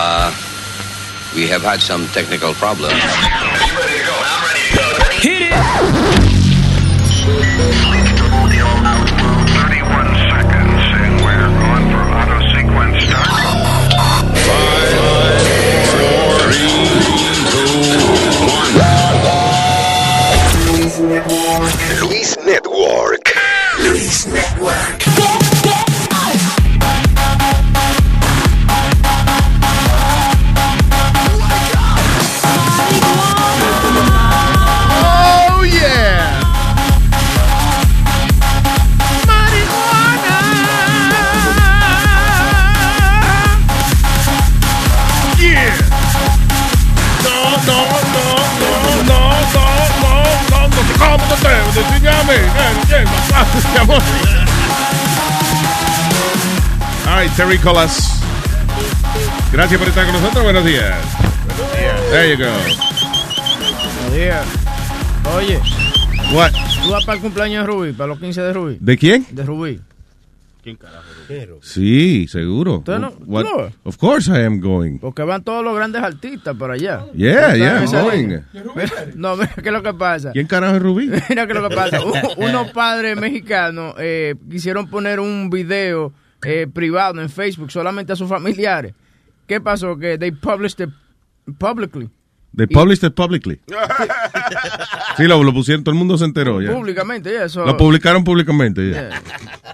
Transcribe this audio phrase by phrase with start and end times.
[0.00, 0.30] Uh,
[1.34, 2.94] we have had some technical problems.
[5.18, 5.52] Hit it!
[9.58, 11.50] Thirty-one seconds, and we're
[11.90, 13.10] for auto sequence.
[14.46, 15.42] Five,
[15.90, 16.78] four, three,
[17.50, 17.74] two,
[18.46, 18.70] one.
[21.08, 21.74] Network.
[22.02, 23.26] Luis Network.
[23.80, 24.97] Luis Network.
[53.80, 54.02] Amor.
[57.06, 58.20] All right, Terry Colas.
[59.52, 60.44] Gracias por estar con nosotros.
[60.44, 60.94] Buenos días.
[61.46, 62.10] Buenos días.
[62.10, 62.50] There you go.
[63.94, 64.44] Buenos días.
[65.36, 65.60] Oye,
[66.32, 66.52] What?
[66.82, 68.76] tú vas para el cumpleaños de Rubí, para los 15 de Rubí.
[68.80, 69.26] ¿De quién?
[69.30, 69.80] De Rubí.
[71.62, 72.82] Sí, seguro.
[73.84, 74.98] Of course I am going.
[74.98, 77.04] Porque van todos los grandes artistas para allá.
[77.14, 78.40] Yeah, yeah, I'm going.
[79.14, 80.32] No, mira qué es lo que pasa.
[80.32, 81.10] ¿Quién carajo es Rubí?
[81.28, 82.00] Mira qué es lo que pasa.
[82.04, 86.12] Un- unos padres mexicanos eh, quisieron poner un video
[86.44, 88.94] eh, privado en Facebook solamente a sus familiares.
[89.46, 89.96] ¿Qué pasó?
[89.98, 90.90] Que they published it
[91.58, 92.08] publicly.
[92.56, 93.60] They published it publicly.
[95.16, 96.62] Sí, lo, lo pusieron, todo el mundo se enteró.
[96.62, 96.72] ya.
[96.72, 98.90] Públicamente, yeah, so- Lo publicaron públicamente.
[98.90, 99.08] ya.
[99.08, 99.22] Yeah.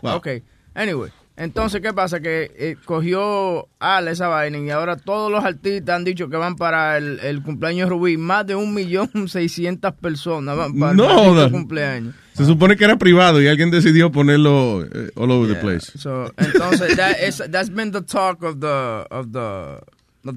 [0.03, 0.15] Wow.
[0.17, 0.29] Ok.
[0.75, 2.21] Anyway, entonces, ¿qué pasa?
[2.21, 6.55] Que eh, cogió Al esa vaina y ahora todos los artistas han dicho que van
[6.55, 8.17] para el, el cumpleaños de Rubí.
[8.17, 12.15] Más de un millón seiscientas personas van para No, el cumpleaños.
[12.35, 15.93] Se supone que era privado y alguien decidió ponerlo eh, all over the place.
[15.99, 19.79] So, entonces, that is, that's been the talk of the, of the,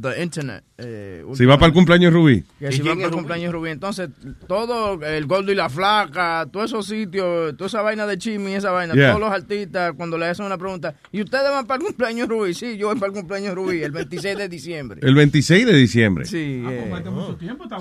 [0.01, 0.63] the internet.
[0.77, 2.43] eh, Si va para el cumpleaños Rubí.
[2.59, 3.69] que si van para el cumpleaños Rubí.
[3.69, 4.09] Entonces,
[4.47, 8.55] todo el gordo y la flaca, todos esos sitios, toda esa vaina de chisme y
[8.55, 9.09] esa vaina, Yeah.
[9.09, 12.53] todos los artistas, cuando le hacen una pregunta, ¿y ustedes van para el cumpleaños Rubí?
[12.53, 14.99] Sí, yo voy para el cumpleaños Rubí, el 26 de diciembre.
[15.03, 16.25] El 26 de diciembre.
[16.25, 16.93] Sí, eh,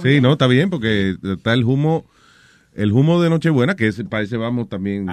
[0.02, 2.06] Sí, no, está bien porque está el humo,
[2.76, 5.06] el humo de Nochebuena, que ese, para ese vamos también.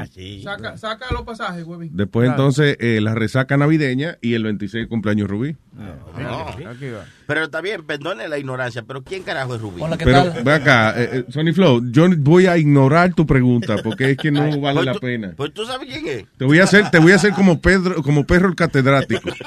[0.44, 1.90] Saca, saca los pasajes, huevín.
[1.94, 2.42] Después Claro.
[2.44, 5.56] entonces eh, la resaca navideña y el 26 cumpleaños Rubí.
[5.76, 7.06] aquí va.
[7.26, 9.82] Pero está bien, perdone la ignorancia, pero ¿quién carajo es Rubí?
[9.98, 14.18] Pero ve acá, eh, eh, Sonny Flow, yo voy a ignorar tu pregunta porque es
[14.18, 15.34] que no vale Pues la tú- pena.
[15.38, 16.26] Pues tú sabes quién es.
[16.38, 19.30] Te voy a hacer, te voy a hacer como Pedro, como perro el catedrático.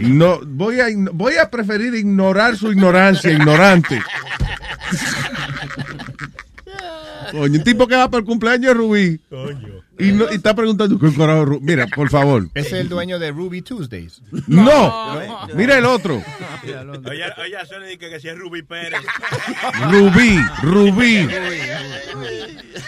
[0.00, 4.00] No, voy a, voy a preferir ignorar su ignorancia, ignorante.
[7.32, 9.20] Coño, un tipo que va para el cumpleaños de Rubí.
[9.98, 11.64] Y, no- y está preguntando qué carajo es Rubí.
[11.64, 12.48] Mira, por favor.
[12.54, 14.20] Es el dueño de Ruby Tuesdays.
[14.46, 15.18] No,
[15.54, 16.22] mira el otro.
[16.62, 16.76] Oye,
[17.38, 19.00] oye, le dije que si es Rubí Pérez.
[19.90, 21.26] Rubí, Rubí.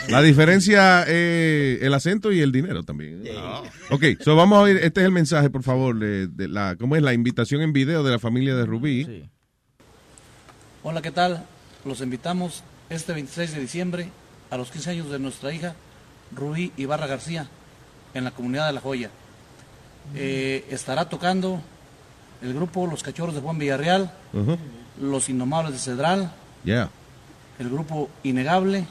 [0.08, 3.22] La diferencia es el acento y el dinero también.
[3.90, 6.96] Ok, so vamos a oír, este es el mensaje, por favor, de, de la, ¿cómo
[6.96, 7.02] es?
[7.02, 9.24] La invitación en video de la familia de Rubí.
[10.82, 11.44] Hola, ¿qué tal?
[11.84, 14.08] Los invitamos este 26 de diciembre
[14.50, 15.74] a los 15 años de nuestra hija
[16.34, 17.46] Rubí Ibarra García
[18.14, 19.10] en la comunidad de La Joya.
[20.14, 21.60] Eh, estará tocando
[22.42, 24.10] el grupo Los Cachorros de Juan Villarreal.
[25.00, 26.32] Los Indomables de Cedral,
[26.64, 26.90] Yeah.
[27.58, 28.84] el grupo Innegable.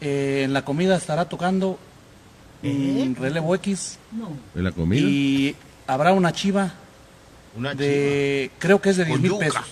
[0.00, 1.78] Eh, en la comida estará tocando
[2.62, 3.98] mm, Relevo X
[4.54, 5.00] ¿En la comida?
[5.06, 5.54] y
[5.86, 6.72] habrá una chiva
[7.76, 9.64] de, creo que es de 10 Con mil pesos.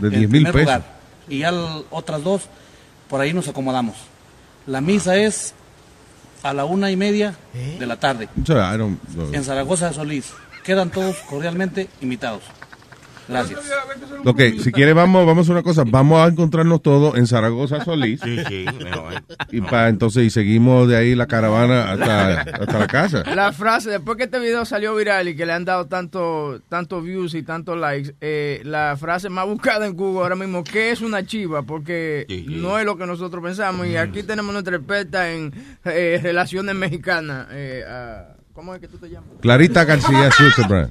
[0.00, 0.62] De En 10 mil primer pesos.
[0.66, 0.98] lugar.
[1.28, 1.52] Y ya
[1.90, 2.48] otras dos,
[3.08, 3.96] por ahí nos acomodamos.
[4.66, 5.54] La misa es
[6.42, 7.34] a la una y media
[7.78, 9.32] de la tarde So, I don't- no.
[9.34, 10.32] en Zaragoza de Solís.
[10.64, 12.42] Quedan todos cordialmente invitados.
[13.28, 13.60] Gracias.
[14.24, 17.84] Ok, si quiere vamos, vamos a hacer una cosa, vamos a encontrarnos todos en Zaragoza
[17.84, 18.20] Solís.
[18.22, 19.22] Sí, sí, mejor.
[19.50, 23.22] Y para entonces y seguimos de ahí la caravana hasta, hasta la casa.
[23.34, 27.00] La frase, después que este video salió viral y que le han dado tanto, tanto
[27.00, 31.00] views y tantos likes, eh, la frase más buscada en Google ahora mismo, ¿qué es
[31.00, 31.62] una chiva?
[31.62, 33.86] Porque no es lo que nosotros pensamos.
[33.86, 35.52] Y aquí tenemos nuestra experta en
[35.84, 37.46] eh, relaciones mexicanas.
[37.52, 39.30] eh, a- ¿Cómo es que tú te llamas?
[39.40, 40.90] Clarita García Zuckerbrand.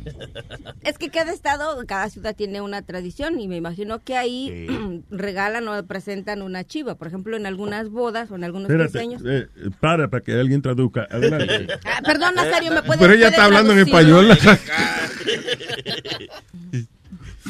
[0.84, 4.70] Es que cada estado, cada ciudad tiene una tradición y me imagino que ahí
[5.10, 6.96] regalan o presentan una chiva.
[6.96, 9.22] Por ejemplo, en algunas bodas o en algunos Espérate, 15 años.
[9.26, 9.50] eh,
[9.82, 11.10] para para que alguien traduzca.
[11.12, 11.68] Adelante.
[11.84, 14.30] Ah, perdón, Nazario, ¿me puedes Pero ella está hablando en español.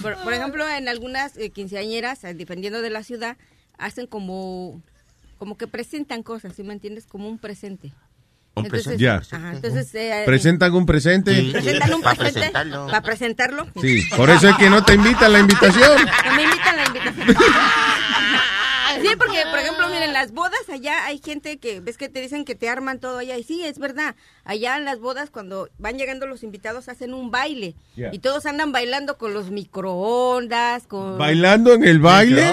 [0.01, 3.37] Por, por ejemplo, en algunas eh, quinceañeras, eh, dependiendo de la ciudad,
[3.77, 4.81] hacen como,
[5.37, 7.05] como que presentan cosas, ¿sí me entiendes?
[7.05, 7.93] Como un presente.
[8.65, 9.21] Entonces, Ya.
[9.31, 11.35] ajá, entonces, eh, Presentan un presente.
[11.35, 11.49] Sí.
[11.51, 12.85] presentan un presente presentarlo.
[12.87, 13.67] para presentarlo.
[13.81, 15.97] Sí, por eso es que no te invitan la invitación.
[16.25, 17.35] No me invitan a la invitación.
[19.01, 22.45] Sí, porque, por ejemplo, miren, las bodas allá hay gente que, ves que te dicen
[22.45, 23.37] que te arman todo allá.
[23.37, 24.15] Y sí, es verdad.
[24.43, 27.75] Allá en las bodas, cuando van llegando los invitados, hacen un baile.
[27.95, 28.09] Yeah.
[28.11, 31.17] Y todos andan bailando con los microondas, con...
[31.17, 32.43] Bailando en el baile.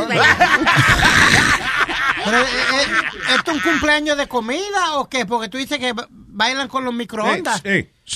[2.24, 5.26] Pero, eh, eh, ¿Esto es un cumpleaños de comida o qué?
[5.26, 7.60] Porque tú dices que ba- bailan con los microondas.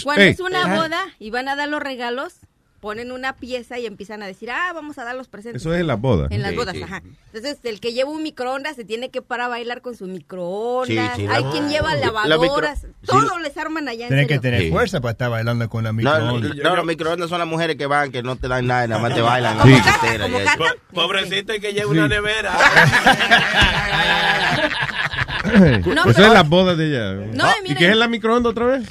[0.04, 2.34] Cuando es una boda y van a dar los regalos,
[2.80, 5.62] ponen una pieza y empiezan a decir, ah, vamos a dar los presentes.
[5.62, 6.30] Eso es en las bodas.
[6.30, 6.82] En las Sí, bodas, sí.
[6.82, 7.02] ajá.
[7.32, 10.86] Entonces, el que lleva un microondas se tiene que parar a bailar con su microondas.
[11.16, 12.84] Sí, sí, la- Hay quien lleva la lavadoras.
[12.84, 13.42] micro- Todo sí.
[13.42, 14.70] les arman allá en Tienes que tener Sí.
[14.70, 16.56] fuerza para estar bailando con la No, no, microondas.
[16.64, 19.14] no, los microondas son las mujeres que van, que no te dan nada, nada más
[19.14, 19.58] te bailan.
[19.62, 19.70] Sí.
[20.18, 21.98] la Pobrecito y que lleve Sí.
[21.98, 22.52] una nevera.
[25.44, 27.12] No, Eso pero- es las bodas de ella.
[27.34, 28.88] No, Ah, ¿Y qué es la microondas otra vez?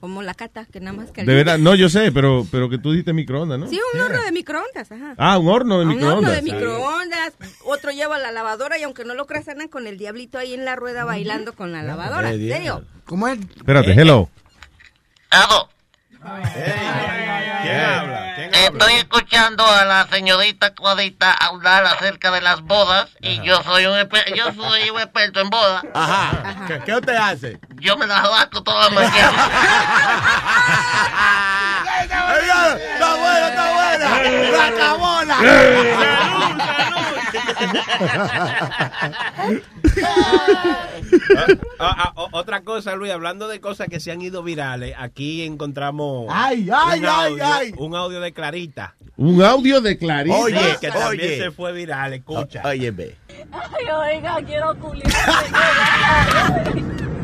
[0.00, 1.34] Como la cata, que nada más De calienta.
[1.36, 3.66] verdad, no, yo sé, pero, pero que tú dijiste microondas, ¿no?
[3.66, 5.14] Sí, un horno de microondas, ajá.
[5.18, 6.34] Ah, un horno de un horno microondas.
[6.36, 7.32] de microondas,
[7.64, 10.64] otro lleva la lavadora y aunque no lo creas andan con el diablito ahí en
[10.64, 12.84] la rueda bailando con la lavadora, ¿en serio?
[13.06, 13.38] ¿Cómo es?
[13.56, 14.28] Espérate, hello.
[15.30, 15.68] Aló,
[17.62, 18.32] ¿Quién habla?
[18.34, 18.66] ¿Quién habla?
[18.68, 23.98] estoy escuchando a la señorita Claudita hablar acerca de las bodas y yo soy un
[23.98, 25.82] exper- yo soy un experto en bodas.
[25.94, 26.66] Ajá.
[26.66, 27.58] ¿Qué, ¿Qué usted hace?
[27.76, 29.34] Yo me las rasco todas mañanas.
[31.98, 34.06] ¡Está buena, está buena!
[34.50, 35.36] ¡La cabona!
[41.80, 46.26] Ah, ah, otra cosa, Luis, hablando de cosas que se han ido virales, aquí encontramos
[46.30, 47.74] Ay, ay, un, ay, audio, ay.
[47.76, 48.94] un audio de Clarita.
[49.16, 50.36] Un audio de Clarita.
[50.36, 51.38] Oye, que también oye.
[51.38, 52.62] se fue viral, escucha.
[52.64, 53.16] Oye, ve.
[53.52, 55.12] Ay, oiga, quiero culiar.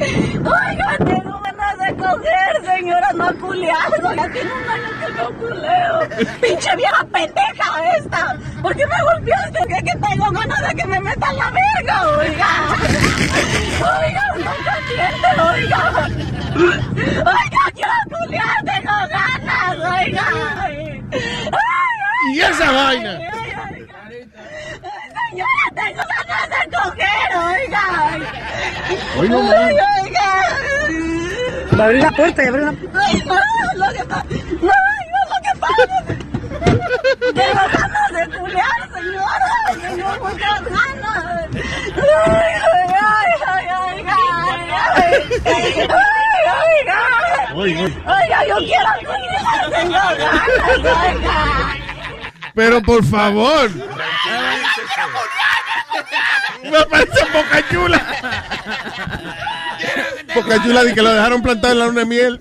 [0.05, 4.15] Oiga, tengo ganas de coger, señora, no ha culiado.
[4.15, 6.01] Ya tiene un año que no culeo.
[6.41, 8.37] Pinche vieja pendeja esta.
[8.63, 9.59] ¿Por qué me golpeaste?
[9.69, 12.49] Que, que tengo ganas de que me metan la verga, oiga.
[13.81, 16.09] Oiga, no caliente, oiga.
[16.55, 20.27] Oiga, quiero culiar, tengo ganas, oiga.
[20.73, 23.11] Ay, ¿Y esa vaina?
[23.33, 23.84] ay, ay.
[25.35, 27.85] Señora, tengo ganas de coger, oiga.
[29.19, 29.37] Oiga,
[29.67, 30.31] Ay, oiga.
[31.85, 33.01] Abre la puerta, abre la puerta.
[33.05, 33.35] Ay, no,
[33.75, 34.25] lo que pasa.
[34.63, 35.85] No, oiga, lo que pasa.
[37.35, 38.23] Tengo ganas de
[38.95, 39.57] señora.
[39.83, 41.49] Tengo muchas ganas.
[41.97, 44.19] Ay, ay, ay, ay, oiga.
[45.45, 45.63] Ay,
[46.71, 47.87] oiga.
[48.07, 50.13] Oiga, yo quiero culiar, ganas,
[50.79, 51.84] oiga.
[52.55, 53.71] Pero por favor.
[56.63, 58.07] Me parece Boca Chula.
[60.35, 62.39] Boca Chula de que lo dejaron plantado en la luna de miel.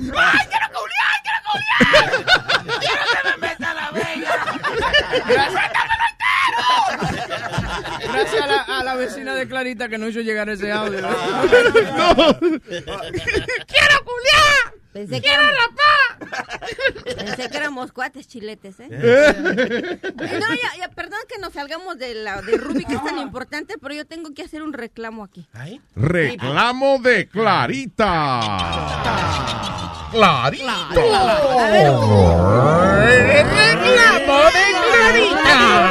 [8.12, 11.02] Gracias a la, a la vecina de Clarita que no hizo llegar ese audio.
[11.98, 12.16] No.
[14.94, 15.52] Pensé que, éramos,
[17.18, 18.88] pensé que éramos cuates chiletes, ¿eh?
[18.90, 23.80] No, ya, ya, perdón que nos salgamos de la de Ruby, que es tan importante,
[23.80, 25.48] pero yo tengo que hacer un reclamo aquí.
[25.96, 28.40] Reclamo de Clarita.
[31.60, 31.88] A ver,
[33.26, 35.90] reclamo de Clarita.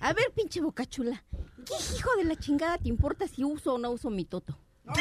[0.00, 1.24] A ver, pinche boca chula.
[1.64, 4.58] ¿Qué hijo de la chingada te importa si uso o no uso mi toto?
[4.84, 4.98] ¿Cuál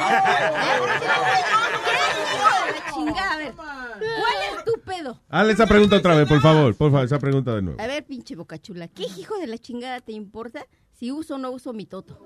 [4.52, 5.22] es tu pedo?
[5.30, 6.76] Hazle esa pregunta otra vez, por favor.
[6.76, 7.82] Por favor, esa pregunta de nuevo.
[7.82, 11.38] A ver, pinche boca chula, ¿qué hijo de la chingada te importa si uso o
[11.38, 12.18] no uso mi toto?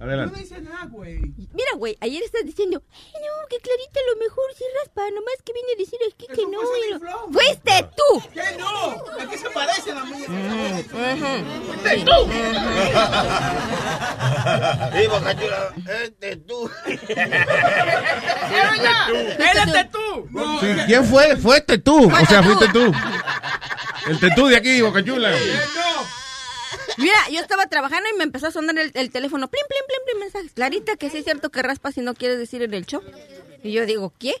[0.00, 0.38] Adelante.
[0.40, 1.18] dice nada, güey.
[1.52, 5.34] Mira, güey, ayer estás diciendo, "Ay, no, que Clarita a lo mejor sí raspa, nomás
[5.44, 6.62] que viene a decir aquí que no.
[6.62, 7.32] lo-".
[7.32, 8.22] ¡Fuiste tú!
[8.32, 9.18] ¿Qué no?
[9.18, 10.26] Es que se parece a la mía.
[14.92, 15.74] Sí, Boca Chula,
[16.04, 16.70] este tú.
[19.38, 20.28] ¡Eres tú!
[20.60, 21.36] Sí, ¿Quién fue?
[21.36, 22.06] Fuiste tú.
[22.10, 22.92] O sea, fuiste tú.
[24.06, 25.30] El tetú de aquí, Boca Chula.
[26.98, 29.48] Mira, yo estaba trabajando y me empezó a sonar el, el teléfono.
[29.48, 30.52] Plim, plim, plim, plim, mensajes.
[30.52, 33.02] Clarita, que sí es cierto que raspas si no quieres decir en el show.
[33.62, 34.34] Y yo digo, ¿qué?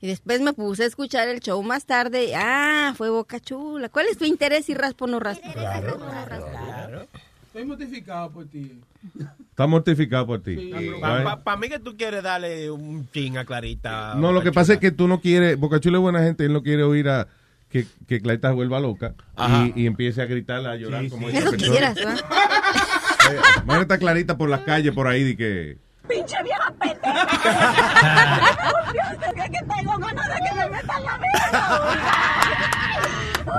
[0.00, 2.34] Y después me puse a escuchar el show más tarde.
[2.36, 3.88] Ah, fue Boca Chula.
[3.88, 5.50] ¿Cuál es tu interés si raspo o no raspo?
[5.52, 7.06] Claro,
[7.46, 8.80] Estoy mortificado por ti.
[9.50, 10.72] Está mortificado por ti.
[11.00, 11.58] Para Right?
[11.60, 14.14] mí que tú quieres darle un chin a Clarita.
[14.16, 16.52] No, lo que pasa es que tú no quieres, Boca Chula es buena gente, él
[16.52, 17.28] no quiere oír a
[17.74, 19.14] que, que Clarita se vuelva loca
[19.74, 21.72] y, y empiece a gritar, a llorar como esa Eso persona.
[21.72, 22.20] quisieras, ¿verdad?
[23.66, 25.76] Mañana está clarita por las calles por ahí de que.
[26.08, 27.26] Pinche vieja pendeja.
[29.50, 31.26] que, tengo ganas de que me metan la mano.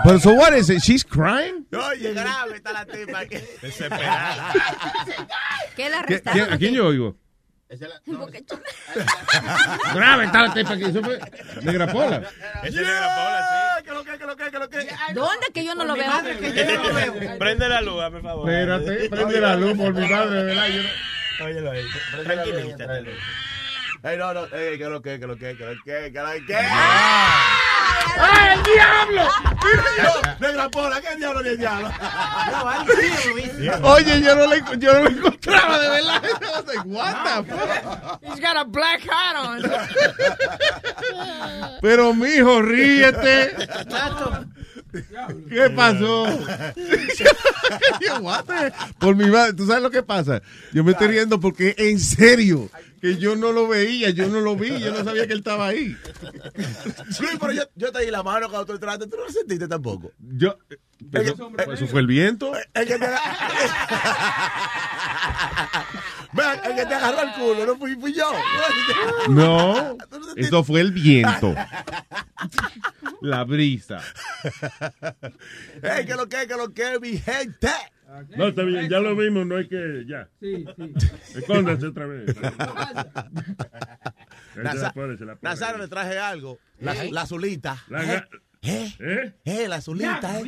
[0.05, 0.79] But so what is it?
[0.81, 1.65] She's crying?
[1.73, 3.25] Oye, grave está la tipa.
[3.25, 4.53] que- Desesperada.
[5.75, 6.39] ¿Qué la ¿Qué- arrestaron?
[6.45, 7.17] quién- ¿A quién yo oigo?
[8.05, 8.61] Boca Chula.
[9.95, 11.19] Grave está la tipa que eso fue.
[11.61, 12.21] Negra Pola.
[12.63, 14.87] Ese es Negra Pola, ¿Qué lo que, lo que, lo que?
[15.13, 16.11] ¿Dónde que yo no lo veo?
[17.39, 18.49] Prende la luz, por favor.
[18.49, 20.67] Espérate, prende la luz por mi madre, verdad.
[21.39, 21.83] no- Óyelo ahí.
[22.23, 23.15] Tranquilízate.
[24.03, 26.45] Ey, no, no, ey, ¿qué lo que, qué lo que, qué lo que, qué lo
[26.45, 26.55] que?
[28.17, 29.23] ¡Ay, el diablo!
[30.03, 31.89] No, Negra Pola, ¿qué diablo ni el diablo?
[33.83, 36.21] Oye, yo no, le, yo no lo encontraba, de verdad.
[36.23, 38.21] I was like, what the fuck?
[38.23, 39.61] He's got a black hat on.
[41.81, 43.55] Pero, mijo, ríete.
[45.49, 46.23] ¿Qué pasó?
[48.21, 50.41] What the- Por mi madre, ¿tú sabes lo que pasa?
[50.71, 52.69] Yo me estoy riendo porque en serio
[53.05, 55.67] que yo no lo veía, yo no lo vi, yo no sabía que él estaba
[55.67, 55.95] ahí.
[57.11, 59.67] Sí, pero yo, yo te di la mano cuando tú entraste, tú no lo sentiste
[59.67, 60.11] tampoco.
[60.19, 60.57] Yo,
[61.11, 61.35] pero-
[61.73, 62.51] eso fue el viento.
[62.73, 63.05] El que te
[66.33, 68.31] Vean, el que te agarró el culo, no fui, fui yo.
[69.29, 69.95] No,
[70.35, 71.53] eso fue el viento.
[73.21, 74.01] La brisa.
[75.81, 77.69] Ey, que lo que, que lo que, mi gente.
[78.37, 80.05] No, está bien, ya lo vimos, no hay que.
[80.07, 80.29] Ya.
[80.39, 80.93] Sí, sí.
[81.37, 82.29] Escóndase otra vez.
[82.29, 82.35] Ahí
[84.53, 85.49] se la Naza- pone, se la pone.
[85.49, 86.59] Nazario le traje algo.
[86.79, 87.11] La, ¿Eh?
[87.11, 87.77] la azulita.
[87.89, 88.23] La ¿Eh?
[88.61, 88.93] ¿Eh?
[88.99, 89.33] ¿Eh?
[89.45, 90.43] Eh, la azulita, eh.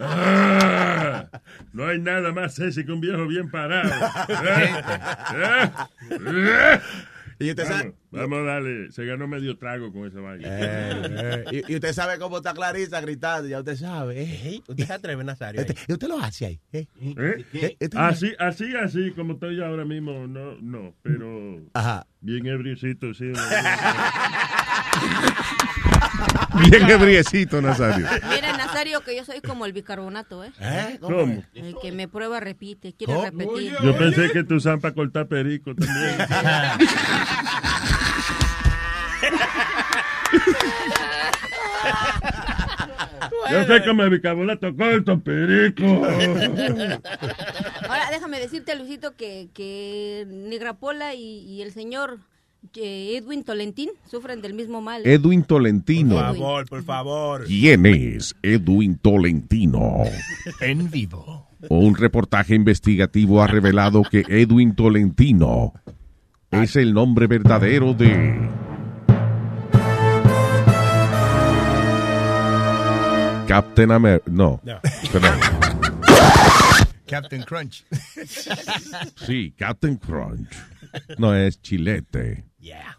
[0.00, 1.28] Ah,
[1.72, 3.90] no hay nada más sexy que un viejo bien parado.
[4.28, 4.72] ¿Eh?
[5.34, 5.70] ¿Eh?
[6.10, 6.80] ¿Eh?
[7.40, 8.90] Y usted sabe- Vamos, vamos a darle.
[8.92, 10.48] Se ganó medio trago con esa vaina.
[10.50, 14.22] Eh, eh, y, y usted sabe cómo está Clarisa gritando, ya usted sabe.
[14.22, 14.60] eh.
[14.66, 15.60] Usted se atreve, Nazario.
[15.60, 16.60] Este- y usted lo hace ahí.
[16.72, 16.86] eh.
[17.00, 17.44] ¿Eh?
[17.52, 22.06] Eh, este- Así, así, así, como estoy ahora mismo, no, no, pero Ajá.
[22.20, 23.30] bien ebriecito, sí.
[26.70, 28.06] Bien ebriecito, Nazario.
[28.28, 30.52] Mira, Nazario, que yo soy como el bicarbonato, ¿eh?
[30.60, 30.98] ¿Eh?
[31.00, 31.42] ¿Cómo?
[31.54, 33.24] El que me prueba repite, quiere ¿Cómo?
[33.24, 33.76] repetir.
[33.82, 36.18] Yo pensé que tú usaban para cortar perico también.
[43.50, 45.84] Yo sé que me bicarbonato corto perico.
[47.88, 52.22] Ahora, déjame decirte, Luisito, que, que Negrapola y, y el señor eh,
[52.74, 55.02] Edwin Tolentín sufren del mismo mal.
[55.06, 56.16] Edwin Tolentino.
[56.16, 57.44] Por favor, por favor.
[57.46, 60.02] ¿Quién es Edwin Tolentino?
[60.60, 61.48] En vivo.
[61.68, 65.72] Un reportaje investigativo ha revelado que Edwin Tolentino
[66.50, 68.48] es el nombre verdadero de
[73.46, 74.30] Captain America.
[74.30, 74.80] No, No.
[75.12, 75.38] perdón.
[77.06, 77.84] Captain Crunch.
[79.26, 80.50] Sí, Captain Crunch.
[81.18, 82.44] No, es Chilete.
[82.58, 82.94] Yeah.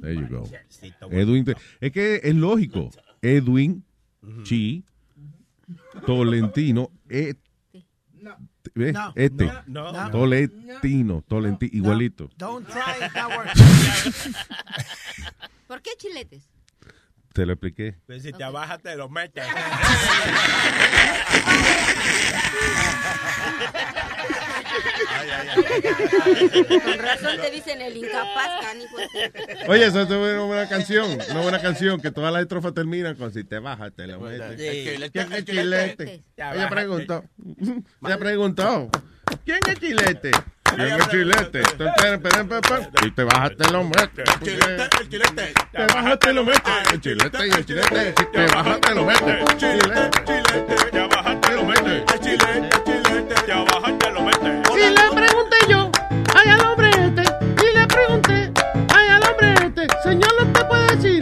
[0.00, 0.44] There you go.
[1.10, 1.44] Edwin,
[1.80, 2.90] es que es lógico.
[3.20, 3.84] Edwin,
[4.44, 4.84] Chi,
[6.06, 7.38] Tolentino, et-
[8.74, 8.94] ¿ves?
[8.94, 9.12] No.
[9.16, 10.10] este, No, No.
[10.10, 12.30] Tolentino, Tolentino, igualito.
[12.36, 14.30] Don't try it, that works.
[15.66, 16.48] ¿Por qué chiletes?
[17.32, 17.96] Te lo expliqué.
[18.06, 19.44] Pues si te abajas, te lo metes.
[26.84, 28.96] Con razón te dicen el incapaz, canijo.
[29.68, 33.32] Oye, eso es una buena canción, una buena canción que todas las estrofas terminan con
[33.32, 34.60] si te bajas, te lo metes.
[34.60, 36.24] El ¿Quién es Chilete?
[36.36, 37.24] Ella preguntó.
[38.04, 38.90] Ella preguntó.
[39.44, 40.30] ¿Quién es Chilete?
[40.62, 41.62] ¿Quién es Chilete?
[43.02, 44.24] Si te bajas, te lo metes.
[44.28, 45.54] El chilete, el chilete.
[45.72, 46.92] Te bajas, te lo metes.
[46.92, 48.14] El chilete y el chilete.
[48.18, 49.56] Si te bajas, te lo metes.
[49.58, 50.90] Chilete, chilete.
[50.90, 52.02] Te abajas, te lo metes.
[52.14, 53.46] El chilete, el chilete.
[53.46, 54.50] Te abajas, te lo metes.
[54.74, 55.90] Y le pregunté yo,
[56.34, 58.52] ay al hombre este, y le pregunté,
[58.94, 61.20] ay al hombre este, señor, ¿no te puede decir?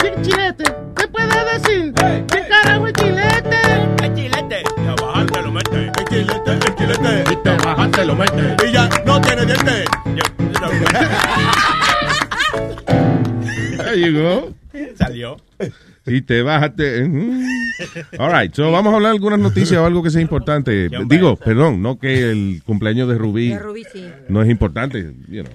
[0.00, 0.64] ¿Qué chilete?
[0.96, 1.92] ¿Qué puede decir?
[2.30, 3.58] ¿Qué carajo es chilete?
[4.02, 4.62] El chilete.
[4.76, 5.90] Te abajas, te lo metes.
[5.98, 7.24] El chilete, el chilete.
[7.28, 8.56] Si te bajas, te lo metes.
[8.68, 9.84] Y ya no tiene dientes.
[13.94, 14.54] There you go.
[14.96, 15.36] Salió.
[16.06, 17.02] Y te bajaste.
[18.18, 20.90] All right, so vamos a hablar de algunas noticias o algo que sea importante.
[21.06, 24.04] Digo, perdón, no que el cumpleaños de Rubí De Rubí, sí.
[24.28, 25.54] no es importante, you know.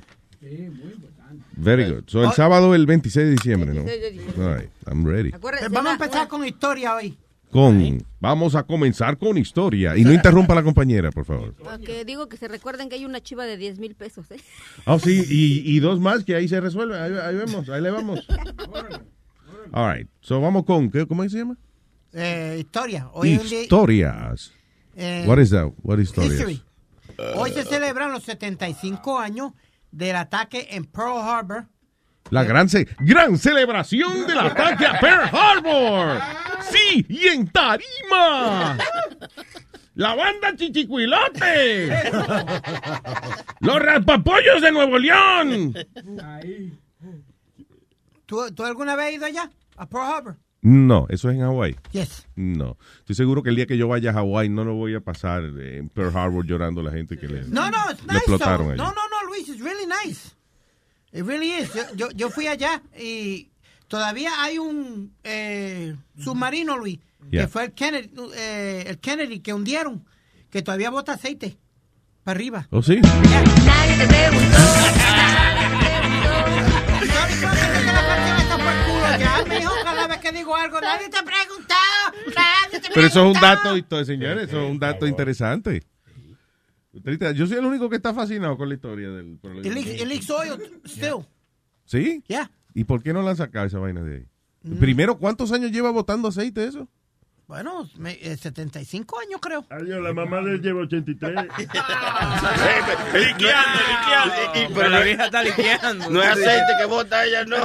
[1.52, 2.04] Very good.
[2.08, 3.84] So el sábado el 26 de diciembre, ¿no?
[3.84, 4.46] 26 de diciembre.
[4.46, 5.32] All right, I'm ready.
[5.34, 7.18] Acuérdense, Vamos a empezar con historia hoy.
[7.52, 9.98] Con, vamos a comenzar con historia.
[9.98, 11.56] Y no interrumpa a la compañera, por favor.
[11.86, 14.38] que digo que se recuerden que hay una chiva de 10 mil pesos, ¿eh?
[14.86, 17.00] Oh, sí, y, y dos más que ahí se resuelve.
[17.00, 18.28] Ahí, ahí vemos, ahí le vamos.
[19.72, 21.58] All right, so vamos con, ¿qué, ¿cómo se llama?
[22.14, 23.10] Eh, historia.
[23.14, 24.52] Hoy Historias.
[24.96, 25.72] Eh, What is that?
[25.84, 26.28] What is story?
[26.30, 26.64] History.
[27.36, 29.52] Hoy se celebran los 75 años
[29.92, 31.66] del ataque en Pearl Harbor.
[32.32, 36.22] La gran, ce- gran celebración del ataque a Pearl Harbor.
[36.72, 38.78] Sí, y en Tarima.
[39.96, 41.90] La banda Chichicuilote.
[43.62, 45.74] Los raspapollos de Nuevo León.
[48.26, 49.50] ¿Tú, tú alguna vez has ido allá?
[49.76, 50.38] A Pearl Harbor.
[50.62, 51.76] No, eso es en Hawái.
[51.94, 52.28] Yes.
[52.36, 52.78] No.
[53.00, 55.44] Estoy seguro que el día que yo vaya a Hawái no lo voy a pasar
[55.44, 58.18] en Pearl Harbor llorando a la gente que le, No, no, it's le nice.
[58.18, 58.68] explotaron.
[58.76, 60.36] No, no, no, Luis, it's really nice.
[61.12, 61.74] It really is.
[61.74, 63.50] Yo, yo, yo fui allá y
[63.90, 67.00] todavía hay un eh, submarino, Luis,
[67.32, 67.44] Yeah.
[67.44, 70.06] que fue el Kennedy, eh, el Kennedy que hundieron,
[70.50, 71.58] que todavía bota aceite
[72.24, 72.68] para arriba.
[72.72, 73.02] ¿Oh, sí?
[79.84, 84.64] Cada vez que digo algo, nadie te nadie Pero eso es un dato, señores, eso
[84.64, 85.84] es un dato interesante.
[87.36, 89.68] Yo soy el único que está fascinado con la historia del problema.
[89.80, 91.26] It leaks oil still.
[91.86, 92.24] ¿Sí?
[92.28, 92.50] Yeah.
[92.74, 94.26] ¿Y por qué no la han sacado esa vaina de ahí?
[94.80, 96.88] Primero, ¿cuántos años lleva botando aceite eso?
[97.48, 99.66] Bueno, me- eh, 75 años creo.
[99.72, 101.36] Adiós, la mamá de él lleva 83.
[103.14, 104.36] Liqueando, liqueando.
[104.54, 106.10] Y- pero la vieja está liqueando.
[106.12, 107.56] No es aceite que bota ella, no.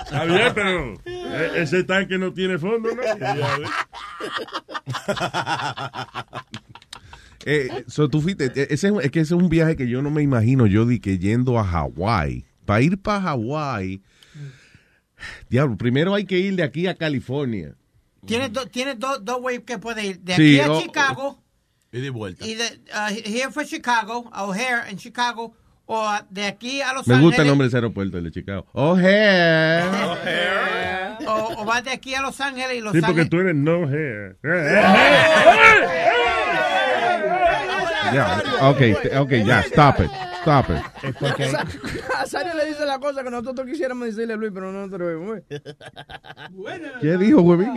[0.00, 3.02] Está bien, pero eh, ese tanque no tiene fondo, ¿no?
[7.48, 10.10] Eh, so, tú fuiste, eh, ese, es que ese es un viaje que yo no
[10.10, 12.44] me imagino yo di que yendo a Hawái.
[12.66, 14.02] Para ir para Hawái,
[15.48, 17.74] diablo, primero hay que ir de aquí a California.
[18.26, 20.18] Tienes, do- tienes dos dos ways que puedes ir.
[20.20, 21.42] De Sí, aquí a o- Chicago
[21.92, 22.44] Y de vuelta.
[22.46, 25.54] y de uh, here for Chicago, a O'Hare en Chicago,
[25.86, 27.28] o de aquí a Los Me Ángeles.
[27.30, 28.66] gusta el nombre de ese aeropuerto, el de Chicago.
[28.72, 29.84] O'Hare.
[31.28, 33.30] O, o vas de aquí a Los Ángeles y Los Sí, porque Ángeles.
[33.30, 34.36] tú eres no hair.
[38.12, 38.80] Ya, ok,
[39.20, 40.10] ok, ya, stop it,
[40.42, 40.82] stop it.
[42.16, 44.98] A Sario le dice la cosa que nosotros quisiéramos decirle a Luis, pero no te
[44.98, 45.40] lo vemos.
[47.00, 47.74] ¿Qué dijo, huevín?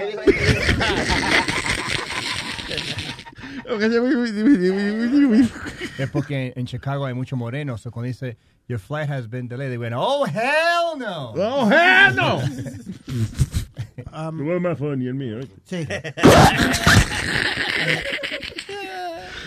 [5.98, 9.70] Es porque en Chicago hay mucho moreno, so cuando dice your flight has been delayed,
[9.70, 11.34] they went, oh hell no.
[11.36, 12.40] Oh hell no.
[14.32, 15.40] Tú eres más funny mío.
[15.40, 15.48] ¿eh?
[15.66, 15.88] Sí.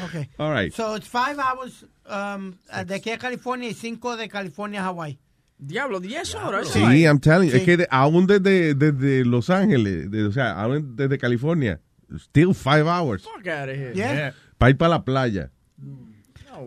[0.05, 0.29] okay.
[0.39, 0.73] All right.
[0.73, 2.55] So it's five hours um,
[2.87, 5.19] de aquí a California y cinco de California a Hawaii.
[5.59, 6.69] Diablo, 10 horas.
[6.69, 7.55] Sí, I'm telling you.
[7.57, 7.65] Es Sí.
[7.67, 11.81] que de- aún desde, desde Los Ángeles, de- o sea, aún desde California,
[12.17, 13.23] still five hours.
[13.23, 13.95] Fuck out of here.
[13.95, 14.35] Yeah.
[14.59, 15.51] Para ir para la playa.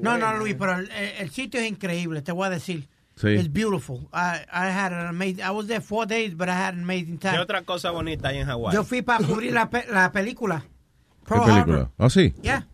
[0.02, 2.88] No, no, Luis, pero el, el sitio es increíble, te voy a decir.
[3.18, 3.30] Sí.
[3.30, 4.10] It's beautiful.
[4.14, 7.18] I, I had an amazing, I was there four days, but I had an amazing
[7.18, 7.40] ¿Qué time.
[7.40, 8.74] otra cosa bonita hay en Hawái?
[8.74, 10.64] Yo fui para cubrir la, pe- la película.
[11.24, 11.76] ¿Qué Pearl película?
[11.78, 11.92] Harbor.
[11.98, 12.34] Oh, sí.
[12.42, 12.68] Yeah.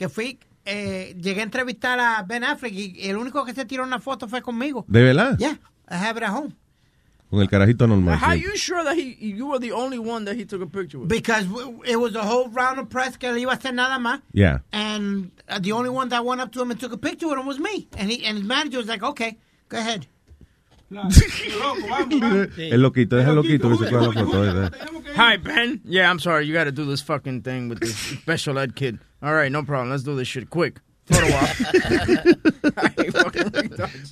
[0.00, 3.84] Que fui, eh, llegué a entrevistar a Ben Affleck y el único que se tiró
[3.84, 4.86] una foto fue conmigo.
[4.88, 5.36] ¿De verdad?
[5.36, 5.58] Yeah,
[5.90, 6.56] I have it at home.
[7.28, 8.16] Con el carajito normal.
[8.18, 8.40] How sí.
[8.40, 11.10] you sure that he, you were the only one that he took a picture with?
[11.10, 11.44] Because
[11.84, 14.22] it was a whole round of press que le iba a hacer nada más.
[14.32, 14.60] Yeah.
[14.72, 17.38] And uh, the only one that went up to him and took a picture with
[17.38, 17.86] him was me.
[17.98, 19.36] And he and his manager was like, okay,
[19.68, 20.06] go ahead.
[22.56, 24.40] El loquito, es el loquito que se coge la foto.
[24.40, 24.72] ¿verdad?
[25.16, 25.80] Hi, Ben.
[25.84, 26.46] Yeah, I'm sorry.
[26.46, 28.98] You got to do this fucking thing with this special ed kid.
[29.22, 29.90] All right, no problem.
[29.90, 30.80] Let's do this shit quick.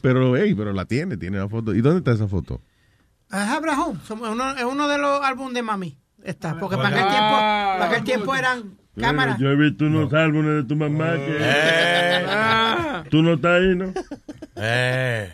[0.02, 1.72] Pero, hey, pero la tiene, tiene la foto.
[1.72, 2.60] ¿Y dónde está esa foto?
[3.30, 4.00] It at home.
[4.04, 4.10] Es
[4.64, 5.96] uno de los álbumes de mami.
[6.24, 6.58] Está.
[6.58, 9.38] Porque para aquel tiempo, para aquel tiempo eran cámaras.
[9.38, 11.38] Yo he visto unos álbumes de tu mamá que...
[12.28, 13.04] Ah.
[13.10, 13.92] Tú no estás ahí, ¿no?
[14.56, 15.30] Eh.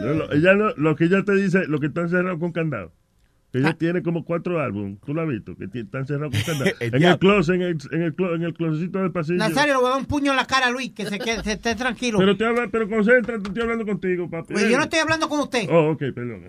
[0.00, 2.92] No, lo, ella no- lo que ella te dice, lo que están cerrados con candado.
[3.50, 3.60] Que Ah.
[3.62, 4.98] ella tiene como cuatro álbumes.
[5.06, 5.56] ¿Tú lo has visto?
[5.56, 6.70] Que están cerrados con candado.
[6.80, 9.38] El en el closet, en el, en el, clo- en el closetcito del pasillo.
[9.38, 11.42] Nazario, le voy a dar un puño en la cara a Luis, que se, que
[11.42, 12.18] se esté tranquilo.
[12.18, 14.52] Pero, te habla, pero concéntrate, estoy hablando contigo, papi.
[14.52, 15.66] Pues yo no estoy hablando con usted.
[15.70, 16.42] Oh, ok, perdón.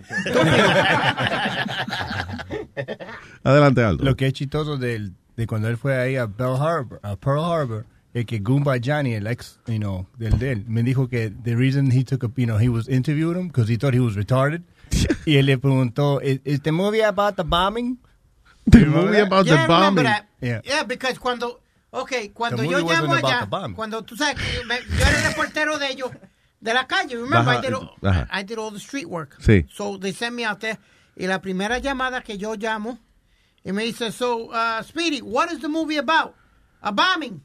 [3.44, 4.04] Adelante, Aldo.
[4.04, 7.40] Lo que es chistoso del, de cuando él fue ahí a Pearl Harbor, a Pearl
[7.40, 7.86] Harbor,
[8.26, 11.92] que Goomba Johnny, el ex, you know, del de él, me dijo que the reason
[11.92, 14.64] he took a, you know, he was interviewing him because he thought he was retarded.
[15.26, 17.98] y él le preguntó, is, is the movie about the bombing?
[18.66, 20.06] The movie about Yeah, the bombing.
[20.42, 20.62] Yeah.
[20.64, 21.60] Yeah, because cuando,
[21.92, 25.88] okay, cuando yo llamo allá, cuando tú sabes, que me- yo era el reportero de
[25.92, 26.12] ellos,
[26.62, 28.28] de la calle, remember, Ajá, I, did all, ajá.
[28.32, 29.38] I did all the street work.
[29.42, 29.66] Sí.
[29.72, 30.78] So they sent me out there,
[31.16, 33.00] y la primera llamada que yo llamo,
[33.64, 36.36] y me dice, so, uh, Speedy, what is the movie about?
[36.82, 37.42] A bombing.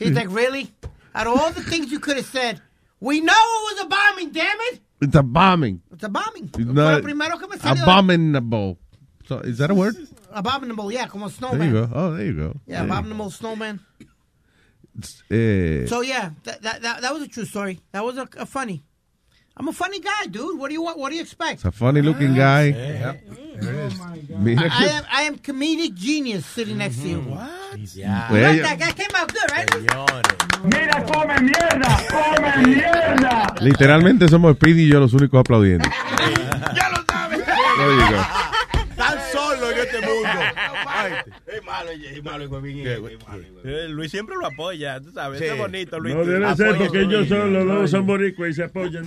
[0.00, 0.72] He's like, really?
[1.14, 2.60] Out of all the things you could have said,
[3.00, 4.80] we know it was a bombing, damn it.
[5.00, 5.80] It's a bombing.
[5.92, 6.50] It's a bombing.
[6.52, 7.82] It's not lo primero que me salió.
[7.82, 8.78] abominable.
[9.26, 9.96] So, is that a word?
[10.32, 11.72] abominable, yeah, como There you snowman.
[11.72, 11.90] go.
[11.94, 12.60] Oh, there you go.
[12.66, 12.92] Yeah, There go.
[12.92, 13.80] abominable snowman.
[15.30, 17.80] Eh, So yeah, that, that that that was a true story.
[17.92, 18.84] That was a, a funny.
[19.56, 20.58] I'm a funny guy, dude.
[20.58, 20.98] What do you want?
[20.98, 21.54] What do you expect?
[21.54, 22.70] it's a funny looking guy.
[24.38, 27.20] Mira I, I que- am I am comedic genius sitting next to you.
[27.20, 27.78] What?
[27.94, 28.32] Yeah.
[28.32, 28.62] Well, yeah.
[28.62, 29.70] that guy came out good, right?
[30.64, 33.54] Mira, come mierda, come mierda.
[33.60, 35.88] Literalmente somos Speedy y yo los únicos aplaudiendo.
[36.74, 37.40] Ya lo sabes.
[41.46, 43.42] Es malo, es malo, es huevín, es malo.
[43.88, 45.40] Luis siempre lo apoya, tú sabes.
[45.40, 46.14] Es bonito, Luis.
[46.14, 49.06] No debe ser porque ellos son, los dos son boricuas y se apoyan.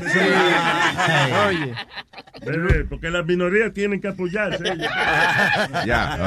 [1.48, 1.74] Oye.
[2.46, 4.64] Bebé, porque las minorías tienen que apoyarse.
[5.86, 6.18] Ya.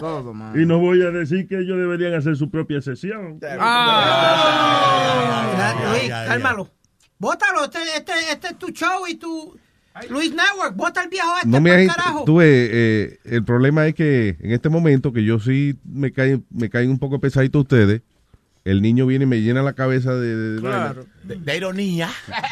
[0.00, 0.58] Todo, man.
[0.60, 3.38] Y no voy a decir que ellos deberían hacer su propia sesión.
[3.58, 6.70] Ah, Luis, cálmalo.
[7.18, 9.58] Bótalo, este, este, este es tu show y tu
[10.10, 10.74] Luis Network.
[10.76, 12.24] Bota el viejo este No me has- carajo.
[12.24, 16.44] tú ves, eh, el problema es que en este momento que yo sí me caen
[16.50, 18.02] me caen un poco pesadito ustedes,
[18.64, 21.06] el niño viene y me llena la cabeza de, Claro.
[21.24, 22.10] De, de ironía.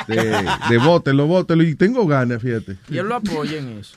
[0.09, 2.77] de, de bótelo, bótelo, y tengo ganas, fíjate.
[2.89, 3.97] Y él lo apoya en eso.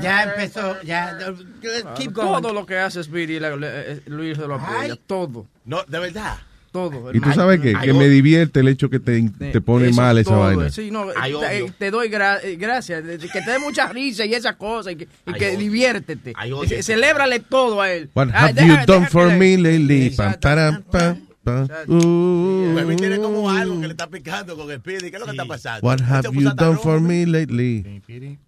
[0.00, 1.18] Ya empezó, ya.
[1.18, 2.40] let's keep going.
[2.42, 4.78] Todo lo que hace Speedy, eh, Luis se lo apoya.
[4.92, 5.00] Ay.
[5.06, 5.46] Todo.
[5.64, 6.36] No, de verdad.
[6.72, 7.12] Todo.
[7.14, 10.16] Y tú sabes que, que me divierte el hecho que te, te pone Eso mal
[10.16, 10.70] es esa todo, vaina.
[10.70, 11.34] Sí, no, Hay
[11.78, 13.02] te, doy gra- eh, gracias.
[13.30, 14.94] Que te dé mucha risa y esas cosas.
[14.94, 16.32] Y que, y que diviértete.
[16.50, 16.64] Odio.
[16.66, 18.08] Ce- Celébrale todo a él.
[18.14, 20.10] What have deja- you deja done que for me lately?
[20.16, 20.40] Pam, Exacto.
[20.40, 21.68] param, pam, pam.
[21.88, 25.10] Uh, Huevín tiene como algo que le está picando con el Speedy.
[25.10, 25.86] ¿Qué es lo que está pasando?
[25.86, 28.00] What Él have you done for me lately?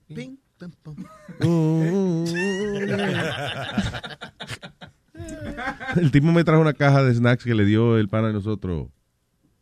[0.08, 2.24] Ping, pum, pum.
[5.96, 8.88] El tipo me trajo una caja de snacks que le dio el pana de nosotros.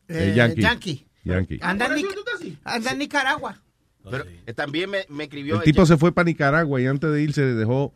[0.08, 0.60] Eh, el Yankee.
[0.62, 1.06] Yankee.
[1.24, 1.58] Yankee.
[1.62, 3.60] Anda en, Nic- anda en Nicaragua.
[4.10, 5.56] Pero eh, también me, me escribió.
[5.56, 7.94] El tipo se fue para Nicaragua y antes de irse dejó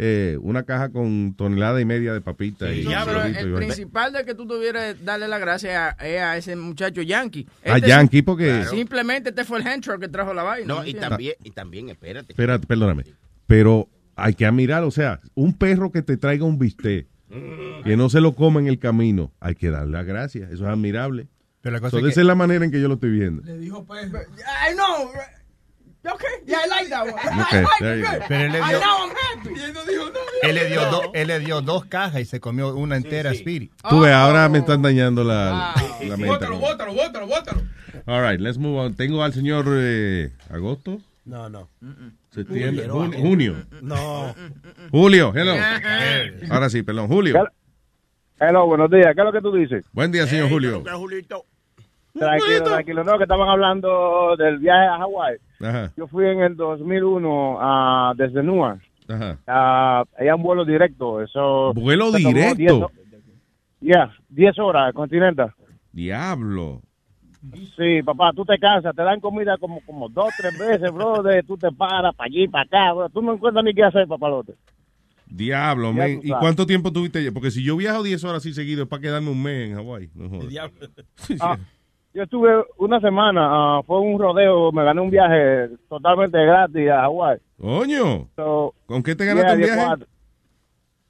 [0.00, 2.72] eh, una caja con tonelada y media de papitas.
[2.72, 6.36] y Ya, pero el principal de que tú tuvieras darle la gracia a, es a
[6.36, 7.48] ese muchacho Yankee.
[7.64, 10.72] A Este Yankee, porque- Simplemente este fue el henchor que trajo la vaina.
[10.72, 12.32] No, ¿me y también, y también, espérate.
[12.32, 13.04] Espérate, perdóname.
[13.48, 17.08] Pero hay que admirar, o sea, un perro que te traiga un bistec,
[17.84, 20.50] que no se lo coma en el camino, hay que darle las gracias.
[20.50, 21.28] Eso es admirable.
[21.60, 23.42] Pero la cosa So, es esa es la manera en que yo lo estoy viendo.
[23.42, 24.20] Le dijo perro.
[24.70, 25.10] I know.
[26.10, 27.14] Okay, yeah, I like that one.
[27.42, 28.18] Okay, I like there it you good.
[28.20, 28.24] go.
[28.28, 29.48] Pero él le I dio- know I'm happy.
[30.42, 33.70] Él le, dio do- él le dio dos cajas y se comió una entera Speedy.
[33.90, 36.26] Tú ves, ahora me están dañando la, la mente.
[36.28, 37.62] Bótalo, bótalo, bótalo, bótalo.
[38.06, 38.94] All right, let's move on.
[38.94, 41.68] Tengo al señor eh, agosto, No, no.
[42.30, 43.54] septiembre, Julio, jun- junio.
[43.82, 44.34] No.
[44.90, 45.52] Julio, hello.
[46.50, 47.44] Ahora sí, perdón, Julio.
[48.40, 49.14] Hello, buenos días.
[49.14, 49.84] ¿Qué es lo que tú dices?
[49.92, 50.82] Buen día, señor Julio.
[50.96, 51.44] Julito.
[52.18, 53.04] Tranquilo, tranquilo.
[53.04, 55.36] No, que estaban hablando del viaje a Hawái.
[55.60, 58.80] Ajá, Yo fui en el 2001 ah, desde Newark.
[59.08, 60.04] ajá.
[60.18, 61.20] Hay un vuelo directo.
[61.22, 62.54] Eso ¿Vuelo directo?
[62.56, 62.90] 10 ho-
[63.80, 65.52] Ya, 10 horas, Continental.
[65.92, 66.80] Diablo.
[67.76, 71.44] Sí, papá, tú te cansas, te dan comida como, como dos, tres veces, brother.
[71.46, 73.08] Tú te paras para allí, para acá, bro.
[73.10, 74.54] Tú no encuentras ni qué hacer, papalote.
[75.26, 76.20] Diablo, men.
[76.24, 77.30] ¿Y cuánto tiempo tuviste allá?
[77.32, 80.10] Porque si yo viajo 10 horas así seguido es para quedarme un mes en Hawái.
[80.14, 80.40] No.
[81.40, 81.58] Ah,
[82.14, 87.02] yo estuve una semana, ah, fue un rodeo, me gané un viaje totalmente gratis a
[87.02, 87.38] Hawái.
[87.60, 88.28] Coño.
[88.34, 90.04] So, ¿Con qué te ganaste un viaje?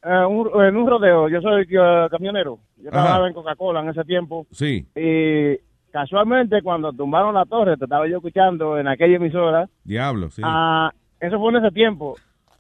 [0.05, 2.59] Eh, un- en un rodeo, yo soy eh, camionero.
[2.77, 2.91] Yo Ajá.
[2.91, 4.47] trabajaba en Coca-Cola en ese tiempo.
[4.51, 4.87] Sí.
[4.97, 5.59] Y
[5.93, 9.69] casualmente, cuando tumbaron la torre, te estaba yo escuchando en aquella emisora.
[9.85, 10.43] Diablo, sí.
[10.45, 12.17] Ah, eso fue en ese tiempo.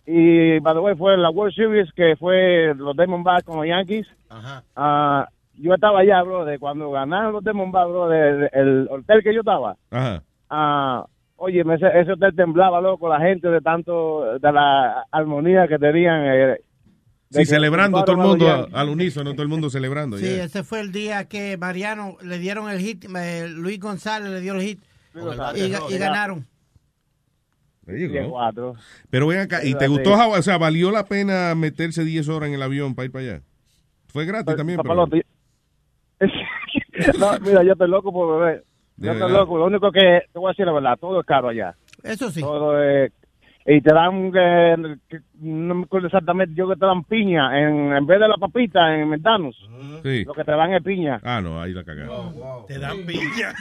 [0.06, 4.06] Y, by the way, fue la World Series que fue los Diamondbacks con los Yankees.
[4.30, 4.62] Ajá.
[4.74, 9.22] Ah, yo estaba allá, bro, de cuando ganaron los Diamondbacks, bro, de, de- el hotel
[9.22, 9.76] que yo estaba.
[9.90, 10.22] Ajá.
[10.48, 11.04] Ah,
[11.36, 16.22] oye, ese, ese hotel temblaba, loco, la gente de tanto, de la armonía que tenían.
[16.24, 16.56] eh,
[17.30, 20.16] Sí, celebrando todo el mundo a- al unísono, todo el mundo celebrando.
[20.18, 20.44] Sí, yeah.
[20.44, 24.54] ese fue el día que Mariano le dieron el hit, eh, Luis González le dio
[24.54, 24.80] el hit
[25.54, 26.46] y, y ganaron.
[29.10, 30.12] Pero ven acá, ¿y te gustó?
[30.30, 33.42] O sea, ¿valió la pena meterse 10 horas en el avión para ir para allá?
[34.08, 35.06] Fue gratis también, pero...
[37.18, 38.64] No, mira, yo estoy loco por beber.
[38.96, 39.56] Yo estoy loco.
[39.56, 41.76] Lo único que te voy a decir la verdad, todo es caro allá.
[42.02, 42.40] Eso sí.
[42.40, 43.12] Todo es.
[43.70, 47.92] Y te dan, eh, que- no me acuerdo exactamente, yo que te dan piña en,
[47.92, 49.54] en vez de la papita en Mentanos.
[50.02, 50.24] Sí.
[50.24, 51.20] Lo que te dan es piña.
[51.22, 52.34] Ah, no, ahí la cagaron.
[52.66, 53.54] Te dan piña.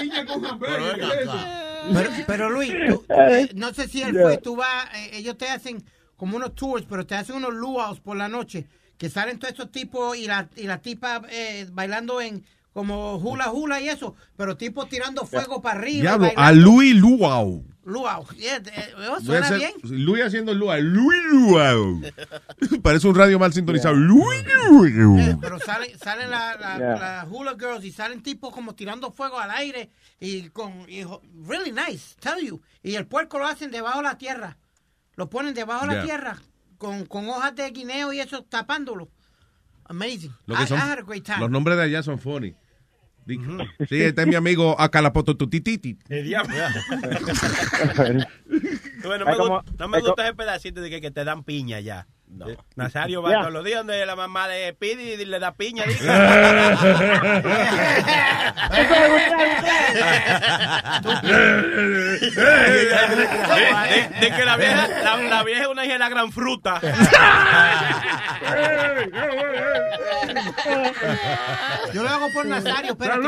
[0.00, 0.58] Piña con.
[0.60, 2.10] Pero.
[2.26, 5.82] Pero, Luis, tú- eh, no sé si él fue, tú vas, eh, ellos te hacen
[6.16, 8.66] como unos tours, pero te hacen unos luau's por la noche,
[8.98, 13.50] que salen todos estos tipos y la, y la tipa eh, bailando en como hula
[13.50, 16.02] hula y eso, pero tipos tirando fuego para arriba.
[16.02, 17.64] Diablo, a Louis Luau.
[17.84, 18.26] Luau.
[18.36, 19.72] Yeah, eh, oh, suena bien.
[19.84, 20.78] Luis haciendo Lua.
[20.78, 22.00] Luis Luau.
[22.82, 23.94] Parece un radio mal sintonizado.
[23.94, 25.18] Luis Luau.
[25.18, 26.98] Eh, pero salen salen la, la, Yeah.
[26.98, 29.90] la hula girls y salen tipos como tirando fuego al aire
[30.20, 31.04] y con y
[31.46, 32.60] really nice, tell you.
[32.82, 34.58] Y el puerco lo hacen debajo de la tierra.
[35.16, 36.00] Lo ponen debajo de Yeah.
[36.00, 36.42] la tierra
[36.78, 39.08] con, con hojas de guineo y eso tapándolo.
[39.86, 40.32] Amazing.
[40.46, 41.40] Lo que I, son- I had a great time.
[41.40, 42.54] los nombres de allá son funny.
[43.30, 45.96] Di- Sí, este es mi amigo Acalapototutititi.
[46.08, 46.54] El diablo.
[49.02, 51.80] Bueno, me, como- gu- no me gusta ese pedacito de que, que te dan piña
[51.80, 52.06] ya.
[52.46, 53.38] Eh, Nazario va Ya.
[53.40, 55.84] todos los días donde la mamá de Pidi y le da piña.
[55.84, 56.04] dice.
[62.80, 66.80] de, de que la vieja, la, la vieja es una hija de la gran fruta.
[71.92, 73.20] Yo lo hago por Nazario, espérate.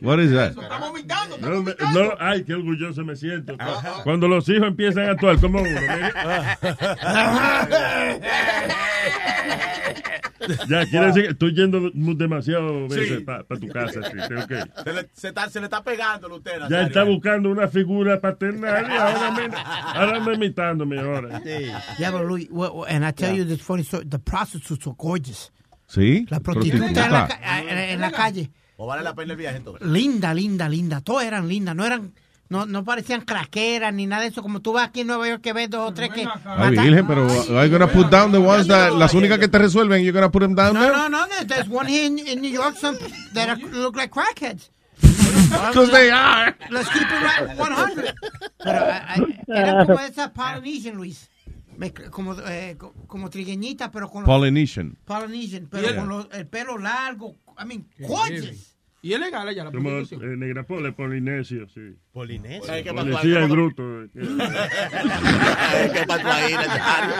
[0.00, 0.54] What is that?
[1.40, 3.56] No, me- no, ay, qué orgulloso me siento.
[4.04, 5.70] Cuando los hijos empiezan a actuar como uno.
[5.70, 6.12] mire.
[10.68, 13.24] ya, quiere decir que estoy yendo demasiado veces Sí.
[13.24, 14.00] para tu casa.
[14.02, 17.04] sí, tengo que- Se le, se está, se le está pegando a usted, Ya está
[17.04, 21.40] buscando una figura paternal y ahora me, ahora anda imitándome ahora.
[21.98, 24.06] Yeah, but Louis, well, well, and I tell you this funny story.
[24.06, 25.52] The prostitutes were gorgeous.
[25.88, 26.26] ¿Sí?
[26.30, 28.50] La prostituta en la, en la calle.
[28.76, 29.86] ¿O vale la pena el viaje entonces?
[29.86, 31.00] Linda, linda, linda.
[31.00, 31.74] Todas eran lindas.
[31.74, 32.12] No eran,
[32.48, 34.42] no, no parecían craqueras ni nada de eso.
[34.42, 36.26] Como tú vas aquí en Nueva York que ves dos o tres que.
[36.44, 37.26] Ay, Virgen, pero
[37.64, 40.42] you gonna put down the ones that, las únicas que te resuelven, you're gonna put
[40.42, 40.92] them down No, there?
[40.92, 41.26] no, no.
[41.26, 42.98] there- There's one here in, in New York some
[43.32, 44.70] that are, look like crackheads.
[45.72, 46.54] 'Cause they are.
[46.70, 48.14] Let's keep it right 100.
[48.58, 51.28] Pero I- I- eran como esa Polynesian, Luis.
[51.78, 54.96] Me- como, eh, co- como trigueñita, pero con los- Polynesian.
[55.04, 55.96] Polynesian, pero Yeah.
[55.96, 57.36] con los- el pelo largo.
[57.58, 58.75] I mean, gorgeous.
[59.06, 60.40] Y es legal allá la Como eh, prostitución.
[60.40, 61.94] Negrapole, Polinesio, sí.
[62.12, 62.72] Polinesio.
[62.72, 63.12] Ay, ¿qué pasó ahí?
[63.12, 63.54] Policía ¿Qué en pasó?
[63.54, 64.08] bruto.
[65.92, 67.14] ¿Qué pasó ahí, Nazario?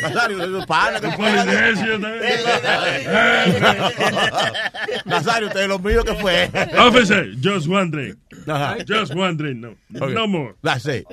[0.00, 1.00] Nazario, pana.
[1.02, 1.08] que?
[1.08, 1.98] Polinesio
[5.04, 6.48] Nazario, usted es lo mío que fue.
[6.78, 8.16] Officer, just wondering.
[8.88, 9.76] Just wondering, no.
[9.94, 10.14] Okay.
[10.14, 10.54] No more.
[10.62, 11.04] That's it.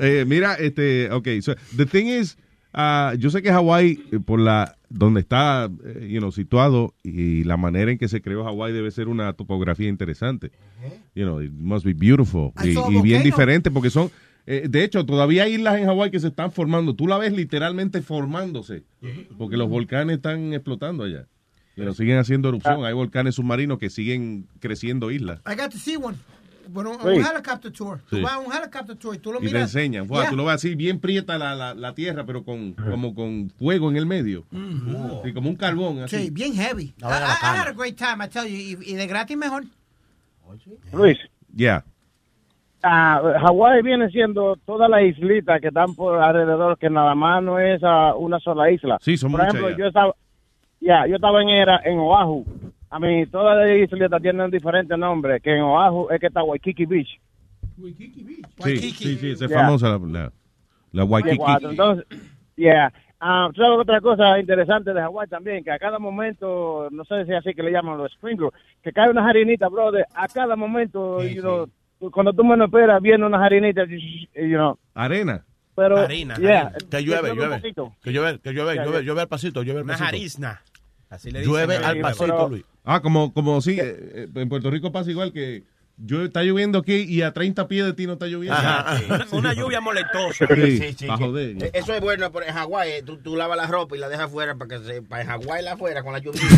[0.00, 2.36] Eh, mira, este, okay, so the thing is,
[2.74, 7.44] ah, yo sé que Hawái, eh, por la, donde está, eh, you know, situado y
[7.44, 10.52] la manera en que se creó Hawái debe ser una topografía interesante.
[11.14, 12.52] You know, it must be beautiful.
[12.62, 14.10] Y, bien diferente porque son,
[14.46, 16.94] eh, de hecho, todavía hay islas en Hawái que se están formando.
[16.94, 18.84] Tú la ves literalmente formándose
[19.38, 21.26] porque los volcanes están explotando allá.
[21.76, 22.84] Pero siguen haciendo erupción.
[22.84, 25.40] Hay volcanes submarinos que siguen creciendo islas.
[25.46, 26.16] I got to see one.
[26.68, 27.08] Bueno, un Sí.
[27.32, 28.00] helicopter tour.
[28.08, 28.22] Tú Sí.
[28.22, 29.62] vas a un helicopter tour y tú lo Y te miras.
[29.74, 30.06] enseñan.
[30.06, 30.30] Fua, Yeah.
[30.30, 33.90] Tú lo ves así, bien prieta la, la, la tierra, pero con, como con fuego
[33.90, 34.44] en el medio.
[34.50, 35.20] Mhm.
[35.24, 36.00] Sí, como un carbón.
[36.00, 36.16] Así.
[36.16, 36.94] Sí, bien heavy.
[37.00, 38.56] Vaina I- I had a great time, I tell you.
[38.82, 39.64] Y, y de gratis mejor.
[40.92, 41.18] Luis,
[41.56, 41.84] Yeah.
[42.82, 47.58] ah, Hawái viene siendo toda la islita que están por alrededor, que nada más no
[47.58, 47.80] es
[48.18, 48.98] una sola isla.
[49.00, 49.76] Sí, son Por muchas ejemplo, ya.
[49.78, 50.14] yo estaba,
[50.80, 52.44] ya, yo estaba en era en Oahu.
[52.94, 56.86] A mí todas las islitas tienen diferentes nombres, que en Oahu es que está Waikiki
[56.86, 57.20] Beach.
[58.62, 59.60] Sí, sí, sí, esa es Yeah.
[59.62, 60.32] famosa la, la,
[60.92, 61.42] la Waikiki.
[61.70, 62.06] Entonces,
[62.54, 62.92] yeah.
[63.18, 65.64] Ah, ¿tú ¿sabes otra cosa interesante de Hawái también?
[65.64, 68.52] Que a cada momento, no sé si es así que le llaman los sprinklers,
[68.82, 71.68] que cae una harinita, brother, a cada momento, you know,
[72.12, 75.44] cuando tú menos esperas, viene una harinita, you know, Arena.
[75.74, 76.78] pero, Harina, yeah, harina.
[76.90, 77.60] Que llueve, un llueve.
[78.02, 80.04] Que llueve, que llueve, llueve, llueve al pasito, llueve al Una pasito.
[80.06, 80.62] jarizna.
[81.10, 81.52] Así le dicen.
[81.52, 82.64] Llueve al pasito, pero- Luis.
[82.84, 85.62] Ah, como, como sí, eh, eh, en Puerto Rico pasa igual que
[85.96, 88.58] yo, está lloviendo aquí y a 30 pies de ti no está lloviendo.
[88.58, 89.04] Ajá, sí.
[89.36, 90.46] Una- lluvia molestosa.
[90.96, 91.56] Sí, pa' joder.
[91.62, 94.08] Eh, Eso es bueno, pero en Hawái eh, tú, tú lavas la ropa y la
[94.08, 96.40] dejas afuera para que se, para en Hawái la afuera con la lluvia.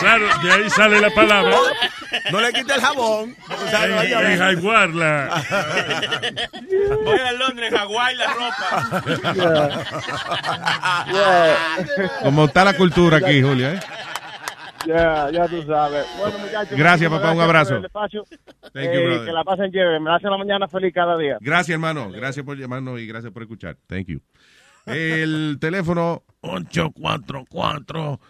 [0.00, 1.56] Claro, de ahí sale la palabra.
[2.32, 3.36] No le quite el jabón.
[3.70, 5.44] sabe, En, no en jaguarla.
[7.04, 9.02] Voy a Londres, Hawái, la ropa.
[12.22, 13.80] Como está la cultura aquí, Julia, ¿eh?
[14.86, 16.06] Ya, ya tú sabes.
[16.18, 16.78] Bueno, muchachos.
[16.78, 17.78] Gracias, papá, un abrazo.
[17.78, 18.24] espacio.
[18.72, 20.00] Thank you, Eh, que la pasen chévere.
[20.00, 21.38] Me hacen la mañana feliz cada día.
[21.40, 22.10] Gracias, hermano.
[22.10, 23.76] Gracias por llamarnos y gracias por escuchar.
[23.86, 24.20] Thank you.
[24.86, 28.20] El teléfono 844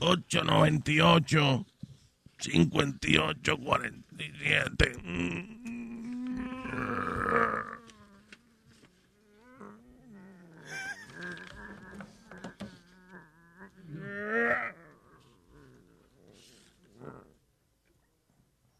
[0.00, 1.64] 898
[2.38, 4.92] 5847.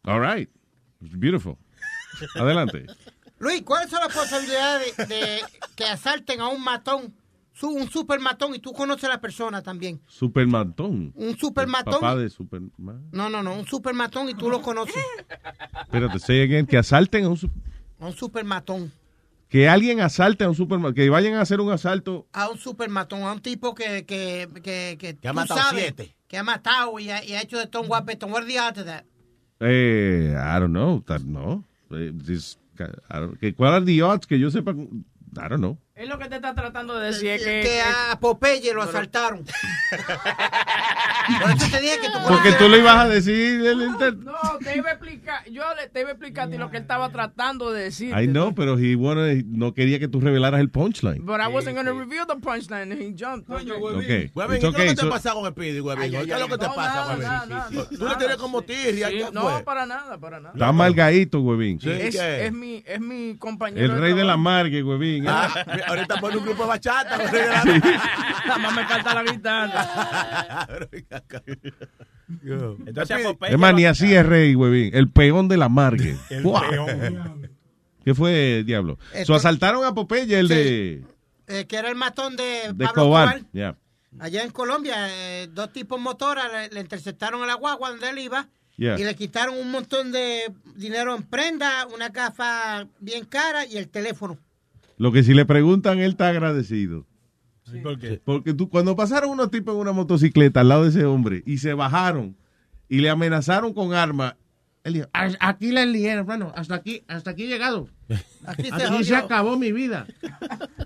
[0.05, 0.49] All right.
[1.01, 1.57] It's beautiful.
[2.35, 2.85] Adelante.
[3.39, 5.41] Luis, ¿cuáles son las posibilidades de, de
[5.75, 7.13] que asalten a un matón
[7.53, 10.01] su- un supermatón y tú conoces a la persona también.
[10.07, 11.11] Supermatón.
[11.15, 11.93] Un supermatón.
[11.95, 13.03] Papá de Superman.
[13.11, 14.95] No, no, no, un supermatón y tú lo conoces.
[15.83, 17.37] Espérate, say again, que asalten a un...
[17.37, 17.49] su-
[17.99, 18.91] Un supermatón.
[19.49, 22.27] Que alguien asalte a un supermercado, que vayan a hacer un asalto.
[22.33, 24.03] A un supermatón, a un tipo que...
[24.05, 26.15] Que, que, que, Que ha matado sabes, siete.
[26.27, 28.31] Que ha matado y ha, y ha hecho de todo un guapetón.
[28.31, 29.03] What are the odds of that?
[29.65, 31.63] Eh, I don't know, that- no.
[31.91, 32.57] Eh, this-
[33.09, 34.27] I don't- ¿Cuál are the odds?
[34.27, 35.77] Que yo sepa, I don't know.
[35.95, 37.61] Es lo que te está tratando de decir es que...
[37.61, 39.45] Que a Popeye lo asaltaron.
[41.41, 43.63] Por eso te dije que tú Porque tú le ibas a decir...
[43.63, 46.57] el inter- No, te iba a explicar, yo le, te iba a explicar a ti
[46.57, 48.09] lo que él estaba tratando de decir.
[48.17, 51.23] I know, pero he wanted- no quería que tú revelaras el punchline.
[51.23, 53.47] But I wasn't going to reveal the punchline and he jumped.
[53.53, 54.31] Okay.
[54.33, 56.09] Huevín, ¿qué es lo que te so- pasa con el Pidi, huevín?
[56.11, 57.97] ¿Qué es lo que te pasa, nada, huevín?
[57.99, 60.53] Tú le tienes como tirria, Sí, ¿qué no, para nada, para nada.
[60.55, 61.79] Está malgadito, huevín.
[61.83, 63.93] es, es mi, es mi compañero.
[63.93, 65.25] El rey de la margue, huevín.
[65.87, 67.17] Ahorita pone un grupo de bachata.
[68.47, 70.67] Nada más me falta la guitarra.
[72.85, 74.91] Entonces, Popeye Es más, ni así es rey, huevín.
[74.93, 76.17] El peón de la margue.
[76.29, 77.49] El peón.
[78.03, 78.97] ¿Qué fue, diablo?
[79.25, 81.03] So, asaltaron a Popeye, el de,
[81.47, 82.43] Eh, que era el matón de,
[82.73, 83.27] de Pablo Escobar.
[83.37, 83.51] Escobar.
[83.53, 83.77] Yeah.
[84.19, 88.19] Allá en Colombia, eh, dos tipos motoras le, le interceptaron a la guagua donde él
[88.19, 88.99] iba Yeah.
[88.99, 93.87] y le quitaron un montón de dinero en prenda, una gafa bien cara y el
[93.87, 94.39] teléfono.
[94.97, 97.05] Lo que si le preguntan, él está agradecido.
[97.81, 98.21] ¿Por qué?
[98.23, 101.57] Porque tú, cuando pasaron unos tipos en una motocicleta al lado de ese hombre y
[101.59, 102.35] se bajaron
[102.89, 104.35] y le amenazaron con armas,
[104.83, 107.87] él dijo, "A- aquí la lié, hermano, hasta aquí, hasta aquí he llegado.
[108.45, 109.17] Aquí se Aquí se jodió.
[109.17, 110.05] acabó mi vida.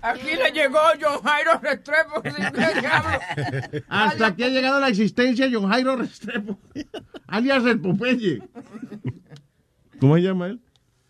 [0.00, 2.22] Aquí le llegó John Jairo Restrepo.
[3.88, 6.58] Hasta aquí ha llegado la existencia de John Jairo Restrepo,
[7.26, 8.40] alias el Popeye.
[10.00, 10.60] ¿Cómo se llama él?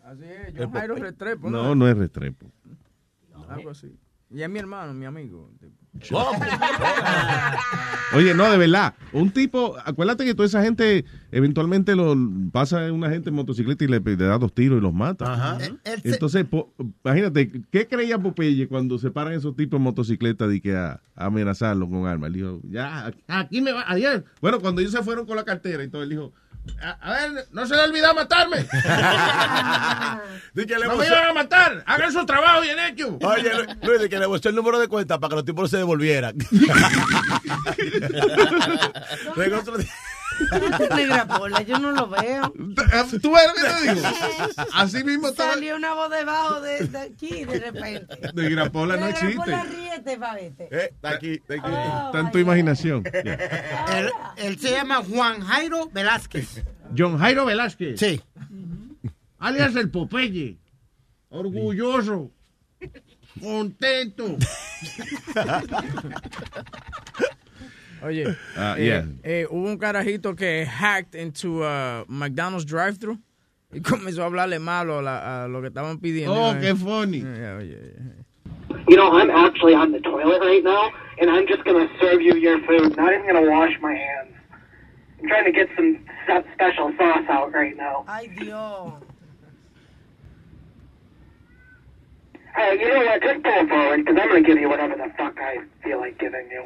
[0.03, 1.49] Así es, John Jairo Restrepo.
[1.49, 2.51] No, no es Restrepo.
[3.49, 3.95] Algo así.
[4.31, 5.49] Y es mi hermano, mi amigo.
[8.15, 8.93] Oye, no, de verdad.
[9.11, 12.15] Un tipo, acuérdate que toda esa gente eventualmente lo
[12.51, 15.57] pasa una gente en motocicleta y le, le da dos tiros y los mata.
[15.83, 20.47] Él se- Entonces, po- imagínate, ¿qué creía Popeye cuando se paran esos tipos en motocicleta
[20.47, 22.27] de que a, a amenazarlo con armas?
[22.27, 24.25] Él dijo, ya, aquí me va, ayer.
[24.41, 26.33] Bueno, cuando ellos se fueron con la cartera y todo, él dijo,
[26.81, 28.57] a, a ver, no se le olvidó matarme.
[30.53, 31.83] Di que le no me iban a matar.
[31.85, 33.17] Hagan su trabajo bien hecho.
[33.21, 35.69] Oye, Lu- Luis, de que le buscó el número de cuenta para que los tipos
[35.69, 36.35] se devolvieran.
[40.95, 42.51] Negra Pola, yo no lo veo.
[42.53, 44.07] ¿Tú ves lo que te digo?
[44.73, 45.53] Así mismo estaba.
[45.53, 48.31] Salió una voz debajo de, de aquí de repente.
[48.33, 49.77] De Grapola no Negra Pola, existe.
[49.77, 50.67] ríete, pavete.
[50.71, 51.63] Eh, está aquí, está aquí.
[51.65, 53.03] Oh, Tanto imaginación.
[53.13, 56.63] Él, él se llama Juan Jairo Velázquez.
[56.97, 57.99] John Jairo Velázquez.
[57.99, 58.21] Sí.
[59.39, 60.57] alias el Popeye.
[61.29, 62.31] Orgulloso.
[63.41, 64.37] Contento.
[68.03, 69.03] Oye, Ah, eh, yeah.
[69.23, 73.17] eh, hubo un carajito que hacked into uh, McDonald's drive-thru
[73.73, 76.33] y comenzó a hablarle malo a, la- a lo que estaban pidiendo.
[76.33, 77.23] Oh, Eh, qué funny.
[77.25, 78.25] eh, oye, oye.
[78.87, 82.35] You know, I'm actually on the toilet right now, and I'm just gonna serve you
[82.35, 82.95] your food.
[82.97, 84.33] Not even gonna wash my hands.
[85.21, 85.99] I'm trying to get some
[86.53, 88.05] special sauce out right now.
[88.07, 88.93] Ay, Dios.
[92.57, 93.21] Uh, you know what?
[93.21, 96.49] Just pull forward, because I'm gonna give you whatever the fuck I feel like giving
[96.49, 96.63] you.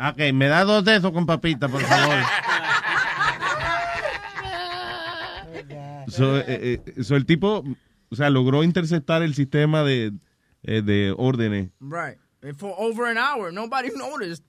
[0.00, 2.16] Ok, me da dos de esos con papita, por favor.
[6.08, 7.64] so, eh, eh, so el tipo,
[8.08, 10.12] o sea, logró interceptar el sistema de,
[10.62, 11.70] eh, de órdenes.
[11.80, 12.18] Right.
[12.42, 14.42] And for over an hour, nobody noticed.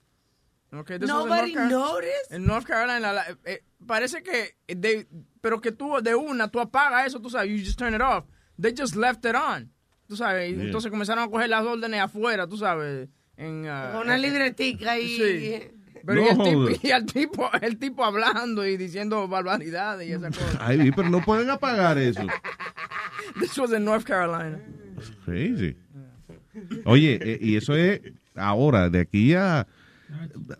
[0.72, 2.30] Okay, this was in Nobody North noticed?
[2.32, 5.06] En North Carolina, la- eh, parece que, de,
[5.40, 8.24] pero que tú de una, tú apagas eso, tú sabes, you just turn it off.
[8.56, 9.70] They just left it on.
[10.08, 10.64] Tú sabes, Yeah.
[10.66, 13.08] entonces comenzaron a coger las órdenes afuera, tú sabes.
[13.36, 15.16] En, Con una eh, libretica y...
[15.16, 15.70] Sí.
[16.06, 20.12] Pero No y, el tipo, y el tipo, el tipo hablando y diciendo barbaridades y
[20.12, 20.56] esas cosas.
[20.60, 22.22] Ay, pero no pueden apagar eso.
[23.40, 24.60] This was in North Carolina.
[25.24, 25.76] Crazy.
[26.84, 28.00] Oye, eh, y eso es
[28.34, 29.66] ahora, de aquí a...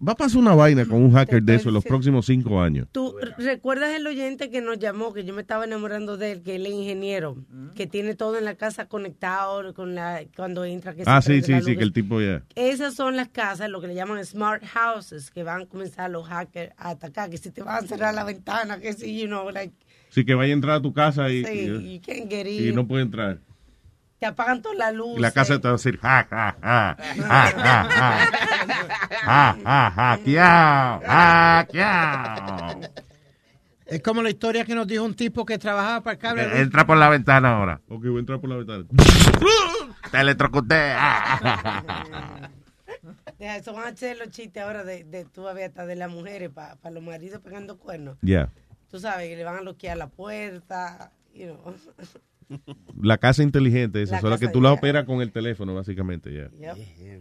[0.06, 2.86] Va a pasar una vaina con un hacker de eso en los próximos cinco años.
[2.92, 6.54] ¿Tú recuerdas el oyente que nos llamó, que yo me estaba enamorando de él, que
[6.54, 7.36] él es ingeniero,
[7.74, 10.94] que tiene todo en la casa conectado con la cuando entra?
[10.94, 12.44] Que se Ah, sí, sí, sí, que el tipo ya...
[12.54, 16.28] Esas son las casas, lo que le llaman smart houses, que van a comenzar los
[16.28, 19.50] hackers a atacar, que si te van a cerrar la ventana, que si, you know,
[19.50, 19.74] like,
[20.10, 22.68] Sí, que vaya a entrar a tu casa y, Sí, y- you can't get y
[22.68, 22.74] in.
[22.76, 23.40] no puede entrar.
[24.20, 25.16] Te apagan todas las luces.
[25.16, 28.28] Y la casa te va a decir, ja, ja, ja, ja, ja, ja,
[29.24, 32.80] ja, ja, hackeado, hackeado.
[33.86, 36.60] Es como la historia que nos dijo un tipo que trabajaba para el cable.
[36.60, 37.80] Entra por la ventana ahora.
[37.88, 38.84] Ok, voy a entrar por la ventana.
[40.10, 40.74] Te electrocuté.
[43.38, 46.50] Deja, Eso van a hacer los chistes ahora de, de tú hasta de las mujeres
[46.50, 48.18] para los maridos pegando cuernos.
[48.20, 48.50] Ya.
[48.90, 51.10] Tú sabes que le van a bloquear la puerta.
[51.32, 51.74] You know.
[53.00, 56.32] La casa inteligente, esa La es la que tú la operas con el teléfono, básicamente,
[56.32, 56.74] ya.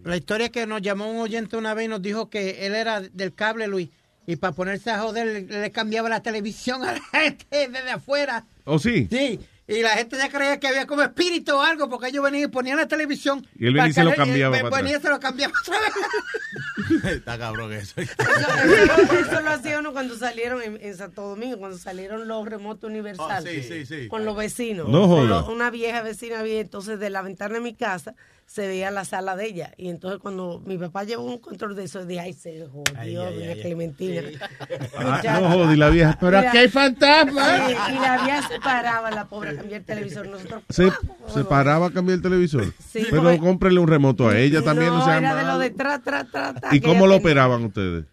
[0.04, 2.76] La historia es que nos llamó un oyente una vez y nos dijo que él
[2.76, 3.90] era del cable, Luis,
[4.26, 8.46] y para ponerse a joder le, le cambiaba la televisión a la gente desde afuera.
[8.66, 9.08] ¿Oh, sí?
[9.10, 9.40] Sí,
[9.70, 12.48] y la gente ya creía que había como espíritu o algo, porque ellos venían y
[12.48, 13.46] ponían la televisión.
[13.58, 15.78] Y él venía y se lo cambiaba y él venía y se lo cambiaba otra
[15.80, 17.14] vez.
[17.14, 18.02] Está cabrón eso.
[18.02, 22.46] Eso, eso- eso lo hacía uno cuando salieron en, en Santo Domingo, cuando salieron los
[22.48, 23.46] remotos universales.
[23.48, 24.08] Ah, sí, sí, sí.
[24.08, 24.90] Con los vecinos.
[24.90, 25.44] No joda.
[25.50, 28.16] Una vieja vecina había, entonces de la ventana de mi casa
[28.50, 29.74] se veía la sala de ella.
[29.78, 33.54] Y entonces cuando mi papá llevó un control de eso, dije, ay, se jodió, doña
[33.62, 34.22] Clementina.
[34.98, 36.18] Ah, no joder, y la vieja.
[36.20, 37.68] Pero Y la- aquí hay fantasmas.
[37.70, 40.28] Sí, y la vieja se paraba, la pobre, a cambiar el televisor.
[40.28, 40.90] Nosotros, Se,
[41.34, 42.66] se paraba a cambiar el televisor.
[42.92, 45.58] Sí, Pero porque- cómprele un remoto a ella también, no, no, sea era de lo
[45.60, 46.76] de tra, tra, tra, tra.
[46.76, 47.18] ¿Y cómo lo tenía.
[47.18, 48.06] operaban ustedes?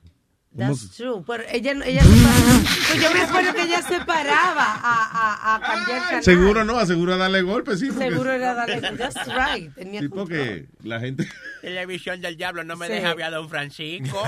[0.56, 1.22] ¿Cómo That's true.
[1.26, 2.60] Pero ella, no- ella se paraba.
[2.88, 6.22] Pues yo me acuerdo que ella se paraba a, a, a cambiar canal.
[6.24, 7.88] Seguro no, aseguro a darle golpes, sí.
[7.88, 8.80] porque- Seguro era darle.
[8.80, 9.74] That's right.
[9.74, 11.28] Tenía Sí, porque la gente...
[11.62, 12.92] Televisión del diablo no me Sí.
[12.92, 14.22] deja ver a don Francisco.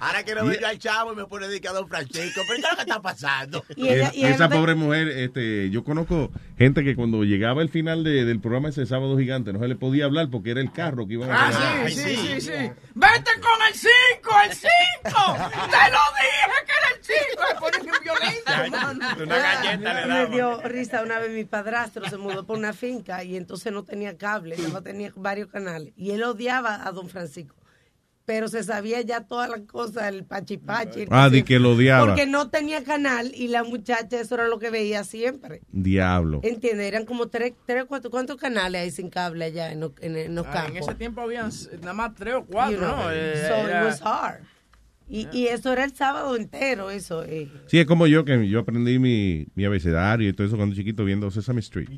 [0.00, 2.42] Ahora quiero ver yo al chavo y me pone dedicado a don Francisco.
[2.46, 3.64] ¿Pero qué es lo que está pasando?
[3.76, 8.68] Esa pobre mujer, este, yo conozco gente que cuando llegaba el final de- del programa
[8.68, 11.48] ese sábado gigante no se le podía hablar porque era el carro que iban a
[11.48, 12.52] Ah, sí, sí, sí, sí.
[12.94, 13.90] Vete con el 5,
[14.44, 14.68] el 5.
[15.04, 17.42] Te lo dije que era el 5.
[17.48, 20.26] Se ponen bien violentos, Una galleta le Me daba.
[20.26, 24.16] dio risa una vez mi padrastro se mudó por una finca y entonces no tenía
[24.16, 27.54] cable, no tenía varios canales y él odiaba a don Francisco.
[28.26, 31.02] Pero se sabía ya todas las cosas, el pachipachi.
[31.02, 32.06] el Ah, de que lo odiaba.
[32.08, 35.62] Porque no tenía canal y la muchacha eso era lo que veía siempre.
[35.70, 36.40] Diablo.
[36.42, 36.86] ¿Entiendes?
[36.88, 40.34] Eran como tres, tres cuatro, ¿cuántos canales hay sin cable allá en, los- en, en
[40.34, 40.70] los Ah, campos?
[40.76, 41.50] en ese tiempo habían
[41.80, 43.12] nada más tres o cuatro, You know, ¿no?
[43.12, 44.40] Eh, so it era- was hard.
[45.08, 47.22] Y, y eso era el sábado entero, eso.
[47.22, 47.48] eh.
[47.68, 51.04] Sí, es como yo que yo aprendí mi, mi abecedario y todo eso cuando chiquito
[51.04, 51.88] viendo Sesame Street.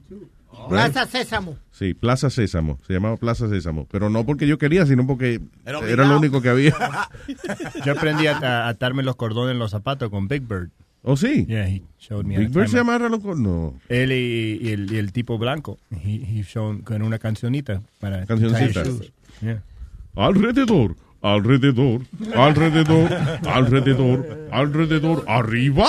[0.69, 1.57] Plaza Sésamo.
[1.71, 2.79] Sí, Plaza Sésamo.
[2.87, 3.87] Se llamaba Plaza Sésamo.
[3.91, 6.75] Pero no porque yo quería, sino porque Era lo único que había.
[7.85, 10.71] Yo aprendí a, atarme los cordones en los zapatos con Big Bird.
[11.03, 11.47] ¿Oh, sí?
[11.47, 13.75] Yeah, he showed me Big Bird se amarra los cor- No.
[13.89, 15.79] Él y, y el, y el tipo blanco.
[15.91, 18.83] He, he shown con una cancionita para Cancioncita.
[19.41, 19.63] Yeah.
[20.17, 22.03] Alrededor, alrededor,
[22.35, 23.13] alrededor,
[23.47, 25.89] alrededor, alrededor, arriba,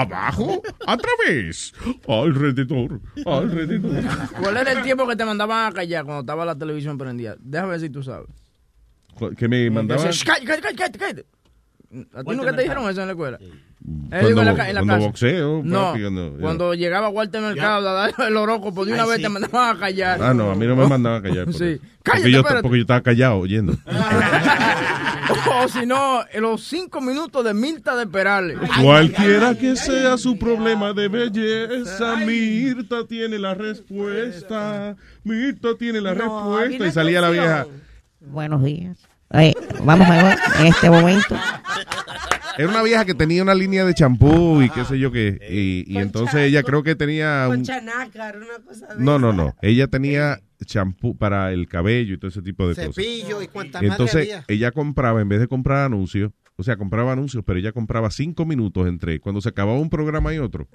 [0.00, 1.72] abajo, a través,
[2.08, 4.02] alrededor, alrededor.
[4.40, 7.36] ¿Cuál era el tiempo que te mandaban a callar cuando estaba la televisión prendida?
[7.38, 8.28] Déjame ver si tú sabes.
[9.36, 10.06] Que me mandaban...
[10.06, 11.26] Decía, "Cállate, cállate, cállate, cállate".
[12.14, 13.38] ¿A ti nunca te dijeron eso en la escuela?
[13.40, 13.50] Eh,
[14.08, 15.06] Cuando- en la en la cuando casa.
[15.06, 19.08] boxeo, No, papi, cuando- cuando llegaba Walter Mercado a dar el horóscopo, de una Ay,
[19.08, 19.22] vez sí.
[19.22, 20.22] te mandaban a callar.
[20.22, 21.52] Ah, no, a mí no me mandaban a callar.
[21.52, 21.78] Sí.
[21.78, 23.74] porque, Cállate, yo, porque yo estaba callado oyendo.
[25.64, 28.58] O si no, en los cinco minutos de Mirta de Perales.
[28.82, 34.96] Cualquiera que sea su problema de belleza, Mirta tiene la respuesta.
[35.22, 36.86] Mirta tiene la respuesta.
[36.86, 37.66] Y salía la vieja.
[38.20, 38.98] Buenos días.
[39.34, 39.54] Oye,
[39.84, 41.36] vamos a ver en este momento.
[42.56, 45.38] Era una vieja que tenía una línea de champú y qué sé yo qué.
[45.50, 47.64] Y, y entonces ella creo que tenía Con un...
[47.64, 49.56] chanácar, una cosa de No, no, no.
[49.60, 52.94] Ella tenía champú para el cabello y todo ese tipo de cosas.
[52.94, 54.44] cepillo y cuanta madre Entonces había.
[54.46, 58.46] ella compraba, en vez de comprar anuncios, o sea, compraba anuncios, pero ella compraba cinco
[58.46, 60.68] minutos entre cuando se acababa un programa y otro.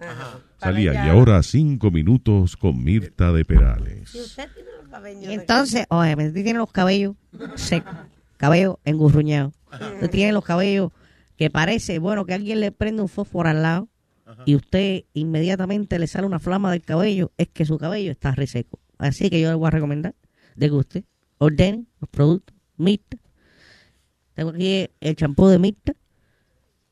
[0.57, 4.13] Salía, y ahora cinco minutos con Mirta de Perales.
[5.21, 7.15] Y entonces, oye, usted tiene los cabellos
[7.55, 7.95] secos,
[8.39, 9.51] cabello engurruñado.
[9.71, 10.91] Usted tiene los cabellos
[11.35, 13.89] que parece, bueno, que alguien le prende un fósforo al lado
[14.45, 18.79] y usted inmediatamente le sale una flama del cabello, es que su cabello está reseco.
[18.97, 20.15] Así que yo le voy a recomendar
[20.55, 21.03] de que usted
[21.37, 23.17] ordene los productos Mirta.
[24.33, 25.93] Tengo aquí el champú de Mirta,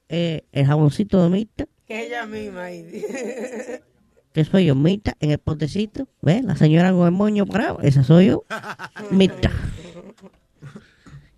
[0.10, 2.84] eh, el jaboncito de Mirta, Que ella misma ahí.
[4.34, 6.10] que soy yo, Mirta, en el potecito.
[6.22, 6.43] ¿Ves?
[6.43, 8.43] La señora con el moño parado, esa soy yo,
[9.12, 9.50] Mirta.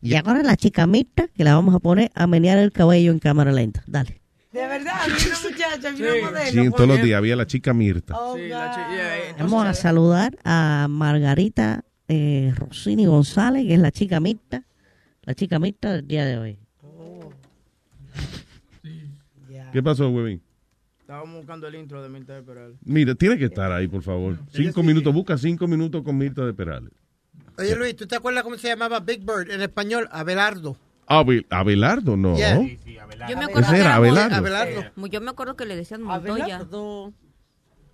[0.02, 3.20] Y ahora la chica Mirta, que la vamos a poner a menear el cabello en
[3.20, 3.84] cámara lenta.
[3.88, 4.22] Dale.
[4.52, 6.64] De verdad, había una muchacha, había una modelo.
[6.64, 8.16] Sí, todos los días había la chica Mirta.
[8.18, 13.74] Oh, Sí, la chi- yeah, eh, Vamos a saludar a Margarita eh, Rossini González, que
[13.76, 14.64] es la chica Mirta.
[15.24, 16.58] La chica Mirta del día de hoy.
[19.72, 20.42] ¿Qué pasó, huevín?
[21.02, 22.78] Estábamos buscando el intro de Mirta de Perales.
[22.84, 24.38] Mira, tiene que estar ahí, por favor.
[24.52, 26.92] Cinco minutos, busca cinco minutos con Mirta de Perales.
[27.60, 30.08] Oye, Luis, ¿tú te acuerdas cómo se llamaba Big Bird en español?
[30.12, 30.78] Abelardo.
[31.08, 32.36] Abel- Abelardo, no.
[32.38, 32.60] Yeah.
[33.28, 34.36] Yo me acuerdo Ese que era Abelardo.
[34.36, 34.84] Abelardo.
[35.10, 36.60] Yo me acuerdo que le decían Montoya.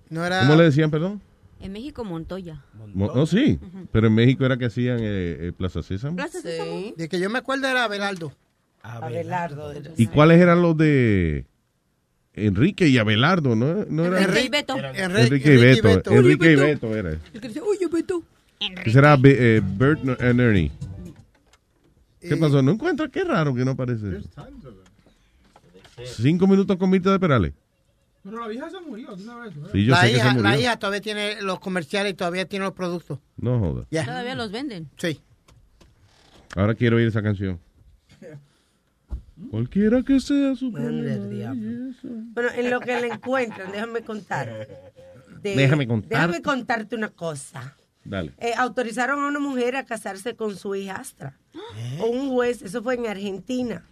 [0.09, 0.41] No era...
[0.41, 1.21] ¿Cómo le decían, perdón?
[1.61, 2.63] En México, Montoya.
[2.93, 3.57] Mo- No, sí.
[3.91, 6.15] Pero en México era que hacían eh, eh, Plaza Sésamo.
[6.17, 6.93] Plaza Sésamo.
[6.95, 8.33] De que yo me acuerdo era Abelardo.
[8.83, 9.73] Abelardo.
[9.97, 11.45] ¿Y cuáles eran los de
[12.33, 13.55] Enrique y Abelardo?
[13.55, 14.21] ¿No, no era?
[14.21, 14.75] Enrique y Beto.
[14.77, 16.11] Enrique y Beto.
[16.11, 17.11] Enrique y Beto era.
[17.33, 18.21] El que decía, oye, Beto.
[18.59, 20.71] ¿Qué será eh, Bert and Ernie?
[22.19, 22.61] ¿Qué pasó?
[22.61, 23.09] ¿No encuentras?
[23.11, 24.29] Qué raro que no aparece eso.
[26.03, 27.53] Cinco minutos con Mirta de Perales.
[28.23, 29.67] Pero la vieja se murió, tú sabes eso.
[29.67, 29.69] ¿eh?
[29.71, 32.73] Sí, yo la, sé que hija, la todavía tiene los comerciales y todavía tiene los
[32.73, 33.19] productos.
[33.37, 33.85] No joda.
[33.91, 34.03] Ya.
[34.03, 34.89] Todavía los venden.
[34.97, 35.21] Sí.
[36.55, 37.59] Ahora quiero oír esa canción.
[39.51, 41.53] Cualquiera que sea su problema.
[42.33, 44.67] Bueno, en lo que le encuentran, déjame contar.
[45.43, 46.09] De- Déjame contar.
[46.09, 47.75] Déjame contarte una cosa.
[48.05, 48.33] Dale.
[48.37, 51.37] Eh, autorizaron a una mujer a casarse con su hijastra.
[52.07, 53.83] Un juez, eso fue en Argentina,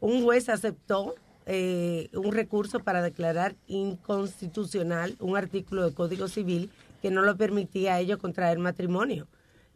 [0.00, 1.14] un juez aceptó
[1.46, 7.94] eh, un recurso para declarar inconstitucional un artículo del Código Civil que no lo permitía
[7.94, 9.28] a ellos contraer matrimonio.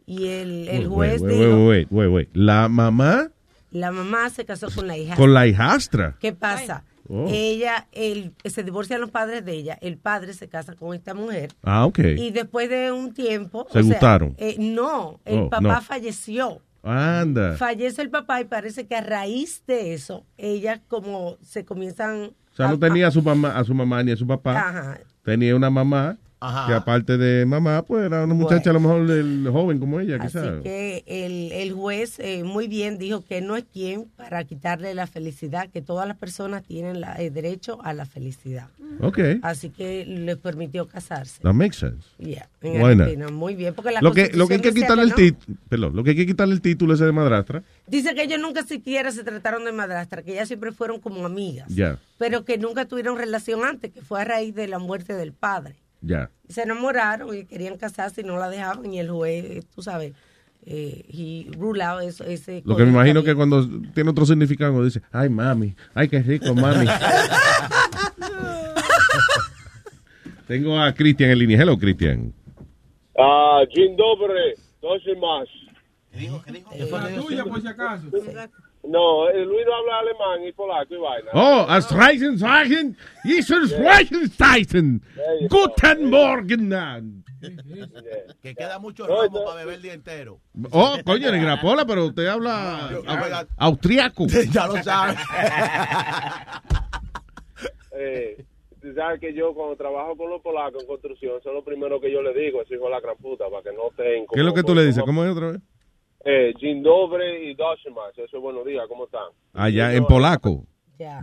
[0.05, 2.29] Y el, el juez Wait, wait, dijo, wait, wait, wait, wait.
[2.33, 3.31] La mamá
[3.71, 5.15] la mamá se casó con la hija.
[5.15, 6.15] con la hijastra.
[6.19, 6.83] ¿Qué pasa?
[7.09, 7.27] Oh.
[7.29, 11.53] Ella, el, se divorcian los padres de ella, el padre se casa con esta mujer.
[11.63, 11.99] Ah, ok.
[11.99, 13.65] Y después de un tiempo...
[13.71, 14.35] ¿Se sea, gustaron?
[14.37, 15.81] eh, no, el Oh, papá no.
[15.81, 16.61] falleció.
[16.83, 17.55] Anda.
[17.57, 22.31] Fallece el papá y parece que a raíz de eso, ella como se comienzan...
[22.53, 24.57] O sea, no tenía a su mamá, a su mamá ni a su papá.
[24.57, 24.99] Ajá.
[25.23, 26.67] Tenía una mamá Ajá.
[26.67, 30.17] que aparte de mamá, pues era una muchacha a lo mejor del joven como ella,
[30.17, 30.61] Así quizás.
[30.61, 35.07] que el, el juez eh, muy bien dijo que no es quien para quitarle la
[35.07, 38.67] felicidad, que todas las personas tienen la- el derecho a la felicidad.
[39.01, 39.19] Ok.
[39.41, 41.41] Así que les permitió casarse.
[41.41, 42.07] That makes sense.
[42.19, 43.01] Yeah, en Why not?
[43.07, 45.95] Argentina, muy bien, porque la Lo que, lo que hay que quitarle el título, perdón,
[45.95, 49.11] lo que hay que quitarle el título ese de madrastra, Dice que ellos nunca siquiera
[49.11, 53.17] se trataron de madrastra, que ellas siempre fueron como amigas, ya, pero que nunca tuvieron
[53.17, 55.75] relación antes, que fue a raíz de la muerte del padre.
[56.01, 56.29] Ya.
[56.47, 60.13] Y se enamoraron y querían casarse y no la dejaban y el juez, tú sabes,
[60.65, 63.33] eh, he ruled out eso, ese Lo que me imagino también.
[63.33, 66.87] que cuando tiene otro significado dice, ay mami, ay qué rico mami.
[70.47, 71.57] Tengo a Cristian en línea.
[71.61, 72.33] Hello, Cristian.
[73.19, 75.49] Ah, dzień dobry, to się masz.
[76.89, 78.07] La tuya, por si acaso.
[78.87, 81.31] No, eh, Luis no habla alemán y polaco y vaina.
[81.33, 85.01] Oh, as Reisen sagen, Jesus Reichenstein.
[85.49, 87.23] Guten Morgen.
[88.41, 90.39] Que queda mucho romo para beber el día entero.
[90.71, 92.89] Oh, coño, en Grapola, pero usted habla
[93.57, 94.25] austriaco.
[94.51, 95.15] Ya lo sabe.
[97.99, 98.45] Eh,
[98.79, 101.99] tú sabes que yo cuando trabajo con los polacos en construcción, eso es lo primero
[101.99, 104.27] que yo le digo, ese hijo de la gran puta, para que no estén...
[104.31, 105.01] ¿Qué es lo que tú le dices?
[105.03, 105.61] ¿Cómo es otra vez?
[106.29, 109.29] Eh, dzień dobry y doshimas, eso es buenos días, ¿cómo están?
[109.53, 110.65] Allá en polaco.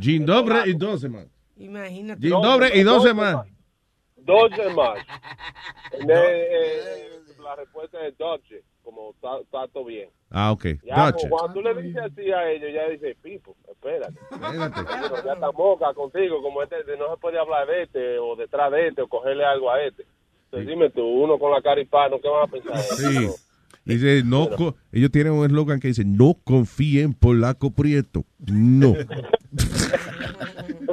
[0.01, 1.27] Dzień dobry y doce más.
[1.59, 2.21] Imagínate.
[2.21, 3.47] Dzień dobry y doce más.
[4.17, 4.99] Dos más.
[6.09, 10.09] Eh, la respuesta es Dodge, como está está todo bien.
[10.31, 10.65] Ah, ok.
[10.83, 14.15] Ya, como cuando tú le dices así a ellos, ya dice, Pipo, espérate.
[15.27, 18.73] Ya está moca contigo, como este, de- no se puede hablar de este, o detrás
[18.73, 20.07] de este, o cogerle algo a este.
[20.47, 22.79] Entonces dime tú, uno con la cara hispano, ¿qué van a pensar?
[22.79, 23.29] Sí.
[23.85, 28.25] Dice, no, co- ellos tienen un eslogan que dice, no confíen en polaco prieto.
[28.47, 28.95] No.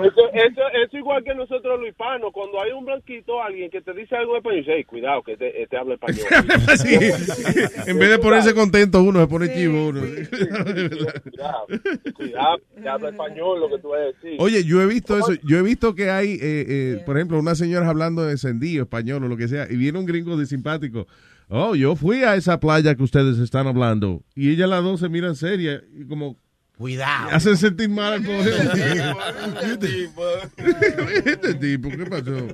[0.02, 3.94] Eso, eso, eso igual que nosotros los hispanos, cuando hay un blanquito, alguien que te
[3.94, 6.26] dice algo de español, dice, "Ey, cuidado, que este, este habla español.
[6.78, 6.96] Sí.
[7.90, 10.02] En vez de ponerse contento uno, se pone chivo uno.
[10.02, 11.68] Cuidado,
[12.16, 14.38] cuidado, que habla español, lo que tú vas a decir.
[14.40, 15.34] Oye, yo he visto eso.
[15.44, 19.24] Yo he visto que hay, eh, eh, por ejemplo, una señora hablando de encendido, español
[19.24, 21.08] o lo que sea, y viene un gringo de simpático.
[21.54, 24.24] Oh, yo fui a esa playa que ustedes están hablando.
[24.36, 26.38] Y ella las dos se miran serias y como...
[26.78, 27.30] Cuidado.
[27.32, 28.52] Hacen sentir mal al pobre.
[31.26, 32.48] este tipo, ¿qué pasó?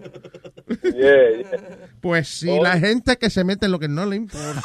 [2.01, 2.63] Pues sí, Oh.
[2.63, 4.61] la gente que se mete en lo que no le importa.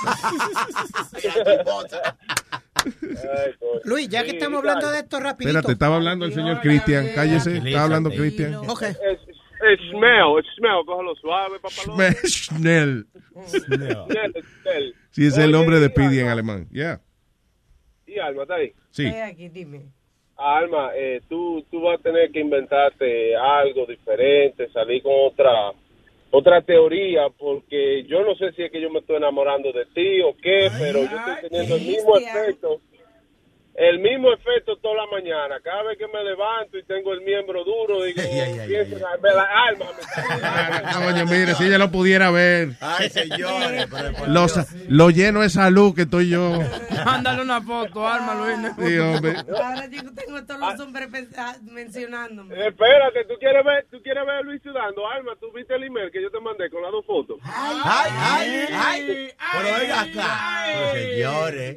[3.84, 5.50] Luis, ya que estamos hablando de esto rapidito.
[5.50, 7.08] Espérate, estaba hablando el señor Cristian.
[7.14, 8.54] Cállese, estaba hablando Cristian.
[8.66, 8.84] Ok.
[9.62, 12.12] Es, es smell, es smell, cógelo suave, papá.
[12.24, 12.24] Schnell.
[12.24, 13.06] Schnell,
[13.46, 14.94] Schnell.
[15.10, 16.68] Sí, es el nombre de Pidi en alemán.
[16.70, 17.00] Ya.
[18.06, 18.72] Y Alma, ¿está ahí?
[18.90, 19.06] Sí.
[19.06, 19.82] Estoy aquí, dime.
[20.36, 25.72] Alma, eh, tú, tú vas a tener que inventarte algo diferente, salir con otra
[26.34, 30.22] otra teoría, porque yo no sé si es que yo me estoy enamorando de ti
[30.22, 32.80] o qué, pero yo estoy teniendo el mismo efecto.
[33.74, 35.58] El mismo efecto toda la mañana.
[35.64, 38.20] Cada vez que me levanto y tengo el miembro duro, digo,
[38.66, 39.86] pienso en la- la alma.
[41.00, 42.70] me- Coño, mire, si ella lo pudiera ver.
[42.80, 43.86] Ay, señores.
[43.90, 44.28] pero por
[44.88, 46.60] Lo, lleno de salud que estoy yo.
[47.04, 48.72] Mándale una foto, Alma Luis.
[48.88, 49.36] Sí, hombre.
[49.38, 51.08] Ahora yo tengo a todos los hombres
[51.38, 52.54] ah, mencionándome.
[52.66, 55.08] Espérate, ¿tú quieres ver, tú quieres ver a Luis sudando?
[55.08, 57.38] Alma, ¿tú viste el email que yo te mandé con las dos fotos?
[57.44, 59.28] Ay, ay, ay.
[59.52, 60.92] Pero venga acá.
[60.92, 61.76] Señores.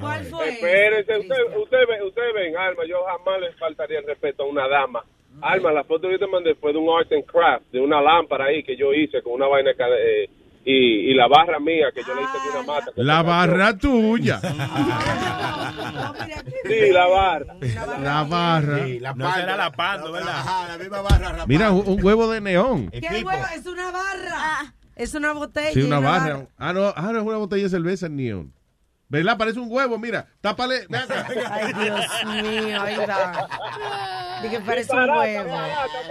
[0.00, 0.48] ¿Cuál fue?
[0.48, 4.68] Espérense, ustedes usted ven, usted ven, Alma, yo jamás les faltaría el respeto a una
[4.68, 5.04] dama.
[5.40, 8.00] Alma, la foto que yo te mandé fue de un art and craft, de una
[8.00, 10.30] lámpara ahí que yo hice con una vaina eh,
[10.64, 12.90] y, y la barra mía que yo le hice de una mata.
[12.96, 14.40] La barra tuya.
[16.64, 17.54] Sí, la barra.
[18.02, 18.78] La barra.
[19.14, 20.44] No será la pando, ¿verdad?
[20.68, 21.46] la misma barra.
[21.46, 22.90] Mira, un, un huevo de neón.
[22.90, 23.30] ¿Qué huevo?
[23.54, 24.74] Es una barra.
[24.96, 25.72] Es una botella.
[25.72, 26.46] Sí, una barra.
[26.56, 28.55] Ah, no, ah, no es una botella de cerveza neón.
[29.08, 29.38] ¿Verdad?
[29.38, 30.26] Parece un huevo, mira.
[30.40, 30.86] Tápale.
[31.50, 33.48] Ay, Dios mío, ahí va.
[34.42, 35.56] Di que parece un huevo.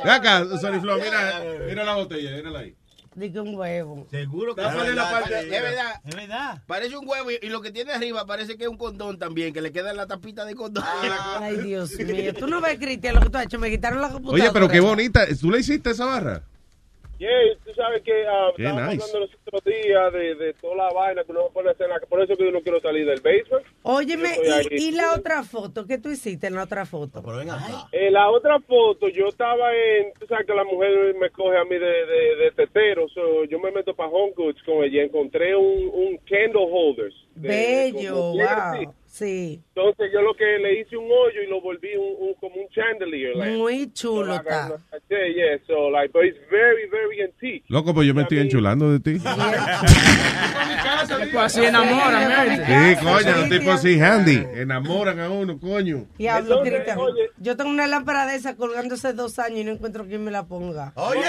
[0.03, 2.75] Ven acá, Sonny Flow, mira, mira la botella, mírala ahí.
[3.15, 4.07] Di que un huevo.
[4.11, 6.01] Seguro que Tápale la parte- Es verdad.
[6.05, 6.61] Es verdad.
[6.67, 9.53] Parece un huevo y, y lo que tiene arriba parece que es un condón también,
[9.53, 10.83] que le queda en la tapita de condón.
[11.39, 12.33] Ay, Dios mío.
[12.33, 13.57] Tú no ves, Cristian, lo que tú has hecho.
[13.59, 14.43] Me quitaron la computadora.
[14.43, 15.25] Oye, pero qué bonita.
[15.39, 16.43] ¿Tú le hiciste esa barra?
[17.17, 17.31] Yeah,
[17.65, 19.03] tú sabes que ah, Qué estábamos nice.
[19.05, 21.87] hablando los otros días de, de toda la vaina que uno pone a hacer.
[21.87, 23.65] la- Por eso que yo no quiero salir del basement.
[23.83, 24.29] Óyeme,
[24.71, 25.85] y, y la otra foto?
[25.87, 27.23] ¿Qué tú hiciste en la otra foto?
[27.93, 30.11] En la otra foto, yo estaba en.
[30.19, 33.07] Tú sabes que la mujer me coge a mí de, de, de tetero.
[33.09, 35.03] so, yo me meto para Home Goods con ella.
[35.03, 37.15] Encontré un, un candle holders.
[37.35, 38.85] de- Bello, así.
[39.15, 39.61] Sí.
[39.73, 42.67] Entonces yo lo que le hice un hoyo y lo volví un, un- como un
[42.69, 43.33] chandelier.
[43.37, 43.55] like.
[43.55, 44.67] Muy chulo So, está.
[45.09, 45.57] Yeah, yeah.
[45.67, 47.63] So like, but it's very, very antique.
[47.69, 49.21] Loco, pues yo me estoy enchulando de ti.
[51.31, 54.43] Pues así enamoran, Sí, coño, los tipos así handy.
[54.55, 56.05] Enamoran a uno, coño.
[57.37, 60.45] Yo tengo una lámpara de esa colgándose dos años y no encuentro quién me la
[60.45, 60.91] ponga.
[60.95, 61.21] Oye.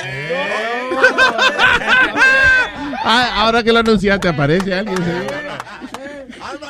[3.08, 4.96] Ah, ahora que lo anunciaste, aparece alguien.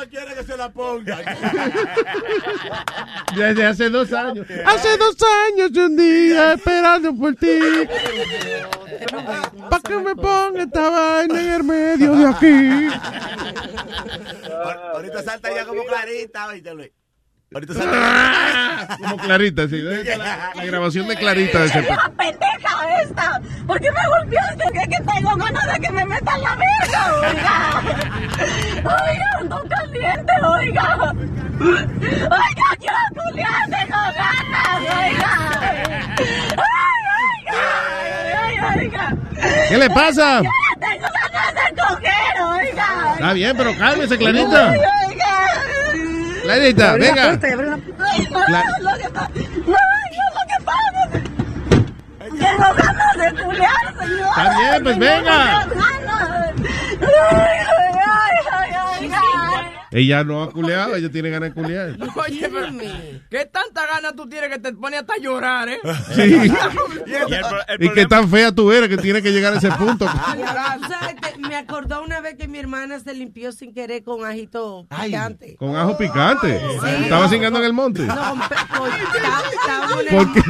[0.07, 1.17] Quiere que se la ponga.
[3.35, 4.45] Desde hace dos años.
[4.65, 5.15] Hace dos
[5.51, 7.59] años y un día esperando por ti.
[9.69, 12.89] Para que me ponga esta vaina en el medio de aquí.
[14.93, 16.91] Ahorita salta ya como clarita, oíste, Luis.
[17.53, 18.97] Ahorita salta.
[18.97, 19.81] Como Clarita, sí.
[19.81, 23.41] La, la grabación de Clarita de ese ¡La pendeja esta!
[23.65, 24.63] ¿Por qué me golpeaste?
[24.73, 27.81] Que, que tengo ganas de que me metan la verga, oiga.
[28.77, 29.66] Oiga, ando
[30.25, 31.13] caliente, oiga.
[31.59, 35.33] Oiga, quiero culiar, tengo ganas, oiga.
[36.57, 37.59] Ay, oiga,
[38.43, 39.05] ay, oiga.
[39.69, 40.41] ¿Qué le pasa?
[40.79, 42.89] Tengo ganas de coger, oiga.
[43.15, 44.69] Está bien, pero cálmese, Clarita.
[44.71, 45.33] Ay, oiga.
[46.43, 47.23] Clarita, la venga.
[47.23, 49.29] puerta, la- Ay, no, Cla- lo que pasa.
[49.65, 49.73] No,
[50.17, 51.01] no, lo que pasa.
[52.39, 54.27] Tengo ganas de culiar, señor.
[54.29, 55.65] Está bien, pues venga.
[55.67, 56.53] Tengo ganas.
[57.31, 57.86] Ay.
[59.97, 61.97] Ella no ha culeado, ella tiene ganas de culear.
[62.15, 62.67] Oye, pero
[63.29, 65.79] ¿qué tanta ganas tú tienes que te pone hasta llorar, eh?
[66.15, 66.21] Sí.
[66.21, 69.57] Y el pro- el Y qué tan fea tú eres que tiene que llegar a
[69.57, 70.05] ese punto.
[70.05, 75.55] Te- me acordó una vez que mi hermana se limpió sin querer con ajito picante.
[75.57, 76.59] Con ajo picante.
[77.03, 78.01] Estaba cingando en el monte.
[78.03, 80.41] No, con pe- con- está- estábamos en el- ¿Por qué?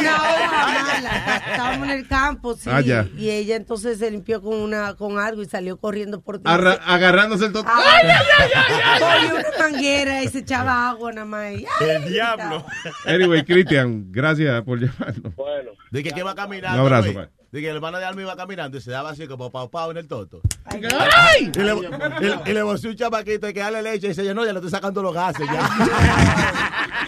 [0.00, 1.36] Una hoja mala.
[1.50, 2.70] Estábamos en el campo, sí.
[2.70, 2.80] Ah.
[3.16, 6.44] Y ella entonces se limpió con una con algo y salió corriendo por ti.
[6.46, 7.68] Arra- agarrándose el toto.
[7.72, 9.26] Ay, ay, ay, ay, ay.
[9.26, 11.40] Una manguera y se echaba agua nada más.
[11.42, 12.64] ay, El diablo.
[13.06, 15.34] Anyway, Cristian, gracias por llamarnos.
[15.34, 15.70] Bueno.
[15.90, 16.80] Dije que iba caminando.
[16.84, 17.28] Un abrazo.
[17.52, 19.90] Dije que el hermano de Alma iba caminando y se daba así como pau pau
[19.90, 20.40] en el toto.
[20.66, 21.50] ¡Ay!
[21.52, 24.44] Y le, y, y le voció un chamaquito y que dale leche y dice, no,
[24.46, 25.68] ya le estoy sacando los gases ya.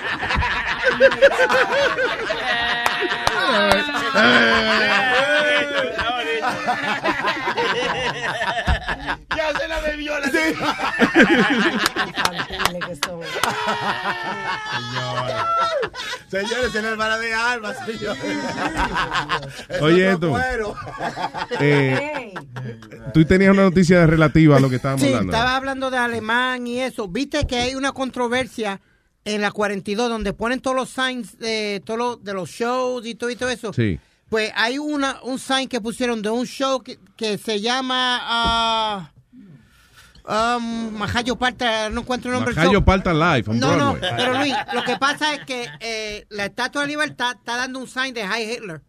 [9.37, 10.27] ya se la bebió la
[12.07, 13.21] Infantiles que son.
[16.31, 18.23] Señores, es la hermana de Alma, señores.
[19.69, 20.75] Es Oye, cuero.
[21.61, 22.33] Eh,
[23.13, 25.33] tú tenías una noticia relativa a lo que estábamos Sí, hablando.
[25.33, 27.09] estaba hablando de alemán y eso.
[27.09, 28.81] Viste que hay una controversia
[29.25, 33.15] en la 42 donde ponen todos los signs de, todos los, de los shows y
[33.15, 33.73] todo, y todo eso.
[33.73, 34.01] Sí.
[34.33, 39.13] Pues hay una, un sign que pusieron de un show que, que se llama ah,
[40.57, 42.83] um, Majayo Parta, no encuentro el nombre Majayo.
[42.83, 46.81] Parta Live on No, no, pero Luis, lo que pasa es que eh, la Estatua
[46.81, 48.81] de Libertad está dando un sign de High Hitler.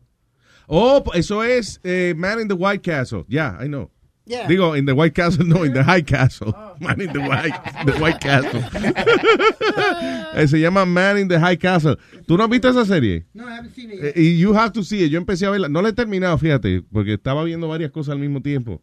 [0.67, 3.25] Oh, eso es eh, Man in the White Castle.
[3.27, 3.91] Yeah, I know.
[4.25, 4.47] Yeah.
[4.47, 6.53] Digo, in the White Castle, no, in the High Castle.
[6.79, 7.53] Man in the White,
[7.85, 8.63] the White Castle.
[10.35, 11.97] Eh, Se llama Man in the High Castle.
[12.25, 13.25] ¿Tú no has visto esa serie?
[13.33, 14.17] No, I haven't seen it Eh, yet.
[14.17, 15.11] Y you have to see it.
[15.11, 15.67] Yo empecé a verla.
[15.69, 18.81] No la he terminado, fíjate, porque estaba viendo varias cosas al mismo tiempo.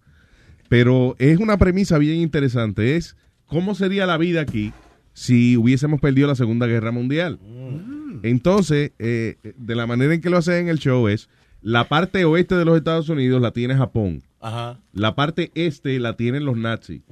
[0.69, 2.97] Pero es una premisa bien interesante.
[2.97, 3.17] Es
[3.47, 4.73] cómo sería la vida aquí
[5.13, 7.41] si hubiésemos perdido la Segunda Guerra Mundial.
[8.23, 11.29] Entonces, eh, de la manera en que lo hacen en el show es,
[11.63, 14.23] la parte oeste de los Estados Unidos la tiene Japón.
[14.41, 14.81] Ajá.
[14.93, 17.03] La parte este la tienen los nazis.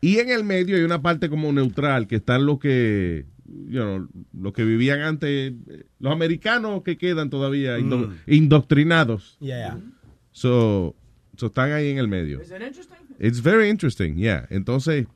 [0.00, 4.08] Y en el medio hay una parte como neutral, que están los que, you know,
[4.32, 8.14] los que vivían antes, eh, los americanos que quedan todavía indo- Mm.
[8.26, 9.36] indoctrinados.
[9.40, 9.78] Yeah.
[10.32, 10.96] So,
[11.36, 12.40] so están ahí en el medio.
[12.40, 12.96] Is it interesting?
[13.18, 14.46] It's very interesting, yeah.
[14.48, 15.06] Entonces,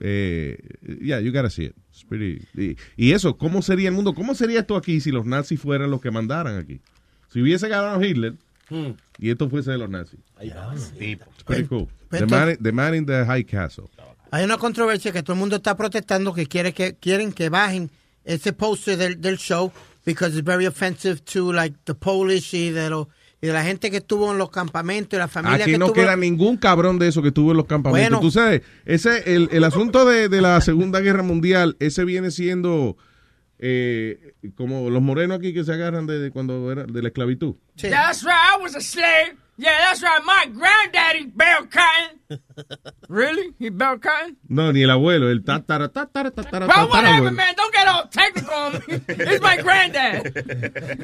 [0.00, 0.58] eh,
[1.00, 1.76] yeah, you gotta see it.
[1.90, 4.14] It's pretty- y, y eso, ¿cómo sería el mundo?
[4.14, 6.80] ¿Cómo sería esto aquí si los nazis fueran los que mandaran aquí?
[7.28, 8.34] Si hubiese ganado Hitler
[8.70, 8.92] Hmm.
[9.18, 10.20] y esto fuese de los nazis.
[10.98, 11.24] Tipo.
[11.30, 11.88] It's pretty cool.
[12.08, 13.84] Pues The man, the man in the high castle.
[14.30, 17.90] Hay una controversia que todo el mundo está protestando que quiere que quieren que bajen
[18.24, 19.72] ese póster del, del show
[20.04, 23.06] because it's very offensive to like the Polish y de los
[23.40, 25.86] y de la gente que estuvo en los campamentos y la familia Aquí que no
[25.86, 28.10] estuvo queda ningún cabrón de eso que estuvo en los campamentos.
[28.10, 28.20] Bueno.
[28.20, 32.96] Tú sabes, ese, el, el asunto de, de la Segunda Guerra Mundial, ese viene siendo
[33.58, 37.54] eh, como los morenos aquí que se agarran de, de cuando era de la esclavitud.
[37.80, 39.36] That's right, I was a slave.
[39.60, 40.22] Yeah, that's right.
[40.24, 42.38] My granddaddy bailed cotton.
[43.08, 43.52] really?
[43.58, 44.36] He bailed cotton?
[44.48, 47.32] No, ni el abuelo, el tatara, tatara, tatara, Well, whatever, abuelo.
[47.34, 47.54] man.
[47.56, 49.00] Don't get all technical on me.
[49.08, 50.26] It's my granddad.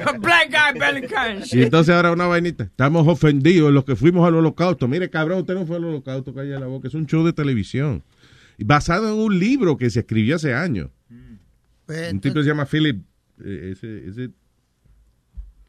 [0.07, 2.63] A black guy belly cotton Y entonces ahora una vainita.
[2.63, 4.87] Estamos ofendidos los que fuimos al holocausto.
[4.87, 6.87] Mire, cabrón, usted no fue al holocausto, calla la boca.
[6.87, 8.03] Es un show de televisión.
[8.57, 10.91] Basado en un libro que se escribió hace años.
[11.85, 13.03] Pues, Un tipo que se llama Philip.
[13.43, 14.29] eh, ese, ese-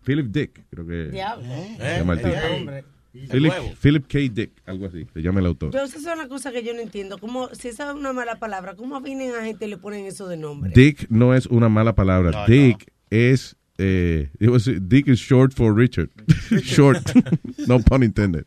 [0.04, 1.44] Philip Dick, creo que Diablo.
[1.46, 2.34] se llama el tipo.
[2.56, 2.84] Hombre.
[3.30, 3.52] Philip.
[3.80, 4.18] Philip K.
[4.32, 5.72] Dick, algo así, se llama el autor.
[5.72, 7.16] Yo, esa es una cosa que yo no entiendo.
[7.18, 10.28] ¿Cómo, si esa es una mala palabra, ¿cómo vienen a gente y le ponen eso
[10.28, 10.70] de nombre?
[10.74, 12.30] Dick no es una mala palabra.
[12.30, 13.56] No, Dick es.
[13.78, 16.10] Eh, it was- Dick is short for Richard.
[16.62, 17.02] short.
[17.66, 18.44] no pun intended.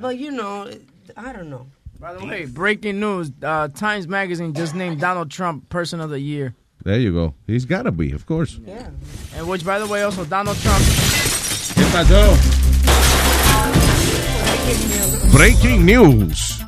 [0.00, 0.66] But you know,
[1.16, 1.66] I don't know.
[2.00, 3.32] By the way, breaking news.
[3.42, 6.54] Uh, Times Magazine just named Donald Trump Person of the Year.
[6.84, 7.34] There you go.
[7.46, 8.60] He's gotta be, of course.
[8.64, 8.90] Yeah.
[9.34, 10.82] And which, by the way, also Donald Trump.
[11.74, 12.36] ¿Qué pasó?
[15.32, 16.60] Breaking news.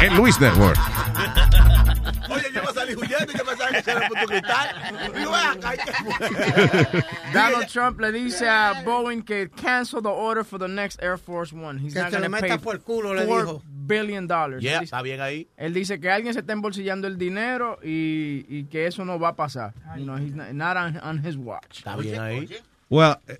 [0.00, 0.76] En Luis Network.
[3.02, 4.68] Y yo pensaba que era cristal.
[5.14, 7.04] Digo, ¿y qué fue?
[7.32, 11.52] Donald Trump le dice a Boeing que cancel the order for the next Air Force
[11.54, 11.78] One.
[11.78, 13.62] He's Que not se le meta por culo, le dijo.
[13.86, 14.62] billion dollars.
[14.62, 15.48] Yeah, Él dice- está bien ahí.
[15.56, 19.28] Él dice que alguien se está embolsillando el dinero y, y que eso no va
[19.30, 19.74] a pasar.
[19.96, 21.78] You know, he's not, not on, on his watch.
[21.78, 22.48] Está bien ahí.
[22.88, 23.36] Well, eh,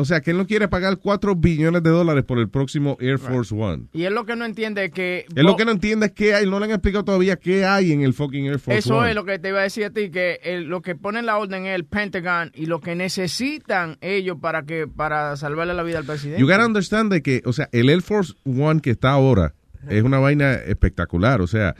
[0.00, 3.18] o sea, que él no quiere pagar 4 billones de dólares por el próximo Air
[3.18, 3.84] Force One.
[3.92, 5.26] Y él lo que no entiende es que...
[5.36, 7.92] Él lo que no entiende es que hay, no le han explicado todavía qué hay
[7.92, 9.10] en el fucking Air Force Eso One.
[9.10, 11.38] es lo que te iba a decir a ti, que el- lo que ponen la
[11.38, 15.98] orden es el Pentagon y lo que necesitan ellos para que para salvarle la vida
[15.98, 16.40] al presidente.
[16.40, 19.54] You gotta understand de que, o sea, el Air Force One que está ahora
[19.88, 21.40] es una vaina espectacular.
[21.40, 21.74] O sea,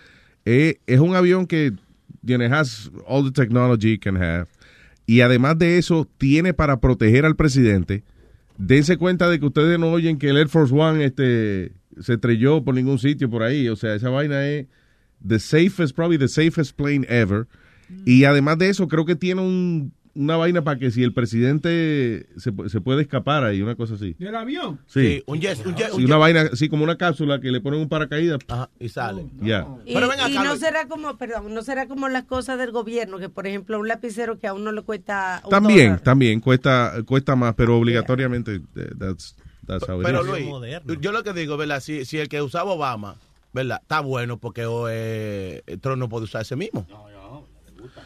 [0.44, 1.72] eh, es un avión que
[2.24, 4.46] tiene has all the technology it can have.
[5.11, 8.04] Y además de eso, tiene para proteger al presidente.
[8.58, 12.62] Dense cuenta de que ustedes no oyen que el Air Force One este, se estrelló
[12.62, 13.68] por ningún sitio por ahí.
[13.68, 14.66] O sea, esa vaina es
[15.26, 17.48] the safest, probably the safest plane ever.
[18.06, 22.26] Y además de eso, creo que tiene un- una vaina para que si el presidente
[22.36, 24.14] se, se puede escapar ahí, una cosa así.
[24.18, 24.80] ¿Del avión?
[24.86, 25.00] Sí.
[25.00, 26.18] Sí, un jet, un jet, Sí, un una jet.
[26.20, 28.38] vaina así como una cápsula que le ponen un paracaídas.
[28.78, 29.26] y sale.
[29.40, 29.66] Ya.
[29.86, 33.18] Y, Pero ven y no será como, perdón, no será como las cosas del gobierno,
[33.18, 36.00] que por ejemplo un lapicero que a uno le cuesta un También, dólar.
[36.00, 39.36] también cuesta cuesta más, pero obligatoriamente eh, that's,
[39.66, 40.84] that's how it Pero is.
[40.84, 41.80] Luis, yo lo que digo, ¿verdad?
[41.80, 43.16] Si, si el que usaba Obama,
[43.52, 43.78] ¿verdad?
[43.82, 46.86] Está bueno porque oh, eh, Trump no puede usar ese mismo.
[46.90, 47.08] No,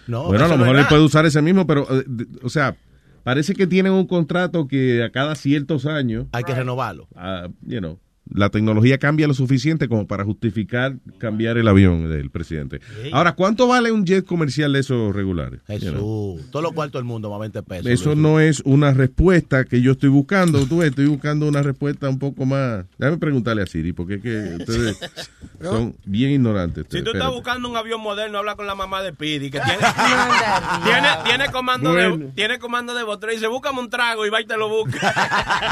[0.07, 2.05] bueno, a lo no mejor él puede usar ese mismo, pero, eh,
[2.43, 2.77] o sea,
[3.22, 6.27] parece que tienen un contrato que a cada ciertos años...
[6.33, 7.09] Hay que renovarlo.
[7.16, 7.99] ah, you know,
[8.33, 12.81] la tecnología cambia lo suficiente como para justificar cambiar el avión del presidente.
[13.12, 15.61] Ahora, ¿cuánto vale un jet comercial de esos regulares?
[15.68, 15.91] You Jesús.
[15.93, 16.41] know?
[16.51, 17.87] Todo lo cuarto del mundo, más 20 pesos.
[17.87, 18.18] Eso Luis.
[18.18, 20.64] no es una respuesta que yo estoy buscando.
[20.66, 22.87] Tú ves, estoy buscando una respuesta un poco más.
[22.99, 24.99] Déjame preguntarle a Siri, porque es que ustedes
[25.62, 26.85] son bien ignorantes.
[26.85, 27.35] Si tú estás Espérate.
[27.35, 29.79] buscando un avión moderno, habla con la mamá de Pidi, que tiene,
[30.85, 32.16] tiene, tiene comando Bueno.
[32.16, 34.68] de tiene comando de botón y dice, búscame un trago y va y te lo
[34.68, 35.12] busca.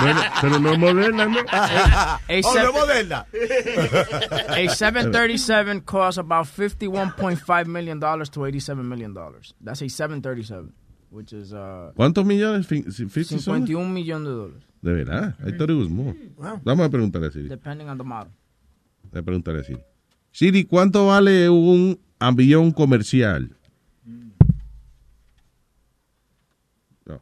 [0.03, 1.39] Bueno, pero no es moderna, ¿no?
[2.45, 3.27] A, Oh, seven- moderna.
[4.57, 9.55] a 737 costs about 51.5 million dollars to 87 million dollars.
[9.61, 10.73] That's a 737,
[11.11, 12.67] which is uh, ¿Cuántos millones?
[12.67, 13.67] Fin- si- 50 son?
[13.67, 15.35] 51 millones de dólares, De verdad.
[15.47, 16.15] I thought it was more.
[16.37, 16.61] Wow.
[16.65, 17.49] Vamos a preguntarle a Siri.
[17.49, 18.33] depending on the model.
[19.11, 19.81] Voy a preguntarle a Siri.
[20.33, 23.55] Siri, ¿cuánto vale un avión comercial?
[27.05, 27.21] No.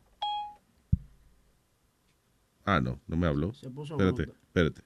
[2.65, 3.53] Ah, no, no me habló.
[3.53, 4.83] Se puso Espérate, espérate.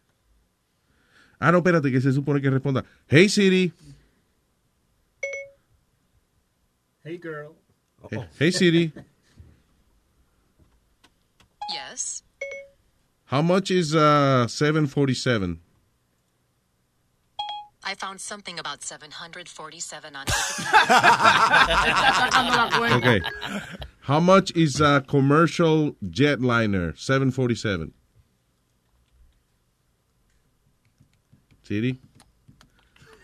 [1.47, 2.83] Ah, no, espérate, que se supone que responda.
[3.07, 3.71] Hey Siri.
[7.05, 7.55] Hey, girl.
[8.11, 8.91] Hey, hey, Siri.
[11.71, 12.23] Yes.
[13.27, 15.61] How much is uh 747?
[17.85, 20.25] I found something about 747 on
[22.97, 23.21] Okay.
[24.01, 27.93] How much is a commercial jetliner 747?
[31.65, 31.99] Siri?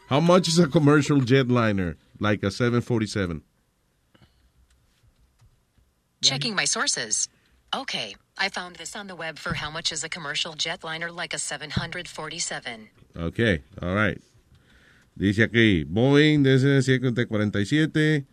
[0.08, 3.42] How much is a commercial jetliner like a 747?
[6.22, 7.28] Checking my sources.
[7.74, 11.32] Okay, I found this on the web for how much is a commercial jetliner like
[11.32, 12.88] a 747.
[13.16, 14.20] Okay, all right.
[15.16, 18.26] Dice aquí, Boeing DC 747,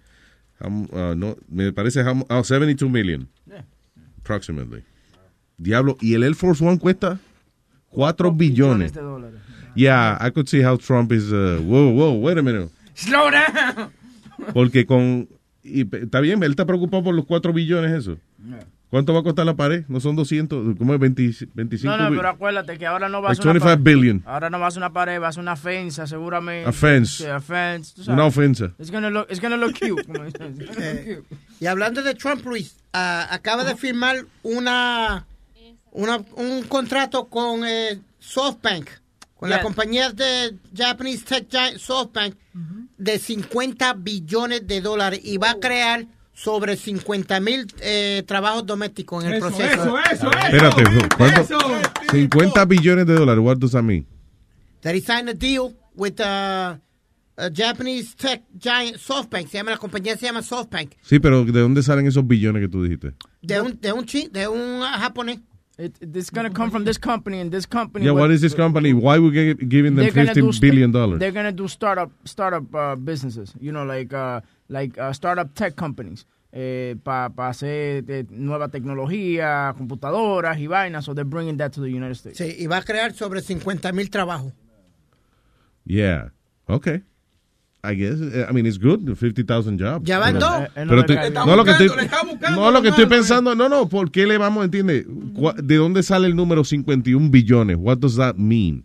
[0.62, 3.28] um, uh, no, me parece how, oh, 72 million.
[4.20, 4.84] Approximately.
[5.62, 7.20] Diablo, y el Air Force One cuesta
[7.92, 8.94] 4 billones.
[8.94, 9.42] de dólares.
[9.78, 12.70] Yeah, I could see how Trump is, uh, whoa, whoa, wait a minute.
[12.96, 13.92] Slow down.
[14.54, 15.28] Porque con,
[15.64, 18.18] y, está bien, él está preocupado por los 4 billones eso.
[18.90, 19.84] ¿Cuánto va a costar la pared?
[19.90, 21.00] No son 200, ¿cómo es?
[21.00, 23.84] 20 25 No, no, pero acuérdate que ahora no va a Like ser una 25
[23.84, 23.84] pared.
[23.84, 24.24] billion.
[24.26, 26.70] Ahora no va a ser una pared, va a ser una fensa, seguramente.
[26.70, 27.24] A fence.
[27.24, 27.94] Sí, a fence.
[27.96, 28.14] tú sabes.
[28.18, 28.72] Una ofensa.
[28.80, 30.08] It's gonna look, it's gonna look cute.
[30.80, 31.22] Eh,
[31.60, 35.26] y hablando de Trump, Luis, ah, acaba de firmar una,
[35.92, 38.90] una un contrato con eh, SoftBank,
[39.38, 39.64] con la Yeah.
[39.64, 42.36] compañía de Japanese Tech Giant SoftBank,
[42.98, 49.24] de 50 billones de dólares y va a crear sobre 50 mil eh, trabajos domésticos
[49.24, 49.74] en el Eso, proceso.
[50.00, 50.84] eso, eso, Espérate,
[51.18, 51.42] ¿cuánto?
[51.42, 51.58] Eso.
[52.12, 54.06] 50 billones de dólares, what does that mean?
[54.82, 56.78] That he signed a deal with uh,
[57.38, 59.48] a Japanese tech giant SoftBank.
[59.50, 60.92] Se llama la compañía se llama SoftBank.
[61.02, 63.14] Sí, pero ¿de dónde salen esos billones que tú dijiste?
[63.42, 65.40] De un de un chi- de un ah, japonés.
[65.78, 68.06] It, it's gonna come from this company and this company.
[68.06, 68.94] Yeah, what is this company?
[68.94, 71.20] Why we giving them they're gonna do st- billion dollars?
[71.20, 73.54] They're gonna do startup startup uh, businesses.
[73.60, 76.26] You know, like uh, like uh, startup tech companies.
[77.04, 81.06] Para hacer eh, nueva tecnología, computadoras y vainas.
[81.06, 82.40] So they're bringing that to the United States.
[82.40, 84.54] Sí, y va a crear sobre 50 mil trabajos.
[85.86, 86.32] Yeah,
[86.68, 87.04] okay.
[87.84, 90.06] I guess, eh, I mean, it's good, 50,000 jobs.
[90.06, 90.68] Ya van dos.
[90.74, 93.56] Pero te- no, lo que buscando, estoy, le está buscando, no, lo que estoy pensando,
[93.56, 95.06] no, no, ¿por qué le vamos, entiende?
[95.64, 97.78] ¿De dónde sale el número 51 billones?
[97.80, 98.84] What does that mean?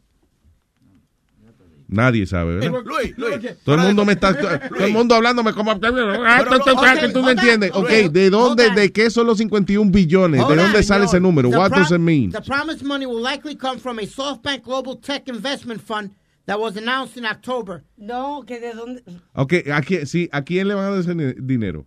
[1.88, 2.82] Nadie sabe, ¿verdad?
[2.86, 3.54] Luis, Luis.
[3.64, 7.70] Todo el mundo me está, todo el mundo hablándome como ah, que tú no entiendes.
[7.74, 10.48] on, Ok, hold ¿de dónde, de qué son los 51 billones?
[10.48, 11.50] ¿De dónde sale ese número?
[11.50, 12.30] What does it mean?
[12.30, 16.12] The promised money will likely come from a SoftBank Global Tech Investment Fund
[16.46, 17.84] that was announced in October.
[17.96, 19.02] No, que de dónde.
[19.34, 21.86] Ok, ¿a quién, sí, ¿a quién le van a dar ese dinero?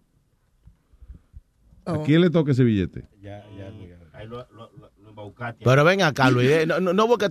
[1.86, 2.04] ¿A Oh.
[2.04, 3.06] quién le toca ese billete?
[4.14, 5.64] Ahí lo, lo, lo, lo embaucaste.
[5.64, 7.30] Pero ven acá, Luis, eh, no, no, no busques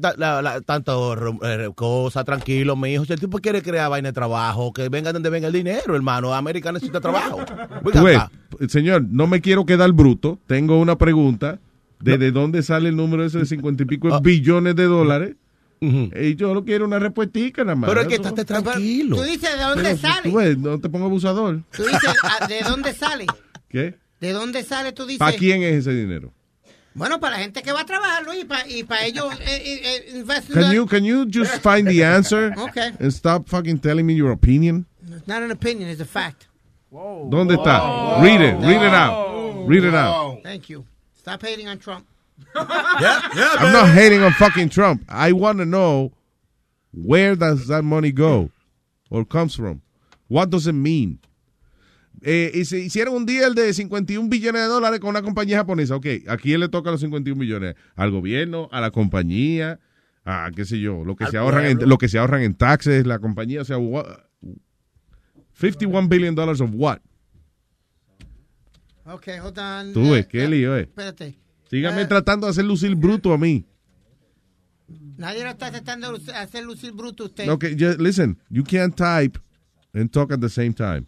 [0.66, 3.04] tanto eh, cosa, tranquilo, mi hijo.
[3.04, 6.34] Si el tipo quiere crear vaina de trabajo, que venga donde venga el dinero, hermano.
[6.34, 7.38] América necesita trabajo.
[7.82, 8.30] Ven Tú ves, acá.
[8.68, 10.38] señor, no me quiero quedar bruto.
[10.46, 11.58] Tengo una pregunta.
[12.00, 14.20] ¿De, de dónde sale el número ese de 50 y pico Ah.
[14.22, 15.36] billones de dólares?
[15.80, 17.90] Y yo lo quiero una respuestica nada más.
[17.90, 19.16] Pero es que estate tranquilo.
[19.16, 20.30] Tú dices de dónde Pero, sale.
[20.30, 21.62] tú ves, no te pongo abusador.
[21.76, 23.26] Tú dices ah, de dónde sale.
[23.68, 23.96] ¿Qué?
[24.20, 24.92] ¿De dónde sale?
[24.92, 25.18] Tú dices.
[25.18, 26.32] ¿Para quién es ese dinero?
[26.94, 29.82] Bueno, para la gente que va a trabajar, Luis, y para, y para ellos eh,
[29.84, 32.54] eh, eh, Can you, can you just find the answer?
[32.58, 32.92] Okay.
[33.00, 34.86] And stop fucking telling me your opinion?
[35.06, 36.46] It's not an opinion, it's a fact.
[36.90, 38.22] ¿Dónde está?
[38.22, 38.54] Read it.
[38.60, 39.66] Read it out.
[39.66, 40.42] Read it out.
[40.44, 40.86] Thank you.
[41.18, 42.06] Stop hating on Trump.
[42.54, 45.02] I'm not hating on fucking Trump.
[45.08, 46.12] I want to know
[46.92, 48.50] where does that money go
[49.10, 49.82] or comes from.
[50.28, 51.20] What does it mean?
[52.22, 55.94] Eh, y se hicieron un deal de 51 billones de dólares con una compañía japonesa.
[55.96, 57.74] Ok, ¿a quién le toca los 51 billones?
[57.96, 58.68] ¿Al gobierno?
[58.72, 59.78] ¿A la compañía?
[60.24, 61.04] ¿A qué sé yo?
[61.04, 63.64] Lo que, Al se ahorran en, lo que se ahorran en taxes, la compañía, o
[63.64, 64.20] sea, what-
[65.54, 66.98] 51 billion dollars of what?
[69.06, 69.92] Okay, hold on.
[69.92, 70.82] Tú ves, Eh, qué eh, lío, eh.
[70.82, 71.36] Espérate.
[71.70, 73.64] Sígame Eh, tratando de hacer lucir bruto a mí.
[75.16, 77.48] Nadie lo está tratando de hacer lucir bruto a usted.
[77.48, 78.38] Okay, just listen.
[78.50, 79.38] You can't type
[79.94, 81.06] and talk at the same time.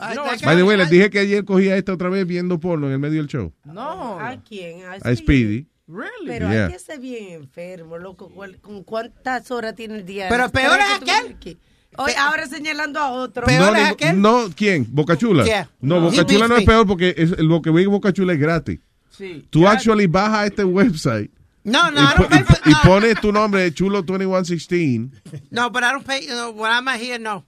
[0.00, 2.86] Ah, No, By the way, les dije que ayer cogía esta otra vez viendo porno
[2.86, 3.52] en el medio del show.
[3.64, 4.18] No.
[4.20, 4.82] ¿A quién?
[4.84, 5.66] A Speedy.
[5.88, 6.26] Really?
[6.26, 6.66] Pero Yeah.
[6.66, 8.28] hay que ser bien enfermo, loco.
[8.28, 10.26] ¿Cuál- ¿Con cuántas horas tiene el día?
[10.28, 11.56] Pero peor es aquel.
[11.96, 13.46] Oye, ahora señalando a otro.
[13.46, 14.20] Peor no, es aquel.
[14.20, 14.86] no, ¿quién?
[14.90, 15.44] Bocachula.
[15.44, 15.70] Yeah.
[15.80, 16.10] No, No.
[16.10, 18.78] Bocachula no es peor porque es, lo que ve Bocachula es gratis.
[19.18, 19.44] Sí.
[19.50, 21.30] Tú Ya- actually bajas a este website
[21.64, 22.78] No, no, y, I don't pay y- for y no.
[22.84, 25.10] pone tu nombre, Chulo 2116.
[25.50, 26.22] No, but I don't pay.
[26.22, 27.44] You know, when I'm out here, no.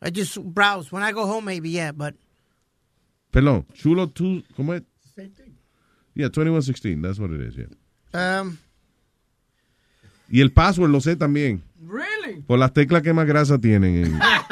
[0.00, 0.90] I just browse.
[0.92, 2.14] When I go home, maybe yeah, but
[3.32, 4.82] Perdón, Chulo 2, ¿cómo es?
[6.14, 8.40] Yeah, 2116, that's what it is, yeah.
[8.40, 8.58] um,
[10.30, 11.62] Y el password lo sé también.
[11.80, 12.42] Really?
[12.46, 14.18] Por las teclas que más grasa tienen en,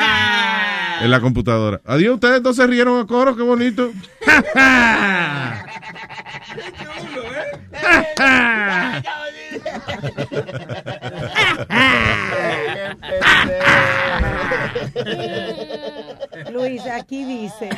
[1.00, 1.80] en la computadora.
[1.84, 3.90] Adiós, ustedes dos se rieron a coro, qué bonito.
[16.52, 17.70] Luis, aquí dice,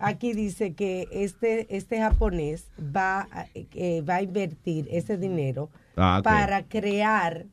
[0.00, 6.20] aquí dice que este este japonés va a, eh, va a invertir ese dinero Ah,
[6.24, 7.44] para crear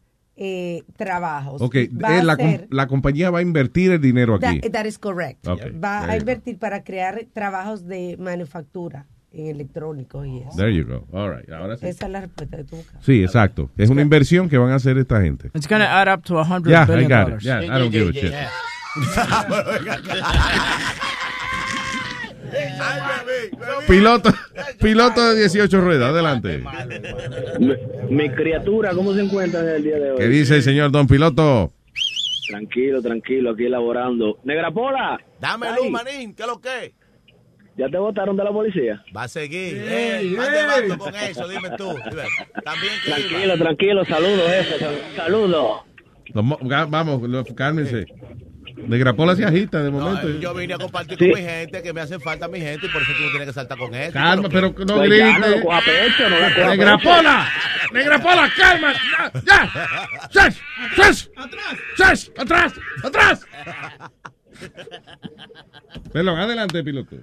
[0.42, 1.62] eh, trabajos.
[1.62, 4.62] Ok, Va eh, a la, hacer- la compañía va a invertir el dinero aquí.
[4.62, 5.46] That, that is correct.
[5.48, 10.56] Ok, Va there a invertir para crear trabajos de manufactura en electrónicos y eso.
[10.58, 11.06] There you go.
[11.12, 11.88] All right, ahora sí.
[11.88, 13.04] Esa es la respuesta que tú buscas.
[13.06, 13.70] Sí, exacto.
[13.78, 15.52] Es una inversión que van a hacer esta gente.
[15.54, 17.42] It's gonna add up to a hundred Yeah, I billion got it.
[17.44, 18.34] Yeah, I don't give a shit.
[23.88, 24.30] Piloto,
[24.82, 26.64] piloto de 18 ruedas, adelante.
[28.10, 30.18] Mi criatura, ¿cómo se encuentran en el día de hoy?
[30.18, 31.74] ¿Qué dice el señor Don Piloto?
[32.48, 34.40] Tranquilo, tranquilo, aquí elaborando.
[34.44, 35.20] Negra Pola.
[35.40, 36.94] Dame luz, manín, ¿qué es lo que?
[37.78, 39.02] ¿Ya te votaron de la policía?
[39.16, 39.78] Va a seguir.
[39.88, 41.48] Eh, ¿Dónde vas tú con eso?
[41.48, 41.96] Dime tú.
[42.66, 45.82] También que Tranquilo, tranquilo, saludos, jefe, sal- saludos.
[46.34, 47.20] Vamos,
[47.56, 48.06] cálmense.
[48.88, 50.30] Negra Pola se agita de momento.
[50.40, 51.30] yo vine a compartir Sí.
[51.32, 53.48] con mi gente, que me hace falta mi gente, y por eso tú no tienes
[53.48, 54.14] que saltar con eso.
[54.14, 55.18] Calma, pero no Pues grite.
[55.18, 57.10] ya, no coja pecho, no la coja a Negra pecho.
[57.10, 57.48] Pola,
[57.94, 58.94] Negra Pola, calma.
[58.94, 59.70] Ya, ya.
[60.32, 60.58] ¡Shush!
[60.96, 61.28] ¡Shush!
[61.98, 62.30] ¡Shush!
[62.38, 62.74] ¡Atrás!
[63.04, 63.46] ¡Atrás!
[66.14, 67.16] Perdón, adelante, piloto.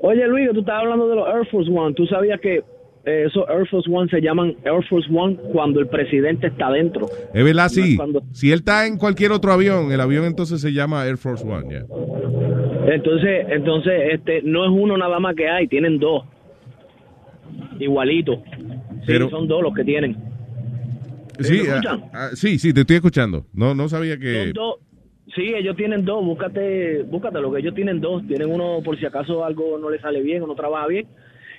[0.00, 1.94] Oye, Luis, tú estabas hablando de los Air Force One.
[1.94, 2.62] ¿Tú sabías que
[3.06, 7.06] esos Air Force One se llaman Air Force One cuando el presidente está dentro?
[7.32, 7.96] Es verdad, sí.
[7.96, 11.46] cuando- Si él está en cualquier otro avión, el avión entonces se llama Air Force
[11.46, 11.84] One, ya.
[12.92, 16.24] Entonces, entonces, este, no es uno nada más que hay, tienen dos.
[17.78, 18.42] Igualito.
[19.06, 20.16] Sí, son dos los que tienen.
[21.40, 23.44] Sí, ¿Me ah, ah, sí, sí, te estoy escuchando.
[23.52, 24.52] No, no sabía que...
[24.52, 24.76] Dos.
[25.34, 26.24] Sí, ellos tienen dos.
[26.24, 28.24] Búscate, búscate lo que ellos tienen dos.
[28.28, 31.06] Tienen uno por si acaso algo no le sale bien o no trabaja bien.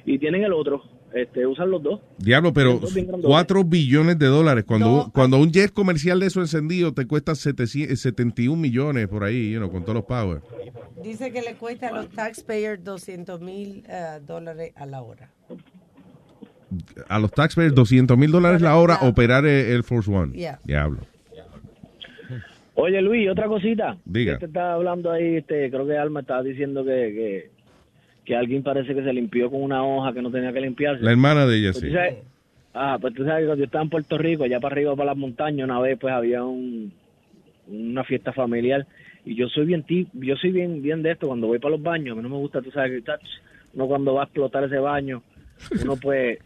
[0.06, 0.82] Y tienen el otro.
[1.16, 2.02] Este, usan los dos.
[2.18, 3.32] Diablo, pero Son dos bien grandotes.
[3.32, 4.66] 4 billones de dólares.
[4.68, 5.12] Cuando, No.
[5.14, 9.60] cuando un jet comercial de eso encendido te cuesta 700 71 millones por ahí, you
[9.60, 10.42] know, con todos los power.
[11.02, 15.30] Dice que le cuesta a los taxpayers 200 mil eh, dólares a la hora.
[17.08, 20.34] A los taxpayers 200 mil dólares la hora operar el Air Force One.
[20.38, 20.60] Yeah.
[20.66, 21.00] Diablo.
[22.74, 23.98] Oye, Luis, otra cosita.
[24.04, 24.34] Diga.
[24.34, 27.52] Este está hablando ahí, este, creo que Alma estaba diciendo que, que,
[28.26, 31.04] que alguien parece que se limpió con una hoja que no tenía que limpiarse.
[31.04, 31.92] La hermana de ella, Pues sí.
[31.92, 32.16] sabes-
[32.74, 35.08] ah, pues tú sabes que cuando yo estaba en Puerto Rico, allá para arriba, para
[35.12, 36.92] las montañas, una vez pues había un,
[37.68, 38.86] una fiesta familiar
[39.26, 41.82] y yo soy bien ti- yo soy bien bien de esto cuando voy para los
[41.84, 43.12] baños, a mí no me gusta, tú sabes que
[43.74, 45.22] uno cuando va a explotar ese baño,
[45.82, 46.40] uno pues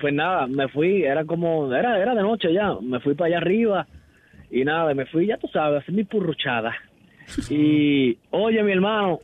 [0.00, 3.36] pues nada, me fui, era como era era de noche ya, me fui para allá
[3.38, 3.86] arriba
[4.50, 6.74] y nada, me fui, ya tú sabes, a hacer mi purruchada.
[7.50, 9.20] Y oye, mi hermano,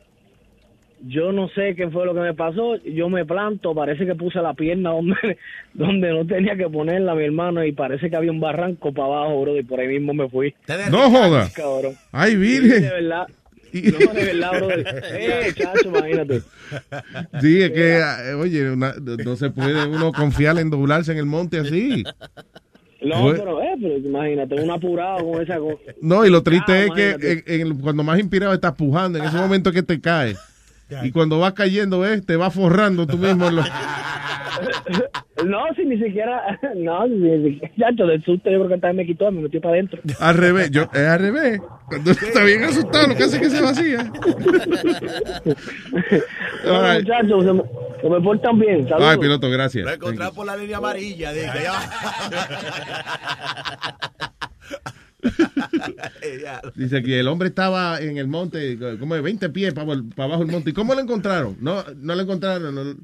[1.05, 2.75] yo no sé qué fue lo que me pasó.
[2.83, 5.15] Yo me planto, parece que puse la pierna donde,
[5.73, 9.41] donde no tenía que ponerla, mi hermano, y parece que había un barranco para abajo,
[9.41, 10.53] bro, y por ahí mismo me fui.
[10.91, 11.49] No joda.
[11.55, 11.93] Cabrón.
[12.11, 12.81] Ay, virgen.
[12.81, 13.27] de verdad.
[13.73, 14.69] No, de verdad, bro.
[14.71, 16.41] Eh, chacho, imagínate.
[17.41, 18.93] Sí, es que, eh, oye, una-
[19.23, 22.03] no se puede uno confiar en doblarse en el monte así.
[23.01, 25.77] No, pero, eh, pero imagínate, un apurado con esa cosa.
[26.01, 29.25] No, y lo triste Ah, es que en- en- cuando más inspirado estás pujando, en
[29.25, 30.35] ese momento que te cae.
[31.03, 33.49] Y cuando vas cayendo, eh, te vas forrando tú mismo.
[35.45, 38.95] No, si ni siquiera, no, si ni siquiera, chacho, del susto yo creo que también
[38.97, 40.01] me quitó, me metió para adentro.
[40.19, 41.61] al revés, yo, es al revés.
[41.85, 44.03] Cuando está bien asustado, lo que hace es que se vacía.
[46.65, 47.07] No, All right.
[47.07, 47.61] muchachos, se me,
[48.01, 48.89] se me portan bien.
[48.89, 49.09] Saludos.
[49.11, 49.85] Ay, piloto, gracias.
[49.85, 51.31] Lo encontré por la línea amarilla.
[51.31, 51.79] Dije, ya.
[56.75, 60.51] Dice que el hombre estaba en el monte, como de 20 pies para, abajo del
[60.51, 60.71] monte.
[60.71, 61.57] ¿Y cómo lo encontraron?
[61.59, 62.73] No, no lo encontraron.
[62.73, 62.95] no,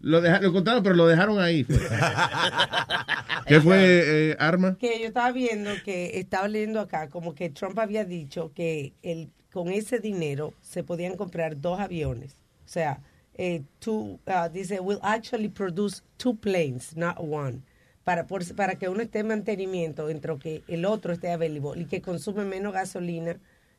[0.00, 1.64] lo, deja- lo encontraron, pero lo dejaron ahí.
[1.64, 1.76] fue.
[3.46, 4.76] ¿Qué fue, eh, Arma?
[4.78, 9.30] Que yo estaba viendo que estaba leyendo acá como que Trump había dicho que el,
[9.52, 12.36] con ese dinero se podían comprar dos aviones.
[12.64, 13.00] O sea,
[13.34, 17.62] eh, two, uh, dice, will actually produce two planes, not one.
[18.04, 21.84] Para, por- para que uno esté en mantenimiento, entre que el otro esté available y
[21.84, 23.36] que consume menos gasolina,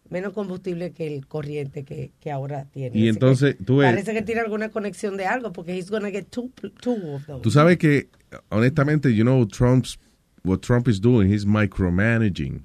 [0.09, 2.97] menos combustible que el corriente que, que ahora tiene.
[2.97, 6.09] Y Así entonces, tú ves- Parece que tiene alguna conexión de algo porque he's gonna
[6.09, 6.49] get two,
[6.81, 7.41] two of those.
[7.41, 8.07] Tú sabes que
[8.49, 9.99] honestamente, you know, Trump's,
[10.45, 12.63] what Trump is doing, he's micromanaging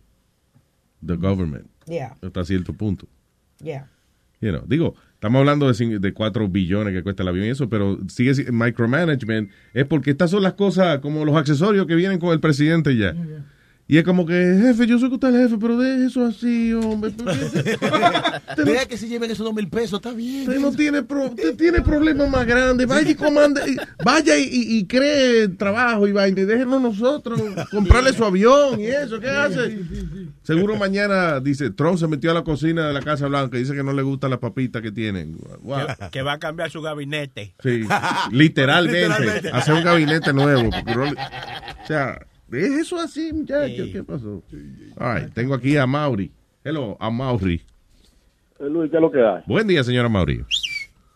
[1.04, 1.68] the government.
[1.86, 2.16] Yeah.
[2.22, 3.08] Hasta cierto punto.
[3.60, 3.86] Yeah.
[4.40, 7.68] You know, digo, estamos hablando de, de 4 billones que cuesta el avión y eso,
[7.68, 12.18] pero sigue si- micromanagement es porque estas son las cosas como los accesorios que vienen
[12.20, 13.14] con el presidente ya.
[13.90, 16.26] Y es como que, jefe, yo sé que usted es el jefe, pero deje eso
[16.26, 17.10] así, hombre.
[18.56, 20.42] Deja que se lleven esos dos mil pesos, está bien.
[20.46, 22.86] Usted no tiene, pro- usted tiene problemas más grandes.
[22.86, 26.42] Vaya y comande, y- vaya y, cree trabajo y vaina.
[26.42, 29.18] Y déjenos nosotros comprarle su avión y eso.
[29.20, 29.78] ¿Qué hace?
[30.42, 33.74] Seguro mañana dice, Trump se metió a la cocina de la Casa Blanca y dice
[33.74, 35.38] que no le gustan las papitas que tienen.
[35.62, 35.78] Wow.
[35.98, 37.54] Que, que va a cambiar su gabinete.
[37.62, 37.86] Sí,
[38.32, 39.08] literalmente.
[39.08, 39.50] Literalmente.
[39.50, 40.68] Hacer un gabinete nuevo.
[40.70, 41.14] porque
[41.82, 42.18] o sea,
[42.52, 43.84] ¿es eso así, muchacho?
[43.92, 44.42] ¿Qué pasó?
[44.98, 46.30] All right, tengo aquí a Mauri.
[46.64, 47.62] Hello, a Mauri.
[48.60, 49.42] Eh, Luis, ¿qué es lo que hay?
[49.46, 50.44] Buen día, señora Mauri.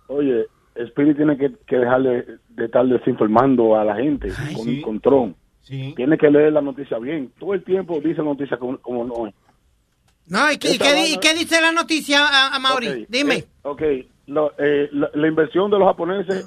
[0.06, 5.00] Oye, Spirit tiene que, que dejar de, de estar desinformando a la gente con, con
[5.00, 5.36] Trump.
[5.66, 7.30] Tiene que leer la noticia bien.
[7.38, 9.34] Todo el tiempo dice noticias como, como no es.
[10.26, 10.68] No, ¿y qué,
[11.34, 13.06] dice la noticia, a, a Mauri?
[13.08, 13.34] Dime.
[13.36, 13.82] eh, ok,
[14.26, 16.46] lo- eh, la, la inversión de los japoneses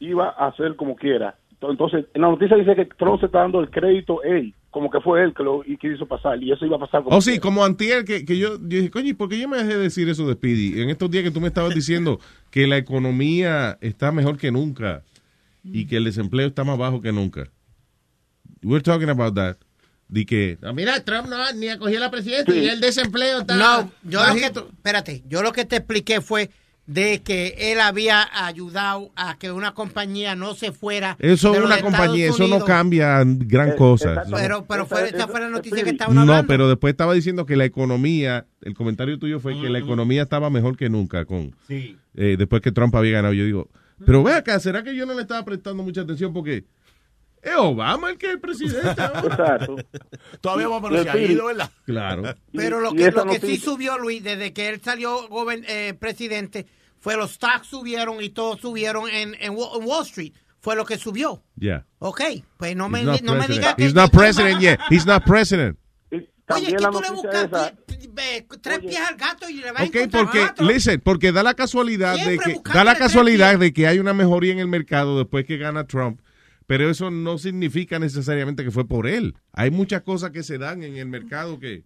[0.00, 1.36] iba a ser como quiera.
[1.70, 5.00] Entonces, en la noticia dice que Trump se está dando el crédito él, como que
[5.00, 7.20] fue él que lo y que hizo pasar, y eso iba a pasar como Oh,
[7.20, 9.76] sí, como antier, que, que yo, yo dije, coño, ¿y ¿por qué yo me dejé
[9.76, 10.80] de decir eso de Speedy?
[10.80, 12.18] En estos días que tú me estabas diciendo
[12.50, 15.02] que la economía está mejor que nunca
[15.64, 17.48] y que el desempleo está más bajo que nunca.
[18.62, 19.56] We're talking about that.
[20.08, 22.60] De que, No, mira, Trump no, ni acogió la presidencia Sí.
[22.60, 26.50] y el desempleo está No, yo lo que, espérate, yo lo que te expliqué fue
[26.86, 31.16] de que él había ayudado a que una compañía no se fuera.
[31.20, 34.24] eso es una compañía, eso no cambia gran cosa.
[34.30, 36.48] Pero, pero fue, esta fue la noticia que estaban No, hablando.
[36.48, 40.50] pero después estaba diciendo que la economía, el comentario tuyo fue que la economía estaba
[40.50, 41.96] mejor que nunca con Sí.
[42.14, 43.32] eh, después que Trump había ganado.
[43.34, 43.68] Yo digo,
[44.04, 46.32] pero ve acá, ¿será que yo no le estaba prestando mucha atención?
[46.32, 46.64] Porque
[47.42, 49.02] es Obama el que es el presidente.
[49.02, 49.20] ahora.
[49.24, 49.76] Exacto.
[50.40, 51.70] Todavía vamos a ha ido, ¿verdad?
[51.84, 52.22] Claro.
[52.52, 55.28] Pero lo que, lo que sí subió, Luis, desde que él salió
[55.66, 56.66] eh, presidente,
[57.00, 60.32] fue los stocks subieron y todos subieron en, en Wa- en Wall Street.
[60.60, 61.42] Fue lo que subió.
[61.58, 61.84] Yeah.
[61.98, 62.20] Ok,
[62.56, 63.58] pues no me, He's not no me president.
[63.60, 63.84] digas que...
[63.84, 64.78] He's not president yet.
[64.88, 65.76] He's not president.
[66.12, 67.72] Oye, También que tú le buscas
[68.60, 71.54] tres pies al gato y le vas a Ok, encontrar porque, listen, porque da la
[71.54, 75.44] casualidad de que da la casualidad de que hay una mejoría en el mercado después
[75.46, 76.20] que gana Trump,
[76.66, 79.34] pero eso no significa necesariamente que fue por él.
[79.52, 81.84] Hay muchas cosas que se dan en el mercado que,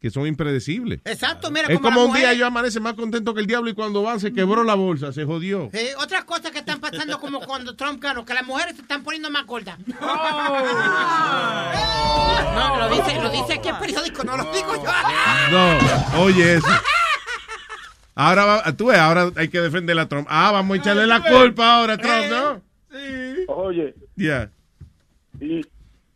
[0.00, 1.00] que son impredecibles.
[1.04, 4.02] Exacto, mira, Es como, un día yo amanece más contento que el diablo y cuando
[4.02, 5.68] va se quebró la bolsa, se jodió.
[5.72, 9.02] Eh, otras cosas que están pasando como cuando Trump ganó, que las mujeres se están
[9.02, 9.78] poniendo más gordas.
[12.54, 14.90] No, lo dice, lo dice aquí el periódico, no lo digo yo.
[15.50, 16.66] No, oye eso.
[18.14, 20.26] Ahora va- tú ves, ahora hay que defender a Trump.
[20.30, 22.62] Ah, vamos a echarle la culpa ahora a Trump, ¿no?
[23.48, 24.50] Oye, Ya.
[25.40, 25.60] y,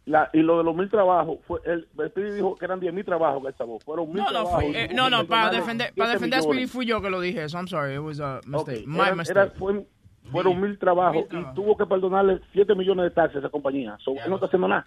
[0.07, 3.05] la, y lo de los mil trabajos, fue el Speedy dijo que eran diez mil
[3.05, 3.79] trabajos que salvó.
[3.81, 4.55] Fueron mil No, no, trabajos.
[4.65, 7.45] fue, eh, no, no, para defender, para defender a Speedy fui yo que lo dije
[7.45, 7.57] eso.
[7.59, 8.81] I'm sorry, it was a mistake.
[8.83, 9.39] Ok, My era- mistake.
[9.39, 9.87] era- fue-
[10.31, 13.97] fueron mil trabajos y tuvo que perdonarle 7 millones de taxes a esa compañía.
[14.01, 14.87] So, él no está haciendo nada.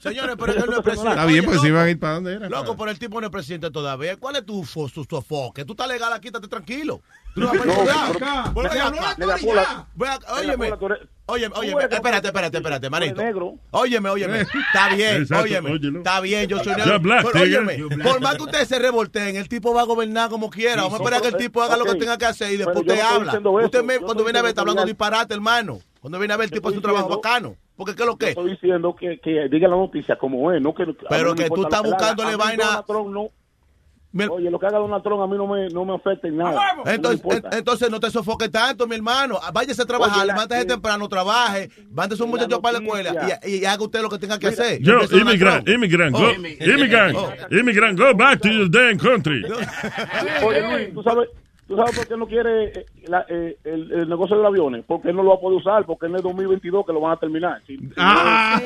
[0.00, 1.10] Señores, pero él no es presidente.
[1.10, 2.48] Está bien, pues si loco, van a ir para dónde era.
[2.48, 4.16] Loco, pero el tipo no es presidente todavía.
[4.16, 5.64] ¿Cuál es tu, tu, tu enfoque?
[5.64, 7.00] Tú estás legal aquí, estate tranquilo.
[7.34, 9.16] Tú no vas a Vuelve acá.
[10.14, 10.26] acá.
[10.34, 10.70] Óyeme.
[11.26, 11.88] Óyeme, óyeme.
[11.88, 13.14] que- Espérate, espérate, espérate, manito.
[13.72, 14.40] Óyeme, óyeme.
[14.42, 15.70] Está bien, óyeme.
[15.98, 17.00] Está bien, yo soy negro.
[17.42, 17.72] óyeme,
[18.04, 20.82] por más que ustedes se revolteen, el tipo va a gobernar como quiera.
[20.82, 23.00] Vamos a esperar que el tipo haga lo que tenga que hacer y después usted
[23.16, 23.32] habla.
[23.66, 25.80] Usted cuando viene a ver está hablando disparate, hermano.
[26.00, 27.56] Cuando viene a ver el tipo hace un trabajo bacano.
[27.76, 28.28] Porque ¿qué es lo que?
[28.30, 30.86] Estoy diciendo que, que diga la noticia como es, no que...
[31.08, 33.28] Pero no que tú estás buscándole vaina- Donald Trump no...
[34.30, 36.60] Oye, lo que haga Donald Trump a mí no me, no me afecta en nada.
[36.76, 39.40] No Entonces, en- entonces no te sofoques tanto, mi hermano.
[39.52, 43.64] Váyase a trabajar, Oye, levántese temprano, trabaje, mándese un muchacho para la escuela y, y
[43.64, 44.80] haga usted lo que tenga que hacer.
[44.80, 46.20] Yo, immigrant, immigrant, Oh.
[46.20, 47.16] go, immigrant,
[47.50, 49.42] immigrant, go back to your damn country.
[50.46, 51.28] Oye, Luis, ¿tú sabes,
[51.66, 54.84] ¿tú sabes por qué no quiere eh, la- eh, el, el negocio de los aviones?
[54.86, 57.12] Porque él no lo va a poder usar, porque en el 2022 que lo van
[57.12, 57.62] a terminar.
[57.66, 58.60] Si- si Ah.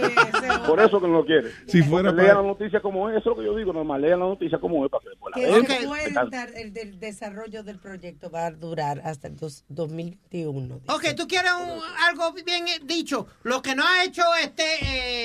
[0.47, 1.51] no- por eso que no lo quiere.
[1.67, 3.73] Si fuera Porque lean para- la noticia como es, eso es lo que yo digo,
[3.73, 6.53] normal, lean la noticia como es para que después la vean.
[6.57, 10.81] el, el desarrollo del proyecto va a durar hasta el dos- 2021.
[10.89, 13.27] Ok, tú quieres un- algo bien eh, dicho.
[13.43, 14.63] Lo que no ha hecho este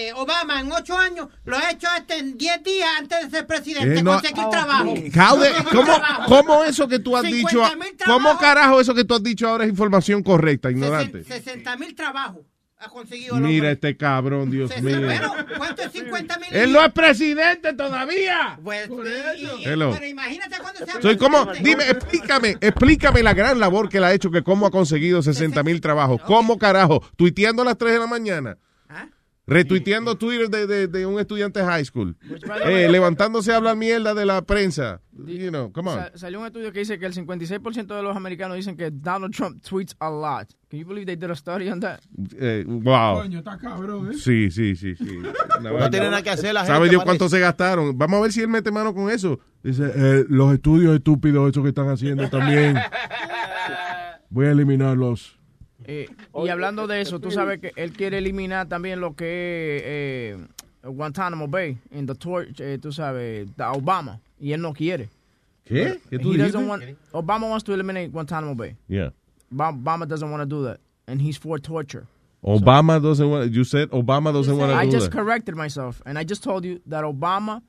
[0.08, 3.48] eh, Obama en ocho años, lo ha hecho este en diez días antes de ser
[3.48, 4.84] presidente, Eh, no- conseguir trabajo.
[4.90, 6.24] How de- Conseguir ¿cómo, trabajo.
[6.44, 7.63] ¿Cómo eso que tú has 50 dicho?
[8.06, 11.24] ¿Cómo carajo eso que tú has dicho ahora es información correcta, ignorante?
[11.24, 12.46] 60 mil trabajos
[12.78, 15.00] ha conseguido Mira este cabrón, Dios mío.
[15.08, 16.50] Pero, ¿cuánto es 50 mil?
[16.52, 18.60] Él no es presidente todavía.
[18.62, 18.90] Pues,
[19.38, 24.04] y- pero imagínate cuando sea Soy como, dime, explícame, explícame la gran labor que él
[24.04, 26.22] ha hecho, que cómo ha conseguido 60 mil trabajos.
[26.24, 27.02] ¿Cómo carajo?
[27.16, 28.58] Tuiteando a las 3 de la mañana.
[29.46, 32.16] Retuiteando Twitter de, de, de un estudiante de high school.
[32.66, 35.02] Eh, levantándose a hablar mierda de la prensa.
[35.26, 35.98] You know, come on.
[36.00, 39.34] Sa- salió un estudio que dice que el 56% de los americanos dicen que Donald
[39.36, 40.48] Trump tweets a lot.
[40.70, 42.00] Can you believe they did a study on that?
[42.40, 43.16] Eh, wow.
[43.22, 44.18] Coño, está cabrón, ¿eh?
[44.18, 45.06] Sí, sí, sí, sí.
[45.62, 47.98] No tiene nada que hacer la gente, ¿Sabe Dios cuánto se gastaron?
[47.98, 49.40] Vamos a ver si él mete mano con eso.
[49.62, 52.78] Dice, eh, los estudios estúpidos esos que están haciendo también.
[54.30, 55.38] Voy a eliminarlos.
[55.86, 56.08] Eh,
[56.44, 60.48] y hablando de eso, tú sabes que él quiere eliminar también lo que es eh,
[60.84, 65.10] Guantánamo Bay, en the torch, eh, tú sabes, a Obama, y él no quiere.
[65.66, 66.00] ¿Qué?
[66.10, 66.84] ¿Qué tú want-
[67.14, 68.76] Obama wants to eliminate Guantánamo Bay.
[68.88, 69.12] Yeah.
[69.50, 72.06] Ba- Obama doesn't want to do that, and he's for torture.
[72.44, 75.18] Obama doesn't want, you said Obama doesn't want to I do just that.
[75.18, 77.62] corrected myself, and I just told you that Obama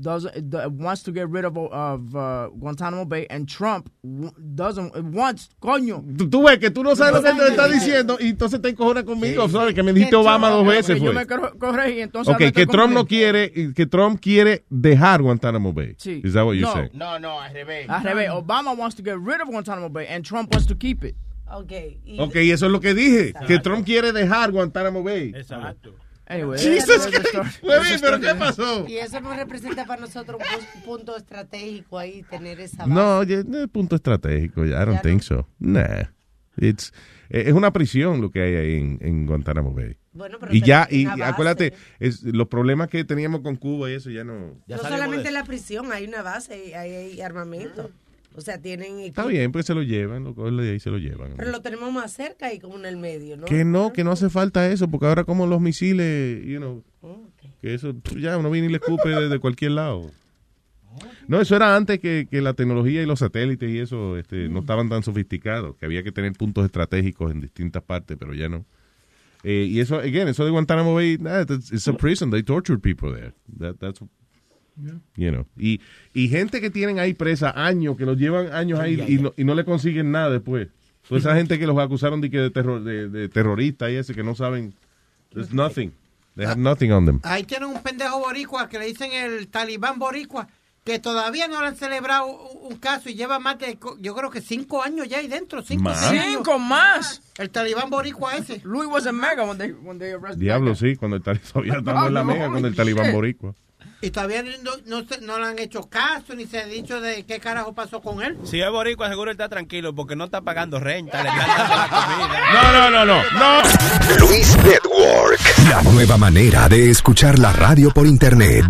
[0.00, 0.30] does uh,
[0.70, 6.02] wants to get rid of of uh, Guantanamo Bay, and Trump w- doesn't wants coño.
[6.16, 8.68] Tú, tú ves que tú no sabes lo que te está diciendo y entonces te
[8.70, 9.48] encojonas conmigo.
[9.48, 9.74] ¿sabes?
[9.74, 10.98] Que me dijiste Obama dos veces.
[11.00, 11.14] Yo fue.
[11.14, 12.34] me cor- corregí, entonces.
[12.34, 15.94] Ok, ahora que Trump no quiere, que Trump quiere dejar Guantánamo Bay.
[15.98, 16.20] Sí.
[16.24, 16.72] Is that what you No.
[16.72, 16.90] say?
[16.94, 17.88] No, no, al revés.
[17.88, 21.04] Al revés, Obama wants to get rid of Guantanamo Bay, and Trump wants to keep
[21.04, 21.14] it.
[21.52, 21.98] Okay.
[22.06, 23.32] y- Ok, eso es lo que dije.
[23.46, 25.32] Que Trump quiere dejar Guantánamo Bay.
[25.34, 25.94] Exacto.
[26.30, 28.86] Anyway, Jesus a ¿pero qué pasó?
[28.88, 32.90] Y eso no representa para nosotros un pu- punto estratégico ahí, tener esa base.
[32.94, 34.64] No, oye, no es punto estratégico.
[34.64, 35.48] I don't think so.
[35.58, 36.04] Nah.
[36.56, 36.92] It's,
[37.30, 39.96] eh, es una prisión lo que hay ahí en, en Guantánamo Bay.
[40.12, 44.10] Bueno, pero y ya, y acuérdate, es, los problemas que teníamos con Cuba y eso
[44.10, 44.56] ya no.
[44.68, 47.90] no solamente la prisión, hay una base, hay, hay armamento.
[48.34, 49.26] O sea, tienen Está equipo.
[49.26, 51.34] bien, pues se lo llevan, lo cogen de ahí se lo llevan.
[51.36, 53.44] Pero lo tenemos más cerca y como en el medio, ¿no?
[53.46, 56.84] Que no, que no hace falta eso, porque ahora como los misiles, you know,
[57.60, 60.10] que eso ya uno viene y le escupe desde cualquier lado.
[61.28, 64.60] No, eso era antes que, que la tecnología y los satélites y eso este, no
[64.60, 68.64] estaban tan sofisticados, que había que tener puntos estratégicos en distintas partes, pero ya no.
[69.42, 73.12] Eh, y eso, again, eso de Guantánamo Bay, nah, it's a prison, they torture people
[73.12, 73.32] there.
[73.58, 74.00] That, that's,
[75.16, 75.46] you know.
[75.56, 75.80] Y,
[76.14, 79.44] y gente que tienen ahí presa años, que los llevan años ahí y no, y
[79.44, 80.68] no le consiguen nada después.
[81.08, 84.14] Toda esa gente que los acusaron de, que de, terror, de, de terroristas y ese,
[84.14, 84.74] que no saben,
[85.32, 85.92] there's nothing.
[86.36, 87.20] They have nothing on them.
[87.24, 90.46] Ahí tienen un pendejo boricua que le dicen el talibán boricua,
[90.84, 94.40] que todavía no le han celebrado un caso y lleva más de, yo creo que
[94.40, 95.62] cinco años ya ahí dentro.
[95.62, 96.10] Cinco, ¿Más?
[96.10, 97.22] Cinco más.
[97.38, 98.60] El talibán boricua ese.
[98.64, 102.06] Louis was a mega when they, when they arrested Diablo, sí, cuando el talibán estamos
[102.06, 103.54] en la mega, cuando el talibán boricua.
[104.02, 107.24] Y todavía no, no, se- no le han hecho caso ni se ha dicho de
[107.26, 108.38] qué carajo pasó con él.
[108.44, 111.76] Si es boricua, seguro él está tranquilo porque no está pagando renta, le están dando
[111.76, 112.40] la comida.
[112.54, 114.26] No, no, no, no, no.
[114.26, 118.64] Luis Network, la nueva manera de escuchar la radio por internet.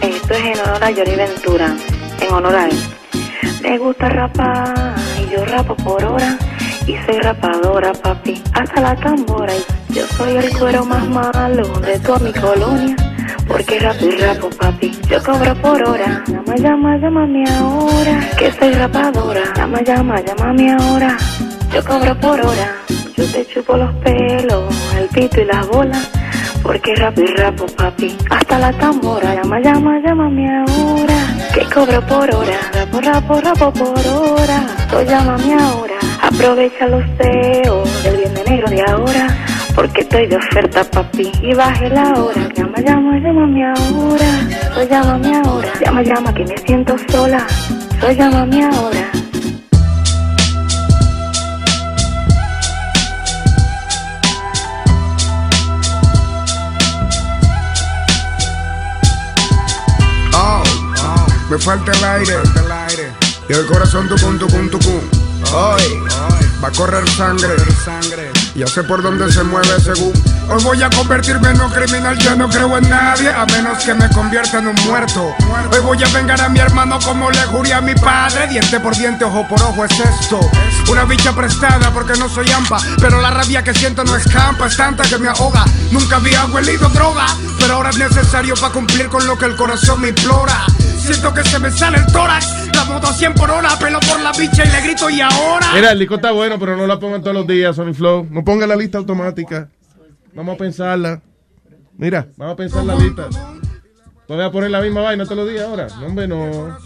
[0.00, 1.76] Esto es en honor a Johnny Ventura,
[2.20, 2.78] en honor a él.
[3.62, 6.38] Me gusta rapar y yo rapo por hora
[6.90, 9.52] y soy rapadora, papi, hasta la tambora.
[9.88, 12.96] Y yo soy el cuero más malo de toda mi colonia,
[13.46, 16.24] porque rapo y rapo, papi, yo cobro por hora.
[16.26, 19.42] Llama, llama, llámame ahora, que soy rapadora.
[19.56, 21.16] Llama, llama, llámame ahora,
[21.72, 22.74] yo cobro por hora.
[23.16, 26.10] Yo te chupo los pelos, el pito y las bolas.
[26.62, 29.34] Porque rapo y rapo, papi, hasta la tambora.
[29.34, 31.18] Llama, llama, llámame ahora,
[31.54, 32.58] que cobro por hora.
[32.72, 34.66] Rapo, rapo, rapo por hora.
[34.90, 35.94] So llámame ahora,
[36.34, 39.26] aprovecha los feos del bien de negro de ahora.
[39.74, 42.48] Porque estoy de oferta, papi, y baje la hora.
[42.54, 44.30] Llama, llama, llámame ahora.
[44.74, 47.46] So llámame ahora, llama, llama, que me siento sola.
[48.00, 49.10] So llámame ahora.
[60.34, 60.62] Oh,
[61.48, 62.34] me falta el aire.
[63.48, 65.19] Y el corazón tucum, tucum, tucum.
[65.52, 65.82] Hoy
[66.62, 67.56] va a correr sangre.
[68.54, 70.12] Ya sé por dónde se mueve según.
[70.48, 72.16] Hoy voy a convertirme en un criminal.
[72.18, 75.34] Yo no creo en nadie a menos que me convierta en un muerto.
[75.72, 78.46] Hoy voy a vengar a mi hermano como le juré a mi padre.
[78.48, 80.38] Diente por diente, ojo por ojo es esto.
[80.88, 82.78] Una bicha prestada porque no soy ampa.
[83.00, 84.66] Pero la rabia que siento no escampa.
[84.66, 85.64] Es tanta que me ahoga.
[85.90, 87.26] Nunca había huelido droga.
[87.58, 90.64] Pero ahora es necesario para cumplir con lo que el corazón me implora.
[91.00, 92.68] Siento que se me sale el tórax.
[92.74, 93.70] La moto a 100 por hora.
[93.78, 95.66] Pelo por la bicha y le grito y ahora.
[95.74, 98.26] Mira, el disco está bueno, pero no la pongan todos los días, Sony Flow.
[98.30, 99.68] No pongan la lista automática.
[100.34, 101.20] Vamos a pensarla.
[101.96, 103.28] Mira, vamos a pensar la lista.
[104.30, 105.88] Te voy a poner la misma vaina todos los días ahora.
[105.98, 106.78] No, hombre, no.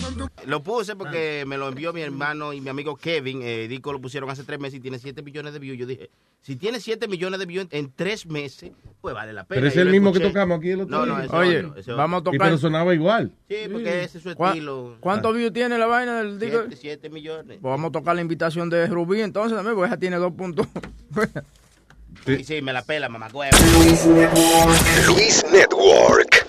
[0.46, 3.40] Lo puse porque me lo envió mi hermano y mi amigo Kevin.
[3.42, 5.76] Eh, Dico lo pusieron hace tres meses y tiene 7 millones de views.
[5.78, 6.08] Yo dije,
[6.40, 8.70] si tiene 7 millones de views en tres meses,
[9.02, 9.56] pues vale la pena.
[9.60, 10.32] Pero es el mismo que escuché.
[10.32, 11.14] tocamos aquí el otro No, día.
[11.16, 12.32] no, ese Oye, otro, ese vamos a otro.
[12.32, 12.48] Y tocar.
[12.48, 13.30] pero sonaba igual.
[13.46, 14.96] Sí, porque ese es su ¿Cuá- estilo.
[15.00, 16.62] ¿Cuántos views tiene la vaina del disco?
[16.74, 17.58] 7 millones.
[17.60, 20.66] Pues vamos a tocar la invitación de Rubí entonces también, porque ella tiene dos puntos.
[22.26, 23.28] Y sí, me la pela, mamá.
[23.28, 24.06] Luis
[25.52, 26.30] Network.
[26.30, 26.43] Oye,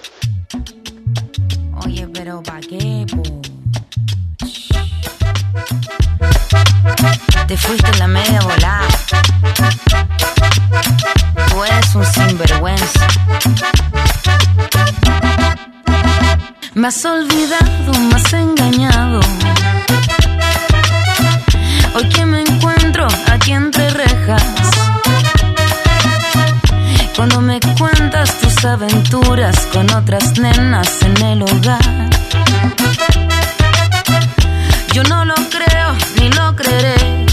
[2.17, 3.23] pero ¿pa' qué, po?
[7.47, 8.87] Te fuiste en la media volada.
[11.49, 13.07] Tú eres un sinvergüenza.
[16.73, 19.19] Me has olvidado, me has engañado.
[21.95, 24.84] Hoy que me encuentro aquí entre rejas.
[28.67, 32.09] Aventuras con otras nenas en el hogar.
[34.93, 37.25] Yo no lo creo ni lo creeré.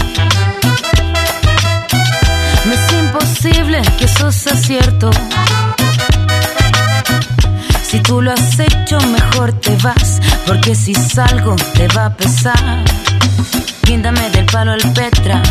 [2.65, 5.09] Me es imposible que eso sea cierto.
[7.83, 10.19] Si tú lo has hecho, mejor te vas.
[10.45, 12.83] Porque si salgo, te va a pesar.
[13.83, 15.41] Guíndame del palo al Petra.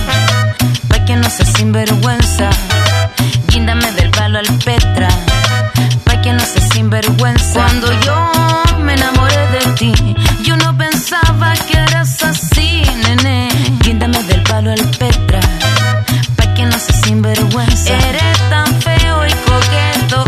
[0.88, 2.50] Pa' que no seas sinvergüenza.
[3.48, 5.08] Guíndame del palo al Petra.
[6.32, 7.52] Pa' que no seas sinvergüenza.
[7.52, 8.32] Cuando yo
[8.84, 9.92] me enamoré de ti,
[10.42, 13.50] yo no pensaba que eras así, nene.
[13.80, 15.40] Guíndame del palo al Petra.
[16.36, 17.92] Pa' que no seas sinvergüenza.
[18.08, 20.24] Eres tan feo y coqueto.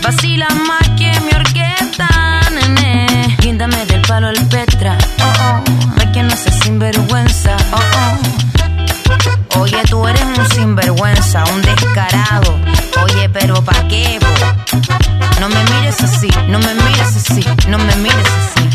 [0.00, 2.08] Vacila más que mi orquesta,
[2.54, 3.36] nene.
[3.40, 4.96] Guíndame del palo al Petra.
[5.20, 5.94] Oh, oh.
[5.96, 7.56] Pa' que no seas sinvergüenza.
[7.72, 8.27] Oh, oh.
[9.60, 12.58] Oye, tú eres un sinvergüenza, un descarado.
[13.02, 14.80] Oye, pero ¿pa' qué, bo?
[15.40, 18.67] No me mires así, no me mires así, no me mires así.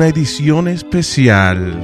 [0.00, 1.78] Una edición especial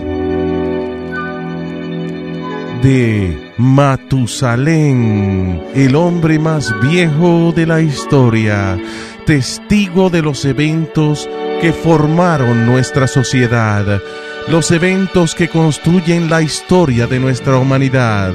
[2.83, 8.79] de Matusalén, el hombre más viejo de la historia,
[9.27, 11.29] testigo de los eventos
[11.61, 14.01] que formaron nuestra sociedad,
[14.49, 18.33] los eventos que construyen la historia de nuestra humanidad.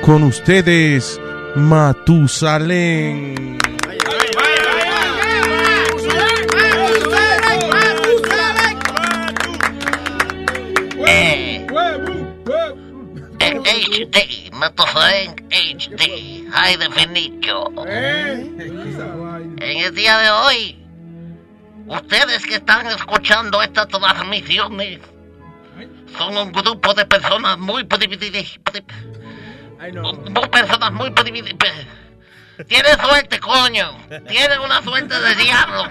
[0.00, 1.20] Con ustedes,
[1.56, 3.58] Matusalén.
[13.70, 17.78] HD, Matusalén HD, High Definition.
[17.88, 20.86] En el día de hoy,
[21.86, 24.98] ustedes que están escuchando estas transmisiones
[26.18, 28.58] son un grupo de personas muy privilegiadas.
[30.30, 31.86] Muy personas muy privilegiadas.
[32.66, 33.96] Tienen suerte, coño.
[34.28, 35.84] Tienen una suerte de diablo.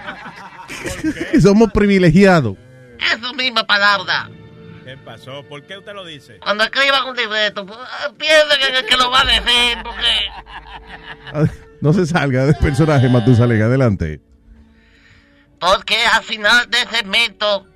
[1.42, 2.58] Somos privilegiados.
[3.00, 4.30] Esa misma palabra.
[4.90, 5.44] ¿Qué pasó?
[5.44, 6.40] ¿Por qué usted lo dice?
[6.40, 7.78] Cuando escriban un libreto, pues,
[8.18, 10.10] piensen en el que lo va a decir, porque
[11.32, 11.46] Ah,
[11.80, 13.62] No se salga del personaje, Matusalén.
[13.62, 14.20] Adelante.
[15.60, 17.68] Porque al final de segmento,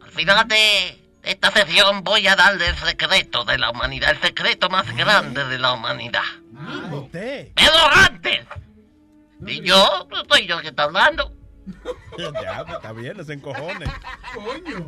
[0.00, 4.70] al final de esta sesión, voy a darle el secreto de la humanidad, el secreto
[4.70, 6.22] más grande de la humanidad.
[6.92, 7.48] ¿Usted?
[7.54, 8.40] Pero antes,
[9.46, 11.30] y yo, no soy yo que está hablando.
[12.18, 13.88] Ya, pues, está bien, no se encojones.
[14.34, 14.86] Coño.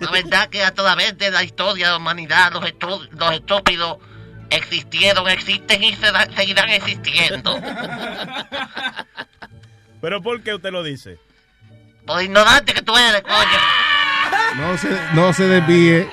[0.00, 3.98] La verdad que a través de la historia de la humanidad, los, estu- los estúpidos
[4.50, 7.60] existieron, existen y se seguirán existiendo.
[10.00, 11.18] ¿Pero por qué usted lo dice?
[12.06, 13.58] Por ignorante que tú eres, coño.
[14.56, 16.08] No se, no se desvíe.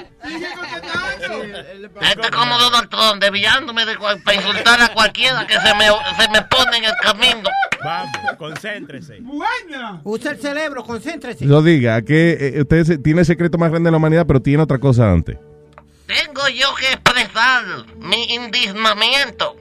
[1.23, 6.29] Este es como Donald Trump, desviándome de para insultar a cualquiera que se me, se
[6.29, 7.49] me pone en el camino.
[7.83, 9.19] Vamos, concéntrese.
[9.21, 10.01] Buena.
[10.03, 11.45] Usa el cerebro, concéntrese.
[11.45, 14.63] Lo diga, que eh, usted tiene el secreto más grande de la humanidad, pero tiene
[14.63, 15.37] otra cosa antes.
[16.05, 17.63] Tengo yo que expresar
[17.97, 19.57] mi indignamiento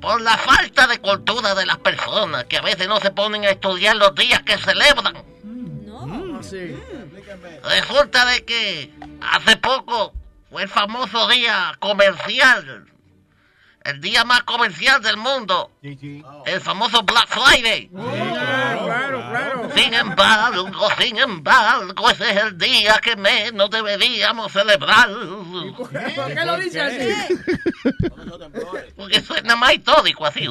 [0.00, 3.50] por la falta de cultura de las personas que a veces no se ponen a
[3.50, 5.14] estudiar los días que celebran.
[6.50, 6.76] Sí.
[7.62, 10.12] Resulta de que hace poco
[10.50, 12.86] fue el famoso día comercial,
[13.84, 17.88] el día más comercial del mundo, el famoso Black Friday.
[19.76, 25.08] Sin embargo, sin embargo, ese es el día que menos deberíamos celebrar.
[25.76, 25.88] ¿Por
[26.34, 27.08] qué lo dice así?
[28.96, 30.48] Porque suena más histórico así.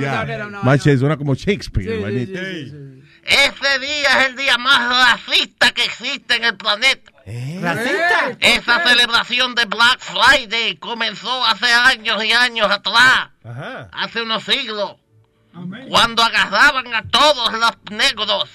[0.00, 0.24] Ya.
[0.62, 3.05] Mache, suena como Shakespeare.
[3.26, 7.12] Ese día es el día más racista que existe en el planeta.
[7.60, 8.36] ¿Racista?
[8.38, 13.30] Esa celebración de Black Friday comenzó hace años y años atrás,
[13.92, 14.94] hace unos siglos,
[15.88, 18.48] cuando agarraban a todos los negros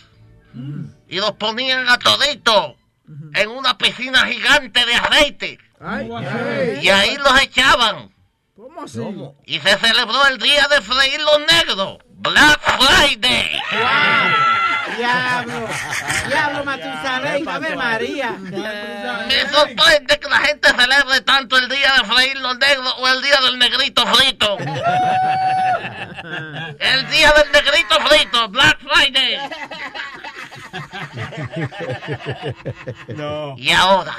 [1.08, 2.76] y los ponían a toditos
[3.34, 5.60] en una piscina gigante de aceite.
[6.82, 8.10] Y ahí los echaban.
[8.56, 9.02] ¿Cómo así?
[9.46, 11.98] Y se celebró el día de freír los negros.
[12.08, 13.60] Black Friday.
[15.02, 15.68] Diablo.
[16.28, 17.50] Diablo, Matusalén.
[17.50, 18.32] Ave María.
[18.32, 23.22] Me sorprende que la gente celebre tanto el día de freír los negros o el
[23.22, 24.58] día del negrito frito.
[26.80, 29.40] El día del negrito frito, Black Friday.
[33.08, 33.56] No.
[33.58, 34.16] Y ahora,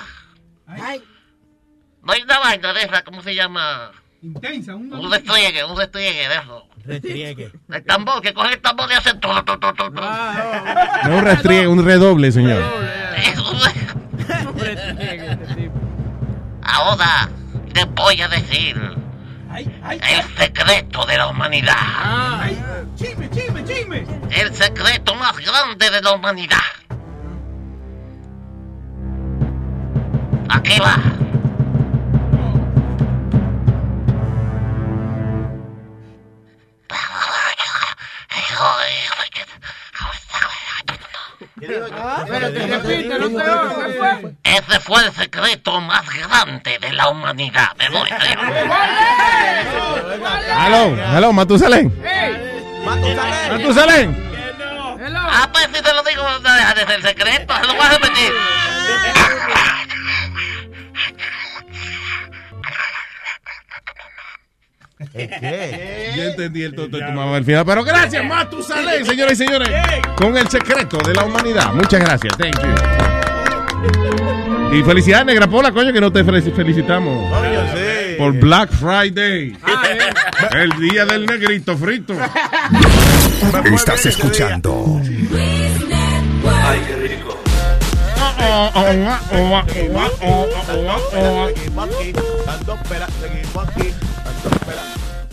[0.66, 3.92] no hay una vaina de esa, ¿cómo se llama?
[4.22, 6.68] Intensa, un Un restriegue, un restriegue de eso.
[6.84, 7.52] Retriegue.
[7.68, 9.90] El tambor, que coge el tambor y hace todo, todo, todo, todo.
[11.04, 12.62] No un restriegue, un redoble, señor.
[16.62, 17.28] Ahora
[17.72, 18.80] te voy a decir
[19.56, 21.76] el secreto de la humanidad.
[22.96, 24.06] Chisme, chisme, chisme.
[24.30, 26.58] El secreto más grande de la humanidad.
[30.48, 31.21] Aquí va.
[44.42, 47.74] Ese fue el secreto más grande de la humanidad.
[47.78, 48.08] Me voy.
[50.56, 51.92] Aló, aló, Matusalén.
[53.50, 54.32] Matusalén.
[55.14, 57.54] Ah, pues si te lo digo, no deja de ser secreto.
[57.56, 58.32] Se lo voy a repetir.
[65.12, 66.12] ¿Qué?
[66.16, 69.68] Yo entendí el tonto de tu mamá al final, pero gracias, Matusalén, señoras y señores,
[70.16, 71.72] con el secreto de la humanidad.
[71.72, 72.68] Muchas gracias, thank you.
[74.76, 77.30] Y felicidades, Negra Pola, coño, que no te fel- felicitamos.
[78.18, 79.56] Por Black Friday.
[80.52, 82.14] El día del negrito frito.
[83.74, 85.00] Estás escuchando
[86.64, 87.38] Ay, qué rico.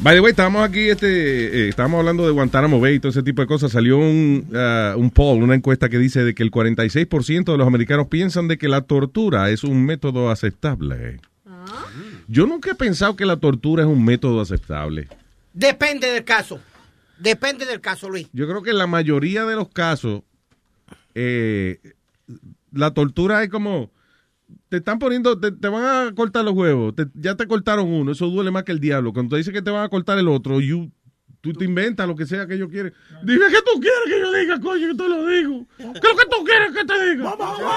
[0.01, 1.07] By the way, estábamos aquí, este,
[1.65, 3.73] eh, estábamos hablando de Guantánamo Bay y todo ese tipo de cosas.
[3.73, 7.67] Salió un, ah, un poll, una encuesta que dice de que el 46% de los
[7.67, 11.19] americanos piensan de que la tortura es un método aceptable.
[12.29, 15.09] Yo nunca he pensado que la tortura es un método aceptable.
[15.53, 16.61] Depende del caso.
[17.17, 18.29] Depende del caso, Luis.
[18.31, 20.21] Yo creo que en la mayoría de los casos,
[21.13, 21.81] eh,
[22.71, 23.91] la tortura es como,
[24.69, 28.11] te están poniendo, te, te van a cortar los huevos, te- ya te cortaron uno,
[28.11, 29.13] eso duele más que el diablo.
[29.13, 30.91] Cuando te dicen que te van a cortar el otro, you
[31.41, 32.93] tú te inventas lo que sea que ellos quieren.
[33.23, 35.65] Dime qué tú quieres que yo diga, coño, que te lo digo.
[35.77, 37.23] ¿Qué es lo que tú quieres que te diga?
[37.29, 37.69] ¡Mamá huevo!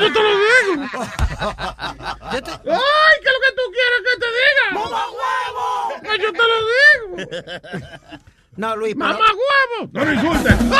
[0.00, 0.82] yo te lo digo!
[2.30, 4.66] ¡Ay, qué es lo que tú quieres que te diga!
[4.74, 6.02] ¡Mamá huevo!
[6.02, 7.30] Que yo te lo digo.
[8.56, 9.90] No, Luis, pero- ¡Mamá huevo!
[9.92, 10.54] No me insultes.
[10.54, 10.76] Co-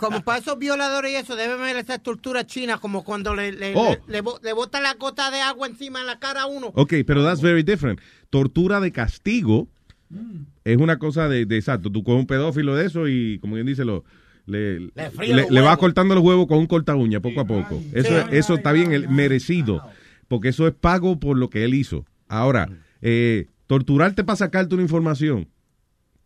[0.00, 3.72] Como para esos violadores y eso, deben ver esa tortura china, como cuando le, le,
[3.74, 3.96] Oh.
[4.06, 6.72] le, le bo- le botan la gota de agua encima en la cara a uno.
[6.74, 8.00] Ok, pero that's very different.
[8.30, 9.68] Tortura de castigo
[10.64, 11.90] es una cosa de, de exacto.
[11.90, 14.04] Tú coges un pedófilo de eso y, como bien dice, lo,
[14.46, 14.80] le,
[15.50, 17.80] Le vas cortando los huevos con un corta uña poco a poco.
[17.92, 18.26] Eso, Sí.
[18.32, 19.82] eso está bien el- merecido,
[20.28, 22.04] porque eso es pago por lo que él hizo.
[22.28, 22.68] Ahora,
[23.02, 25.48] eh, torturarte para sacarte una información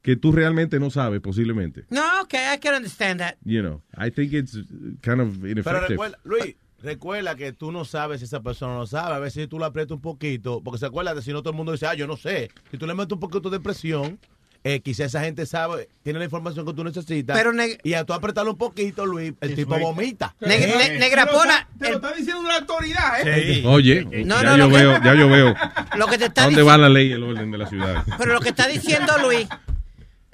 [0.05, 1.87] que tú realmente no sabes, posiblemente.
[1.89, 3.37] No, ok, I can understand that.
[3.45, 4.53] You know, I think it's
[5.01, 5.89] kind of Pero ineffective.
[5.89, 9.15] recuerda, Luis, recuerda que tú no sabes si esa persona no sabe.
[9.15, 11.53] A veces si tú la aprietas un poquito, porque se acuerda de si no todo
[11.53, 12.51] el mundo dice, ah, yo no sé.
[12.71, 14.19] Si tú le metes un poquito de presión,
[14.63, 17.35] eh, quizá esa gente sabe, tiene la información que tú necesitas.
[17.35, 20.35] Pero neg- y a tú apretarlo un poquito, Luis, el tipo vomita.
[20.41, 23.63] Ne- Te lo está- Te lo está diciendo una autoridad, ¿eh?
[23.65, 25.55] Oye, No, ya no, yo que- veo, ya yo veo.
[25.97, 26.67] Lo que te ¿A está dónde diciendo.
[26.67, 28.05] va la ley y el orden de la ciudad?
[28.19, 29.47] Pero lo que está diciendo Luis,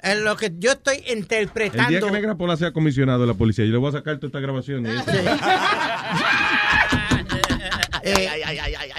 [0.01, 2.07] es lo que yo estoy El día interpretando.
[2.07, 4.39] que Negra Pola sea comisionado de la policía, yo le voy a sacar toda esta
[4.39, 4.85] grabación.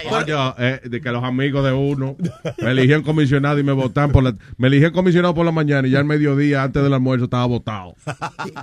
[0.09, 2.15] Coño, eh, de que los amigos de uno
[2.59, 5.91] me eligieron comisionado y me votan por la, me eligieron comisionado por la mañana y
[5.91, 7.95] ya al mediodía antes del almuerzo estaba votado.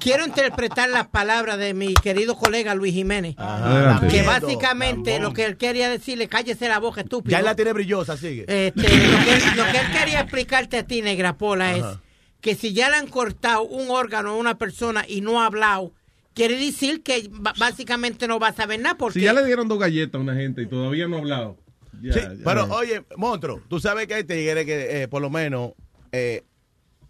[0.00, 3.34] Quiero interpretar las palabras de mi querido colega Luis Jiménez.
[3.38, 4.08] Adelante.
[4.08, 7.32] Que básicamente lo que él quería decirle, cállese la boca, estúpido.
[7.32, 8.44] Ya él la tiene brillosa, sigue.
[8.48, 12.00] Este, lo, que, lo que él quería explicarte a ti, Negra Pola, es Ajá.
[12.40, 15.92] Que si ya le han cortado un órgano a una persona y no ha hablado,
[16.34, 19.18] quiere decir que básicamente no va a saber nada porque...
[19.18, 21.56] Si ya le dieron dos galletas a una gente y todavía no ha hablado.
[22.02, 22.30] ya, Sí, ya.
[22.44, 25.72] pero oye, monstruo, tú sabes que hay tigres que, eh, por lo menos,
[26.12, 26.42] eh,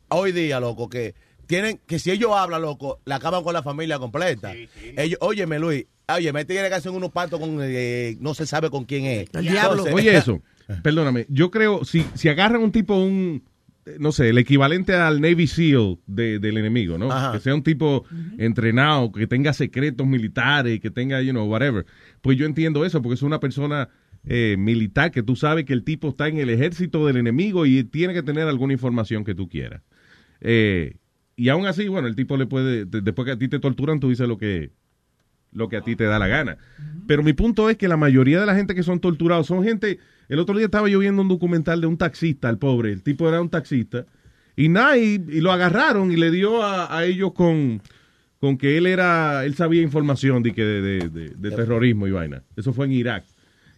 [0.09, 1.15] hoy día, loco, que
[1.47, 4.53] tienen, que si ellos hablan, loco, la acaban con la familia completa.
[4.97, 8.71] Ellos, óyeme, Luis, oye, me tigres que hacen unos pactos con, eh, no se sabe
[8.71, 9.29] con quién es.
[9.33, 9.85] El diablo.
[9.87, 10.41] Entonces- Oye eso,
[10.83, 13.43] perdóname, yo creo, si, si agarran un tipo, un,
[13.99, 17.11] no sé, el equivalente al Navy SEAL de- del enemigo, ¿no?
[17.11, 17.33] Ajá.
[17.33, 18.05] Que sea un tipo
[18.39, 21.87] entrenado, que tenga secretos militares, que tenga, you know, whatever.
[22.21, 23.89] Pues yo entiendo eso, porque es una persona
[24.27, 27.83] eh, militar que tú sabes que el tipo está en el ejército del enemigo y
[27.85, 29.81] tiene que tener alguna información que tú quieras.
[30.43, 30.97] Eh,
[31.37, 33.99] y aún así, bueno, el tipo le puede, de- después que a ti te torturan,
[33.99, 34.73] tú dices lo que,
[35.53, 36.59] lo que a ti te da la gana.
[37.07, 39.99] Pero mi punto es que la mayoría de la gente que son torturados son gente.
[40.31, 42.93] El otro día estaba yo viendo un documental de un taxista, el pobre.
[42.93, 44.07] El tipo era un taxista.
[44.57, 47.83] Y nada, y, y lo agarraron y le dio a, a ellos con,
[48.39, 49.45] con que él era.
[49.45, 52.43] Él sabía información de, que de, de- de- de terrorismo y vaina.
[52.57, 53.25] Eso fue en Irak.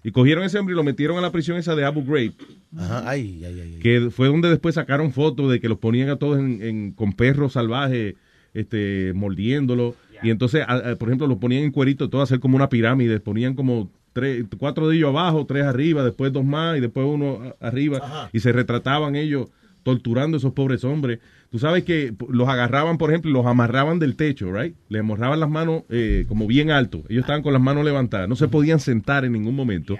[0.04, 2.32] Y cogieron a ese hombre y lo metieron a la prisión esa de Abu Ghraib.
[2.76, 3.78] Ajá, ay, ay, ay.
[3.80, 7.12] Que fue donde después sacaron fotos de que los ponían a todos en, en- con
[7.12, 8.14] perros salvajes,
[8.52, 9.94] este, mordiéndolo.
[10.22, 12.68] Y entonces, a- a- por ejemplo, los ponían en cuerito, todo a hacer como una
[12.68, 13.20] pirámide.
[13.20, 17.54] Ponían como tres, cuatro de ellos abajo, tres arriba, después dos más y después uno
[17.60, 18.28] arriba.
[18.32, 19.48] Y se retrataban ellos
[19.82, 21.18] torturando a esos pobres hombres.
[21.50, 24.74] Tú sabes que los agarraban, por ejemplo, y los amarraban del techo, ¿right?
[24.88, 27.02] Le amarraban las manos eh, como bien alto.
[27.08, 28.28] Ellos estaban con las manos levantadas.
[28.28, 29.98] No se podían sentar en ningún momento.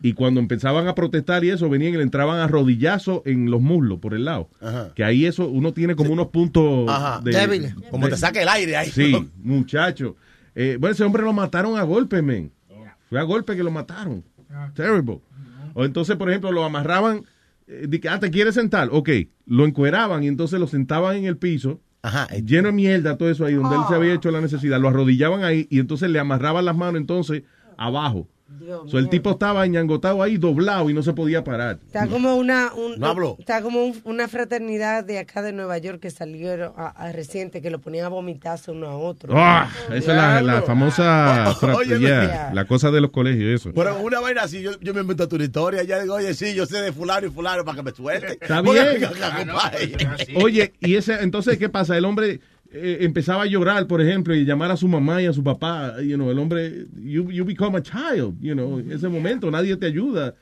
[0.00, 3.60] Y cuando empezaban a protestar y eso, venían y le entraban a rodillazo en los
[3.60, 4.48] muslos por el lado.
[4.60, 4.92] Ajá.
[4.94, 7.20] Que ahí eso, uno tiene como unos puntos Ajá.
[7.20, 7.74] de- Débiles.
[7.90, 8.88] Como de- te saca el aire ahí.
[8.90, 9.12] Sí,
[9.42, 10.16] muchacho.
[10.54, 12.50] Eh, bueno, ese hombre lo mataron a golpe, men.
[13.08, 14.24] Fue a golpe que lo mataron.
[14.74, 15.20] Terrible.
[15.74, 17.24] O entonces, por ejemplo, lo amarraban.
[17.66, 18.88] eh, de que, ah, ¿te quieres sentar?
[18.92, 19.10] Ok.
[19.46, 21.80] Lo encueraban y entonces lo sentaban en el piso.
[22.44, 24.80] Lleno de mierda, todo eso ahí, donde él se había hecho la necesidad.
[24.80, 27.42] Lo arrodillaban ahí y entonces le amarraban las manos entonces
[27.76, 28.28] abajo.
[28.48, 31.78] Dios So, el tipo estaba ñangotado ahí, doblado y no se podía parar.
[31.86, 36.00] Está como una un- No está como un- una fraternidad de acá de Nueva York
[36.00, 36.08] que
[36.76, 39.32] a, a reciente que lo ponían a vomitarse uno a otro.
[39.36, 43.72] Ah, esa es la, la famosa, Oye, yeah, la cosa de los colegios, eso.
[43.74, 46.66] Pero una vaina así, yo, yo me invento tu historia, ya digo, oye, sí, yo
[46.66, 48.32] sé de fulano y fulano para que me suelte.
[48.40, 48.86] Está bien.
[49.46, 49.96] compadre.
[50.36, 51.96] Oye, y ese, entonces, ¿qué pasa?
[51.96, 55.32] El hombre eh, empezaba a llorar, por ejemplo, y llamar a su mamá y a
[55.32, 56.00] su papá.
[56.02, 59.76] You know, el hombre, you, you become a child, you know, en ese momento nadie
[59.76, 60.34] te ayuda.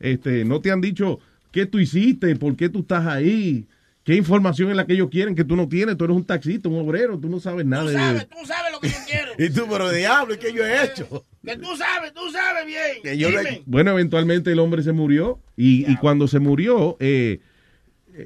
[0.00, 1.20] Este, no te han dicho
[1.52, 3.66] qué tú hiciste, por qué tú estás ahí,
[4.04, 5.96] qué información es la que ellos quieren que tú no tienes.
[5.96, 8.88] Tú eres un taxista, un obrero, tú no sabes nada de Tú sabes lo que
[8.88, 9.32] yo quiero.
[9.38, 11.24] Y tú, pero diablo, ¿y qué yo he hecho?
[11.44, 13.02] Que tú sabes, tú sabes bien.
[13.04, 13.62] Que yo le-.
[13.66, 17.40] Bueno, eventualmente el hombre se murió y, y cuando se murió, eh, eh,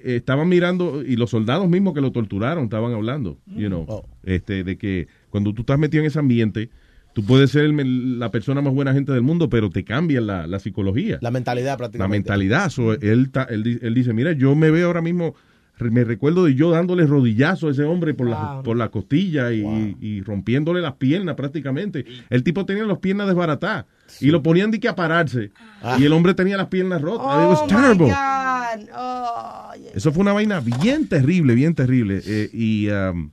[0.05, 4.77] estaban mirando y los soldados mismos que lo torturaron estaban hablando, you know, este, de
[4.79, 6.71] que cuando tú estás metido en ese ambiente,
[7.15, 10.47] Tú puedes ser el- la persona más buena gente del mundo, pero te cambia la,
[10.47, 11.19] la psicología.
[11.21, 12.31] La mentalidad La prácticamente.
[12.31, 12.71] mentalidad.
[12.71, 15.35] So, él, ta- él, él dice, mira, yo me veo ahora mismo,
[15.79, 19.95] me recuerdo de yo dándole rodillazo a ese hombre por, la, por la costilla y,
[20.01, 22.07] y rompiéndole las piernas prácticamente.
[22.31, 23.85] El tipo tenía las piernas desbaratadas
[24.19, 25.51] y lo ponían de que a pararse.
[25.99, 27.27] Y el hombre tenía las piernas rotas.
[27.27, 28.07] It was Oh, terrible.
[28.07, 28.62] my God.
[28.95, 29.93] Oh, yeah.
[29.95, 32.23] Eso fue una vaina bien terrible, bien terrible.
[32.25, 33.31] Eh, y, um,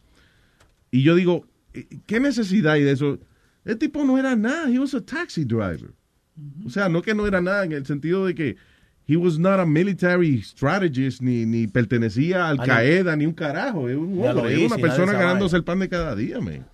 [0.91, 3.19] y yo digo, eh, ¿qué necesidad hay de eso?
[3.65, 5.93] El tipo no era nada, he was a taxi driver.
[6.65, 8.55] O sea, no que no era nada en el sentido de que
[9.07, 13.89] he was not a military strategist, ni, ni pertenecía a Al Qaeda, ni un carajo.
[13.89, 16.65] Es un hombre, es hice, una persona ganándose el pan de cada día, man.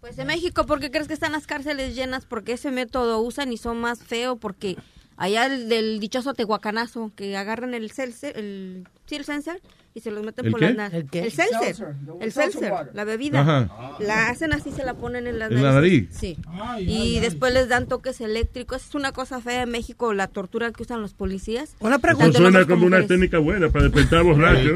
[0.00, 2.26] Pues en México, ¿por qué crees que están las cárceles llenas?
[2.26, 4.76] Porque ese método usan y son más feo porque
[5.16, 9.60] allá el del dichoso tehuacanazo, que agarran el seltzer, el, el seltzer,
[9.96, 10.66] y se los meten ¿El por qué?
[10.66, 11.00] las narices.
[11.04, 11.20] ¿El qué?
[11.20, 11.86] El seltzer,
[12.20, 13.40] el seltzer la bebida.
[13.40, 13.96] Ajá.
[13.98, 16.08] La hacen así, se la ponen en las ¿En la nariz?
[16.10, 16.36] Sí.
[16.48, 17.20] Ay, y ay, ay.
[17.20, 18.84] después les dan toques eléctricos.
[18.86, 21.76] Es una cosa fea en México, la tortura que usan los policías.
[21.80, 22.24] Una Eso pregunta.
[22.26, 24.74] Tanto suena como una técnica buena para despertar borracho.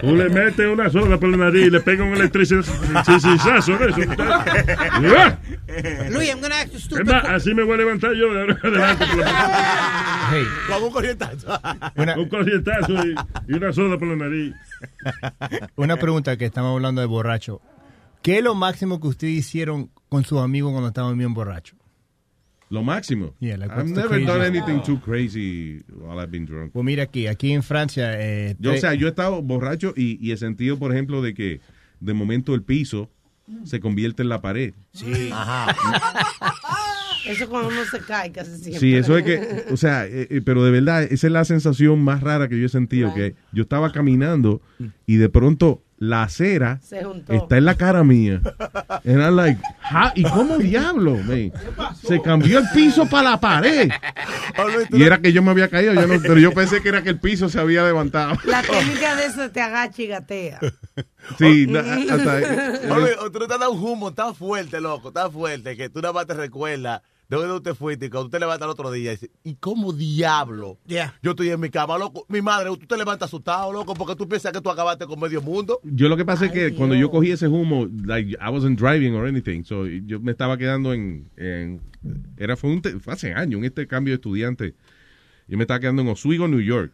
[0.00, 2.62] Tú le metes una soda por la nariz y le pegas un eso.
[4.18, 5.38] ¡Ah!
[6.10, 8.58] Luis, I'm gonna ask you Es más, así me voy a levantar yo de ahora
[8.62, 9.04] en adelante.
[9.06, 11.60] por la- Hey, Como un corrientazo.
[11.96, 12.94] una, Un corrientazo
[13.48, 14.54] y, una soda por la nariz.
[15.76, 17.60] una pregunta que estamos hablando de borracho.
[18.22, 21.78] ¿Qué es lo máximo que ustedes hicieron con sus amigos cuando estaban bien borrachos?
[22.68, 23.34] Lo máximo.
[23.38, 26.72] Yeah, like, I've never done anything too crazy while I've been drunk.
[26.72, 28.20] Pues mira aquí, aquí en Francia...
[28.20, 31.34] Eh, Yo, o sea, yo he estado borracho y, y he sentido, por ejemplo, de
[31.34, 31.60] que
[32.00, 33.08] de momento el piso
[33.64, 34.74] se convierte en la pared.
[34.92, 35.30] Sí.
[35.32, 35.76] Ajá.
[37.26, 38.78] Eso cuando uno se cae casi siempre.
[38.80, 42.00] Sí, eso es que, o sea, eh, eh, pero de verdad, esa es la sensación
[42.02, 44.60] más rara que yo he sentido, que yo estaba caminando
[45.06, 48.42] y de pronto la acera está en la cara mía.
[49.06, 51.50] And I'm like, "Ja, ¿y cómo diablo, man?
[52.06, 53.90] Se cambió el piso para la pared.
[54.92, 57.08] Y era que yo me había caído, yo no- pero yo pensé que era que
[57.08, 58.36] el piso se había levantado.
[58.44, 60.60] La técnica de eso te agacha y gatea.
[61.38, 62.36] Sí, na- hasta,
[62.94, 66.00] Oye, tú no te has dado un humo tan fuerte, loco, tan fuerte, que tú
[66.00, 69.10] nada más te recuerdas de dónde usted fuiste y cuando usted levanta el otro día,
[69.10, 70.78] dice, ¿y cómo diablo?
[70.86, 71.14] Yeah.
[71.22, 72.24] Yo estoy en mi cama, loco.
[72.28, 75.42] Mi madre, tú te levantas asustado, loco, porque tú piensas que tú acabaste con medio
[75.42, 75.80] mundo.
[75.82, 79.14] Yo lo que pasa es que cuando yo cogí ese humo, like, I wasn't driving
[79.14, 81.80] or anything, so yo me estaba quedando en, en-
[82.36, 84.74] era fue, un fue hace años, en este cambio de estudiante,
[85.48, 86.92] yo me estaba quedando en Oswego, New York,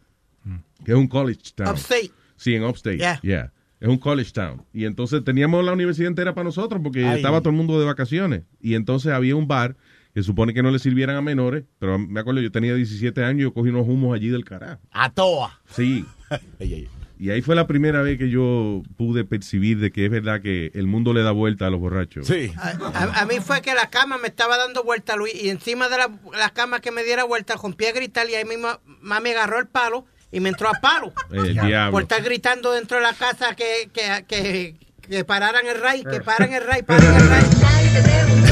[0.85, 1.71] que es un college town.
[1.71, 2.11] Upstate.
[2.37, 2.99] Sí, en Upstate.
[2.99, 3.21] Yeah.
[3.23, 3.53] Yeah.
[3.81, 4.63] Es un college town.
[4.73, 7.17] Y entonces teníamos la universidad entera para nosotros porque Ay.
[7.17, 8.43] estaba todo el mundo de vacaciones.
[8.61, 9.77] Y entonces había un bar
[10.15, 13.39] que supone que no le sirvieran a menores, pero me acuerdo, yo tenía 17 años
[13.39, 14.81] y yo cogí unos humos allí del carajo.
[14.91, 15.61] A toa.
[15.75, 16.05] Sí.
[17.19, 20.73] Y ahí fue la primera vez que yo pude percibir de que es verdad que
[20.75, 22.27] el mundo le da vuelta a los borrachos.
[22.27, 22.53] Sí.
[22.57, 25.89] A, a- a mí fue que la cama me estaba dando vuelta, Luis, y encima
[25.89, 28.71] de la, la cama que me diera vuelta, rompí a gritar y ahí mismo
[29.03, 31.13] mami agarró el palo y me entró a palo.
[31.31, 31.93] El diablo.
[31.93, 34.77] Por estar gritando dentro de la casa que, que, que,
[35.09, 38.52] que pararan el ray, que paren el ray, paren el ray.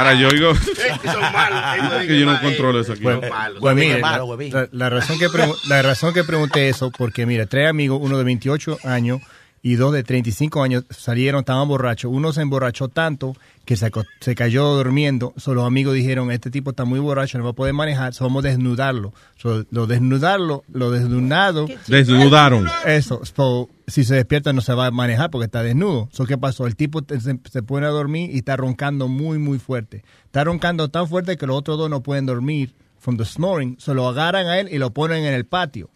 [0.00, 0.54] Ahora yo oigo
[1.04, 2.06] Son malos.
[2.06, 3.02] que yo no controlo eso aquí.
[3.02, 3.58] Pues, malos.
[3.60, 5.28] pues mire, Huevín, la, la- razón que
[5.68, 9.20] la razón que pregunté eso, porque mira, tres amigos, uno de 28 años
[9.62, 12.10] y dos de 35 años, salieron, estaban borrachos.
[12.12, 15.34] Uno se emborrachó tanto que se, se cayó durmiendo.
[15.36, 18.24] So, los amigos dijeron, este tipo está muy borracho, no va a poder manejar, so,
[18.24, 19.12] vamos a desnudarlo.
[19.36, 21.66] So, lo desnudarlo, lo desnudado.
[21.86, 22.68] Desnudaron.
[22.86, 26.08] Eso, so, si se despierta no se va a manejar porque está desnudo.
[26.10, 26.66] So, ¿Qué pasó?
[26.66, 30.04] El tipo se, se pone a dormir y está roncando muy, muy fuerte.
[30.24, 33.76] Está roncando tan fuerte que los otros dos no pueden dormir from the snoring.
[33.78, 35.90] Se lo agarran a él y lo ponen en el patio.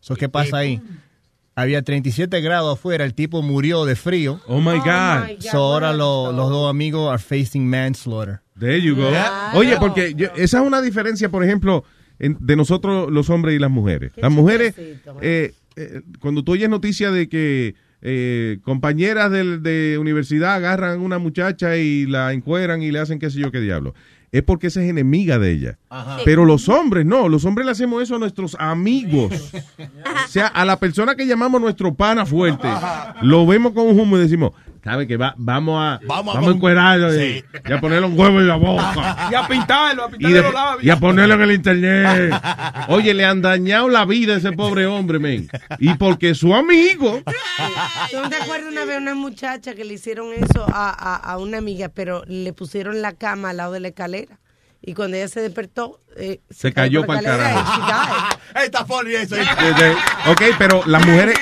[0.00, 0.80] So, ¿Qué pasa ahí?
[1.54, 4.40] Había 37 grados afuera, el tipo murió de frío.
[4.46, 5.26] Oh my God.
[5.28, 5.40] my God.
[5.50, 8.40] So, ahora lo- los dos amigos are facing manslaughter.
[8.58, 9.10] There you go.
[9.54, 11.84] Oye, porque yo- esa es una diferencia, por ejemplo,
[12.18, 14.12] en- de nosotros los hombres y las mujeres.
[14.16, 14.74] Las mujeres,
[15.20, 17.74] eh, eh, cuando tú oyes noticia de que
[18.04, 23.20] eh, compañeras del- de, universidad agarran a una muchacha y la encueran y le hacen
[23.20, 23.94] qué sé yo qué diablo,
[24.32, 25.78] es porque esa es enemiga de ella.
[26.24, 29.52] Pero los hombres no, los hombres le hacemos eso a nuestros amigos.
[30.24, 32.68] O sea, a la persona que llamamos nuestro pana fuerte,
[33.20, 34.52] lo vemos con un humo y decimos,
[34.82, 37.44] ¿sabe que va, vamos a, Vamos vamos a- a encuerarlo y, Sí.
[37.68, 39.28] y a ponerle un huevo en la boca?
[39.30, 40.84] Y a pintarlo, a Y, pintarle de- los labios.
[40.84, 42.34] y a ponerlo en el internet.
[42.88, 45.48] Oye, le han dañado la vida a ese pobre hombre, men.
[45.78, 47.20] Y porque su amigo.
[48.10, 51.38] ¿Tú no te acuerdas una vez una muchacha que le hicieron eso a, a, a
[51.38, 54.38] una amiga, pero le pusieron la cama al lado de la escalera?
[54.84, 57.86] Y cuando ella se despertó, eh, Se cayó por la pa'l carajo.
[58.52, 58.64] died.
[58.64, 59.36] Está funny eso.
[59.36, 59.94] De- de-
[60.30, 61.38] ok, pero las mujeres,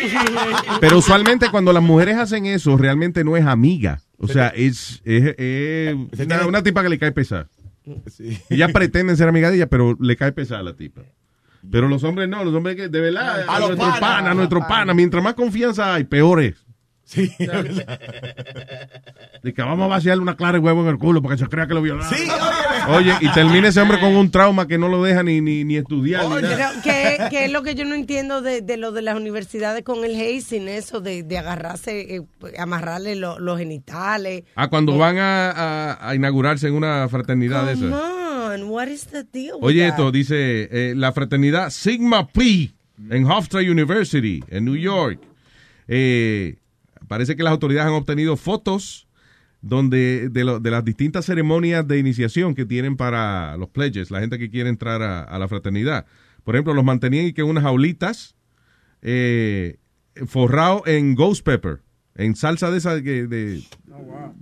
[0.80, 4.00] pero usualmente cuando las mujeres hacen eso, realmente no es amiga.
[4.18, 5.96] O sea, es, es- es
[6.26, 7.48] una, una tipa que le cae pesada.
[8.50, 11.00] Ellas pretenden ser amiga de ella, pero le cae pesada a la tipa.
[11.70, 14.34] Pero los hombres no, los hombres que de verdad, A a los nuestro pana, a
[14.34, 16.54] nuestro pana, mientras más confianza hay, peor es.
[17.10, 17.28] Sí.
[19.42, 21.48] De que vamos a vaciarle una clara de huevo en el culo para que se
[21.48, 22.08] crea que lo violaron.
[22.14, 22.22] Sí,
[22.88, 25.76] Oye, y termina ese hombre con un trauma que no lo deja ni, ni, ni
[25.76, 26.24] estudiar.
[26.28, 26.72] ni nada.
[26.82, 30.04] ¿qué, qué es lo que yo no entiendo de, de lo de las universidades con
[30.04, 32.22] el hazing, eso de, de agarrarse, eh,
[32.58, 34.44] amarrarle lo- los genitales?
[34.54, 37.92] Ah, cuando van a, a- a inaugurarse en una fraternidad de esas.
[37.92, 39.88] on, what is the deal with Oye, that?
[39.90, 42.72] esto dice eh, la fraternidad Sigma Pi
[43.10, 45.20] en Hofstra University, en New York.
[45.88, 46.56] Eh,
[47.10, 49.08] parece que las autoridades han obtenido fotos
[49.62, 54.48] donde de, las distintas ceremonias de iniciación que tienen para los pledges, la gente que
[54.48, 56.06] quiere entrar a, la fraternidad.
[56.44, 58.36] Por ejemplo, los mantenían y que unas jaulitas
[59.02, 59.78] eh,
[60.28, 61.80] forrado en ghost pepper,
[62.14, 63.60] en salsa de esa de,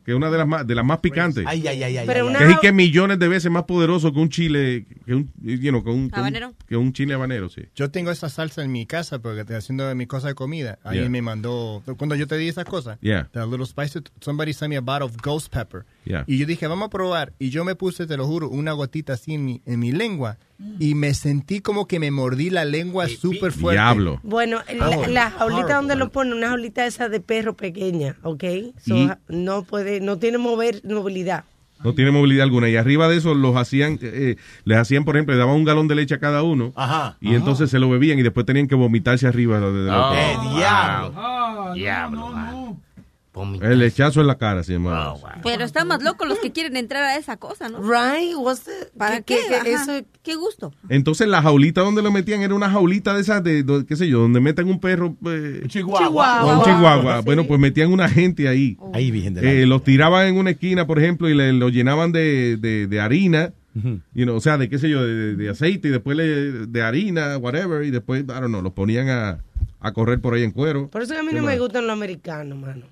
[0.04, 1.44] que es una de las más de las más picantes.
[1.46, 4.12] Ay, ay, ay, ay, Pero una- Que es y que millones de veces más poderoso
[4.12, 6.54] que un chile, que un, you know, que un, que un- ¿Habanero?
[6.66, 7.62] que un chile habanero, sí.
[7.74, 10.78] Yo tengo esa salsa en mi casa porque estoy haciendo mi cosa de comida.
[10.84, 11.10] Alguien Yeah.
[11.10, 13.28] me mandó, cuando yo te di esas cosas, Yeah.
[13.32, 15.84] the little spicy, somebody sent me a bottle of ghost pepper.
[16.04, 16.24] Yeah.
[16.26, 17.32] Y yo dije, vamos a probar.
[17.38, 20.38] Y yo me puse, te lo juro, una gotita así en mi, en mi lengua.
[20.80, 23.80] Y me sentí como que me mordí la lengua súper fuerte.
[23.80, 24.18] Diablo.
[24.24, 25.12] Bueno, la, Horrible.
[25.12, 25.74] la jaulita Horrible.
[25.74, 28.42] donde lo ponen, una jaulita esa de perro pequeña, ¿ok?
[28.84, 29.08] So, Y-
[29.39, 31.44] no puede, no tiene mover, movilidad.
[31.85, 32.69] No tiene movilidad alguna.
[32.69, 34.35] Y arriba de eso los hacían, eh,
[34.65, 36.73] les hacían, por ejemplo, le daban un galón de leche a cada uno.
[36.74, 37.16] Ajá.
[37.20, 39.60] Y entonces se lo bebían y después tenían que vomitarse arriba.
[39.60, 41.12] de- de- de- Oh, ¡Eh, diablo!
[41.16, 42.32] Ah, Diablo,
[43.62, 45.15] El lechazo en la cara, se llamaba.
[45.43, 47.81] Pero están más locos los que quieren entrar a esa cosa, ¿no?
[47.82, 48.35] Right?
[48.36, 49.73] What's the- ¿Para qué- qué?
[49.73, 50.73] eso- ¿Qué gusto?
[50.89, 54.09] Entonces la jaulita donde lo metían era una jaulita de esas de, de- qué sé
[54.09, 55.16] yo, donde meten un perro.
[55.27, 56.59] eh, Chihuahua.
[56.59, 57.20] un chihuahua.
[57.23, 58.77] Bueno, pues metían una gente ahí.
[58.93, 61.69] Ahí, Virgen de la- Eh, los tiraban en una esquina, por ejemplo, y le, lo
[61.69, 63.52] llenaban de, de, de harina,
[64.15, 66.82] you know, o sea, de qué sé yo, de, de aceite, y después le- de
[66.82, 69.39] harina, whatever, y después, I don't know, los ponían a,
[69.80, 70.88] a correr por ahí en cuero.
[70.90, 71.52] Por eso que a mí ¿Qué no más?
[71.55, 72.82] me gustan los americanos, mano.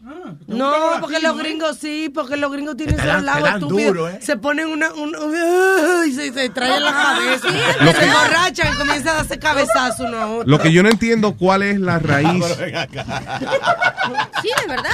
[0.47, 1.43] ¿te No, porque latinos, los eh?
[1.43, 3.69] gringos sí, porque los gringos tienen estúpidos.
[3.69, 4.19] duro, ¿eh?
[4.23, 7.49] Se ponen una, un, un- y se, se traen la cabeza.
[7.85, 10.49] Lo se que- emborrachan y comienzan a darse cabezazos uno a otro.
[10.49, 12.45] Lo que yo no entiendo cuál es la raíz.
[14.43, 14.91] Sí, de verdad.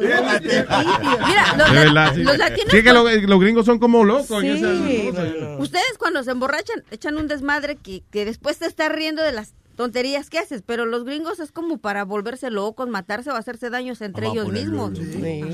[0.00, 2.22] Mira, los, De verdad, sí.
[2.22, 2.70] los latinos.
[2.70, 4.42] Sí, que los, los gringos son como locos.
[4.42, 4.78] en Sí, esas
[5.14, 5.32] cosas.
[5.32, 5.56] bueno.
[5.58, 9.52] Ustedes cuando se emborrachan echan un desmadre que, que después te estás riendo de las
[9.76, 14.00] tonterías que haces, pero los gringos es como para volverse locos, matarse o hacerse daños
[14.00, 14.98] entre Vamos ellos mismos.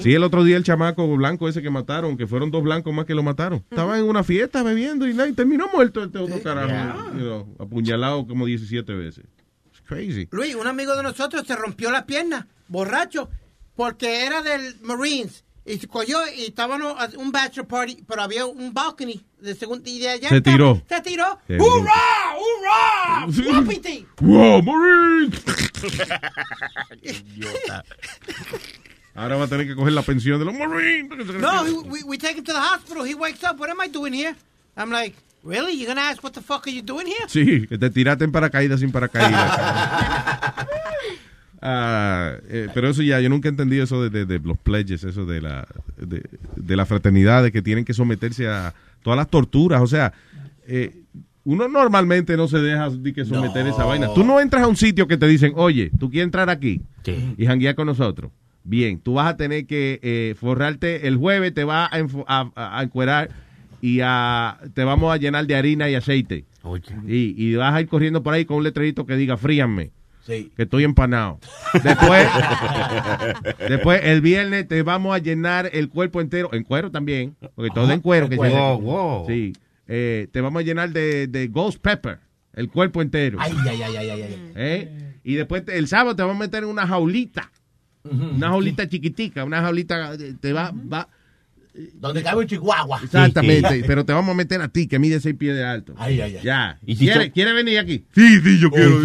[0.03, 3.05] Sí, el otro día el chamaco blanco ese que mataron, que fueron dos blancos más
[3.05, 3.65] que lo mataron.
[3.70, 7.12] Estaba en una fiesta bebiendo y, nada, y terminó muerto este otro carajo.
[7.12, 9.24] you know, apuñalado como 17 veces.
[9.70, 10.28] It's crazy.
[10.31, 13.28] Luis, un amigo de nosotros se rompió la pierna, borracho,
[13.74, 15.44] porque era del Marines.
[15.64, 19.89] Y se cogió y estábamos a un bachelor party, pero había un balcony de segundo
[19.89, 20.28] y de allá.
[20.28, 20.82] Se estaba- tiró.
[20.89, 21.39] Se tiró.
[21.48, 22.34] ¡Hurra!
[22.36, 23.26] ¡Hurra!
[23.60, 24.05] ¡Guapiti!
[24.20, 25.30] ¡Wow, Marine!
[29.14, 31.10] Ahora va a tener que coger la pensión de los Marines.
[31.39, 33.05] No, we, we, we take him to the hospital.
[33.05, 33.59] He wakes up.
[33.60, 34.34] What am I doing here?
[34.76, 35.14] I'm like,
[35.44, 35.74] really?
[35.74, 37.26] You're gonna ask what the fuck are you doing here?
[37.28, 40.66] Sí, que te tiraste en paracaídas sin paracaídas.
[41.64, 45.05] Ah, eh, pero eso ya, yo nunca he entendido eso de, de- de los pledges,
[45.05, 45.66] eso de la,
[45.97, 46.22] de,
[46.56, 49.80] de la fraternidad, de que tienen que someterse a todas las torturas.
[49.80, 50.12] O sea,
[50.66, 50.90] eh,
[51.44, 54.09] uno normalmente no se deja de que someter esa vaina.
[54.12, 56.80] Tú no entras a un sitio que te dicen, oye, tú quieres entrar aquí
[57.39, 58.32] y janguear con nosotros.
[58.64, 62.82] Bien, tú vas a tener que eh, forrarte el jueves, te vas a, a, a-
[62.82, 63.30] encuerar
[63.80, 66.44] y a, te vamos a llenar de harina y aceite.
[67.09, 69.90] Y, y vas a ir corriendo por ahí con un letrerito que diga, fríanme.
[70.27, 70.53] Sí.
[70.57, 71.40] Que estoy empanado.
[71.82, 72.28] Después,
[73.69, 77.90] después, el viernes te vamos a llenar el cuerpo entero, en cuero también, porque todo
[77.90, 78.28] en cuero.
[78.28, 78.55] Que cuero.
[78.55, 79.27] se- Wow, wow.
[79.27, 79.53] Sí.
[79.89, 82.19] Eh, te vamos a llenar de, de ghost pepper,
[82.55, 83.39] el cuerpo entero.
[83.40, 84.53] Ay, ay, ay, ay, ay, ay.
[84.55, 85.15] ¿Eh?
[85.24, 87.51] Y después el sábado te vamos a meter en una jaulita.
[88.05, 91.09] Una jaulita chiquitica, una jaulita, eh, te va, va,
[91.94, 93.01] Donde cabe un chihuahua.
[93.03, 95.94] exactamente, pero te vamos a meter a ti, que mide seis pies de alto.
[95.97, 96.43] Ay, ay, ay.
[96.44, 96.78] Ya.
[96.85, 98.05] Y si ¿Quiere, quiere venir aquí?
[98.15, 99.01] Sí, sí, yo quiero.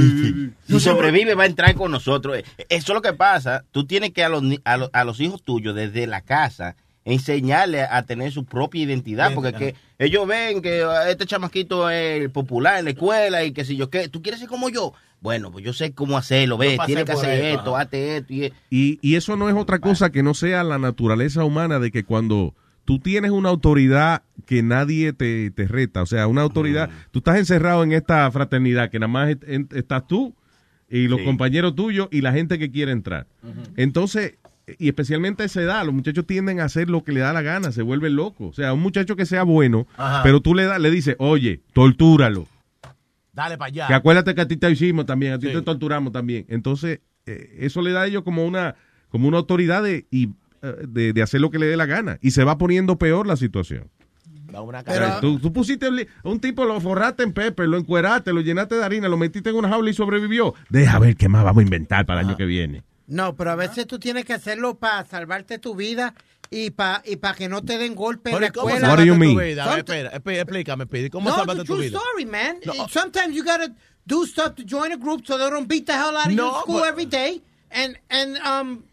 [0.68, 2.38] Si sobrevive, va a entrar con nosotros.
[2.38, 3.64] Eh, Eso es lo que pasa.
[3.72, 6.76] Tú tienes que a los, a los, a los hijos tuyos, desde la casa,
[7.06, 9.34] enseñarle a tener su propia identidad.
[9.34, 13.64] Porque que ellos ven que ah, este chamaquito es popular en la escuela y que
[13.64, 14.10] si yo qué.
[14.10, 14.94] ¿Tú quieres ser como yo?
[15.20, 16.58] Bueno, pues yo sé cómo hacerlo.
[16.58, 18.34] Ves, pasé tienes que hacer esto, hazte esto.
[18.34, 21.92] Y, Y, y eso no es otra cosa que no sea la naturaleza humana de
[21.92, 22.54] que cuando
[22.86, 26.02] tú tienes una autoridad que nadie te, te reta.
[26.04, 26.90] O sea, una autoridad.
[27.12, 30.34] Tú estás encerrado en esta fraternidad que nada más est- en- estás tú
[30.90, 31.26] y los Sí.
[31.26, 33.28] compañeros tuyos y la gente que quiere entrar.
[33.76, 34.36] Entonces,
[34.80, 37.42] y especialmente a esa edad, los muchachos tienden a hacer lo que le da la
[37.42, 38.50] gana, se vuelven locos.
[38.50, 40.24] O sea, un muchacho que sea bueno, Ajá.
[40.24, 42.48] pero tú le, da- le dices, oye, tortúralo.
[43.38, 43.88] Dale para allá.
[43.88, 45.54] Que acuérdate que a ti te hicimos también, a ti Sí.
[45.54, 46.48] te torturamos también.
[46.50, 48.74] Entonces, eh, eso le da a ellos como una,
[49.10, 50.30] como una autoridad de, y,
[50.64, 52.18] eh, de, de hacer lo que le dé la gana.
[52.24, 53.92] Y se va poniendo peor la situación.
[54.50, 55.88] Una O sea, tú, tú pusiste
[56.24, 59.56] un tipo, lo forraste en pepe, lo encueraste, lo llenaste de harina, lo metiste en
[59.58, 60.56] una jaula y sobrevivió.
[60.70, 62.82] Deja ver qué más vamos a inventar para el año que viene.
[63.06, 66.16] No, pero a veces tú tienes que hacerlo para salvarte tu vida
[66.50, 68.96] y para y pa que no te den golpe en la ¿y ¿Cómo escuela.
[68.96, 69.36] do you mean?
[69.38, 71.10] Somet- espera, espera, explícame, Pidi.
[71.10, 71.98] ¿Cómo no, salvaste tu vida?
[71.98, 72.58] story, man.
[72.90, 73.74] Sometimes you gotta
[74.06, 76.38] do stuff to join a group so they don't beat the hell out of you
[76.38, 77.42] No, in school but- every day,
[77.72, 78.84] and and um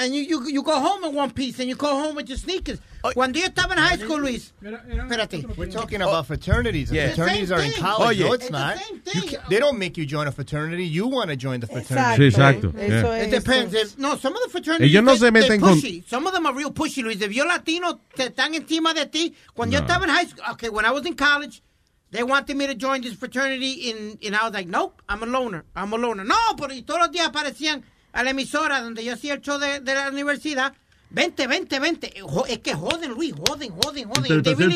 [0.00, 2.38] and you, you you go home in one piece and you go home with your
[2.38, 2.78] sneakers.
[3.04, 3.12] Oh.
[3.12, 5.56] Cuando yo estaba en high school, Luis, espérate.
[5.56, 6.22] We're talking about oh.
[6.22, 6.90] fraternities.
[6.90, 7.08] Yeah.
[7.14, 7.82] Fraternities are in Same thing.
[7.82, 8.20] college.
[8.20, 8.78] Oh, no, it's It's the not.
[8.78, 9.40] same You thing.
[9.50, 10.84] they don't make you join a fraternity.
[10.86, 12.30] You want to join the fraternity.
[12.30, 12.74] Sí, exacto.
[12.78, 13.74] Eso It depends.
[13.74, 16.08] If- no, some of the fraternities Ellos no they- se meten con- pushy.
[16.08, 17.20] Some of them are real pushy, Luis.
[17.20, 19.34] If you're latino, te están encima de ti.
[19.54, 19.86] Cuando yo No.
[19.86, 21.62] estaba en high school, okay, when I was in college,
[22.10, 25.26] they wanted me to join this fraternity, and, and I was like, nope, I'm a
[25.26, 25.64] loner.
[25.76, 26.24] I'm a loner.
[26.24, 27.82] No, pero y todos los días aparecían
[28.12, 30.72] a la emisora donde yo hacía el show de, de la universidad.
[31.12, 32.12] Vente, vente, vente.
[32.48, 34.42] Es que joden, Luis, joden, joden, joden.
[34.44, 34.74] Te really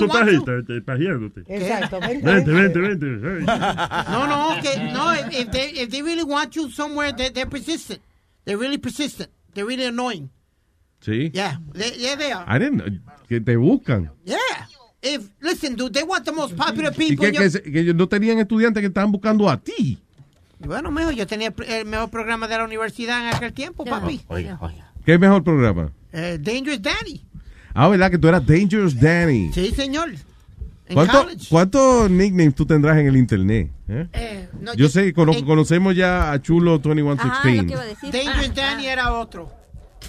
[0.67, 1.45] te- pajeándote.
[1.47, 2.81] Exacto, vente, Vente, vente.
[2.81, 3.53] vente, vente.
[3.53, 4.05] Ay.
[4.11, 5.15] No, no, que no.
[5.15, 8.01] If, they if they really want you somewhere, they, they're persistent.
[8.45, 9.31] They're really persistent.
[9.55, 10.29] They're really annoying.
[11.01, 11.31] Sí.
[11.33, 12.45] Yeah, they, yeah, they are.
[12.49, 12.87] I didn't know,
[13.29, 14.11] que te buscan.
[14.25, 14.39] Yeah.
[15.03, 17.31] If listen, dude, they want the most popular Y people.
[17.31, 19.99] que, que, your- no tenían estudiantes que estaban buscando a ti.
[20.67, 24.21] Bueno, mejor yo tenía el mejor programa de la universidad en aquel tiempo, papi.
[24.29, 24.93] Oiga, oiga.
[25.05, 25.91] ¿Qué mejor programa?
[26.13, 27.25] Eh, Dangerous Danny.
[27.75, 28.11] Ah, ¿verdad?
[28.11, 29.51] Que tú eras Dangerous Danny.
[29.53, 30.11] Sí, señor.
[30.87, 31.47] En ¿Cuánto- college.
[31.49, 33.71] ¿Cuántos nicknames tú tendrás en el internet?
[33.89, 34.07] eh?
[34.13, 38.13] Eh, no, Yo sé, cono- eh, conocemos ya a Chulo 2116.
[38.13, 39.51] Dangerous Danny era otro.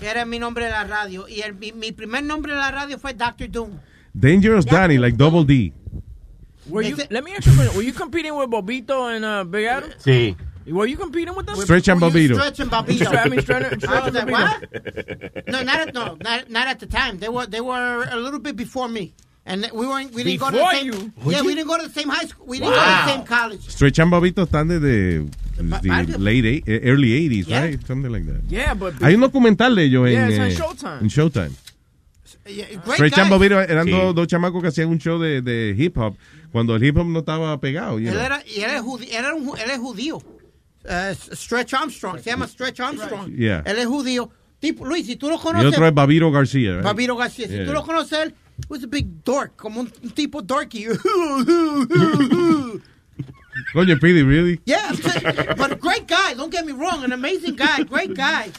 [0.01, 1.27] Era mi nombre de la radio.
[1.29, 3.49] Y el- mi, mi primer nombre de la radio fue Dr.
[3.49, 3.71] Doom.
[4.13, 5.73] Dangerous Danny, like double D.
[6.69, 7.75] Were you, let me ask you a question.
[7.77, 9.91] Were you competing with Bobito and uh, Big Adam?
[9.99, 10.35] Sí.
[10.67, 11.55] Were you competing with them?
[11.57, 12.33] Stretch and Bobito.
[12.33, 13.15] Stretch and Bobito.
[13.15, 14.31] I mean, Stretch and- Bobito.
[14.31, 15.47] what?
[15.47, 17.19] No, not at no, not, not at the time.
[17.19, 19.13] They were they were a little bit before me,
[19.45, 20.85] and we weren't we didn't go to Before the same.
[20.93, 21.13] you?
[21.31, 22.47] Yeah, we didn't go to the same high school.
[22.47, 23.69] We didn't go to the same college.
[23.69, 27.61] Stretch and Bobito están desde the late eight- early 80s, Yeah.
[27.61, 27.85] right?
[27.85, 28.41] Something like that.
[28.49, 31.01] Yeah, but Hay un documental de ellos Yeah, en, it's on eh, Showtime.
[31.03, 31.51] en Showtime.
[32.47, 33.27] Yeah, great guy.
[33.29, 33.91] Bobito eran Sí.
[33.91, 36.15] dos, dos chamacos que hacían un show de, de hip hop
[36.51, 37.99] cuando el hip hop no estaba pegado.
[37.99, 39.07] you Él era, y él es judío.
[39.09, 40.17] Él, era un él es judío.
[40.17, 42.19] Uh, Stretch Armstrong.
[42.19, 43.33] Se llama Stretch Armstrong.
[43.35, 43.63] Yeah.
[43.65, 44.29] Él es judío.
[44.59, 45.67] Tipo, Luis, si tú lo Y conoces.
[45.73, 46.73] otro es Babiro García.
[46.75, 46.83] right?
[46.83, 47.47] Babiro García.
[47.47, 47.65] Si Yeah.
[47.65, 48.35] tú lo conoces, él
[48.69, 49.55] was a big dork.
[49.55, 50.85] Como un, un tipo dorky.
[53.73, 54.59] Coño, Pidi, really?
[54.65, 54.91] Yeah,
[55.57, 56.33] but great guy.
[56.35, 58.51] Don't get me wrong, an amazing guy, great guy.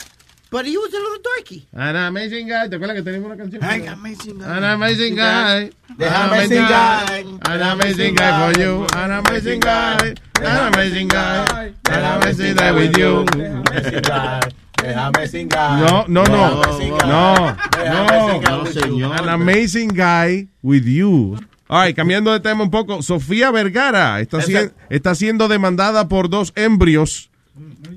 [0.48, 1.64] But he was a little dorky.
[1.74, 2.68] An amazing guy.
[2.68, 3.62] ¿Te acuerdas que teníamos una canción?
[3.64, 5.70] An amazing An amazing guy.
[5.98, 7.24] The An amazing guy.
[7.47, 8.86] An amazing guy for you.
[8.97, 10.14] An amazing guy.
[10.40, 11.74] An amazing guy.
[11.90, 13.24] An amazing guy with you.
[14.77, 15.81] Déjame singar.
[15.81, 16.62] No, no, no.
[16.62, 18.66] No, Déjame no.
[18.66, 19.20] singar.
[19.23, 21.36] An amazing guy with you.
[21.68, 23.02] All right, cambiando de tema un poco.
[23.02, 24.39] Sofía Vergara está,
[24.90, 27.31] está siendo demandada por dos embrios.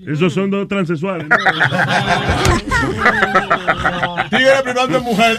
[0.07, 1.27] Esos son dos transexuales.
[1.27, 1.35] ¿no?
[4.29, 5.37] Tigre privando de mujer.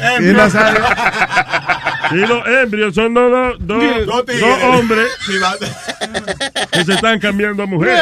[2.12, 3.82] Y los embrios son dos, dos,
[4.16, 5.06] dos, hombres
[6.72, 8.01] que se están cambiando a mujeres.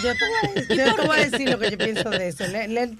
[0.00, 2.28] Yo te, voy a decir, yo te voy a decir lo que yo pienso de
[2.28, 2.46] eso.
[2.46, 2.90] Le- le-.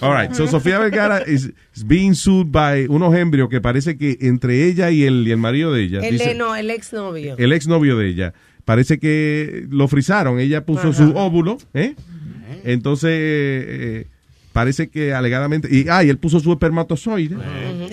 [0.00, 4.16] All right, so Sofía Vergara is, is being sued by unos embrios que parece que
[4.20, 7.34] entre ella y el, y el marido de ella, El, dice- de- no, el exnovio.
[7.38, 8.34] el exnovio de ella,
[8.68, 10.38] parece que lo frizaron.
[10.38, 10.92] Ella puso Ajá.
[10.92, 11.94] su óvulo, ¿eh?
[12.64, 14.06] Entonces, eh,
[14.52, 15.74] parece que alegadamente.
[15.74, 17.34] Y, ah, y él puso su espermatozoide.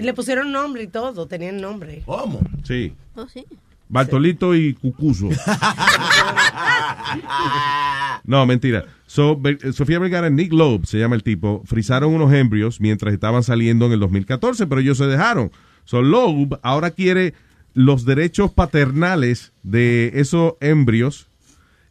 [0.02, 2.04] Le pusieron nombre y todo, tenían nombre.
[2.06, 2.42] ¿Cómo?
[2.66, 2.92] Sí.
[3.16, 3.46] Oh, sí.
[3.88, 5.30] Bartolito y Cucuso.
[8.28, 8.86] No, mentira.
[9.06, 9.40] So,
[9.72, 13.86] Sofía Vergara y Nick Loeb, se llama el tipo, frizaron unos embrios mientras estaban saliendo
[13.86, 15.52] en el 2014, pero ellos se dejaron.
[15.84, 17.36] So, Loeb ahora quiere
[17.76, 21.28] los derechos paternales de esos embrios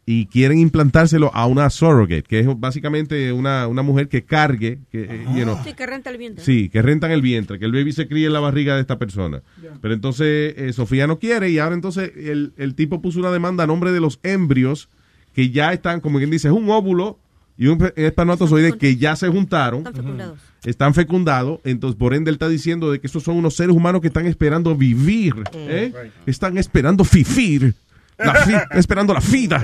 [0.07, 5.03] y quieren implantárselo a una surrogate, que es básicamente una, una mujer que cargue, que,
[5.03, 6.43] eh, you know, Sí, que renta el vientre.
[6.43, 8.99] Sí, que rentan el vientre, que el baby se críe en la barriga de esta
[8.99, 9.41] persona.
[9.81, 13.63] Pero entonces eh, Sofía no quiere y ahora entonces el, el tipo puso una demanda
[13.63, 14.89] a nombre de los embrios
[15.33, 17.19] que ya están, como quien dice, es un óvulo
[17.57, 20.39] y un espermatozoide que ya se juntaron, Están fecundados.
[20.65, 24.01] están fecundados, entonces por ende él está diciendo de que esos son unos seres humanos
[24.01, 26.11] que están esperando vivir, ¿eh?
[26.25, 27.73] están esperando fifir,
[28.17, 29.61] la fi- esperando la vida.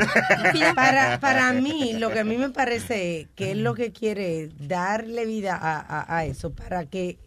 [0.76, 5.26] Para, para mí, lo que a mí me parece que es lo que quiere darle
[5.26, 7.18] vida a, a- a eso, para que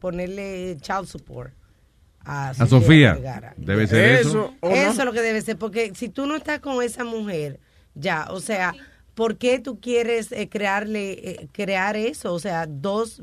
[0.00, 1.52] ponerle child support
[2.24, 3.54] a, A Sofía, Vergara.
[3.56, 4.52] debe ser eso.
[4.62, 7.60] Eso es lo que debe ser, porque si tú no estás con esa mujer,
[7.94, 8.74] ya, o sea,
[9.14, 12.32] ¿por qué tú quieres eh, crearle, eh, crear eso?
[12.34, 13.22] O sea, dos,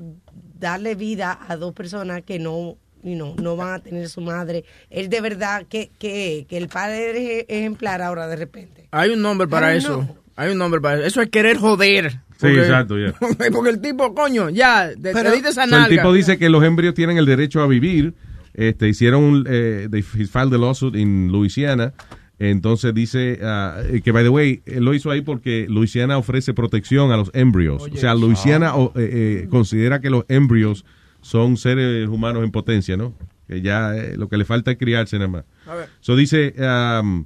[0.60, 4.64] darle vida a dos personas que no, you know, no van a tener su madre.
[4.90, 8.88] Él de verdad que, que, que el padre es ejemplar ahora de repente.
[8.92, 10.04] Hay un nombre para Ay, eso.
[10.04, 10.16] no.
[10.36, 11.08] Hay un nombre para eso.
[11.08, 12.20] Eso es querer joder.
[12.40, 13.14] Sí, exacto, ya.
[13.52, 16.50] Porque el tipo, coño, ya, te, te Pero- diste esa So, el tipo dice que
[16.50, 18.14] los embrios tienen el derecho a vivir.
[18.54, 21.94] Este, hicieron, un, eh, they filed the lawsuit en Louisiana.
[22.40, 26.54] Entonces dice ah, eh, que, by the way, él lo hizo ahí porque Louisiana ofrece
[26.54, 27.84] protección a los embrios.
[27.92, 30.86] o sea, Louisiana o, eh, eh, considera que los embrios
[31.22, 33.14] son seres humanos en potencia, ¿no?
[33.48, 35.46] Que ya eh, lo que le falta es criarse nada más.
[35.66, 35.90] A ver.
[36.00, 37.26] So dice, um,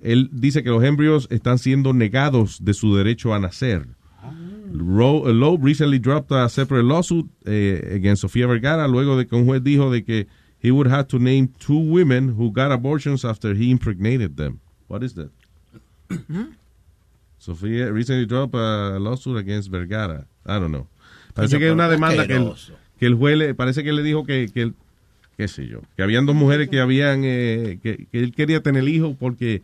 [0.00, 3.86] él dice que los embrios están siendo negados de su derecho a nacer.
[4.72, 9.46] Ro- Lowe recently dropped a separate lawsuit eh, against Sofía Vergara luego de que un
[9.46, 10.26] juez dijo de que
[10.60, 14.60] he would have to name two women who got abortions after he impregnated them.
[14.88, 15.30] What is that?
[17.40, 20.26] Sofía recently dropped a lawsuit against Vergara.
[20.44, 20.86] I don't know.
[21.34, 22.72] Parece que es una demanda que, asqueroso.
[22.98, 24.72] que el juez le, parece que le dijo que, que
[25.38, 28.86] qué sé yo, que habían dos mujeres que habían, eh, que, que él quería tener
[28.86, 29.62] hijos porque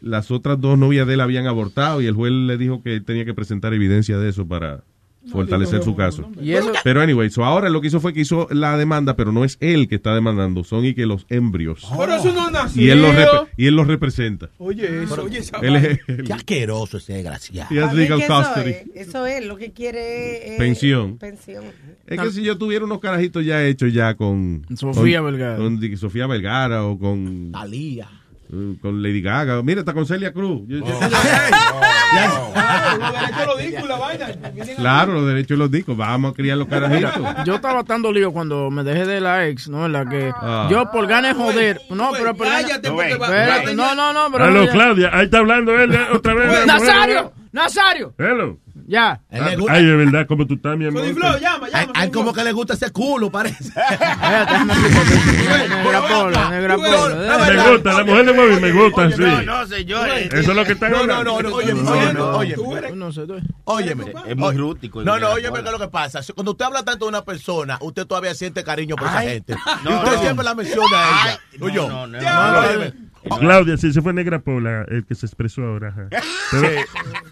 [0.00, 3.04] las otras dos novias de él habían abortado y el juez le dijo que él
[3.04, 4.82] tenía que presentar evidencia de eso para
[5.30, 6.30] fortalecer su caso.
[6.40, 9.32] Y eso- Pero anyway, so ahora lo que hizo fue que hizo la demanda, pero
[9.32, 11.86] no es él que está demandando, son y que los embrios.
[11.98, 12.82] Pero eso no nació.
[12.82, 13.14] Y él los,
[13.56, 14.50] y él los representa.
[14.58, 15.98] Oye, eso, oye, esa Él es-.
[16.24, 17.68] Qué asqueroso ese desgraciado.
[17.74, 18.70] Eso custody.
[18.70, 20.54] es, eso es lo que quiere.
[20.54, 21.18] eh, Pensión.
[21.18, 21.64] pensión.
[22.06, 25.56] Es que si yo tuviera unos carajitos ya hechos ya con Sofía con- Vergara.
[25.56, 28.08] con Sofía Vergara o con Talía.
[28.80, 29.62] Con Lady Gaga.
[29.62, 30.62] Mira, está con Celia Cruz.
[30.66, 31.00] Yo- yo- Los
[33.12, 34.26] derechos lo digo y la vaina.
[34.76, 35.96] Claro, los derechos los discos.
[35.96, 37.12] Vamos a criar los carajitos.
[37.44, 39.86] Yo estaba tan dolido cuando me dejé de la ex, ¿no?
[39.86, 40.68] En la que Ah.
[40.70, 41.80] yo por ganas de joder.
[41.90, 44.64] No, pero por ganas- Cállate, porque va- Espérate, va- No, no, no, pero.
[44.64, 46.66] Ya- Claudia, ahí está hablando él otra vez.
[46.66, 47.32] ¡Nazario!
[47.52, 48.14] ¡Nazario!
[48.18, 48.58] Hello.
[48.86, 49.20] Ya.
[49.30, 51.02] Ay, de verdad, como tú estás, mi amor.
[51.14, 51.92] Flow, llama, llama.
[51.94, 53.64] hay como que le gusta ese culo, parece.
[55.84, 57.46] Negra Pola, Negra Pola.
[57.46, 59.22] Me gusta, la mujer de Bobby me gusta, sí.
[59.22, 60.08] No, no, señor.
[60.08, 62.92] Eso es lo que están No, no, no, no, óyeme, óyeme, óyeme.
[62.96, 64.12] No sé, tú- Óyeme.
[64.26, 65.02] Es muy rústico.
[65.02, 65.62] No, no, óyeme.
[65.62, 66.20] ¿qué es lo que pasa?
[66.34, 69.28] Cuando usted habla tanto de una persona, usted todavía siente cariño por esa Ay.
[69.28, 69.56] gente.
[69.84, 71.40] Y usted siempre la menciona a ella.
[71.58, 72.18] No, Oye, no, no.
[73.38, 76.08] Claudia, sí, se fue Negra Pola, el que se expresó ahora.
[76.50, 76.68] Pero,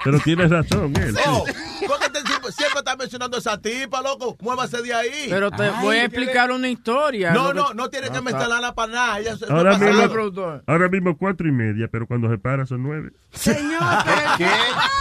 [0.05, 1.14] pero tienes razón, él.
[1.14, 1.23] sí.
[1.28, 1.44] Oh,
[1.86, 4.36] ¿por qué usted siempre, siempre está mencionando a esa tipa, loco?
[4.40, 5.27] Muévase de ahí.
[5.28, 7.32] Pero te voy a explicar una historia.
[7.32, 9.19] No, que- no, no tiene que Ah, mencionarla para nada.
[9.20, 10.62] Ella se- Ahora mismo, nada.
[10.66, 13.10] ahora mismo cuatro y media, pero cuando se para son nueve.
[13.32, 13.81] Señor,
[14.39, 14.47] ¿Qué?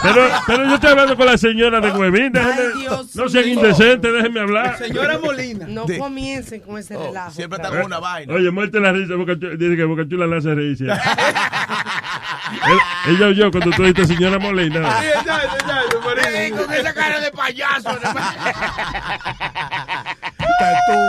[0.02, 2.32] Pero, pero yo estoy hablando con la señora de Huevín.
[2.32, 4.78] déjeme- Ay, Dios no sean indecentes, déjenme hablar.
[4.78, 5.66] Señora Molina.
[5.68, 7.30] no De- comiencen con ese Oh, relajo.
[7.32, 8.32] siempre está con una vaina.
[8.34, 10.76] Oye, muerte la risa, Boca Chula- dice que Boca Chula la hace reír.
[12.66, 15.00] Él- Ella oyó cuando tú dijiste señora Molina.
[15.00, 16.56] Sí, exacto, exacto, por eso.
[16.56, 17.90] con esa cara de payaso.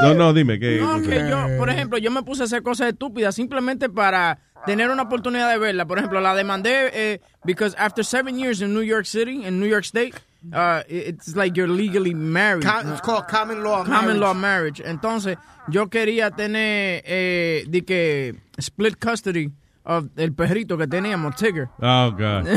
[0.01, 2.89] No, no, dime que No, que yo, por ejemplo, yo me puse a hacer cosas
[2.89, 5.85] estúpidas simplemente para tener una oportunidad de verla.
[5.85, 9.67] Por ejemplo, la demandé eh, because after seven years in New York City, in New
[9.67, 10.15] York State,
[10.53, 12.65] uh, it's like you're legally married.
[12.65, 13.83] Com- it's called common law.
[13.83, 14.19] Common marriage.
[14.19, 14.81] law marriage.
[14.85, 15.37] Entonces,
[15.69, 19.51] yo quería tener, eh, de que, split custody
[19.85, 21.67] of el perrito que teníamos, Tigger.
[21.79, 22.47] Oh, God.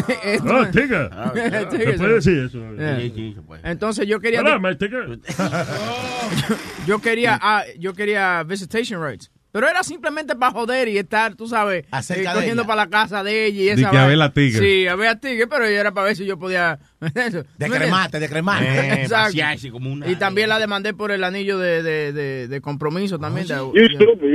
[0.49, 1.11] Oh, Tigger.
[1.71, 2.59] Tigger, ¿Se puede decir eso?
[2.77, 3.01] Yeah.
[3.01, 3.69] Sí, sí, se puede.
[3.69, 5.19] Entonces yo quería Hola, Tigger.
[6.87, 9.31] yo quería ah, yo quería visitation rights.
[9.53, 13.25] Pero era simplemente para joder y estar, tú sabes, eh, de cogiendo para la casa
[13.25, 14.59] de ella y esa que a ver la tigre.
[14.61, 16.79] Sí, a ver a tigre, pero era para ver si yo podía
[17.15, 17.43] eso.
[17.57, 18.65] De ¿Tú me cremate, de cremate.
[18.67, 19.29] Eh, Exacto.
[19.29, 23.19] vaciarse como una- Y también la demandé por el anillo de, de, de, de compromiso
[23.19, 23.47] también.
[23.47, 24.29] de- You stupid,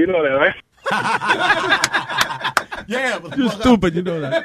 [2.87, 4.43] Yeah, You stupid, you know that.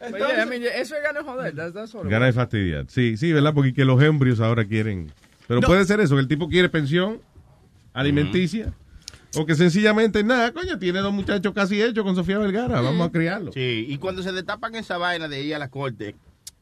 [0.00, 1.52] But yeah, I mean, eso es ganar joder.
[1.54, 2.86] That's, that's all it Gana de fastidiar.
[2.88, 3.52] Sí, sí, ¿verdad?
[3.52, 5.12] Porque que los embrios ahora quieren.
[5.46, 5.66] Pero No.
[5.66, 7.20] puede ser eso, que el tipo quiere pensión
[7.92, 8.72] alimenticia.
[9.36, 12.80] O que sencillamente, nada, coño, tiene dos muchachos casi hechos con Sofía Vergara.
[12.80, 13.52] Vamos a criarlo.
[13.52, 16.14] Sí, y cuando se destapan esa vaina de ir a la corte,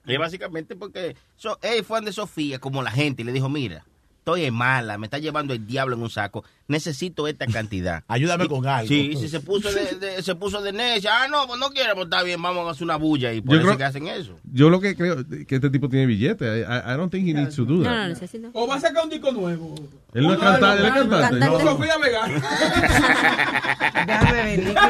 [0.07, 3.85] es básicamente porque so, él fue de Sofía como la gente y le dijo, mira,
[4.27, 8.03] estoy en mala, me está llevando el diablo en un saco, necesito esta cantidad.
[8.09, 8.89] Ayúdame Y- con algo.
[8.89, 11.95] Sí, si se puso de, de- se puso de necia, ah, no, pues no quiere,
[11.95, 14.09] pues está bien, vamos a hacer una bulla y por Yo eso creo- que hacen
[14.09, 14.37] eso.
[14.53, 16.45] Yo lo que creo que este tipo tiene billete.
[16.63, 18.09] I, don't think he needs to do that.
[18.09, 18.49] necesito.
[18.53, 19.77] O va a sacar un disco nuevo.
[20.13, 21.39] Él no es cantante, él es cantante.
[21.39, 21.61] No, No.
[21.61, 22.27] Sofía Vega.
[24.07, 24.81] Déjame Niclo,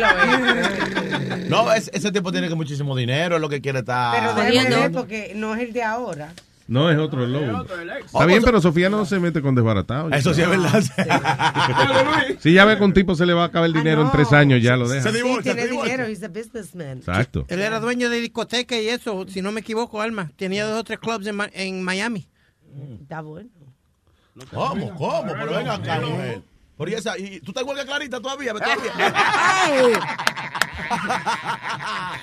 [1.50, 4.18] No, es- ese tipo tiene que muchísimo dinero, es lo que quiere estar.
[4.18, 6.32] Pero déjame ver porque no es el de ahora.
[6.68, 7.64] No, es otro el lobo.
[8.04, 10.10] Está bien, pero Sofía no se mete con desbaratado.
[10.10, 10.82] Eso sí es verdad.
[12.40, 14.32] Si ya ve que un tipo se le va a acabar el dinero en tres
[14.32, 15.10] años, ya lo deja.
[15.12, 16.98] Sí, tiene dinero, he's a businessman.
[16.98, 17.44] Exacto.
[17.48, 20.32] Él era dueño de discoteca y eso, si no me equivoco, Alma.
[20.36, 22.28] Tenía dos o tres clubs en Miami.
[23.00, 23.48] Está bueno.
[24.50, 24.94] ¿Cómo?
[24.94, 25.32] ¿Cómo?
[25.32, 26.42] Pero venga acá, mujer.
[26.76, 28.92] Por esa, y tú estás igual que Clarita todavía, todavía.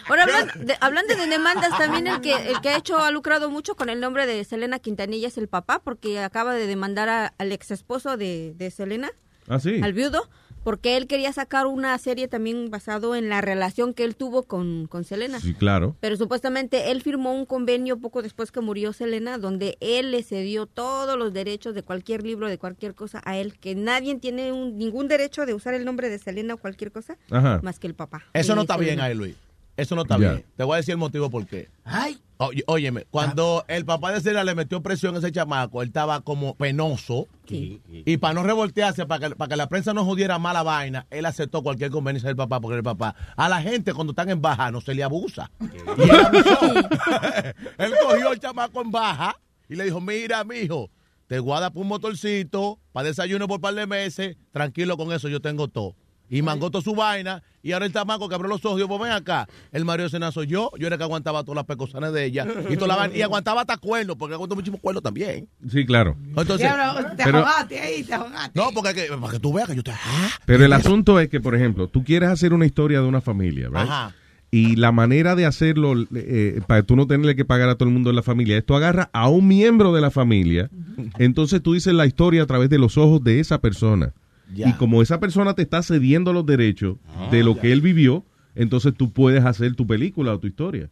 [0.08, 3.50] Ahora, hablan de, hablando de demandas, también el que, el que ha hecho, ha lucrado
[3.50, 7.34] mucho con el nombre de Selena Quintanilla es el papá, porque acaba de demandar a-
[7.38, 9.12] al ex esposo de, de Selena,
[9.48, 9.82] Ah, sí.
[9.84, 10.30] al viudo,
[10.64, 14.88] porque él quería sacar una serie también basado en la relación que él tuvo con,
[14.88, 15.40] con Selena.
[15.40, 15.96] Sí, claro.
[16.00, 20.66] Pero supuestamente él firmó un convenio poco después que murió Selena, donde él le cedió
[20.66, 24.78] todos los derechos de cualquier libro, de cualquier cosa a él, que nadie tiene un-
[24.78, 27.60] ningún derecho de usar el nombre de Selena o cualquier cosa, Ajá.
[27.64, 28.24] más que el papá.
[28.34, 29.36] Eso no está bien ahí, Luis.
[29.76, 30.46] Eso no está bien.
[30.56, 31.70] Te voy a decir el motivo por qué.
[31.84, 32.20] Ay.
[32.38, 36.22] Oye, óyeme, cuando el papá de Selena le metió presión a ese chamaco, él estaba
[36.22, 37.28] como penoso.
[37.48, 41.26] Y para no revoltearse, para que, para que la prensa no jodiera mala vaina, él
[41.26, 44.72] aceptó cualquier conveniencia del papá, porque el papá, a la gente cuando están en baja
[44.72, 45.52] no se le abusa.
[45.62, 46.60] Y él abusó.
[47.78, 49.40] él cogió al chamaco en baja
[49.70, 50.90] y le dijo, mira, mijo,
[51.28, 55.30] te guarda por un motorcito, para desayuno por un par de meses, tranquilo con eso,
[55.30, 55.96] yo tengo todo.
[56.30, 59.02] Y mangó toda su vaina, y ahora el chamaco que abrió los ojos, dijo, pues
[59.02, 62.12] ven acá, el Mario Sena soy yo, yo era el que aguantaba todas las pecosanas
[62.12, 65.48] de ella, y, toda la vaina, y aguantaba hasta cuernos, porque aguantó muchísimos cuernos también.
[65.70, 66.16] Sí, claro.
[66.30, 68.60] Entonces, Diablo, te pero- ahogaste ahí, te ahogaste.
[68.60, 69.92] no, porque que- para que tú veas que yo te...
[69.92, 73.22] ah, Pero el asunto es que, por ejemplo, tú quieres hacer una historia de una
[73.22, 73.78] familia, ¿right?
[73.78, 74.16] Ajá.
[74.50, 77.94] Y la manera de hacerlo, eh, para tú no tenerle que pagar a todo el
[77.94, 80.70] mundo de la familia, es tú agarras a un miembro de la familia,
[81.18, 84.14] entonces tú dices la historia a través de los ojos de esa persona.
[84.56, 86.98] Y como esa persona te está cediendo los derechos
[87.32, 88.26] de lo que él vivió,
[88.56, 90.90] entonces tú puedes hacer tu película o tu historia.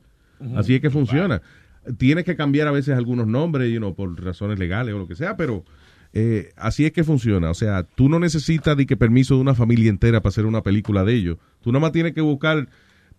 [0.55, 1.41] Así es que funciona.
[1.97, 5.15] Tienes que cambiar a veces algunos nombres, you know, por razones legales o lo que
[5.15, 5.63] sea, pero
[6.13, 7.49] eh, así es que funciona.
[7.49, 10.61] O sea, tú no necesitas de que permiso de una familia entera para hacer una
[10.61, 11.37] película de ellos.
[11.61, 12.67] Tú nada más tienes que buscar,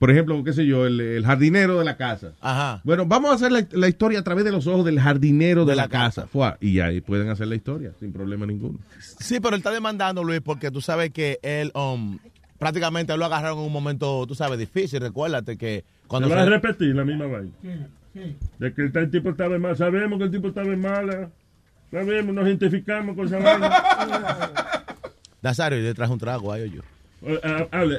[0.03, 2.33] por ejemplo, qué sé yo, el, el jardinero de la casa.
[2.41, 2.81] Ajá.
[2.83, 5.70] Bueno, vamos a hacer la, la historia a través de los ojos del jardinero de,
[5.70, 6.23] De la, la casa.
[6.23, 6.27] casa.
[6.27, 8.81] Fua, y ahí pueden hacer la historia sin problema ninguno.
[8.99, 12.19] Sí, pero él está demandando, Luis, porque tú sabes que él um,
[12.59, 14.99] prácticamente lo agarraron en un momento, tú sabes, difícil.
[14.99, 16.29] Recuérdate que cuando...
[16.29, 17.53] Se va a repetir la misma vaina.
[18.59, 19.77] De que el tipo estaba en mala.
[19.77, 21.31] Sabemos que el tipo estaba en mala.
[21.93, 23.70] Sabemos, nos identificamos con esa vaina.
[25.43, 26.83] Nazario, yo le traje un trago ahí, yo.
[27.24, 27.99] Eh, Hable.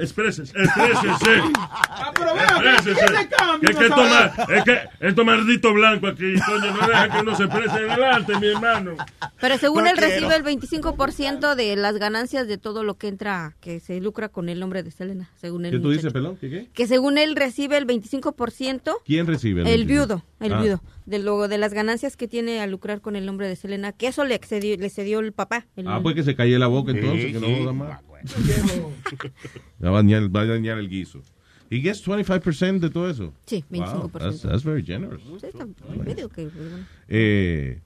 [2.84, 6.88] ¿qué le cambia, Que es que tomar, es que estos malditos blancos aquí, coño, no
[6.88, 8.96] deja que uno se exprese en el arte, mi hermano.
[9.40, 10.14] Pero según No él quiero.
[10.14, 14.50] recibe el 25% de las ganancias de todo lo que entra, que se lucra con
[14.50, 15.72] el nombre de Selena, según él.
[15.72, 16.38] ¿Qué tú dices, perdón?
[16.40, 16.68] ¿Qué, qué?
[16.74, 19.62] Que según él recibe el 25%, ¿Quién recibe?
[19.62, 19.88] el 25?
[19.94, 20.62] viudo, el Ah.
[20.62, 23.92] viudo, de lo de las ganancias que tiene al lucrar con el nombre de Selena,
[23.92, 25.66] que eso le excedió, le cedió el papá.
[25.76, 27.56] el- Ah, pues que se calle la boca Sí, entonces, que no sí.
[27.60, 28.00] joda más.
[29.84, 31.22] Va a dañar, va a dañar el guiso.
[31.70, 33.34] ¿Y gets 25% de todo eso?
[33.46, 34.12] Sí, 25%.
[34.12, 35.22] Wow, that's, that's very generous.
[35.40, 35.66] Sí, está
[36.06, 36.86] medio que, bueno.
[37.08, 37.80] Eh,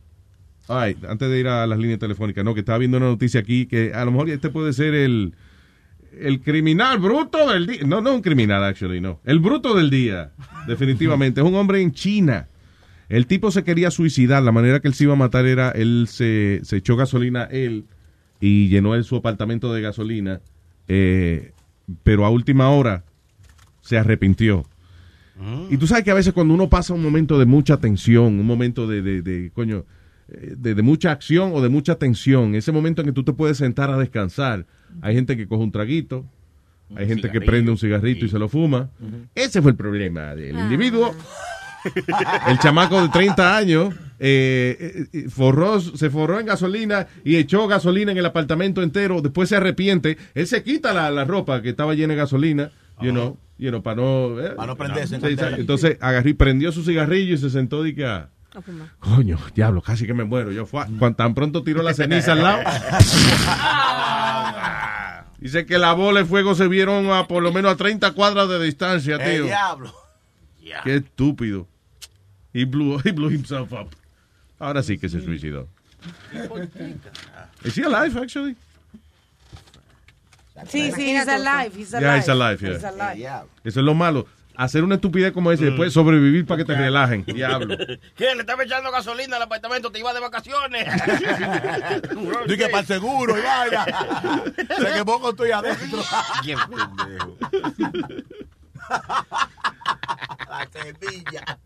[0.67, 3.39] all right, antes de ir a las líneas telefónicas, no, que estaba viendo una noticia
[3.39, 5.33] aquí que a lo mejor este puede ser el,
[6.21, 7.81] el criminal bruto del día.
[7.85, 9.19] No, no un criminal, actually, no.
[9.23, 10.31] El bruto del día,
[10.67, 11.41] definitivamente.
[11.41, 12.47] es un hombre en China.
[13.09, 14.43] El tipo se quería suicidar.
[14.43, 17.85] La manera que él se iba a matar era, él se, se echó gasolina él
[18.39, 20.41] y llenó él su apartamento de gasolina.
[20.87, 21.53] eh,
[22.03, 23.05] pero a última hora
[23.81, 24.65] se arrepintió.
[25.69, 28.45] Y tú sabes que a veces cuando uno pasa un momento de mucha tensión, un
[28.45, 29.85] momento de, de, de, coño,
[30.27, 33.57] de, de mucha acción o de mucha tensión, ese momento en que tú te puedes
[33.57, 34.65] sentar a descansar,
[35.01, 36.25] hay gente que coge un traguito,
[36.95, 38.89] hay gente que prende un cigarrito y se lo fuma.
[39.35, 41.13] Ese fue el problema del individuo.
[42.47, 47.67] El chamaco de 30 años eh, eh, eh, forró, se forró en gasolina y echó
[47.67, 49.21] gasolina en el apartamento entero.
[49.21, 50.17] Después se arrepiente.
[50.33, 53.81] Él se quita la, la ropa que estaba llena de gasolina, you know, you know,
[53.81, 55.17] para no, eh, Para no prenderse.
[55.57, 58.31] Entonces agarró y prendió su cigarrillo y se sentó y que ah,
[58.99, 60.51] coño, diablo, casi que me muero.
[60.51, 62.63] Yo fue, cuando tan pronto tiró la ceniza al lado.
[65.39, 68.49] Dice que la bola de fuego se vieron a por lo menos a 30 cuadras
[68.49, 69.43] de distancia, El tío.
[69.45, 69.93] diablo.
[70.83, 71.67] Qué estúpido.
[72.53, 73.89] He blew, he blew himself up.
[74.59, 75.67] Ahora sí que se suicidó.
[77.63, 78.55] Is he alive, actually?
[80.67, 82.01] Sí, sí, he's alive, he's alive.
[82.01, 82.73] Yeah, he's alive, yeah.
[82.73, 83.45] He's alive.
[83.63, 84.25] Eso es lo malo.
[84.59, 87.23] Hacer una estupidez como esa y después sobrevivir para que te relajen.
[87.27, 87.77] Diablo.
[88.15, 88.33] ¿Qué?
[88.33, 89.91] ¿Le estaba echando gasolina al apartamento?
[89.91, 90.83] ¿Te iba de vacaciones?
[92.47, 93.85] Dije para el seguro y vaya.
[94.79, 95.99] Se quemó con tu y adentro.
[96.43, 97.37] Qué pendejo.
[100.49, 101.59] La semilla.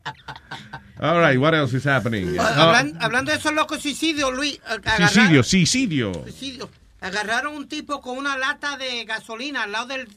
[1.00, 2.38] All right, what else is happening?
[2.40, 4.60] Ah, Ah, hablan- hablando de esos locos suicidios, Luis.
[4.68, 6.14] agarraron- suicidio, suicidio.
[6.24, 6.70] suicidio.
[7.00, 10.08] Agarraron un tipo con una lata de gasolina al lado del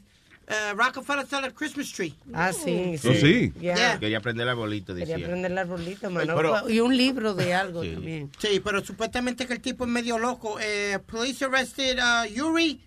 [0.46, 2.14] eh, Rockefeller Center Christmas Tree.
[2.32, 3.08] Ah, sí, sí.
[3.08, 3.52] Oh, sí.
[3.60, 3.98] Yeah.
[3.98, 5.26] Quería prender el arbolito, Quería decía.
[5.28, 6.34] prender el arbolito, mano.
[6.36, 8.30] Pero- y un libro de algo también.
[8.38, 10.58] Sí, pero supuestamente que el tipo es medio loco.
[10.60, 12.80] Eh, police arrested uh, Yuri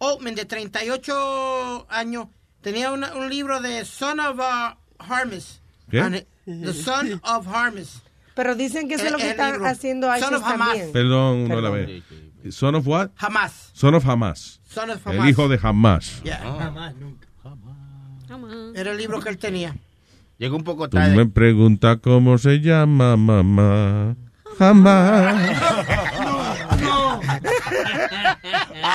[0.00, 2.28] Altman, de 38 años.
[2.60, 5.60] Tenía una- un libro de Son of uh, Harmis.
[5.90, 6.26] ¿Qué?
[6.46, 8.00] The Son of Harmis.
[8.34, 9.66] Pero dicen que eso es lo El- que están libro.
[9.68, 10.92] haciendo Son ISIS también.
[10.92, 12.02] Perdón, uno a la Perdón.
[12.50, 13.10] Son of what?
[13.16, 13.70] Hamas.
[13.72, 14.60] Son of Hamas.
[14.68, 15.28] Son of El Hamas.
[15.30, 16.22] hijo de Hamas.
[16.24, 16.40] Yeah.
[16.42, 16.92] Ah.
[18.74, 19.76] Era el libro que él tenía.
[20.38, 21.14] Llegó un poco Tú tarde.
[21.14, 24.16] me preguntas cómo se llama mamá.
[24.58, 25.56] Jamás.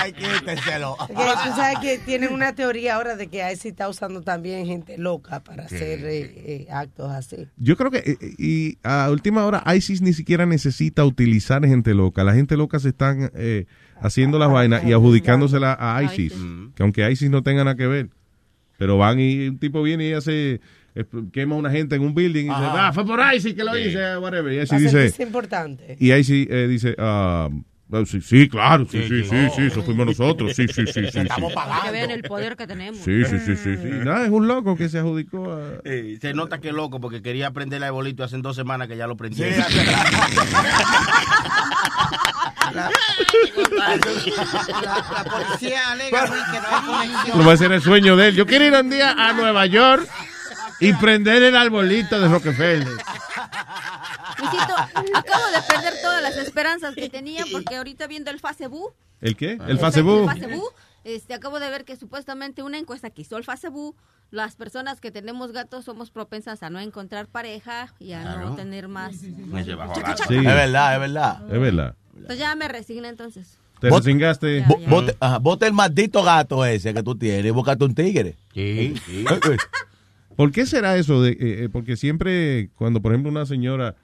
[0.07, 0.95] Ay, quítenselo.
[1.07, 4.97] Que tú sabes que tienen una teoría ahora de que ISIS está usando también gente
[4.97, 7.47] loca para hacer eh, eh, actos así.
[7.57, 12.23] Yo creo que, eh, y a última hora, ISIS ni siquiera necesita utilizar gente loca.
[12.23, 13.65] La gente loca se están eh,
[14.01, 16.34] haciendo las vainas y adjudicándosela a ISIS.
[16.75, 18.09] Que aunque ISIS no tenga nada que ver.
[18.77, 20.61] Pero van y un tipo viene y hace,
[20.93, 21.03] eh,
[21.34, 22.88] quema a una gente en un building y dice, Ajá.
[22.89, 23.79] ah, fue por ISIS que lo Sí.
[23.81, 24.53] hice, whatever.
[24.53, 25.97] Y ISIS dice, sentirse importante.
[25.99, 27.49] y ISIS eh, dice, ah,
[28.05, 31.07] sí, sí, claro, sí, sí, sí, sí, eso fuimos nosotros, sí, sí, sí, sí.
[31.11, 31.27] sí.
[31.84, 32.99] Que vean el poder que tenemos.
[33.01, 33.89] Sí, sí, sí, sí, sí.
[34.03, 35.81] Nada, es un loco que se adjudicó a...
[35.85, 38.97] Eh, se nota que es loco porque quería prender el arbolito hace dos semanas que
[38.97, 39.45] ya lo prendió.
[42.73, 42.89] La,
[45.15, 47.38] la policía alega que no hay conexión.
[47.39, 48.35] No va a ser el sueño de él.
[48.35, 50.07] Yo quiero ir un día a Nueva York
[50.80, 52.88] y prender el arbolito de Rockefeller.
[54.52, 54.76] Luisito,
[55.18, 58.94] acabo de perder todas las esperanzas que tenía porque ahorita viendo el Facebook.
[59.22, 59.57] ¿El qué?
[59.68, 60.30] El Facebook.
[60.32, 63.95] El Facebook, este, acabo de ver que supuestamente una encuesta que hizo el Facebook,
[64.30, 68.49] las personas que tenemos gatos somos propensas a no encontrar pareja y a Claro.
[68.49, 69.15] no tener más.
[69.18, 69.34] Sí.
[69.53, 71.41] Es verdad, es verdad.
[71.52, 71.95] Es verdad.
[72.14, 73.57] Entonces ya me resigné entonces.
[73.80, 73.90] Te
[74.88, 78.36] Bote, ajá, bote el maldito gato ese que tú tienes y búscate un tigre.
[78.53, 78.95] Sí,
[80.36, 81.22] ¿Por qué será eso?
[81.22, 83.95] De, eh, eh, porque siempre, cuando por ejemplo una señora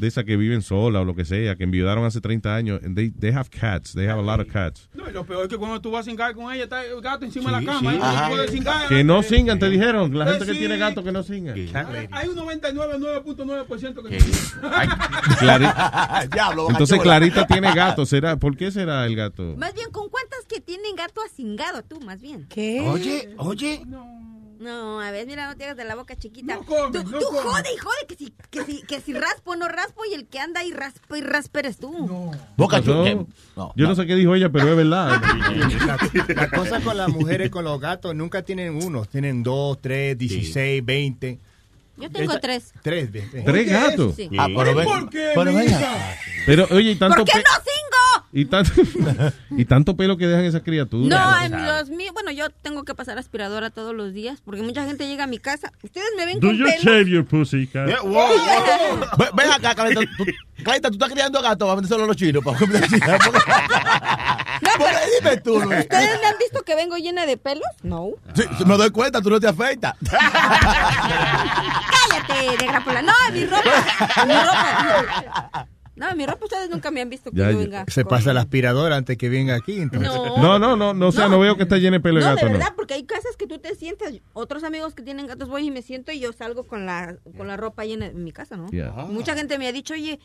[0.00, 2.96] de esa que viven sola o lo que sea, que enviudaron hace 30 años, and
[2.96, 4.88] they, they have cats, they have a lot of cats.
[4.94, 7.00] No, y lo peor es que cuando tú vas a cingar con ella, está el
[7.00, 7.90] gato encima de Sí, la cama.
[7.92, 7.96] sí.
[7.96, 8.88] y no cingar.
[8.88, 10.18] Que no singan, te dijeron.
[10.18, 10.58] La Que gente que sí.
[10.58, 11.54] tiene gato que no singan.
[12.12, 14.18] Hay un 99.9% que
[16.32, 17.00] Diablo, Entonces.
[17.00, 18.06] Clarita tiene gato.
[18.06, 18.36] ¿Será?
[18.36, 19.54] ¿Por qué será el gato?
[19.56, 22.46] Más bien, ¿con cuántas que tienen gato asingado tú, más bien?
[22.48, 22.80] ¿Qué?
[22.88, 23.82] Oye, oye.
[23.86, 26.58] No, a ver, mira, no te hagas de la boca chiquita.
[26.58, 27.40] come, tú no tú come.
[27.40, 30.38] jode y jode que si, que, si, que si raspo no raspo y el que
[30.38, 31.90] anda y raspa y raspa eres tú.
[32.56, 32.92] Boca ¿Pasó?
[32.92, 33.04] chula.
[33.04, 33.26] ¿qué?
[33.56, 35.20] No, Yo no sé qué dijo ella, pero es verdad.
[36.36, 39.04] La cosa con las mujeres, con los gatos, nunca tienen uno.
[39.06, 41.38] Tienen dos, tres, dieciséis, veinte.
[41.96, 42.72] Yo tengo Esa- tres.
[42.82, 43.10] Tres.
[43.44, 44.14] ¿Tres gatos?
[44.16, 44.30] Sí.
[44.38, 46.16] Ah, pero ven- ¿Por qué, pero venga.
[46.46, 47.89] Pero, oye, tanto, ¿Por qué no singo?
[48.32, 48.70] Y, tanto,
[49.50, 51.08] y tanto pelo que dejan esas criaturas.
[51.08, 54.84] No, en los míos, bueno, yo tengo que pasar aspiradora todos los días porque mucha
[54.84, 55.72] gente llega a mi casa.
[55.82, 56.82] Ustedes me ven Do con you pelo.
[56.82, 57.86] shave your pussy, cat?
[59.18, 60.00] Ven, ven acá, Clarita.
[60.16, 62.44] Tú, tú estás criando gatos para a los chinos.
[62.44, 62.82] Para comer
[65.18, 65.80] dime tú, Luis.
[65.80, 67.64] ¿Ustedes me han visto que vengo llena de pelos?
[67.82, 68.10] No.
[68.34, 69.94] Sí, sí, me doy cuenta, tú no te afeitas.
[72.00, 73.02] Cállate, negra.
[73.02, 74.24] No, mi ropa.
[74.26, 75.66] Mi ropa.
[76.00, 77.84] No, mi ropa ustedes nunca me han visto que Ya, yo venga.
[77.88, 79.80] se pasa la aspiradora antes que venga aquí.
[79.80, 80.10] Entonces.
[80.38, 82.30] No, no, no, no, o sea, no, veo que está lleno de pelo de No,
[82.34, 82.58] gato, de no.
[82.58, 84.12] verdad, porque hay casas que tú te sientas.
[84.32, 87.46] Otros amigos que tienen gatos voy y me siento y yo salgo con la, con
[87.46, 88.68] la ropa llena en mi casa, ¿no?
[88.70, 88.90] Yeah.
[89.08, 90.18] Mucha gente me ha dicho, oye,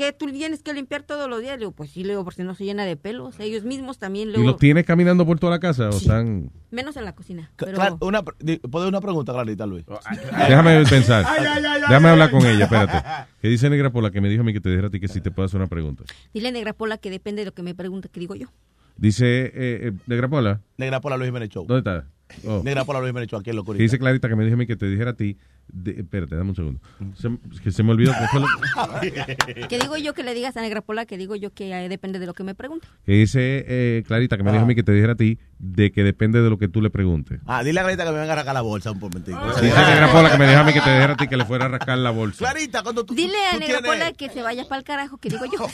[0.00, 1.52] que tú tienes que limpiar todos los días.
[1.56, 3.38] Le digo, pues sí, le digo, porque no se llena de pelos.
[3.38, 6.50] Ellos mismos también, ¿Y luego, los tienes caminando por toda la casa o están...?
[6.70, 7.50] menos en la cocina.
[7.56, 9.84] Pero Clar- una, ¿Puedo una pregunta, Clarita, Luis?
[10.48, 11.24] Déjame pensar.
[11.28, 12.38] Ay, ay, ay, Déjame ay, hablar ay.
[12.40, 13.02] con ella, espérate.
[13.42, 15.08] ¿Qué dice Negra Pola que me dijo a mí que te dijera a ti que
[15.08, 16.04] si te puedo hacer una pregunta?
[16.32, 18.48] dile negra pola que depende de lo que me pregunte, que digo yo.
[18.96, 20.60] Dice eh, eh, Negra Pola.
[20.78, 21.66] Negra Pola Luis Jiménez Show.
[21.66, 22.06] ¿Dónde está?
[22.46, 22.62] Oh.
[22.64, 23.82] Negra Pola Luis Jiménez Show, aquí en Locurita.
[23.82, 25.36] dice Clarita que me dijo a mí que te dijera a ti
[25.72, 26.80] de- espérate, dame un segundo.
[27.14, 27.28] Se,
[27.62, 28.12] que se me olvidó.
[28.12, 31.52] ¿qué fue lo- Que digo yo que le digas a Negra Pola que digo yo
[31.52, 32.86] que eh, depende de lo que me pregunte.
[33.04, 35.92] que dice eh, Clarita, que me dijo a mí que te dijera a ti, de
[35.92, 37.40] que depende de lo que tú le preguntes.
[37.46, 39.38] Ah, dile a Clarita que me venga a arrancar la bolsa un momentito.
[39.60, 41.44] Dice Negra Pola que me dijo a mí que te dijera a ti que le
[41.44, 42.38] fuera a rascar la bolsa.
[42.38, 43.14] Clarita, cuando tú.
[43.14, 45.66] Dile a tú Negra tienes- Pola que se vaya para el carajo, que digo yo.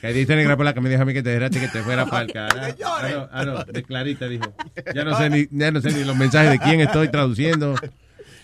[0.00, 1.68] Que dice Negra Pola que me dijo a mí que te dijera a ti que
[1.68, 2.84] te fuera para el carajo.
[2.84, 4.52] Ah, no, ah, no, de Clarita dijo.
[4.94, 7.74] Ya no sé ni, ya no sé ni los mensajes de quién estoy traduciendo.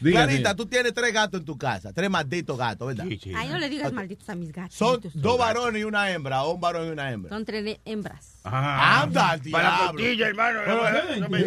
[0.02, 0.54] Diga, Clarita, diga.
[0.56, 3.06] tú tienes tres gatos en tu casa, tres malditos gatos, ¿verdad?
[3.36, 4.74] Ay, no le digas malditos a mis gatos.
[4.74, 7.30] Son dos varones y una hembra, o un varón y una hembra.
[7.30, 8.40] Son tres hembras.
[8.44, 10.60] Anda, al Para la costilla, hermano.
[10.64, 11.44] Pero, No me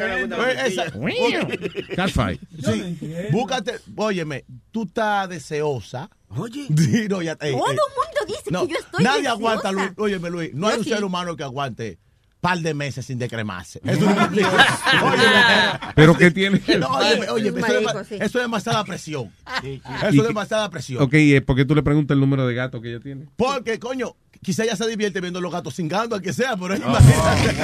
[1.95, 2.41] Catfight.
[2.63, 6.09] Sí, búscate, óyeme, tú estás deseosa.
[6.29, 6.67] Oye.
[6.77, 7.71] Sí, no, ya, ey, Todo ey.
[7.73, 9.31] el mundo dice No, que yo estoy nadie deseosa.
[9.37, 10.89] aguanta, Luis, óyeme, Luis, no hay un sí.
[10.91, 11.99] ser humano que aguante
[12.45, 13.81] par de meses sin decremarse.
[13.83, 14.29] Eso no
[15.95, 16.61] Pero ¿qué tiene?
[16.79, 18.15] No, óyeme, óyeme, eso, es, Marico, dema- sí.
[18.15, 19.31] eso es demasiada presión.
[19.63, 21.01] ¿Y Eso es demasiada presión.
[21.01, 23.25] Ok, ¿y por qué tú le preguntas el número de gatos que ella tiene?
[23.35, 27.55] Porque, coño, quizá ella se divierte viendo los gatos cingando, que sea, pero Oh, imagínate.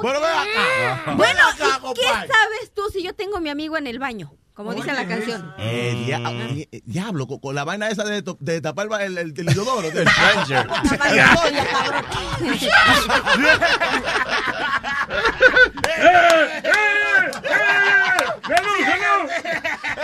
[0.00, 1.02] Pero ven acá.
[1.14, 2.28] Bueno, Ven acá, ¿y ¿qué compadre.
[2.28, 4.32] sabes tú si yo tengo mi amigo en el baño?
[4.54, 5.52] Como dice la canción.
[5.58, 6.20] Eh, dia-
[6.70, 9.90] eh, diablo, con, con la vaina esa de, to- de tapar el, el, el inodoro.
[9.90, 10.06] del-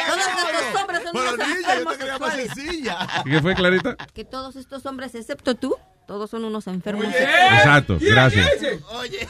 [0.09, 2.53] Todos estos hombres son Pero unos niña, yo te enfermos quería más sexuales.
[2.55, 3.09] sencilla.
[3.25, 3.97] ¿Qué fue, Clarita?
[4.15, 7.17] Que todos estos hombres, excepto tú, todos son unos enfermos Oye.
[7.23, 8.49] Exacto, gracias.
[8.95, 9.29] Oye,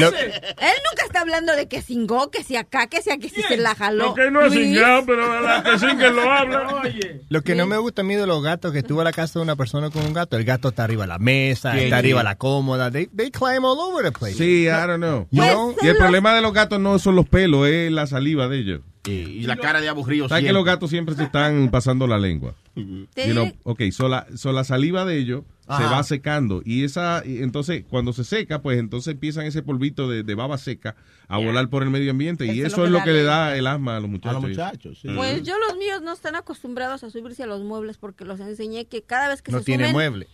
[0.00, 3.28] Lo- él, él nunca está hablando de que cingó, que si acá, que si aquí,
[3.28, 4.06] si se la jaló.
[4.08, 5.62] Lo que no ha cingado, pero la
[5.98, 6.82] que lo habla.
[7.28, 9.38] Lo que no me gusta a mí de los gatos que estuvo a la casa
[9.38, 11.96] de una persona con un gato, el gato está arriba de la mesa, Sí, está
[11.96, 11.98] sí.
[12.00, 14.34] arriba de la cómoda, they, they climb all over the place.
[14.36, 15.26] Sí, I don't know.
[15.30, 15.76] You know?
[15.82, 18.80] Y el problema de los gatos no son los pelos, es la saliva de ellos.
[19.06, 22.54] Y la cara de aburrido ¿Sabes que los gatos siempre se están pasando la lengua?
[22.76, 27.22] You know, ok, so la, so la saliva de ellos se va secando y esa
[27.24, 30.94] y entonces cuando se seca pues entonces empiezan ese polvito de, de baba seca
[31.26, 33.96] a volar por el medio ambiente y eso es lo que le da el asma
[33.96, 34.42] a los muchachos.
[34.42, 35.08] muchachos, sí.
[35.14, 38.84] Pues yo los míos no están acostumbrados a subirse a los muebles porque los enseñé
[38.86, 40.28] que cada vez que No se tiene suben, mueble.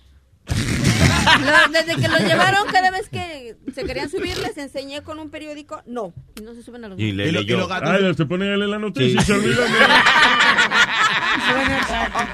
[1.39, 5.31] Lo- desde que los llevaron, cada vez que se querían subir, les enseñé con un
[5.31, 7.57] periódico, no, y no se suben a los Y le Y lo- leyó.
[7.57, 9.27] y los gatos- Ay, se ponen a leer la noticia y Sí.
[9.27, 9.78] se olvidan de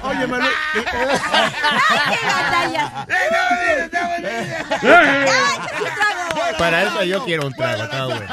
[0.03, 0.37] Oye, me
[6.57, 8.25] Para eso yo quiero un trago, está bueno.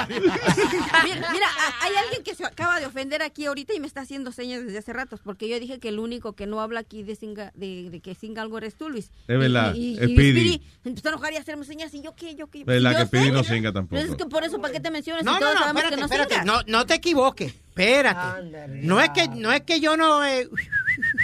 [1.05, 1.47] Mira, mira,
[1.83, 4.79] hay alguien que se acaba de ofender aquí ahorita y me está haciendo señas desde
[4.79, 7.91] hace ratos, porque yo dije que el único que no habla aquí de, singa, de,
[7.91, 9.11] de que singa algo eres tú, Luis.
[9.29, 10.15] Es verdad, Y, y, es y
[10.55, 10.65] Speedy.
[10.65, 12.59] Speedy empezó a enojar y a hacerme señas, y yo qué, yo qué.
[12.59, 13.45] Y yo que sé, no ¿no?
[13.45, 14.01] singa tampoco.
[14.01, 15.25] Pero es que por eso, ¿para qué te mencionas?
[15.25, 16.45] No, si no, no, espérate, que no espérate.
[16.45, 17.53] No, no te equivoques.
[17.53, 18.43] Espérate.
[18.69, 20.25] No es que, no es que yo no.
[20.25, 20.49] eh,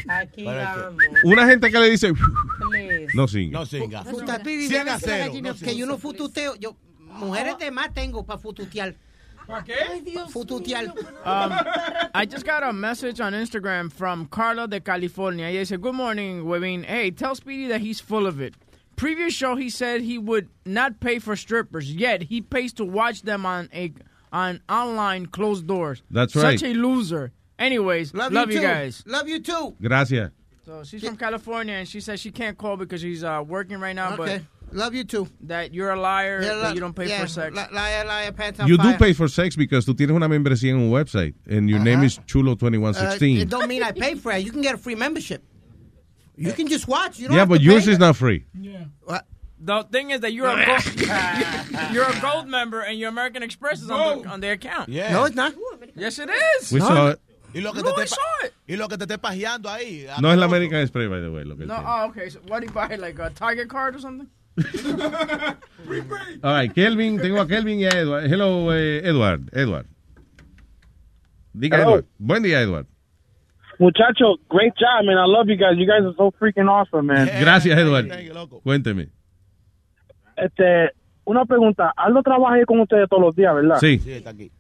[0.09, 1.03] Aquí vamos.
[1.25, 2.13] Una gente que le dice
[3.15, 3.61] no singa.
[3.61, 4.05] No singa.
[4.05, 6.57] La no que yo no fututeo.
[6.57, 8.95] Yo, mujeres de más tengo para fututear.
[9.47, 9.75] ¿Para qué?
[10.29, 10.87] Fututear.
[10.87, 11.53] Um,
[12.15, 15.47] I just got a message on Instagram from Carla de California.
[15.47, 16.85] Ella dice, Good morning, Webin.
[16.85, 18.55] Hey, tell Speedy that he's full of it.
[19.01, 23.23] Previous show, he said he would not pay for strippers, yet he pays to watch
[23.23, 23.95] them on a
[24.31, 26.03] on online closed doors.
[26.11, 26.61] That's right.
[26.61, 27.33] Such a loser.
[27.59, 28.63] Anyways, love, Love, you, too.
[28.63, 29.03] guys.
[29.07, 29.75] Love you too.
[29.81, 30.31] Gracias.
[30.67, 33.97] So she's from California, and she says she can't call because she's uh, working right
[33.97, 34.17] now.
[34.19, 34.43] Okay.
[34.73, 35.27] Love you too.
[35.45, 36.43] That you're a liar.
[36.43, 37.57] Yeah, that you don't pay yeah, for sex.
[37.57, 40.71] li- Liar, liar, pants on You do pay for sex because tú tienes una membresía
[40.73, 43.41] en un website and your name is Uh, Chulo2116.
[43.41, 44.45] it don't mean I pay for it.
[44.45, 45.43] You can get a free membership.
[46.41, 47.19] You can just watch.
[47.19, 47.93] You don't yeah, have but to yours pay.
[47.93, 48.47] is not free.
[48.59, 48.85] Yeah.
[49.05, 49.27] What?
[49.63, 50.85] The thing is that you're a gold,
[51.93, 54.89] you're a gold member, and your American Express is on, the, on their account.
[54.89, 55.13] Yeah.
[55.13, 55.55] No, it's not.
[55.95, 56.73] Yes, it is.
[56.73, 57.21] We saw it.
[57.53, 58.55] Y lo que No, te I saw it.
[58.67, 60.07] y lo que te esté pajeando ahí.
[60.21, 61.45] No es la American Express, by the way.
[61.45, 62.31] Lo que él No, oh, okay.
[62.31, 62.95] So what do you buy?
[62.97, 64.29] Like a Target card or something?
[66.43, 68.31] All right, Kelvin, tengo a Kelvin y a Edward.
[68.31, 69.51] Hello, eh, Edward.
[69.53, 69.87] Edward.
[71.55, 71.89] Diga, Hello.
[71.89, 72.07] Edward.
[72.19, 72.87] Buen día, Edward.
[73.81, 75.17] Muchacho, great job, man.
[75.17, 75.79] I love you guys.
[75.79, 77.31] You guys are so freaking awesome, man.
[77.41, 78.09] Gracias, Edward.
[78.63, 79.09] Cuénteme.
[80.37, 80.91] Este,
[81.25, 81.91] una pregunta.
[81.97, 83.79] Aldo trabaja ahí con ustedes todos los días, ¿verdad?
[83.81, 83.99] Sí.
[83.99, 84.53] Sí, está aquí.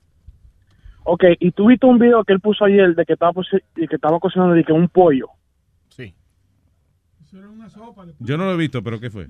[1.04, 3.32] Ok, y tú viste un video que él puso ayer de que estaba,
[3.76, 5.28] y que estaba cocinando de que un pollo.
[5.90, 6.14] Sí.
[8.20, 9.28] Yo no lo he visto, pero ¿qué fue?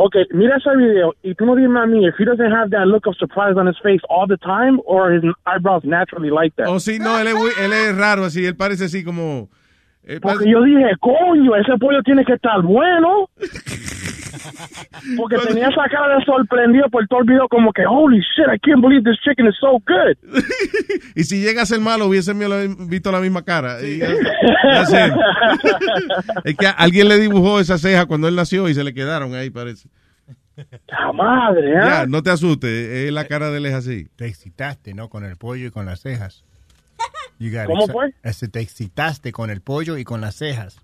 [0.00, 2.86] Ok, mira ese video y tú no dime a mí if he doesn't have that
[2.86, 6.68] look of surprise on his face all the time or his eyebrows naturally like that.
[6.68, 8.46] Oh, sí, no, él es, él es raro así.
[8.46, 9.48] Él parece así como...
[10.04, 13.28] eh, Porque parece- yo dije, coño, ese pollo tiene que estar bueno.
[15.16, 18.58] Porque tenía esa cara de sorprendido por todo el video, como que, holy shit, I
[18.58, 20.16] can't believe this chicken is so good.
[21.14, 22.32] Y si llega a ser malo, hubiese
[22.88, 23.80] visto la misma cara.
[23.82, 24.02] It.
[26.44, 29.50] es que alguien le dibujó esa ceja cuando él nació y se le quedaron ahí,
[29.50, 29.88] parece.
[30.88, 31.80] La madre, ¿eh?
[31.80, 34.08] Ya, no te asustes, es la cara de él es así.
[34.16, 35.08] Te excitaste, ¿no?
[35.08, 36.44] Con el pollo y con las cejas.
[37.38, 38.12] You got ¿Cómo fue?
[38.50, 40.80] Te excitaste con el pollo y con las cejas.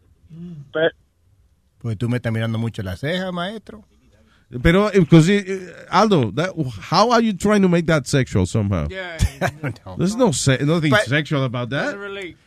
[1.84, 3.84] Porque tú me estás mirando mucho las cejas, maestro.
[4.62, 6.52] Pero, eh, 'cause, eh, Aldo, that-
[6.90, 8.86] how are you trying to make that sexual somehow?
[9.98, 11.94] There's no se nothing But- sexual about that.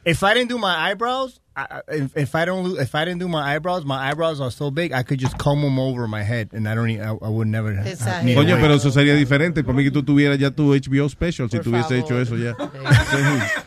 [0.06, 3.28] If I didn't do my eyebrows, I, if, if I don't, if I didn't do
[3.28, 6.50] my eyebrows, my eyebrows are so big, I could just comb them over my head,
[6.54, 7.74] and I don't, need, I, I would never.
[7.76, 9.64] need Coño, pero eso sería diferente.
[9.64, 11.94] Para mí que tú tuvieras ya tu HBO special si Por favor.
[11.94, 12.56] hecho eso ya.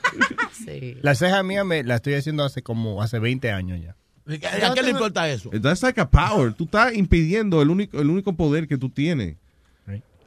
[0.64, 0.96] Sí.
[1.02, 3.96] La ceja mía me la estoy haciendo hace como hace 20 años ya.
[4.30, 5.50] ¿A qué le importa eso?
[5.50, 6.52] That's like a power.
[6.52, 9.36] Tú estás impidiendo el único, el único poder que tú tienes.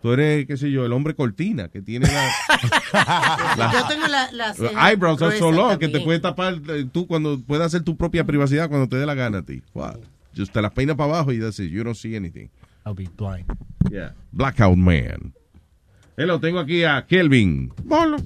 [0.02, 4.48] Tú eres, qué sé yo, el hombre cortina que tiene la, Yo tengo la, la
[4.50, 7.84] Los ceja eyebrows are so long que te puede tapar eh, tú cuando puedes hacer
[7.84, 9.62] tu propia privacidad cuando te dé la gana a ti.
[9.74, 10.02] Wow.
[10.36, 11.58] Just te las peinas para abajo y it.
[11.58, 12.50] You don't see anything.
[12.86, 13.46] I'll be blind.
[13.90, 14.12] Yeah.
[14.34, 15.34] Blackout Man.
[16.18, 17.72] Hello, tengo aquí a Kelvin.
[17.86, 18.18] Bolo.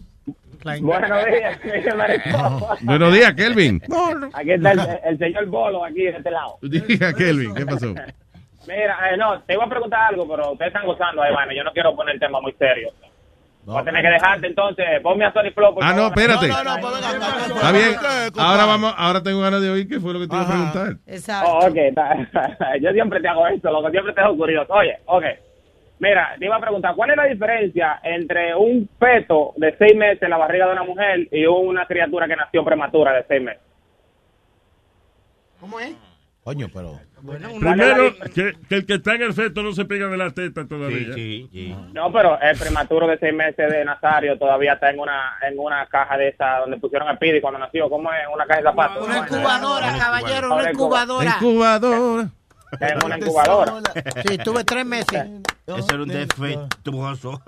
[0.82, 2.78] Buenos días, señor.
[2.82, 3.82] Buenos días, Kelvin.
[4.34, 6.58] Aquí está el, el señor Bolo, aquí de este lado.
[6.62, 7.94] Diga, Kelvin, ¿qué pasó?
[8.68, 11.64] Mira, eh, no, te iba a preguntar algo, pero ustedes están gozando ahí, bueno, yo
[11.64, 12.90] no quiero poner el tema muy serio.
[13.64, 16.48] Voy a tener que dejarte entonces, ponme a Sony Flow, Ah, no, espérate.
[16.48, 17.96] No, no, no, pues venga, Está bien.
[18.38, 20.98] Ahora vamos, ahora tengo ganas de oír qué fue lo que te iba a preguntar.
[21.06, 21.52] Exacto.
[21.52, 21.68] Oh,
[22.82, 24.74] yo siempre te hago esto, loco, siempre te hago curioso.
[24.74, 25.24] Oye, ok.
[26.00, 30.22] Mira, te iba a preguntar, ¿cuál es la diferencia entre un feto de seis meses
[30.22, 33.64] en la barriga de una mujer y una criatura que nació prematura de seis meses?
[35.60, 35.96] ¿Cómo es?
[36.48, 36.98] Coño, pero.
[37.60, 40.66] Primero, que, que el que está en el feto no se pega de la teta
[40.66, 41.14] todavía.
[41.92, 45.86] No, pero el prematuro de seis meses de Nazario todavía está en una en una
[45.88, 47.90] caja de esa donde pusieron a Pidi cuando nació.
[47.90, 48.20] ¿Cómo es?
[48.34, 49.06] Una caja de zapatos.
[49.06, 51.36] Una incubadora, caballero, una Una incubadora.
[51.38, 52.30] Incubadora.
[52.80, 53.82] En una incubadora.
[54.28, 55.26] Sí, tuve tres meses.
[55.68, 57.42] Eso era un defectuoso.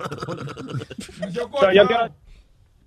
[1.32, 2.10] So, yo quiero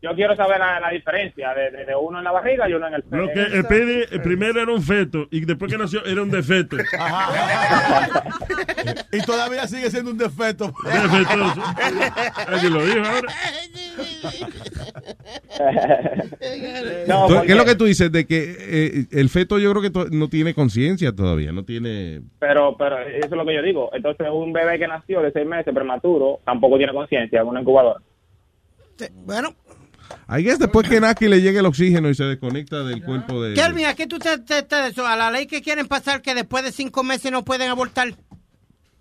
[0.03, 2.87] yo quiero saber la, la diferencia de, de- de uno en la barriga y uno
[2.87, 6.03] en el Lo que el Pidi, el primero era un feto y después que nació
[6.05, 6.75] era un defecto.
[9.11, 10.73] y todavía sigue siendo un defecto.
[10.83, 11.61] Defectuoso.
[12.47, 13.33] Alguien lo dijo ahora.
[17.07, 18.11] No, ¿Tú- porque- ¿Qué es lo que tú dices?
[18.11, 22.21] De que eh, el feto yo creo que to- no tiene conciencia todavía, no tiene...
[22.39, 23.89] Pero, pero eso es lo que yo digo.
[23.93, 27.99] Entonces, un bebé que nació de seis meses prematuro tampoco tiene conciencia en una incubadora.
[29.25, 29.53] Bueno,
[30.29, 33.53] I guess después que Naki le llegue el oxígeno y se desconecta del cuerpo de...
[33.55, 35.05] Kelvin, ¿a qué tú te, te- te- eso?
[35.07, 38.13] ¿A la ley que quieren pasar que después de cinco meses no pueden abortar?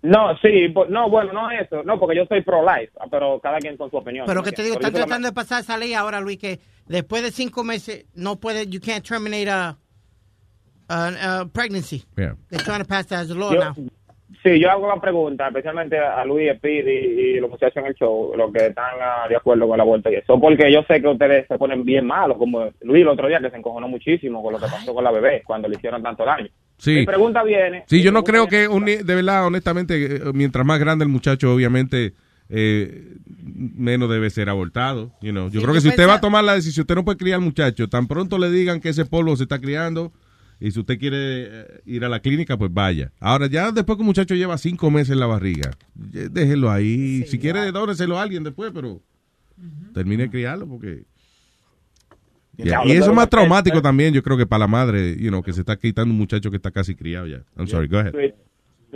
[0.01, 3.77] No, sí, no, bueno, no eso, no, porque yo soy pro-life, ah, pero cada quien
[3.77, 4.25] con su opinión.
[4.27, 7.23] Pero ¿me que te digo, están tratando de pasar esa ley ahora, Luis, que después
[7.23, 9.77] de cinco meses no puede, you can't terminate a,
[10.89, 12.03] a- a pregnancy.
[12.17, 12.35] Yeah.
[12.49, 13.75] They're trying to pass that as a law Yo- now.
[14.43, 17.95] Sí, yo hago la pregunta, especialmente a Luis, Speed y, y los muchachos en el
[17.95, 21.01] show, los que están ah, de acuerdo con la vuelta y eso, porque yo sé
[21.01, 24.43] que ustedes se ponen bien malos, como Luis el otro día que se encojonó muchísimo
[24.43, 26.49] con lo que pasó con la bebé cuando le hicieron tanto daño.
[26.77, 26.91] Sí.
[26.95, 27.85] Mi pregunta viene...
[27.87, 31.05] Sí, yo no mi creo pregunta que, un de verdad, honestamente, eh, mientras más grande
[31.05, 32.11] el muchacho, obviamente,
[32.49, 33.13] eh,
[33.45, 35.11] menos debe ser abortado.
[35.21, 35.45] You know.
[35.45, 37.17] Yo Sí, creo yo que si usted va a tomar la decisión, usted no puede
[37.17, 37.87] criar al muchacho.
[37.87, 40.11] Tan pronto le digan que ese polvo se está criando
[40.59, 43.11] y si usted quiere eh, ir a la clínica, pues vaya.
[43.19, 45.71] Ahora, ya después que un muchacho lleva cinco meses en la barriga,
[46.13, 47.23] eh, déjelo ahí.
[47.27, 49.01] si quiere, dóneselo a alguien después, pero
[49.93, 51.03] termine de criarlo porque...
[52.55, 55.29] Yeah, Y eso es pero más traumático también, yo creo que para la madre, you
[55.29, 57.41] know, que se está quitando un muchacho que está casi criado ya.
[57.57, 58.11] I'm sorry, go ahead.
[58.11, 58.19] Tú,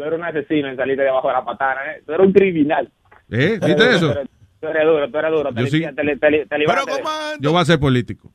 [0.04, 2.04] eres un asesino en salirte debajo de la patana, ¿eh?
[2.06, 2.92] Tú eres un criminal.
[3.30, 3.60] ¿Eh?
[3.66, 4.14] ¿Viste eso?
[4.60, 5.54] Tú eres, duro, tú eres duro.
[5.54, 5.82] Te, Yo sí.
[5.82, 7.04] te, te libraste de-
[7.40, 8.32] Yo voy a ser político.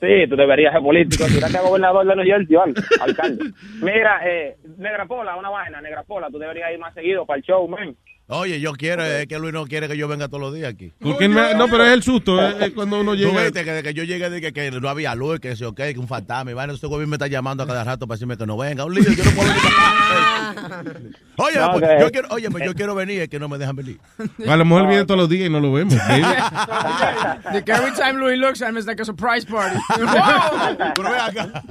[0.00, 2.74] Sí, tú deberías ser político, tirarte a gobernador de New ¿vale?
[3.00, 3.44] alcalde.
[3.82, 7.44] Mira, eh, Negra Pola, una vaina, Negra Pola, tú deberías ir más seguido para el
[7.44, 7.96] show, man.
[8.28, 10.92] Oye, yo quiero, es que Luis no quiere que yo venga todos los días aquí.
[10.98, 13.40] ¿Por qué me- no, pero es el susto, es, es cuando uno Tú llega.
[13.44, 15.98] viste que, que yo llegué de que, que no había luz, que sé, ok, que
[15.98, 16.50] un fantasma.
[16.50, 18.84] Y bueno, ese gobierno me está llamando a cada rato para decirme que no venga.
[18.84, 21.12] Un lío, yo no puedo venir.
[21.36, 23.58] Oye, No, pues, que- yo quiero, oye, pues, yo quiero venir, es que no me
[23.58, 24.00] dejan venir.
[24.48, 25.94] A lo mejor viene todos los días y no lo vemos.
[25.94, 29.76] Like every time Louis looks at him, it's like a surprise party.
[30.96, 31.62] Pero ve acá.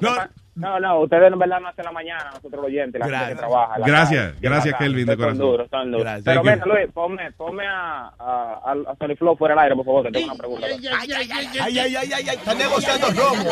[0.00, 0.10] No,
[0.56, 3.38] No, no, ustedes en verdad no hacen la mañana, nosotros los oyentes, la gente que
[3.38, 3.74] trabaja.
[3.84, 4.74] Gracias, gracias.
[4.78, 5.38] Kelvin, de corazón.
[5.38, 6.04] duros, son duros.
[6.04, 6.24] Gracias.
[6.24, 6.64] Pero mira.
[6.64, 10.36] Luis, ponme, ponme a, a, Sony Flow fuera del aire, por favor, que tengo una
[10.36, 10.66] pregunta.
[10.66, 13.44] Ay, ay, ay, ay, ay, ay, está negociando romo.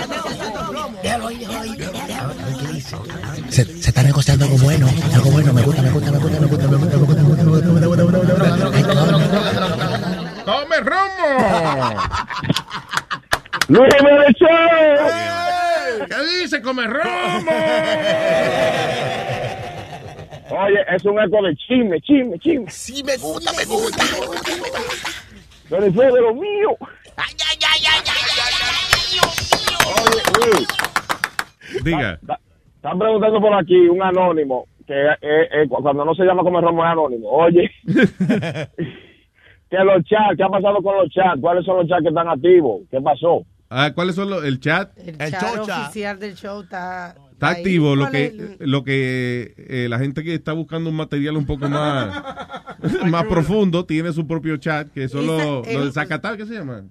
[1.03, 1.71] Déjalo ahí, déjalo ahí.
[1.71, 2.97] A ver qué dice.
[3.51, 5.53] Se, se está negociando algo bueno, algo bueno.
[5.53, 7.51] Me gusta, me gusta, me gusta, me gusta, me gusta, me gusta, me gusta, me
[7.51, 8.49] gusta, me gusta, me gusta, me gusta,
[8.97, 10.45] me gusta.
[10.45, 12.01] ¡Come romo!
[13.69, 13.93] ¡Luis
[14.39, 16.07] Show!
[16.09, 17.51] ¿Qué dice, come romo?
[20.51, 22.71] Oye, es un eco de chisme, chisme, chisme.
[22.71, 24.05] Sí, me gusta, me gusta.
[25.71, 26.77] Pero fue de lo mío.
[27.17, 29.21] Ay, ay, ay, ay, ay,
[29.87, 30.23] Oye,
[30.57, 30.69] Luis,
[31.83, 32.19] Diga.
[32.77, 36.61] están preguntando por aquí un anónimo que eh, eh, cu- cuando no se llama como
[36.61, 37.29] Romo es anónimo.
[37.31, 37.71] Oye,
[39.77, 41.41] que los chats, ¿qué ha pasado con los chats?
[41.41, 42.83] ¿Cuáles son los chats que están activos?
[42.91, 43.45] ¿Qué pasó?
[43.71, 44.97] Ah, ¿Cuáles son los, el chat?
[44.99, 47.15] El, chat oficial del show está...
[47.33, 47.57] Está ahí.
[47.63, 50.95] activo lo ¿Cuál que es el- lo que eh, la gente que está buscando un
[50.97, 52.23] material un poco más
[53.11, 56.55] más profundo tiene su propio chat que son los, el- los de Zacatal ¿qué se
[56.55, 56.85] llama?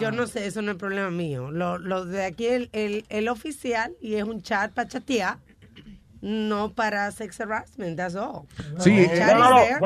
[0.00, 1.50] Yo no sé, eso no es problema mío.
[1.50, 5.36] Lo, lo de aquí, el, el, el oficial, y es un chat para chatear,
[6.24, 8.46] no para sex harassment, that's all.
[8.78, 9.76] Sí, El eh,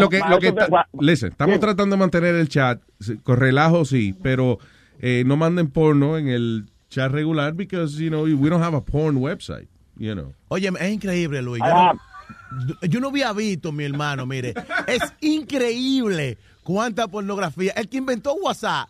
[0.00, 2.80] lo que, lo que ta- listen, estamos tratando de mantener el chat
[3.22, 4.58] con relajo sí, pero
[5.00, 8.80] eh, no manden porno en el chat regular because you know we don't have a
[8.80, 10.34] porn website, you know.
[10.48, 11.62] Oye, es increíble, Luis.
[11.64, 11.92] Yo Ah.
[11.92, 14.54] no, yo no había visto, mi hermano, mire.
[14.88, 17.72] Es increíble cuánta pornografía.
[17.76, 18.88] El que inventó WhatsApp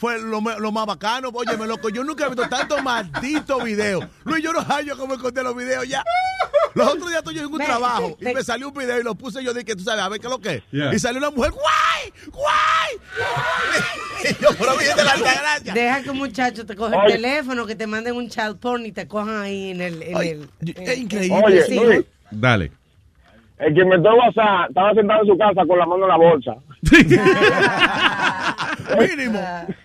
[0.00, 1.28] fue lo, me- lo más bacano.
[1.32, 4.02] Oye, me loco, yo nunca he visto tantos malditos videos.
[4.24, 6.02] Luis, yo no hallo cómo encontré los videos ya.
[6.74, 9.14] Los otros días estoy yo en un trabajo y me salió un video y lo
[9.14, 10.62] puse yo dije, tú sabes, a ver qué es lo que es.
[10.70, 10.94] Yeah.
[10.94, 12.30] Y salió una mujer, ¡guay!
[12.32, 12.96] ¡guay!
[14.30, 15.74] y yo, pero de la gracia.
[15.74, 17.06] Deja que un muchacho te coge Oye.
[17.16, 20.02] el teléfono, que te manden un child porn y te cojan ahí en el...
[20.02, 21.42] En el es increíble.
[21.44, 22.72] Oye, Sí, Luis, Dale.
[23.58, 26.54] el que inventó WhatsApp estaba sentado en su casa con la mano en la bolsa.
[28.98, 29.40] Mínimo.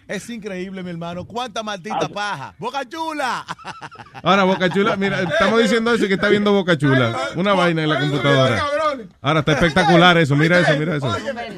[0.07, 1.26] Es increíble, mi hermano.
[1.26, 2.55] Cuánta maldita paja.
[2.57, 3.45] Boca chula.
[4.23, 7.84] Ahora Boca Chula, mira, estamos diciendo eso y que está viendo Boca Chula, una vaina
[7.84, 8.63] en la computadora.
[9.22, 11.15] Ahora está espectacular eso, mira eso, mira eso.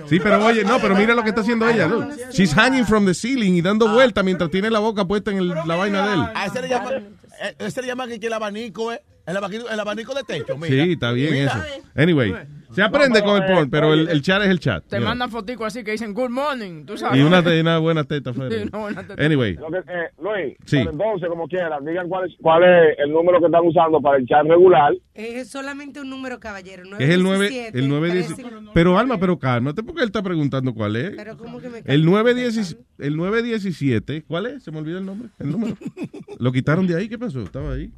[0.08, 1.88] Sí, pero oye, no, pero mira lo que está haciendo ella.
[1.88, 2.10] look.
[2.32, 5.50] She's hanging from the ceiling y dando vueltas mientras tiene la boca puesta en el-
[5.66, 6.22] la vaina de él.
[6.36, 9.02] A ese le llama, eh, ese le llama que el abanico, ¿eh?
[9.28, 10.86] El abanico, el abanico de techo, mira.
[10.86, 11.52] Sí, está bien Mira.
[11.52, 11.84] eso.
[11.96, 12.34] Anyway,
[12.72, 14.86] se aprende con el porn, pero el, el chat es el chat.
[14.88, 15.10] Te know.
[15.10, 17.20] mandan foticos así que dicen good morning, tú sabes.
[17.20, 18.78] Y una, una buena teta teta.
[19.18, 20.78] Anyway, Lo que, eh, Luis, Sí.
[20.78, 24.26] entonces, como quieran, digan cuál es, cuál es el número que están usando para el
[24.26, 24.94] chat regular.
[25.14, 26.84] Es solamente un número, caballero.
[26.98, 28.72] es el 9, 917, el 910.
[28.74, 31.12] Pero Alma, pero cálmate porque él está preguntando cuál es.
[31.18, 34.64] Pero ¿cómo que me El 910, el 917, ¿cuál es?
[34.64, 35.76] Se me olvidó el nombre, el número.
[36.40, 37.42] Lo quitaron de ahí, ¿qué pasó?
[37.42, 37.92] Estaba ahí.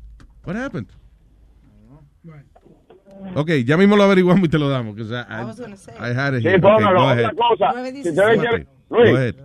[0.43, 0.87] What happened?
[3.35, 4.95] Ok, ya mismo lo averiguamos y te lo damos.
[4.95, 5.37] que, o sea, I, I
[6.17, 6.47] had it Sí.
[6.47, 6.99] Okay, póngalo.
[7.01, 7.35] go Otra ahead.
[7.35, 9.35] cosa, si ustedes quieren, go Luis, ahead.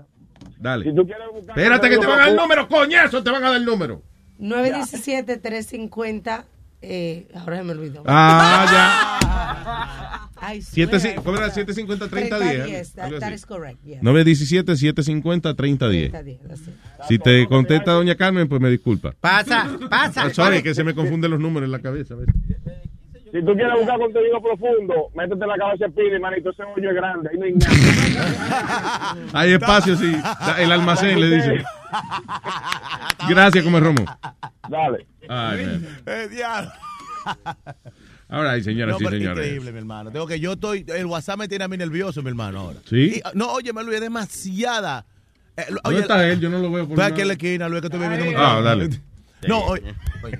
[0.58, 0.84] Dale.
[0.84, 1.58] si tú quieres buscar...
[1.58, 4.02] Espérate que te van a dar el número, coñazo, te van a dar el número.
[4.40, 6.44] 917-350.
[6.86, 8.02] Eh, ahora se me olvidó.
[8.06, 11.22] Ah, Ay, Siete, swear.
[11.22, 11.48] ¿Cómo era?
[11.50, 12.68] 750 30 30, 10.
[12.68, 14.02] yes, that- is correct, yes.
[14.02, 16.10] 917 750 30 10.
[16.12, 16.74] 30, that's it.
[17.08, 19.14] Si te contesta doña Carmen, pues me disculpa.
[19.20, 20.24] Pasa, pasa.
[20.24, 22.12] Ah, sorry, que se me confunden los números en la cabeza.
[22.12, 22.26] a ver.
[23.34, 26.88] Si tú quieres buscar contenido profundo, métete en la cabeza de Pili, manito, ese hoyo
[26.90, 29.16] es grande, ahí no hay nada.
[29.32, 30.14] Hay espacio, sí.
[30.58, 31.64] El almacén le dice.
[33.28, 34.04] Gracias, come romo.
[34.68, 35.04] Dale.
[35.28, 35.86] Ay, man.
[36.06, 36.28] Eh,
[38.30, 39.44] right, señoras No, y señores.
[39.46, 40.12] increíble, mi hermano.
[40.12, 42.78] Tengo que yo estoy, el WhatsApp me tiene a mí nervioso, mi hermano, ahora.
[42.88, 43.16] ¿Sí?
[43.16, 45.06] Y, no, oye, Luis, es demasiada.
[45.56, 46.38] Eh, lo- ¿Dónde oye, está él?
[46.38, 48.60] Yo no lo veo por Estoy aquí en la esquina, Luis, que estoy bebiendo Ah,
[48.60, 48.90] dale.
[49.48, 50.38] No, oye, oye.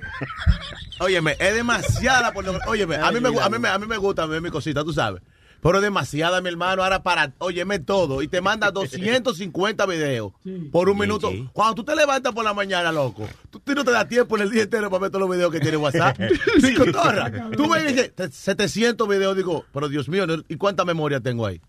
[1.00, 2.70] Óyeme, es demasiada pornografía.
[2.70, 4.92] Óyeme, a mí, me, a, mí, me- a mí me gusta ver mi cosita, tú
[4.92, 5.22] sabes.
[5.60, 8.20] Pero es demasiada, mi hermano, ahora para, óyeme todo.
[8.20, 10.32] Y te manda 250 videos
[10.70, 11.32] por un minuto.
[11.54, 14.42] Cuando tú te levantas por la mañana, loco, tú, tú no te da tiempo en
[14.42, 16.18] el día entero para ver todos los videos que tiene WhatsApp.
[16.60, 17.50] Sin cotorra.
[17.56, 20.26] Tú ves y dices, 700 videos, digo, pero Dios mío.
[20.48, 21.62] ¿y cuánta memoria tengo ahí?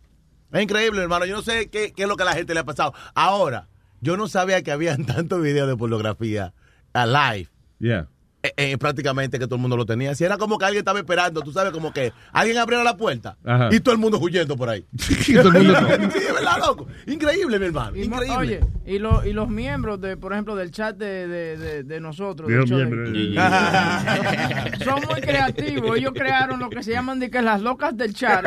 [0.52, 1.26] Es increíble, hermano.
[1.26, 2.94] Yo no sé qué, qué es lo que a la gente le ha pasado.
[3.14, 3.70] Ahora,
[4.02, 6.54] yo no sabía que habían tantos videos de pornografía
[6.96, 7.50] alive.
[7.80, 8.06] Yeah.
[8.46, 10.14] Eh, eh, prácticamente que todo el mundo lo tenía.
[10.14, 13.38] Si era como que alguien estaba esperando, tú sabes, como que alguien abriera la puerta
[13.44, 13.70] Ajá.
[13.72, 14.86] y todo el mundo huyendo por ahí.
[15.00, 16.88] sí, es verdad, loco.
[17.08, 17.96] Increíble, mi hermano.
[17.96, 18.36] Y Increíble.
[18.38, 22.00] Oye, y, lo- y los miembros, de, por ejemplo, del chat de, de, de, de
[22.00, 22.48] nosotros.
[22.48, 23.10] Dios miembro.
[23.10, 23.36] de-
[24.84, 25.98] Son muy creativos.
[25.98, 28.46] Ellos crearon lo que se llaman de que las locas del chat.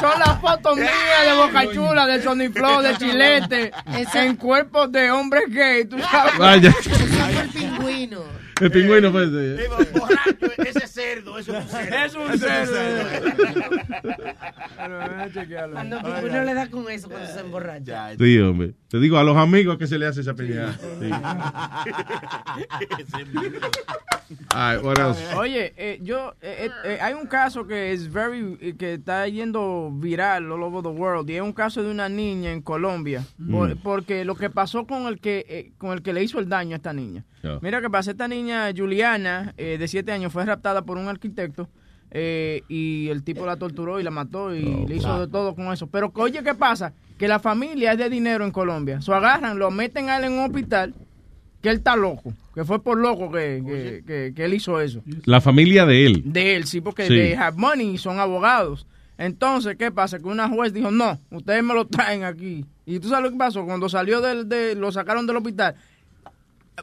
[0.00, 0.92] Son las fotos mías
[1.26, 3.72] de Boca Chula, de Sony Flow, de Chilete,
[4.14, 6.36] en cuerpos de hombres gay, tú sabes.
[6.38, 6.74] Vaya.
[8.06, 8.70] Fue el pingüino.
[8.70, 9.28] El pingüino pues.
[9.32, 9.64] eh.
[9.64, 9.68] Eh,
[9.98, 11.96] borracho, ese cerdo, eso es un cerdo.
[12.04, 12.76] Es un cerdo.
[12.76, 13.34] Eh.
[15.72, 18.14] Cuando uno le da con eso cuando se emborracha.
[18.16, 18.74] Sí, hombre.
[18.88, 20.76] Te digo, a los amigos que se le hace esa pelea.
[21.00, 21.10] Sí.
[24.54, 25.20] All right, what else?
[25.36, 29.26] Oye, eh, yo eh, eh, eh, hay un caso que es very eh, que está
[29.28, 33.24] yendo viral all over the world y es un caso de una niña en Colombia
[33.50, 33.78] por- Mm.
[33.82, 36.76] porque lo que pasó con el que con el que le hizo el daño a
[36.76, 37.24] esta niña.
[37.62, 41.68] Mira que pasa esta niña Juliana de 7 años fue raptada por un arquitecto
[42.68, 45.72] y el tipo la torturó y la mató y Oh, le hizo de todo con
[45.72, 45.86] eso.
[45.86, 46.92] Pero oye, ¿qué pasa?
[47.18, 49.00] Que la familia es de dinero en Colombia.
[49.00, 50.94] So agarran, lo meten a él en un hospital
[51.62, 55.02] que él está loco, que fue por loco que, que- que- que él hizo eso.
[55.24, 56.22] La familia de él.
[56.24, 57.08] De él, sí, porque Sí.
[57.08, 58.86] they have money y son abogados.
[59.18, 60.18] Entonces, ¿qué pasa?
[60.20, 62.64] Que una juez dijo, no, ustedes me lo traen aquí.
[62.86, 65.74] Y tú sabes lo que pasó, cuando salió del, de, lo sacaron del hospital,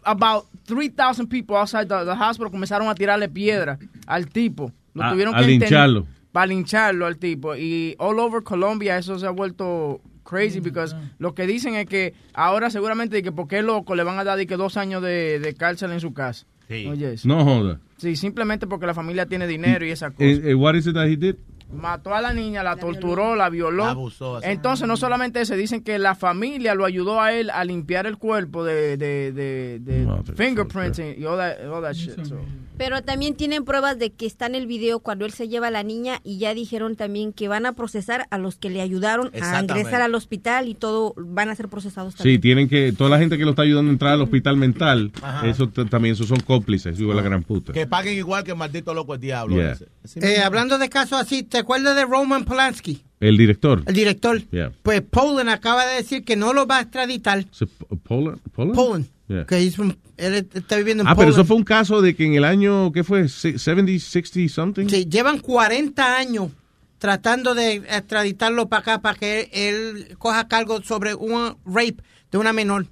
[0.03, 3.77] about 3,000 people outside the, the hospital comenzaron a tirarle piedra
[4.07, 4.72] al tipo.
[4.93, 6.06] Lo A- tuvieron a que lincharlo.
[6.31, 7.56] Para lincharlo al tipo.
[7.56, 12.14] Y all over Colombia eso se ha vuelto crazy because lo que dicen es que
[12.34, 15.39] ahora seguramente que porque es loco le van a dar de que dos años de,
[15.39, 16.45] de cárcel en su casa.
[16.69, 17.27] Oye, eso.
[17.27, 17.80] No joda.
[17.97, 20.26] Sí, simplemente porque la familia tiene dinero y esa cosa.
[20.26, 21.35] Eh, eh, what is it that he did?
[21.72, 23.85] Mató a la niña, la, torturó, la violó.
[23.85, 24.47] La abusó, así.
[24.49, 28.18] Entonces, no solamente eso, dicen que la familia lo ayudó a él a limpiar el
[28.18, 32.23] cuerpo de, de, de, de fingerprints y all that, all that shit.
[32.26, 32.39] so.
[32.77, 35.72] Pero también tienen pruebas de que está en el video cuando él se lleva a
[35.72, 39.31] la niña y ya dijeron también que van a procesar a los que le ayudaron
[39.41, 42.41] a ingresar al hospital y todo van a ser procesados Sí, también.
[42.41, 45.47] tienen que, toda la gente que lo está ayudando a entrar al hospital mental, Ajá.
[45.47, 47.73] eso también, esos son cómplices, digo, la gran puta.
[47.73, 49.56] Que paguen igual que el maldito loco el diablo.
[49.56, 49.77] Yeah.
[50.22, 53.03] Eh, hablando de casos así, ¿te acuerdas de Roman Polanski?
[53.19, 53.84] El director.
[53.85, 54.41] El director.
[54.49, 54.72] Yeah.
[54.84, 57.45] Pues Poland acaba de decir que no lo va a extraditar.
[57.52, 57.65] So,
[58.03, 58.39] Poland?
[58.53, 58.76] Poland?
[58.76, 59.06] Poland.
[59.27, 59.45] Yeah.
[59.45, 62.43] Que él está viviendo en Ah, pero eso fue un caso de que en el
[62.43, 63.27] año, ¿qué fue?
[63.27, 64.88] Se- 70, 60 something.
[64.88, 66.52] Sí, llevan 40 años
[66.99, 71.97] tratando de extraditarlo para acá para que él coja cargo sobre un rape
[72.31, 72.85] de una menor.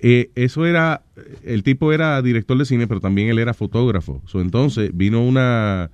[0.00, 1.02] Eh, eso era,
[1.44, 4.22] el tipo era director de cine, pero también él era fotógrafo.
[4.26, 5.90] So, entonces vino una,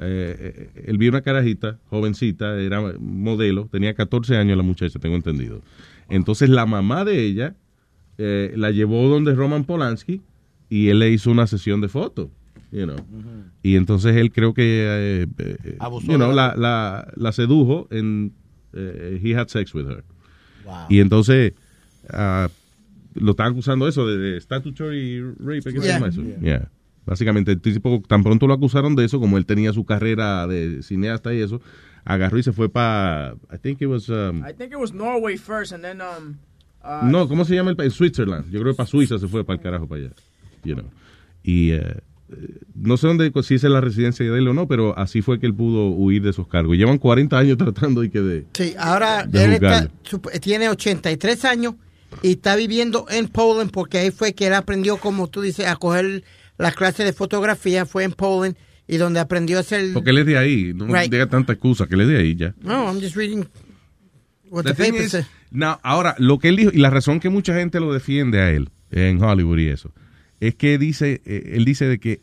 [0.00, 5.60] eh, él vio una carajita, jovencita, era modelo, tenía 14 años la muchacha, tengo entendido.
[6.08, 7.54] Entonces la mamá de ella
[8.18, 10.20] eh, la llevó donde Roman Polanski
[10.68, 12.28] y él le hizo una sesión de fotos.
[12.70, 12.96] You know.
[13.62, 14.62] Y entonces él creo que
[15.22, 18.32] eh, eh, you know, la, la- la, sedujo en
[18.72, 20.02] eh, he had sex with her.
[20.64, 20.74] Wow.
[20.88, 21.52] Y entonces
[22.10, 22.48] ah,
[23.14, 25.94] lo están acusando eso de, de statutory rape, ¿qué se Yeah.
[25.98, 26.22] llama eso?
[26.40, 26.70] Yeah.
[27.04, 30.82] Básicamente, el tipo, tan pronto lo acusaron de eso, como él tenía su carrera de
[30.84, 31.60] cineasta y eso,
[32.04, 35.36] agarró y se fue para, I think it was, um, I think it was Norway
[35.36, 36.38] first and then um
[36.84, 37.92] uh, no, ¿cómo se llama el país?
[37.92, 38.50] Switzerland.
[38.50, 40.10] Yo creo que para Suiza se fue para el carajo para allá.
[40.64, 40.86] You know.
[41.42, 41.96] Y eh,
[42.30, 45.22] eh, no sé dónde, si esa es la residencia de él o no, pero así
[45.22, 46.76] fue que él pudo huir de esos cargos.
[46.76, 48.46] Llevan 40 años tratando y que de...
[48.54, 49.88] Sí, ahora De él está-
[50.40, 51.74] tiene 83 años
[52.22, 55.76] y está viviendo en Poland porque ahí fue que él aprendió, como tú dices, a
[55.76, 56.22] coger
[56.58, 57.86] las clases de fotografía.
[57.86, 58.54] Fue en Poland
[58.86, 59.92] y donde aprendió a hacer...
[59.94, 61.10] Porque él es de ahí, no Right.
[61.10, 62.54] diga tanta excusa, que él es de ahí ya.
[62.62, 63.46] No, I'm just reading
[64.50, 65.26] what The the, paper says.
[65.52, 68.50] Now, ahora, lo que él dijo, y la razón que mucha gente lo defiende a
[68.50, 69.92] él en Hollywood y eso,
[70.40, 72.20] es que dice, eh, él dice de que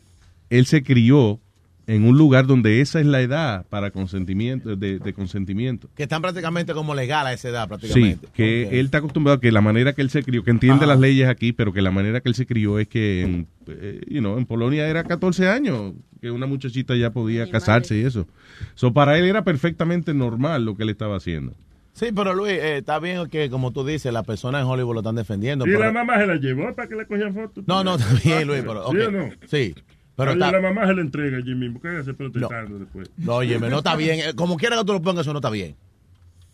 [0.50, 1.40] él se crió
[1.86, 5.88] en un lugar donde esa es la edad para consentimiento, de, de consentimiento.
[5.96, 8.28] Que están prácticamente como legal a esa edad, Sí, prácticamente.
[8.32, 8.72] que Ok.
[8.74, 10.86] él está acostumbrado a que la manera que él se crió, que entiende Ajá.
[10.94, 14.00] las leyes aquí, pero que la manera que él se crió es que en, eh,
[14.08, 18.28] you know, en Polonia era 14 años, que una muchachita ya podía casarse y eso.
[18.76, 21.54] So, para él era perfectamente normal lo que él estaba haciendo.
[21.92, 25.00] Sí, pero Luis, eh, está bien que, como tú dices, las personas en Hollywood lo
[25.00, 25.66] están defendiendo.
[25.66, 27.64] Y pero- la mamá se la llevó para que le cogían fotos.
[27.66, 28.90] No, no, está bien, Luis, pero...
[28.90, 29.08] ¿Sí ok.
[29.08, 29.28] o no?
[29.46, 29.74] Sí,
[30.16, 30.52] pero Oye, está...
[30.52, 31.80] la mamá se la entrega allí mismo.
[31.80, 33.10] Cállate protestando después.
[33.18, 34.20] No, óyeme, no está bien.
[34.20, 35.74] Eh, Como quiera que tú lo pongas, eso no está bien.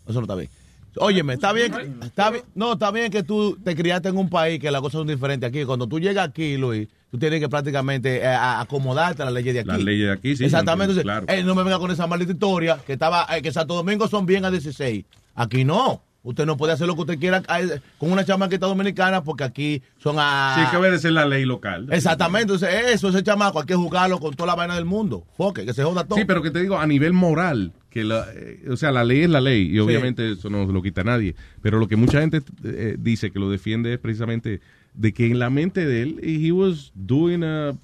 [0.07, 0.49] Eso no está bien.
[0.95, 4.59] Óyeme, está bien, está bien, no, está bien que tú te criaste en un país
[4.59, 5.63] que las cosas son diferentes aquí.
[5.65, 9.53] Cuando tú llegas aquí, Luis, tú tienes que prácticamente eh, a- acomodarte a las leyes
[9.53, 9.69] de aquí.
[9.69, 10.93] Las leyes de aquí, sí, Exactamente.
[10.93, 11.25] Entonces, claro.
[11.29, 14.25] eh, no me venga con esa maldita historia que estaba, eh, que Santo Domingo son
[14.25, 15.05] bien a 16.
[15.35, 16.01] Aquí no.
[16.23, 19.81] Usted no puede hacer lo que usted quiera eh, con una chamaquita dominicana porque aquí
[19.97, 20.55] son a...
[20.57, 21.87] Sí, que obedecer la ley local.
[21.89, 22.51] Exactamente.
[22.53, 25.23] Entonces, eso, ese chamaco, hay que jugarlo con toda la vaina del mundo.
[25.37, 26.17] Foque, que se joda todo.
[26.17, 29.21] Sí, pero que te digo, a nivel moral, que la, eh, o sea, la ley
[29.21, 31.33] es la ley y obviamente eso no lo quita nadie.
[31.63, 34.61] Pero lo que mucha gente eh, dice que lo defiende es precisamente
[34.93, 37.75] de que en la mente de él, he was doing a,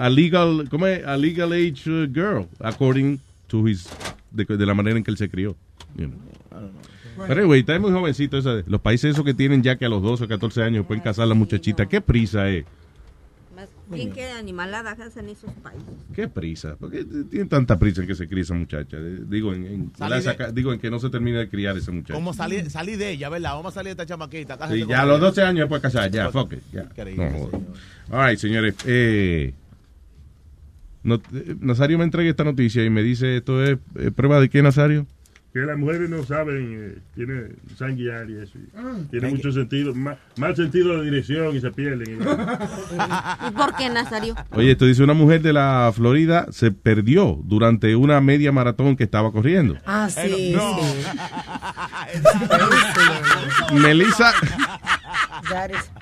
[0.00, 1.06] a legal, ¿cómo es?
[1.06, 3.88] A legal age uh, girl, according to his,
[4.32, 5.56] de, de la manera en que él se crió.
[5.96, 6.18] you know.
[7.28, 8.38] Pero, güey, está muy jovencito.
[8.38, 11.04] esa los países esos que tienen ya que a los 12 o 14 años pueden
[11.04, 11.86] casar a la muchachita.
[11.86, 12.64] ¿Qué prisa es?
[13.92, 15.88] ¿Quién qué animalada hacen esos países?
[16.14, 16.76] ¿Qué prisa?
[16.76, 18.96] ¿Por qué tienen tanta prisa en que se críe esa muchacha?
[18.98, 21.48] Eh, Digo en, en- Salí la de- saca- digo, en que no se termine de
[21.48, 22.14] criar esa muchacha.
[22.14, 23.54] ¿Cómo salí, salí de ella, verdad?
[23.54, 24.56] Vamos a salir de esta chamaquita.
[24.70, 26.82] Sí, ya a los 12 años después casar, ya, fuck it, ya.
[26.82, 27.60] Increíble, No jodas.
[28.10, 28.74] All right, señores.
[28.86, 29.52] Eh,
[31.02, 34.48] no- eh, Nazario me entrega esta noticia y me dice, ¿esto es eh, prueba de
[34.48, 35.06] qué, Nazario?
[35.52, 38.56] Que las mujeres no saben, eh, tiene sanguiar y eso.
[38.56, 38.92] y Ah.
[39.10, 42.20] Tiene mucho sentido, ma- mal sentido de dirección y se pierden.
[43.48, 44.36] ¿Y por qué, Nazario?
[44.52, 49.02] Oye, esto dice una mujer de la Florida se perdió durante una media maratón que
[49.02, 49.76] estaba corriendo.
[49.86, 50.54] Ah, sí,
[53.72, 54.32] Melissa,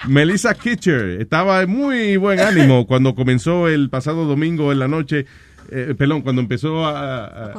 [0.06, 5.26] Melissa Kitcher estaba en muy buen ánimo cuando comenzó el pasado domingo en la noche,
[5.70, 7.52] eh, perdón, cuando empezó a, a- a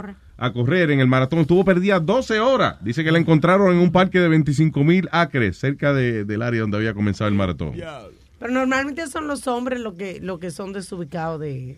[0.54, 1.40] correr en el maratón.
[1.40, 2.78] Estuvo perdida 12 horas.
[2.82, 6.62] Dice que la encontraron en un parque de 25 mil acres cerca de- del área
[6.62, 7.74] donde había comenzado el maratón.
[8.40, 11.78] Pero normalmente son los hombres los que, lo que son desubicados de...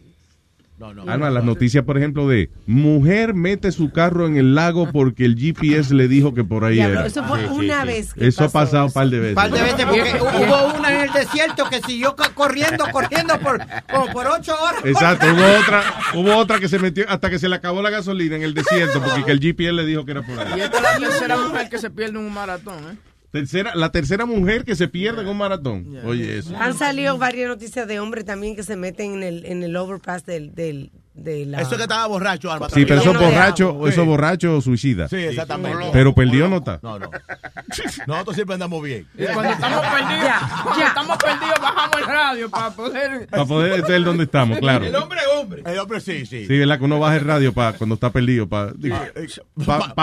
[0.81, 1.11] No, no.
[1.11, 5.35] Alma, las noticias, por ejemplo, de mujer mete su carro en el lago porque el
[5.37, 7.05] GPS le dijo que por ahí era.
[7.05, 9.35] eso fue una vez que Eso ha pasado un par de veces.
[9.35, 13.61] par de veces porque hubo una en el desierto que siguió co- corriendo, corriendo por
[13.91, 14.81] como por ocho horas.
[14.83, 15.83] Exacto, hubo otra,
[16.15, 19.01] hubo otra que se metió hasta que se le acabó la gasolina en el desierto
[19.03, 20.61] porque que el GPS le dijo que era por Y ahí.
[20.61, 22.97] esta es la tercera mujer que se pierde en un maratón, ¿eh?
[23.31, 25.97] Tercera, la tercera mujer que se pierde en un maratón.
[26.05, 26.55] Oye, eso.
[26.57, 30.25] Han salido varias noticias de hombres también que se meten en el, en el overpass
[30.25, 30.91] del, del,
[31.23, 31.61] de la...
[31.61, 32.69] Eso es que estaba borracho, Alma.
[32.69, 35.07] Sí, pero eso borracho, eso borracho suicida.
[35.07, 35.89] Sí, exactamente.
[35.91, 36.79] Pero perdió no está.
[36.81, 37.09] No, no.
[38.07, 39.07] Nosotros siempre andamos bien.
[39.17, 40.31] Y cuando estamos perdidos,
[40.63, 43.27] cuando estamos perdidos bajamos el radio para poder...
[43.27, 44.85] Para poder ser donde estamos, claro.
[44.85, 45.63] El hombre es hombre.
[45.65, 46.45] El hombre sí, sí.
[46.45, 46.77] Sí, ¿verdad?
[46.79, 48.73] Que uno baja el radio para cuando está perdido, para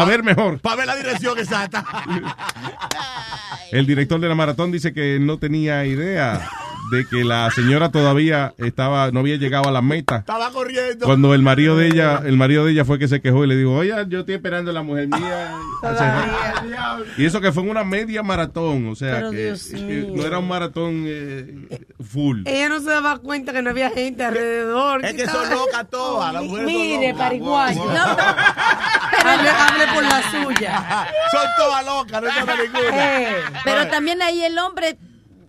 [0.06, 0.60] ver mejor.
[0.60, 1.84] Para ver la dirección exacta.
[3.70, 6.48] El director de la maratón dice que no tenía idea
[6.91, 10.17] de que la señora todavía estaba, no había llegado a la meta.
[10.17, 11.07] Estaba corriendo.
[11.07, 13.57] Cuando el marido de ella, el marido de ella fue que se quejó y le
[13.57, 15.57] dijo, oye, yo estoy esperando a la mujer mía.
[17.17, 20.12] Y eso que fue en una media maratón, o sea, que, que mío.
[20.15, 22.42] no era un maratón eh, full.
[22.47, 25.05] Ella no se daba cuenta que no había gente alrededor.
[25.05, 27.81] Es que son locas todas, las mujeres Mire, pariguayo.
[27.81, 28.05] Wow, wow.
[29.25, 31.08] hable, hable por la suya.
[31.31, 33.23] Son todas locas, no llama ninguna.
[33.23, 34.99] Eh, Pero también ahí el hombre,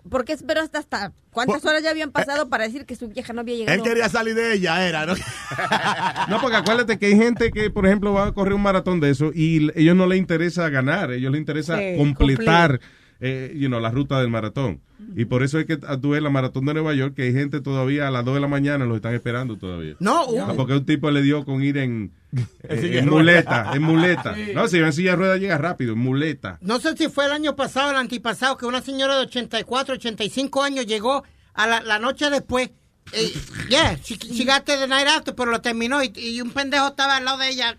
[0.09, 3.33] ¿por qué esperó hasta, hasta cuántas horas ya habían pasado para decir que su vieja
[3.33, 3.77] no había llegado?
[3.77, 5.13] Él quería salir de ella, era, ¿no?
[6.29, 9.09] No, porque acuérdate que hay gente que, por ejemplo, va a correr un maratón de
[9.09, 12.79] eso y ellos no les interesa ganar, ellos les interesa Sí, completar
[13.21, 14.81] eh, you know, la ruta del maratón.
[15.15, 17.61] Y por eso es que tú ves la maratón de Nueva York, que hay gente
[17.61, 19.95] todavía a las 2 de la mañana, los están esperando todavía.
[19.99, 23.05] No, Ah, porque un tipo le dio con ir en, eh, en ruedas.
[23.05, 24.35] muleta, en muleta.
[24.39, 24.51] Sí.
[24.53, 26.57] No, si en silla de ruedas llega rápido, en muleta.
[26.61, 29.95] No sé si fue el año pasado o el antipasado que una señora de 84,
[29.95, 32.69] 85 años llegó a la, la noche después.
[33.11, 33.33] Eh,
[33.69, 37.17] yeah, she, she got the night after, pero lo terminó y, y un pendejo estaba
[37.17, 37.75] al lado de ella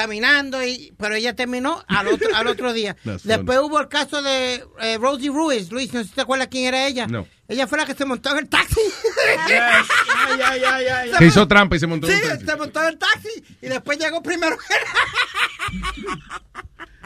[0.00, 2.96] caminando, y, pero ella terminó al otro, al otro día.
[3.24, 5.70] Después hubo el caso de eh, Rosie Ruiz.
[5.70, 7.06] Luis, no sé si te acuerdas quién era ella.
[7.06, 7.26] No.
[7.48, 8.78] Ella fue la que se montó en el taxi.
[9.48, 11.10] Ay, ay, ay, ay.
[11.18, 12.46] Que hizo trampa y se montó en Sí, un taxi.
[12.46, 13.28] se montó en el taxi
[13.60, 14.56] y después llegó primero.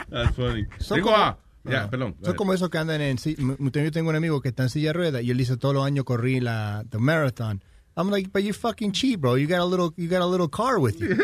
[0.09, 0.65] That's funny.
[0.79, 2.15] Digo, como- ah, ya, perdón.
[2.23, 3.17] Son como esos que andan en...
[3.17, 5.85] Yo tengo un amigo que está en silla de ruedas y él dice todos los
[5.85, 7.63] años corrí la the marathon.
[7.97, 9.35] I'm like, but you're fucking cheap, bro.
[9.35, 11.15] You got a little, you got a little car with you,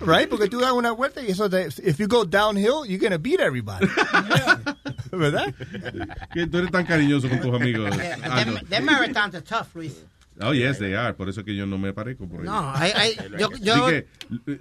[0.00, 0.28] right?
[0.28, 1.46] Porque tú das una vuelta y eso,
[1.82, 3.86] if you go downhill, you're gonna beat everybody,
[5.12, 5.54] ¿verdad?
[6.32, 7.90] Que tú eres tan cariñoso con tus amigos.
[8.24, 8.54] Ah, no.
[8.54, 9.94] Them, them marathons are tough, Luis.
[10.40, 11.12] Oh, yes, they are.
[11.14, 12.46] Por eso que yo no me parezco por ahí.
[12.46, 14.06] No, hay- hay- yo- yo- que,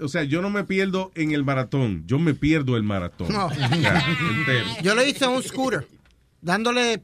[0.02, 2.04] o sea, yo no me pierdo en el maratón.
[2.06, 3.30] Yo me pierdo el maratón.
[3.32, 3.50] No.
[3.54, 4.04] Ya.
[4.84, 5.88] Yo lo hice en un scooter,
[6.42, 7.02] dándole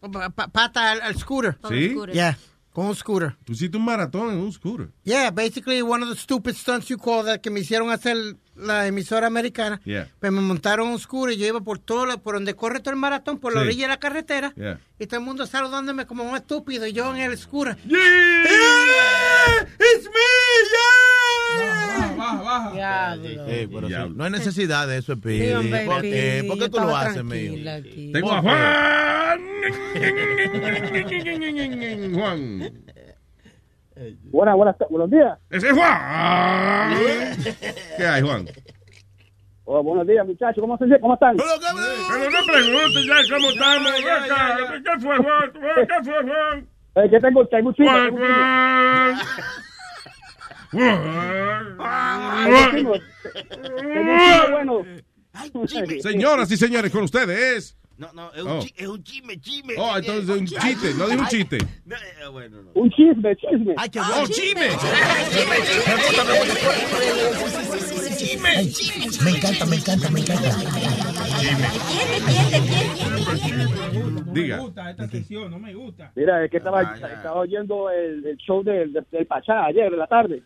[0.00, 1.58] pa- pa- pata al, al scooter.
[1.68, 1.96] ¿Sí?
[2.12, 2.38] Yeah,
[2.76, 3.34] con un scooter.
[3.42, 4.90] Tú hiciste un maratón en un scooter.
[5.02, 8.86] Yeah, basically one of the stupid stunts you call that que me hicieron hacer la
[8.86, 9.80] emisora americana.
[9.84, 10.08] Yeah.
[10.20, 13.00] Pues me montaron un scooter y yo iba por todo, por donde corre todo el
[13.00, 13.66] maratón, por la Sí.
[13.66, 14.52] orilla de la carretera.
[14.56, 14.78] Yeah.
[14.98, 17.76] Y todo el mundo saludándome como un estúpido y yo en el scooter.
[19.78, 20.08] ¡It's
[21.58, 22.72] Baja, baja, baja.
[22.72, 23.46] Diablo.
[23.48, 25.46] Eh, pero sí, no hay necesidad de eso, Speedy.
[25.46, 26.44] Sí, hombre, ¿Por qué?
[26.46, 27.54] ¿Por qué tú lo haces, mío?
[28.12, 29.40] Tengo a Juan.
[32.14, 32.72] Juan.
[34.24, 35.38] Buenas, buenas, buenos días.
[35.48, 36.94] Ese es Juan.
[37.96, 38.46] ¿Qué hay, Juan?
[39.64, 40.60] Oh, buenos días, muchachos.
[40.60, 41.36] ¿Cómo, se, ¿Cómo están?
[41.36, 43.92] Pero no preguntes ya cómo estamos.
[44.84, 45.52] ¿Qué fue, Juan?
[45.52, 46.68] ¿Qué fue, Juan?
[46.96, 47.46] Eh, ¿Qué tengo?
[47.46, 48.16] Tengo un Juan.
[50.72, 51.76] Juan.
[54.50, 54.84] Bueno.
[56.00, 58.58] Señoras y señores, con ustedes, No, no, es un, Oh.
[58.60, 59.72] chi- es un chisme, chisme.
[59.78, 61.56] Oh, entonces es un chiste, no dijo un chiste.
[61.86, 62.70] No, eh, bueno, no.
[62.74, 63.74] Un chisme, chisme.
[63.78, 64.68] Ay, qué Oh, chisme.
[64.68, 64.76] Ay,
[69.24, 70.50] me encanta, me encanta, me encanta.
[74.32, 74.56] Diga.
[74.56, 76.12] Me gusta esta sesión, no me gusta.
[76.14, 80.06] Mira, es que estaba, estaba oyendo el, el show del, del, Pachá ayer en la
[80.06, 80.42] tarde.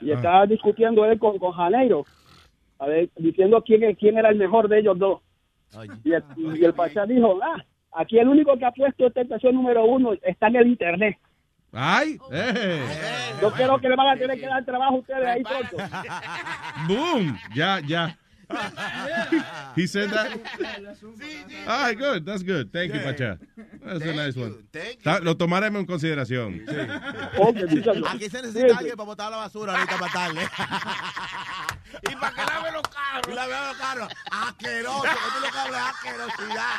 [0.00, 2.04] Y estaba discutiendo él con, con Janeiro,
[2.78, 5.20] a ver, diciendo quién, es- quién era el mejor de ellos dos.
[6.04, 7.62] Y el, y el Pachá dijo, ah,
[7.92, 11.18] aquí el único que ha puesto tentación número uno está en el internet.
[11.72, 12.82] Ay, eh.
[13.42, 15.76] Yo creo que le van a tener que dar trabajo a ustedes ahí pronto.
[16.88, 17.38] Boom.
[17.54, 18.16] Ya, ya.
[19.74, 20.30] He said that.
[21.66, 22.24] All right, good.
[22.24, 22.72] That's good.
[22.72, 23.38] Thank you, Pacha.
[23.84, 24.54] That's a nice one.
[25.02, 26.64] Ta- Lo tomaremos en consideración.
[28.08, 30.40] Aquí se necesita alguien para botar la basura ahorita para tarde.
[32.10, 33.28] y para que lave los carros.
[33.28, 34.08] Y lave los carros.
[34.30, 35.02] Asqueroso.
[35.02, 36.76] Que tú lo que hablas es asquerosidad.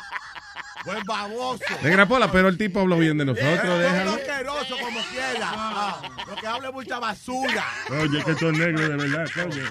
[0.85, 1.63] Buen baboso.
[1.83, 4.11] Negra Pola, pero el tipo habló bien de nosotros, no, déjalo.
[4.11, 5.51] asqueroso como quiera.
[5.53, 7.65] Ah, lo que hable mucha basura.
[7.89, 9.63] Oye, que son negros de verdad, coño.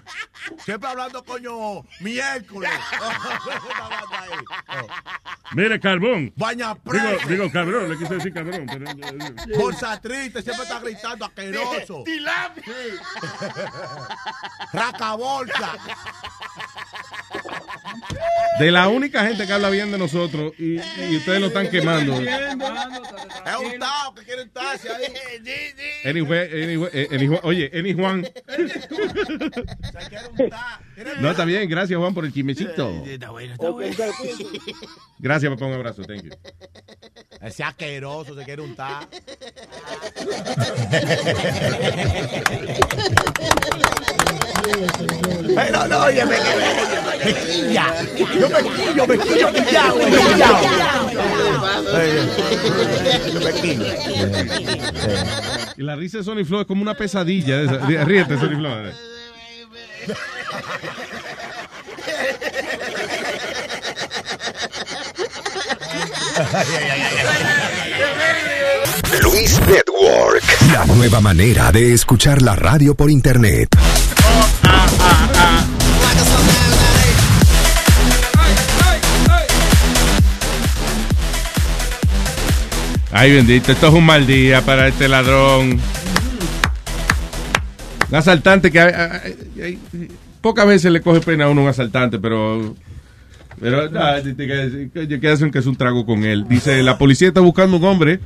[0.62, 2.70] Siempre hablando, coño, miércoles.
[5.52, 6.32] Mire, carbón.
[6.36, 7.26] Baña Digo, presa.
[7.28, 8.66] digo cabrón, le quise decir cabrón.
[8.66, 8.86] Pero,
[9.58, 12.04] Bolsa triste, siempre está gritando asqueroso.
[14.72, 15.72] Raca bolsa.
[18.58, 22.18] De la única gente que habla bien de nosotros y, y ustedes lo están quemando.
[22.20, 25.04] Es un tao que quiere estarse ahí.
[26.04, 28.26] Anyway, anyway, eh, anyway, oye, Eni Juan.
[31.20, 31.68] No, está bien.
[31.68, 32.90] Gracias, Juan, por el chismecito.
[35.18, 35.66] Gracias, papá.
[35.66, 36.02] Un abrazo.
[36.02, 36.30] Thank you.
[37.40, 39.06] Ese asqueroso se quiere untar.
[45.54, 47.94] Pero no, oye, me me quilla.
[48.16, 50.62] Yo me quillo, me quillo quillao, me quillao.
[53.32, 53.86] Yo me quillo.
[55.76, 57.62] Y la risa de Sony Flow es como una pesadilla.
[58.04, 59.15] Ríete, Sony Flow.
[69.22, 70.44] Luis Network.
[70.72, 73.68] La nueva manera de escuchar la radio por internet.
[83.10, 85.80] Ay, bendito, esto es un mal día para este ladrón.
[88.10, 89.78] Un asaltante que...
[90.40, 92.74] pocas veces le coge pena a uno un asaltante, pero...
[93.58, 96.46] Pero ah, te- que que hacen que es un trago con él.
[96.46, 98.20] Dice, la policía está buscando un hombre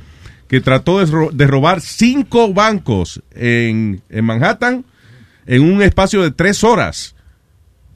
[0.49, 4.83] que trató de, ro- de robar cinco bancos en, en Manhattan
[5.45, 7.15] en un espacio de tres horas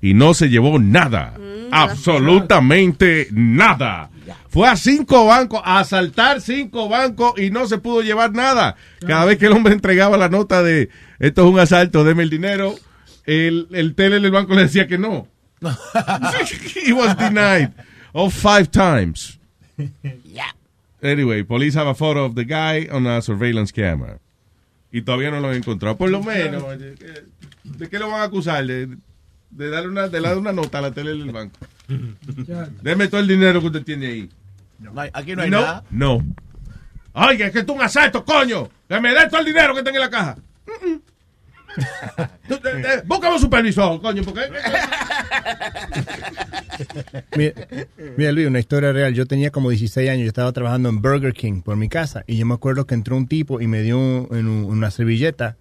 [0.02, 1.34] y no se llevó nada.
[1.72, 4.10] Absolutamente nada.
[4.50, 8.76] Fue a cinco bancos, a asaltar cinco bancos y no se pudo llevar nada.
[9.06, 10.90] Cada vez que el hombre entregaba la nota de
[11.20, 12.76] esto es un asalto, deme el dinero,
[13.26, 15.28] el, el tele del banco le decía que no.
[16.76, 17.72] He was denied
[18.14, 19.40] all five times.
[21.02, 24.20] Anyway, police have a photo of the guy on a surveillance camera.
[24.92, 25.98] Y todavía no lo han encontrado.
[25.98, 27.24] Por lo menos, oye, ¿qué-
[27.64, 28.66] ¿de qué lo van a acusar?
[28.66, 28.88] De,
[29.52, 31.58] de darle una, de darle una nota a la tele del banco.
[32.82, 34.30] Deme todo el dinero que usted tiene ahí.
[34.80, 35.84] No hay- aquí no hay no, nada.
[35.90, 36.26] No.
[37.14, 38.70] Oye, es que es un asalto, coño.
[38.90, 40.36] Que me dé todo el dinero que tenga en la caja.
[43.06, 44.42] Búscame un supervisor, coño, porque...
[47.38, 47.54] Mira,
[48.18, 49.14] mira, Luis, una historia real.
[49.14, 52.38] Yo tenía como 16 años, yo estaba trabajando en Burger King por mi casa y
[52.38, 55.58] yo me acuerdo que entró un tipo y me dio un- en un- una servilleta.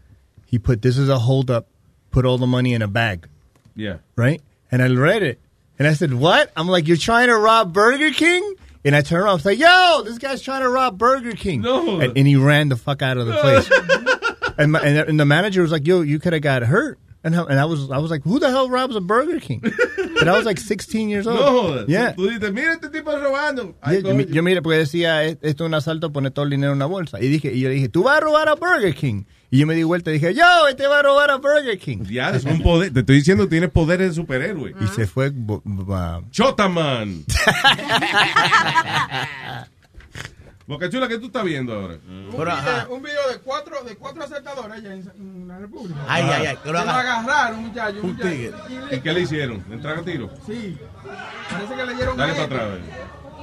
[0.51, 1.67] He put, this is a hold up,
[2.11, 3.29] put all the money in a bag,
[3.75, 3.99] Yeah.
[4.17, 4.41] right?
[4.71, 5.41] And I read it
[5.79, 6.51] and I said, what?
[6.57, 8.55] I'm like, you're trying to rob Burger King?
[8.85, 11.63] And I turned around, I was like, yo, this guy's trying to rob Burger King.
[11.63, 12.01] No.
[12.01, 13.71] And, and he ran the fuck out of the place.
[14.59, 16.99] and, my, and, and the manager was like, yo, you could have got hurt.
[17.23, 19.63] And, I- and I was I was like, who the hell robs a Burger King?
[20.15, 21.39] But I was like 16 years old.
[21.39, 21.85] No.
[21.89, 22.13] Yeah.
[22.13, 23.75] Tú dices, mira este tipo robando.
[23.91, 26.87] Yeah, yo mira, porque decía, esto es un asalto, pone todo el dinero en una
[26.87, 27.19] bolsa.
[27.21, 29.25] Y dije, y yo dije, tú vas a robar a Burger King.
[29.55, 31.99] Y yo me di vuelta y dije, yo, este va a robar a Burger King.
[32.11, 32.93] Ya, es un poder.
[32.93, 34.75] Te estoy diciendo, tienes poderes de superhéroe.
[34.81, 35.33] Y se fue.
[36.33, 37.25] Chotaman.
[40.67, 41.99] Boca Chula, ¿qué tú estás viendo ahora?
[42.05, 46.01] Un, video, un video de cuatro, de cuatro asaltadores allá en, en la República.
[46.09, 48.03] Ay, ay, ay, que lo agarraron, muchachos.
[48.03, 48.31] Un muchacho.
[48.31, 48.53] tigre.
[48.91, 49.65] Y ¿Y qué le hicieron?
[49.69, 50.31] ¿Le entraron a tiro?
[50.47, 50.77] Sí.
[51.49, 52.69] Parece que le dieron Dale para atrás.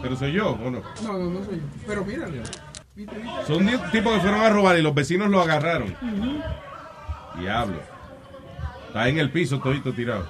[0.02, 0.84] ¿Pero soy yo o no?
[1.04, 1.64] No, no, no soy yo.
[1.88, 2.42] Pero mírale.
[3.48, 5.96] Son tipos que fueron a robar y los vecinos lo agarraron.
[7.40, 7.80] Diablo.
[8.88, 10.28] Está en el piso todito tirado.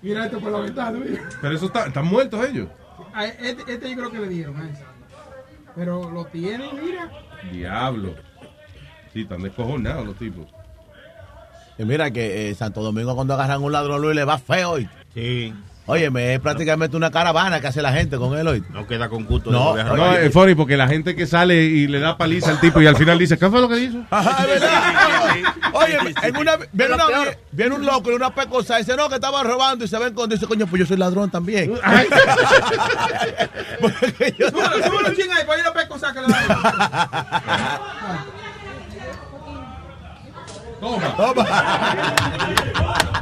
[0.00, 1.22] Mira esto por la ventana, mira.
[1.40, 2.68] Pero eso está, están muertos ellos.
[3.14, 4.84] A este, este yo creo que le dieron a ese.
[5.74, 7.10] Pero lo tienen, mira.
[7.52, 8.14] Diablo.
[9.12, 10.46] Sí, están descojonados los tipos.
[11.78, 14.88] Y mira que eh, Santo Domingo cuando agarran un ladrón Luis le va feo hoy.
[15.14, 15.54] Sí.
[15.86, 18.62] Óyeme, es prácticamente una caravana que hace la gente con él hoy.
[18.70, 19.50] No queda con gusto.
[19.50, 22.60] No, de No, es funny porque la gente que sale y le da paliza al
[22.60, 23.98] tipo y al final dice, ¿qué fue lo que hizo?
[24.10, 24.82] Ajá, es verdad.
[25.72, 27.06] Oye, en una, viene, una-
[27.50, 30.14] viene un loco y una pecosa y dice, no, que estaba robando y se ven
[30.14, 31.72] con dice, coño, pues yo soy ladrón también.
[33.80, 35.98] Súbelo, súbelo, ching ahí, para ir a pesco,
[40.82, 41.82] sácale
[42.74, 43.12] la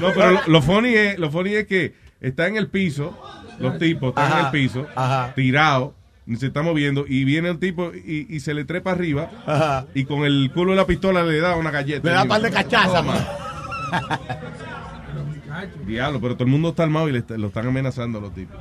[0.00, 3.16] No, pero lo, lo funny es, lo funny es que está en el piso,
[3.58, 4.86] los tipos están en Ajá, el piso,
[5.34, 5.92] tirados,
[6.26, 9.86] ni se está moviendo, y viene el tipo y, y se le trepa arriba, Ajá.
[9.94, 12.06] y con el culo de la pistola le da una galleta.
[12.08, 13.14] Le da un par de cachazas, Toma.
[15.86, 18.34] Diablo, pero todo el mundo está armado y le está- lo están amenazando a los
[18.34, 18.56] tipos.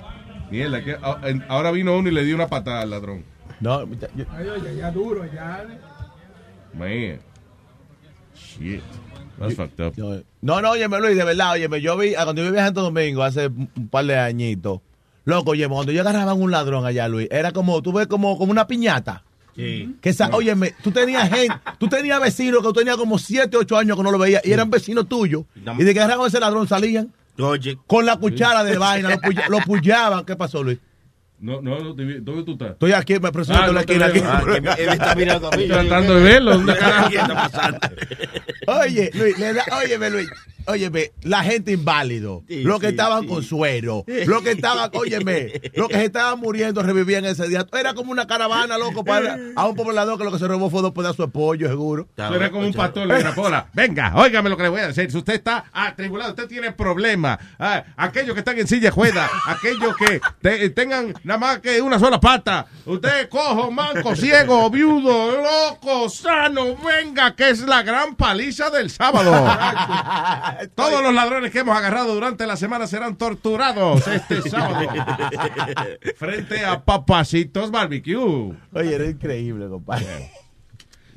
[0.51, 3.23] Mierda, que a- en- ahora vino uno y le dio una patada al ladrón.
[3.59, 5.65] No, Ay, oye, ya duro, ya.
[6.77, 7.19] Man.
[8.59, 8.81] Shit.
[9.39, 9.93] That's fucked up.
[10.41, 13.23] No, no, óyeme, Luis, de verdad, óyeme, yo vi, cuando yo vivía en Santo Domingo
[13.23, 14.79] hace un par de añitos,
[15.25, 18.51] loco, óyeme, cuando yo agarraba un ladrón allá, Luis, era como, tú ves, como, como
[18.51, 19.23] una piñata.
[19.55, 19.95] Sí.
[20.01, 23.77] Que esa, óyeme, tú tenías gente, tú tenías vecinos que tú tenías como 7, 8
[23.77, 25.43] años que no lo veías y eran vecinos tuyos.
[25.55, 27.77] Y de que agarraban ese ladrón salían Oye.
[27.85, 30.25] con la cuchara de vaina, lo, puya- lo puyaban.
[30.25, 30.79] ¿Qué pasó, Luis?
[31.43, 32.71] No, no, ¿dónde tú estás?
[32.71, 34.31] Estoy aquí, me presento Ah, la no te esquina.
[34.31, 35.63] Ah, él está mirando a mí.
[35.65, 37.09] Estoy tratando de verlo, ¿dónde carajo?
[37.09, 37.79] ¿Qué está pasando?
[38.67, 40.29] Oye, Luis, le da- óyeme, Luis.
[40.65, 43.27] Óyeme, la gente inválido, Sí, los que sí, estaban sí.
[43.27, 47.65] con suero, los que estaban, óyeme, los que se estaban muriendo revivían ese día.
[47.73, 50.81] Era como una caravana, loco, para a un poblador que lo que se robó fue
[50.81, 52.07] dos pedazos de pollo, seguro.
[52.17, 53.67] Era como un pastor de grapola.
[53.73, 55.11] Venga, óigame lo que le voy a decir.
[55.11, 57.39] Si usted está atribulado, usted tiene problemas.
[57.59, 61.81] Ah, aquellos que están en silla de juega, aquellos que te- tengan nada más que
[61.81, 62.65] una sola pata.
[62.85, 66.75] Usted cojo, manco, ciego, viudo, loco, sano.
[66.77, 69.33] Venga, que es la gran paliza del sábado.
[70.75, 74.87] Todos los ladrones que hemos agarrado durante la semana serán torturados este sábado.
[76.15, 78.53] Frente a Papacitos Barbecue.
[78.73, 80.31] Oye, era increíble, compadre.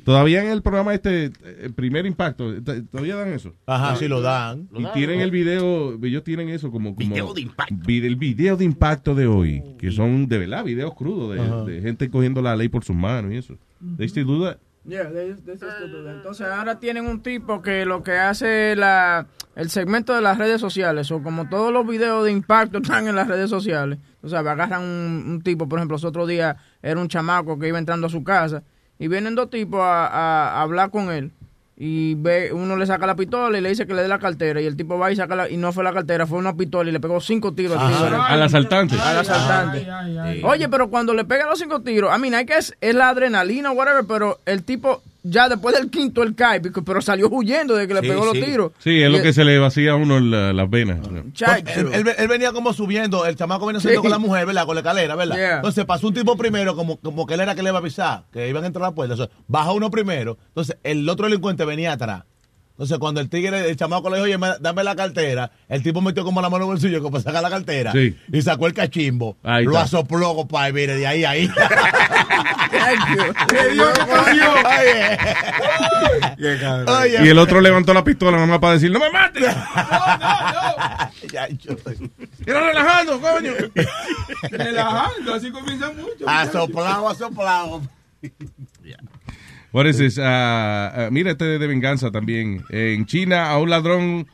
[0.04, 1.32] Todavía en el programa este,
[1.62, 3.54] el primer impacto, todavía dan eso.
[3.66, 4.68] Ajá, sí lo dan.
[4.72, 6.94] Y tienen el video, ellos tienen eso como...
[6.94, 7.74] como video de impacto.
[7.88, 12.40] el video de impacto de hoy, que son de verdad videos crudos de gente cogiendo
[12.40, 13.58] la ley por sus manos y eso.
[13.98, 14.58] They still do that?
[14.88, 16.14] Yeah, they- they used to do that.
[16.16, 20.60] Entonces ahora tienen un tipo que lo que hace la, el segmento de las redes
[20.60, 24.40] sociales, o como todos los videos de impacto están en las redes sociales, o sea,
[24.40, 28.06] agarran un, un tipo, por ejemplo, los otros días era un chamaco que iba entrando
[28.06, 28.62] a su casa
[28.98, 31.32] y vienen dos tipos a, a- a hablar con él
[31.78, 34.60] y ve uno le saca la pistola y le dice que le dé la cartera
[34.62, 36.88] y el tipo va y saca la, y no fue la cartera, fue una pistola
[36.88, 38.14] y le pegó cinco tiros al.
[38.14, 38.96] Al asaltante.
[38.98, 39.86] Al asaltante.
[40.44, 43.10] Oye, pero cuando le pega los cinco tiros, a mí hay que es, es la
[43.10, 47.74] adrenalina o whatever, pero el tipo ya después del quinto él cae, pero salió huyendo
[47.74, 48.38] de que le Sí, pegó sí.
[48.38, 48.72] los tiros.
[48.78, 50.98] Sí, es Y lo que se le vacía a uno la- las venas.
[51.06, 54.04] Porque Él, él- él venía como subiendo, el chamaco venía subiendo Sí.
[54.04, 54.66] con la mujer, ¿verdad?
[54.66, 55.36] Con la escalera, ¿verdad?
[55.36, 55.56] Yeah.
[55.56, 58.24] Entonces pasó un tipo primero, como, como que él era que le iba a avisar,
[58.32, 59.14] que iban a entrar a la puerta.
[59.46, 62.24] Baja uno primero, entonces el otro delincuente venía atrás.
[62.76, 66.02] Entonces, cuando el tigre, el chamaco le dijo, oye, me- dame la cartera, el tipo
[66.02, 67.90] metió como la mano en el bolsillo como para sacar la cartera.
[67.92, 68.14] Sí.
[68.30, 69.38] Y sacó el cachimbo.
[69.42, 69.84] Ahí lo está.
[69.84, 71.48] asopló, compadre, mire, de ahí a ahí.
[73.48, 74.52] ¡Qué Dios que cogió!
[77.00, 77.24] Oye.
[77.24, 79.44] Y el otro levantó la pistola nada más para decir, no me mates.
[81.32, 81.76] Ya, yo-
[82.44, 83.52] Quiero relajando, coño.
[84.50, 86.28] Relajando, así comienzan mucho.
[86.28, 87.82] Asoplado, asoplado.
[89.76, 90.18] What is this?
[90.18, 92.64] Ah, ah, mira este de venganza también.
[92.70, 94.26] En China a un ladrón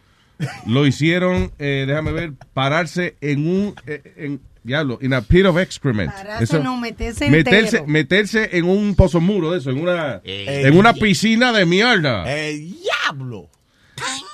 [0.69, 5.59] lo hicieron, eh, déjame ver, pararse en un, eh, en, diablo, in a pit of
[5.59, 6.13] excrement.
[6.13, 7.87] Pararse, no, meterse meterse, entero.
[7.89, 10.63] meterse en un pozo muro de eso, en una, Eh.
[10.67, 12.23] en una piscina de mierda.
[12.33, 13.49] ¡El diablo!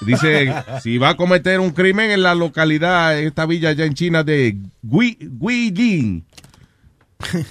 [0.02, 3.94] Dice, si va a cometer un crimen en la localidad, en esta villa allá en
[3.94, 6.26] China de Gui, Guilin,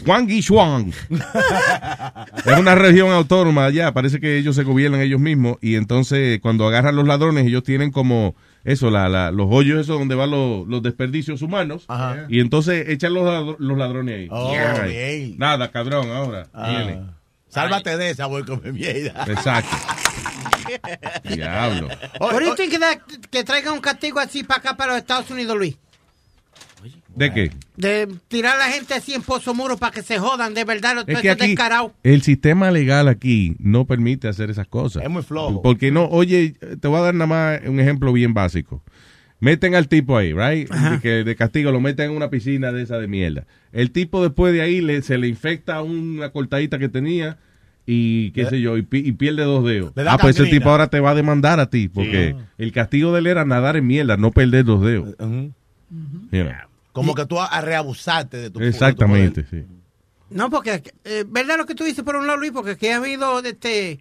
[0.06, 0.94] Huangishuang.
[2.46, 6.66] es una región autónoma allá, parece que ellos se gobiernan ellos mismos y entonces cuando
[6.68, 10.68] agarran los ladrones ellos tienen como eso, la, la- los hoyos esos donde van los,
[10.68, 12.26] los desperdicios humanos Ajá.
[12.30, 14.28] y entonces echan los, los ladrones ahí.
[14.32, 15.36] Oh, ahí.
[15.38, 16.48] Nada, cabrón, ahora.
[16.54, 16.70] Ah.
[16.70, 17.02] Viene.
[17.50, 19.26] Sálvate de esa, voy con mi mierda.
[19.28, 19.76] Exacto.
[21.34, 21.88] Diablo.
[22.56, 23.00] Think that-
[23.32, 25.78] que traigan un castigo así para acá, para los Estados Unidos, Luis?
[27.18, 27.52] ¿De qué?
[27.76, 30.96] De tirar a la gente así en pozo muro para que se jodan, de verdad,
[30.96, 31.92] los Es que aquí descarados.
[32.04, 35.04] el sistema legal aquí no permite hacer esas cosas.
[35.04, 35.62] Es muy flojo.
[35.62, 38.84] Porque no, oye, te voy a dar nada más un ejemplo bien básico.
[39.40, 40.68] Meten al tipo ahí, right?
[40.96, 43.46] Y que de castigo lo meten en una piscina de esa de mierda.
[43.72, 47.38] El tipo después de ahí le, se le infecta una cortadita que tenía
[47.86, 49.94] y qué sé yo, y, pi- y pierde dos dedos.
[50.08, 53.20] Ah, pues ese tipo ahora te va a demandar a ti, porque el castigo de
[53.20, 55.16] él era nadar en mierda, no perder dos dedos.
[55.20, 56.67] You know.
[57.02, 59.66] Como que tú a, reabusarte de tu Exactamente, sí.
[60.30, 62.98] No, porque eh, verdad lo que tú dices por un lado, Luis, porque aquí ha
[62.98, 64.00] habido este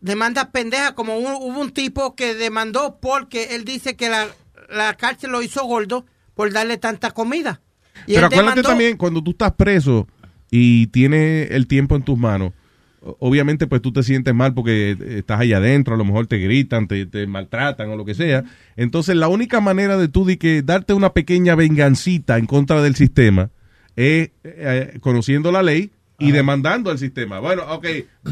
[0.00, 4.28] demandas pendejas, como un- hubo un tipo que demandó porque él dice que la,
[4.68, 7.60] la cárcel lo hizo gordo por darle tanta comida.
[8.06, 10.06] Y Pero acuérdate demandó- también, cuando tú estás preso
[10.50, 12.52] y tienes el tiempo en tus manos,
[13.00, 16.88] obviamente pues tú te sientes mal porque estás allá adentro, a lo mejor te gritan,
[16.88, 18.44] te, te maltratan o lo que sea.
[18.76, 22.94] Entonces la única manera de tú de que darte una pequeña vengancita en contra del
[22.94, 23.50] sistema
[23.96, 27.38] es eh, conociendo la ley y demandando al sistema.
[27.38, 27.86] Bueno, ok,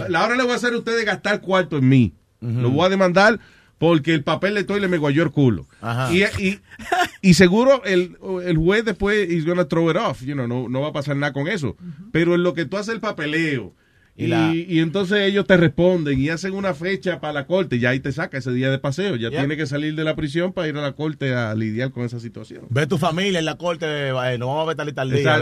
[0.09, 2.15] la hora le voy a hacer a ustedes gastar cuarto en mí.
[2.41, 3.41] Lo voy a demandar
[3.79, 5.67] porque el papel de toile me guayó el culo.
[5.81, 6.13] Ajá.
[6.13, 6.61] Y, y,
[7.23, 10.81] y seguro el, el juez después is gonna throw it off, you know, no, no
[10.81, 11.77] va a pasar nada con eso.
[12.13, 13.75] Pero en lo que tú haces el papeleo
[14.17, 17.79] y, Y la- y entonces ellos te responden y hacen una fecha para la corte,
[17.79, 19.39] ya ahí te saca ese día de paseo, ya Yep.
[19.39, 22.19] tiene que salir de la prisión para ir a la corte a lidiar con esa
[22.21, 22.63] situación.
[22.71, 25.35] Ve tu familia en la corte, eh, no vamos a ver tal y tal día.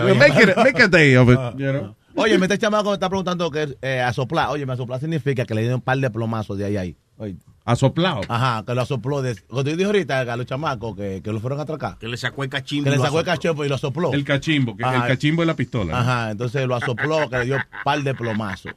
[1.36, 1.94] A.
[2.17, 4.49] Oye, me está chamaco me está preguntando que es eh, asoplar.
[4.51, 6.97] Oye, me asoplar significa que le dieron un par de plomazos de ahí a ahí.
[7.17, 7.36] Oye.
[7.67, 8.20] Asoplado.
[8.28, 9.23] Ajá, que lo asopló.
[9.23, 11.97] De, lo que yo dije ahorita a los chamacos que, que lo fueron a atracar.
[11.99, 12.84] Que le sacó el cachimbo.
[12.84, 14.12] Que le sacó el cachimbo y lo sopló.
[14.12, 14.97] El cachimbo, que Ajá.
[14.97, 15.93] el cachimbo es la pistola.
[15.93, 15.99] ¿no?
[15.99, 18.73] Ajá, entonces lo asopló, que le dio un par de plomazos.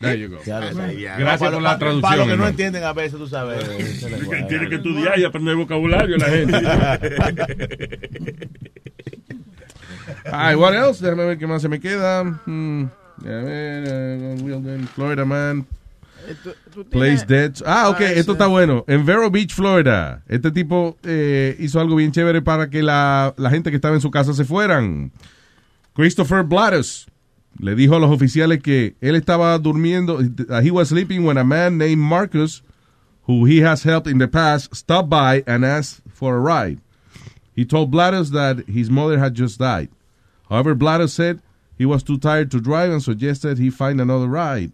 [0.00, 0.38] There you go.
[0.44, 0.74] Gracias
[1.38, 3.62] Para- por la para- traducción, Para los que no entienden a veces, tú sabes.
[4.48, 6.56] Tiene que estudiar y aprender vocabulario la gente.
[10.32, 11.04] Ay, what else?
[11.04, 12.24] Déjame ver qué más se me queda.
[12.46, 12.86] Hmm,
[13.18, 13.44] déjame
[13.80, 15.66] ver, Wilden, Florida Man.
[16.90, 17.54] Place Dead.
[17.66, 18.84] Ah, ok, esto está bueno.
[18.88, 23.50] En Vero Beach, Florida, este tipo eh, hizo algo bien chévere para que la, la
[23.50, 25.12] gente que estaba en su casa se fueran.
[25.94, 27.06] Christopher Blattus
[27.58, 30.18] le dijo a los oficiales que él estaba durmiendo.
[30.18, 32.62] uh, He was sleeping when a man named Marcus,
[33.26, 36.78] who he has helped in the past, stopped by and asked for a ride.
[37.54, 39.90] He told Blattus that his mother had just died.
[40.48, 41.40] However, Blattus said
[41.76, 44.72] he was too tired to drive and suggested he find another ride.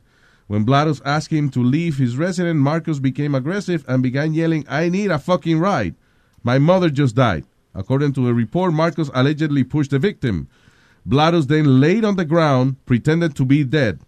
[0.49, 4.89] When Blattus asked him to leave his residence, Marcus became aggressive and began yelling, I
[4.89, 5.95] need a fucking ride.
[6.43, 7.45] My mother just died.
[7.75, 10.49] According to a report, Marcus allegedly pushed the victim.
[11.07, 14.01] Blattus then laid on the ground, pretended to be dead,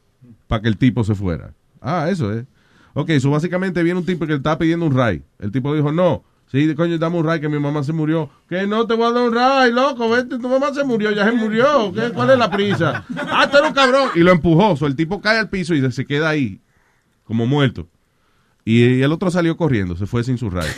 [0.48, 1.52] para que el tipo se fuera.
[1.82, 2.46] Ah, eso es.
[2.94, 5.22] Ok, so básicamente viene un tipo que le está pidiendo un ride.
[5.38, 8.30] El tipo dijo, no, sí, coño, dame un ride que mi mamá se murió.
[8.48, 11.24] Que no te voy a dar un ride, loco, vete, tu mamá se murió, ya
[11.24, 11.92] se murió.
[11.92, 13.04] ¿Qué, ¿Cuál es la prisa?
[13.16, 14.10] Ah, tú eres un cabrón.
[14.14, 16.60] Y lo empujó, so el tipo cae al piso y se queda ahí,
[17.24, 17.88] como muerto.
[18.64, 20.68] Y el otro salió corriendo, se fue sin su ride.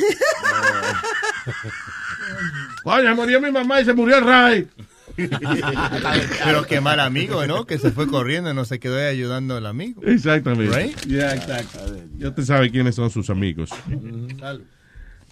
[2.85, 4.69] Coño, murió mi mamá y se murió el ride.
[6.45, 7.67] Pero qué mal amigo, ¿no?
[7.67, 10.03] Que se fue corriendo y no se quedó ahí ayudando al amigo.
[10.05, 10.75] Exactamente.
[10.75, 10.97] Right?
[11.07, 11.81] Yeah, exacto.
[12.19, 13.71] Ya usted sabe quiénes son sus amigos.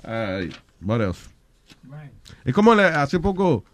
[0.05, 0.51] Ay,
[0.83, 1.29] what else?
[2.45, 3.65] Es como la- hace poco,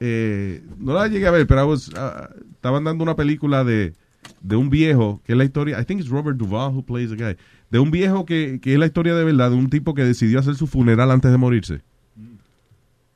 [0.00, 3.94] eh, no la llegué a ver, pero was, ah, estaban dando una película de,
[4.40, 7.16] de un viejo, que es la historia, I think it's Robert Duvall who plays the
[7.16, 7.36] guy,
[7.70, 10.38] de un viejo que, que es la historia de verdad, de un tipo que decidió
[10.40, 11.80] hacer su funeral antes de morirse.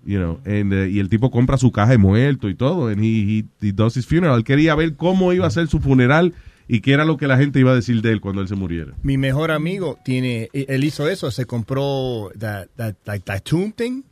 [0.05, 3.03] You know, and, eh, y el tipo compra su caja de muerto y todo, and
[3.03, 4.37] he, he, he does his funeral.
[4.39, 6.33] Él quería ver cómo iba a ser su funeral
[6.69, 8.55] y qué era lo que la gente iba a decir de él cuando él se
[8.55, 8.93] muriera.
[9.03, 14.03] Mi mejor amigo tiene, él hizo eso, se compró that, that, like, that tomb thing,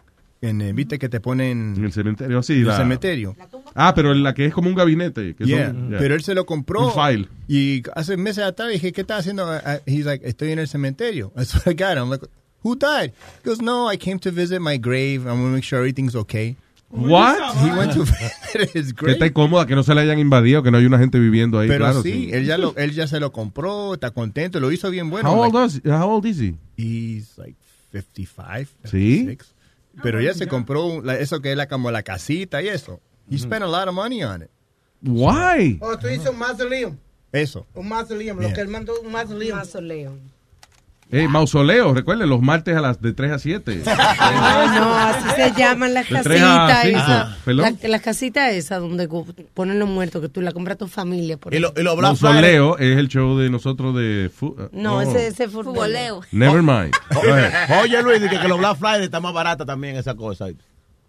[0.40, 2.52] en, eh, viste que te ponen En el cementerio, sí.
[2.52, 3.34] en el la- cementerio.
[3.74, 5.34] Ah, pero la que es como un gabinete.
[5.34, 5.98] Que Yeah, son- yeah.
[5.98, 6.86] Pero él se lo compró.
[6.88, 7.28] Un file.
[7.48, 9.46] Y hace meses atrás dije, ¿qué estás haciendo?
[9.50, 11.32] Uh, He's like, estoy en el cementerio.
[11.36, 11.96] That's what I got.
[11.96, 12.26] I'm like,
[12.62, 13.12] who died?
[13.42, 15.22] He goes, no, I came to visit my grave.
[15.26, 16.56] I'm going to make sure everything's okay.
[16.96, 17.36] What?
[17.56, 18.04] He went to
[19.04, 21.58] Que está incómoda, que no se le hayan invadido, que no hay una gente viviendo
[21.58, 21.66] ahí.
[21.68, 24.90] Pero claro, sí, Él, ya lo, él ya se lo compró, está contento, lo hizo
[24.90, 25.30] bien bueno.
[25.32, 26.54] How, old like- is, how old is he?
[26.76, 27.56] He's like
[27.92, 28.70] 55.
[28.84, 29.18] ¿Sí?
[29.20, 29.54] 56.
[30.02, 33.00] Pero ya se compró la- eso que es la, como la casita y eso.
[33.30, 34.50] He spent a lot of money on it.
[35.02, 35.78] Why?
[35.80, 36.96] Oh, tú dices un mausoleo.
[37.32, 37.66] Eso.
[37.74, 38.34] Un mausoleo.
[38.34, 38.52] Lo Yeah.
[38.54, 39.56] que él mandó, un mausoleo.
[39.56, 40.18] Mausoleo.
[41.16, 43.82] Eh, mausoleo, recuerden, los martes a las de 3 a 7.
[44.34, 47.36] No, no, así se llaman las De tres a casitas esas.
[47.44, 47.78] ¿Perdón?
[47.82, 49.08] La, la casita esa donde
[49.54, 51.36] ponen los muertos, que tú la compras a tu familia.
[51.36, 51.76] Por Y lo- eso.
[51.80, 51.96] y Friday.
[52.02, 54.30] Mausoleo es el show de nosotros de...
[54.34, 55.00] fu- uh, No, oh.
[55.02, 56.22] ese, fue futboleo.
[56.32, 56.92] Never mind.
[57.82, 60.46] Oye, Luis, dice que los Black Friday está más barata también esa cosa.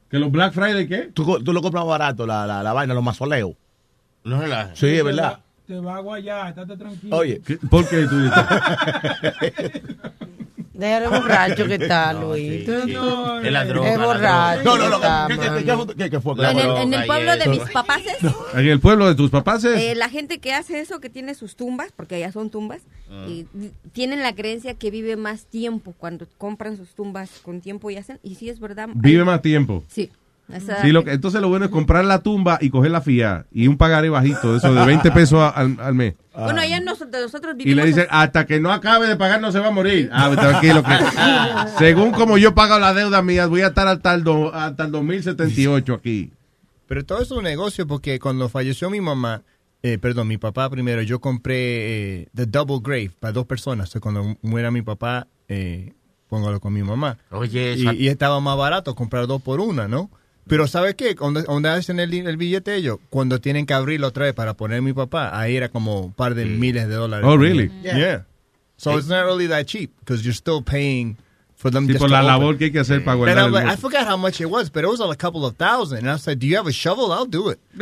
[0.09, 1.09] ¿Que los Black Friday qué?
[1.13, 3.53] Tú, lo compras más barato, la, la, la vaina, los mazoleos.
[4.23, 4.71] No relaja.
[4.75, 5.39] Sí, es verdad.
[5.67, 7.15] Te va a guayar, estate tranquilo.
[7.17, 7.41] Oye.
[7.45, 9.71] ¿Qué- ¿Por qué tú dices?
[10.73, 12.65] Déjale borracho que está, Luis.
[12.65, 14.63] Tú- tú- Es la droga, Es borracho.
[14.65, 14.99] No, no, no.
[15.27, 16.33] ¿Qué- qué- qué- qué- qué fue?
[16.33, 18.01] En el, en el pueblo de mis papás
[18.53, 19.63] En el pueblo de tus papás.
[19.63, 23.25] Eh, la gente que hace eso, que tiene sus tumbas, porque allá son tumbas, Ah.
[23.29, 23.47] y
[23.93, 28.19] tienen la creencia que vive más tiempo cuando compran sus tumbas con tiempo y hacen,
[28.21, 28.89] y sí es verdad.
[28.95, 29.83] Vive hay- más tiempo.
[29.87, 30.11] Sí.
[30.83, 33.67] Sí, lo que, entonces lo bueno es comprar la tumba y coger la fía y
[33.67, 36.13] un pagaré bajito, de eso de 20 pesos al, al mes.
[36.35, 39.59] Bueno, allá nosotros, nosotros Y le dicen, hasta que no acabe de pagar no se
[39.59, 40.09] va a morir.
[40.13, 40.89] Ah, pues, tranquilo, que
[41.79, 44.91] según como yo pago la deuda mía, voy a estar hasta el, do- hasta el
[44.91, 46.31] 2078 aquí.
[46.87, 49.41] Pero todo es un negocio porque cuando falleció mi mamá,
[49.81, 51.55] eh, perdón, mi papá primero, yo compré
[52.21, 53.89] eh, The Double Grave para dos personas.
[53.89, 55.93] O sea, cuando muera mi papá, eh,
[56.27, 57.17] póngalo con mi mamá.
[57.31, 60.11] Oye, y, esa- y estaba más barato comprar dos por una, ¿no?
[60.47, 61.15] Pero ¿sabes qué?
[61.15, 64.81] Cuando, donde hacen el, el billete ellos, cuando tienen que abrirlo otra vez para poner
[64.81, 67.25] mi papá, ahí era como un par de miles de dólares.
[67.27, 67.71] Oh, really?
[67.81, 68.25] Yeah.
[68.77, 71.17] So it's not really that cheap because you're still paying
[71.55, 72.27] for them Sí, just por to la open.
[72.27, 74.39] labor que hay que hacer para And guardar I'm el like, I forgot how much
[74.41, 75.99] it was, but it was like a couple of thousand.
[75.99, 77.11] And I was like, do you have a shovel?
[77.11, 77.59] I'll do it.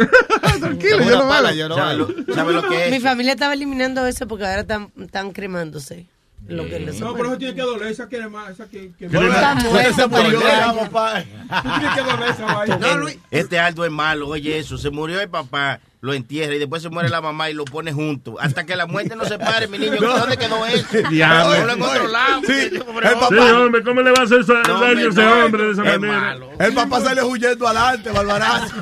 [0.59, 4.61] Tranquilo, yo lo pala, yo ¿Sabe sabe que Mi familia estaba eliminando eso porque ahora
[4.61, 6.06] están, están cremándose.
[6.48, 7.88] Lo que les No, pero eso tiene que doler.
[7.88, 8.50] Esa quiere más.
[8.52, 10.40] Esa que, que No, no, Está no, muerto, se murió,
[10.80, 11.24] papá.
[11.96, 12.78] Que doler esa vaina.
[12.78, 13.18] No, Luis.
[13.32, 14.78] Este Aldo es malo, oye eso.
[14.78, 17.94] Se murió el papá, lo entierra y después se muere la mamá y lo pone
[17.94, 18.36] junto.
[18.42, 19.96] Hasta que la muerte no se pare, mi niño.
[20.02, 20.86] ¿Dónde quedó eso?
[21.10, 21.56] Diablo.
[21.56, 22.42] Ponlo en otro lado.
[22.46, 23.08] Sí, el hombre.
[23.10, 26.00] Sí, papá, hombre, ¿cómo le va a hacer No, ese no, hombre de esa es
[26.00, 26.20] manera?
[26.20, 26.50] malo.
[26.60, 28.76] el papá sale huyendo adelante, barbarazo.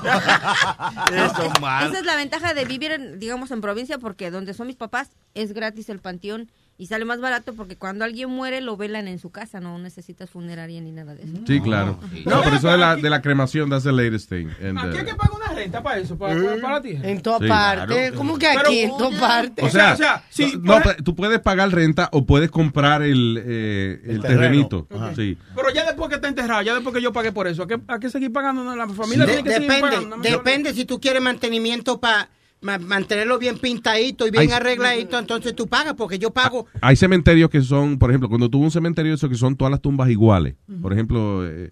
[1.13, 1.89] Eso es malo.
[1.89, 5.09] Esa es la ventaja de vivir, en, digamos, en provincia, porque donde son mis papás
[5.35, 6.49] es gratis el panteón
[6.81, 10.31] y sale más barato porque cuando alguien muere lo velan en su casa, no necesitas
[10.31, 11.33] funeraria ni nada de eso.
[11.45, 11.99] Sí, claro.
[12.25, 14.47] No, pero eso de la, de la cremación, that's the latest thing.
[14.59, 16.97] And, Aquí hay uh, que pagar una renta para eso, para, para, para ti.
[17.03, 17.95] En todas Sí, partes.
[17.95, 18.15] claro.
[18.15, 18.79] ¿Cómo que aquí?
[18.79, 19.63] en todas partes.
[19.63, 23.39] o sea, o sea, sí, no, pero tú puedes pagar renta o puedes comprar el,
[23.45, 24.87] eh, el, terrenito.
[24.89, 25.13] Ajá.
[25.15, 25.37] Sí.
[25.55, 27.79] Pero ya después que está enterrado, ya después que yo pagué por eso, ¿a qué,
[27.87, 28.63] a qué seguir pagando?
[28.63, 30.17] No, La familia tiene que seguir depende, pagando.
[30.17, 30.23] ¿no?
[30.23, 32.27] depende si tú quieres mantenimiento para
[32.61, 36.67] mantenerlo bien pintadito y bien arregladito, entonces tú pagas, porque yo pago.
[36.81, 39.81] Hay cementerios que son, por ejemplo, cuando tuvo un cementerio eso que son todas las
[39.81, 40.55] tumbas iguales.
[40.81, 41.71] Por ejemplo, eh,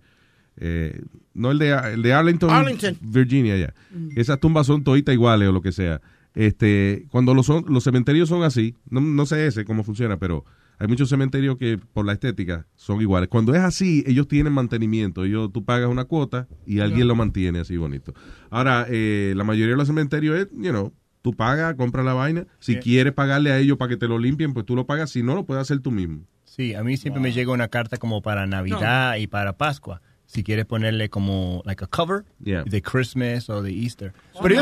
[0.58, 1.02] eh,
[1.34, 2.98] no el de, el de Arlington, Arlington.
[3.02, 3.74] Virginia, ya.
[4.16, 6.02] Esas tumbas son toditas iguales o lo que sea.
[6.34, 10.46] Este, cuando los, son, los cementerios son así, no, no sé ese cómo funciona, pero
[10.80, 13.30] hay muchos cementerios que por la estética son iguales.
[13.30, 15.26] Cuando es así, ellos tienen mantenimiento.
[15.26, 18.14] Ellos, tú pagas una cuota y alguien lo mantiene así bonito.
[18.50, 22.48] Ahora, eh, la mayoría de los cementerios es, you know, tú pagas, compras la vaina.
[22.60, 22.80] Si Sí.
[22.80, 25.10] quieres pagarle a ellos para que te lo limpien, pues tú lo pagas.
[25.12, 26.22] Si no, lo puedes hacer tú mismo.
[26.46, 30.02] Sí, a mí siempre me llega una carta como para Navidad y para Pascua.
[30.32, 32.64] Si quieres ponerle como like a cover Yeah.
[32.64, 34.14] de Christmas o de Easter.
[34.40, 34.62] Pero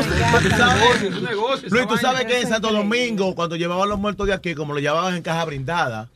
[1.20, 4.72] negocio, Luis, tú sabes que en Santo Domingo, cuando llevaban los muertos de aquí, como
[4.72, 6.08] lo llevaban en caja brindada,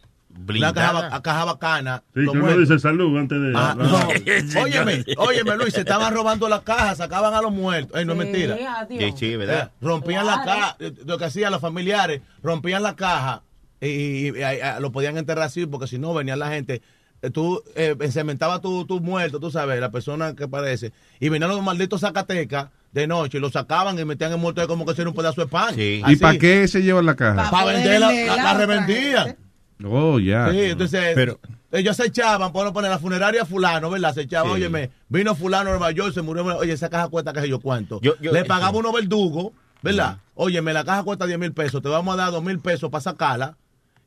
[0.48, 3.52] una caja, ba- caja bacana, Sí, los que uno dice salud antes de...
[3.54, 3.84] Ah, no.
[3.84, 4.08] no.
[4.62, 7.98] Óyeme, óyeme, Luis, se estaban robando las cajas, sacaban a los muertos.
[7.98, 8.56] Ey, no es mentira.
[8.88, 9.70] Sí, sí, ¿verdad?
[9.70, 13.42] Eh, rompían la caja, eh, lo que hacían los familiares, rompían la caja
[13.82, 14.30] y, y- y- y-
[14.78, 16.80] y- lo podían enterrar así, porque si no venía la gente.
[17.22, 21.50] Eh, Tú eh, encementaba tu, tu muerto, tú sabes, la persona que parece, y venían
[21.50, 24.94] los malditos Zacatecas de noche y lo sacaban y metían el muerto ahí como que
[24.94, 25.74] si era un pedazo de pan.
[25.74, 26.02] Sí.
[26.06, 27.50] ¿Y para qué se lleva la caja?
[27.50, 29.36] Para vender la, la, la revendían.
[29.84, 30.50] Oh, ya.
[30.50, 31.40] Sí, entonces Pero-
[31.72, 34.12] ellos se echaban, por poner la funeraria fulano, ¿verdad?
[34.14, 34.54] Se echaban, Sí.
[34.56, 37.60] óyeme, vino fulano de Nueva York, se murió, oye, esa caja cuesta que sé yo
[37.60, 37.98] cuánto.
[38.02, 40.18] Yo- yo- Le pagaba unos verdugos, ¿verdad?
[40.34, 43.00] Óyeme, la caja cuesta 10 mil pesos, te vamos a dar 2 mil pesos para
[43.00, 43.56] sacarla.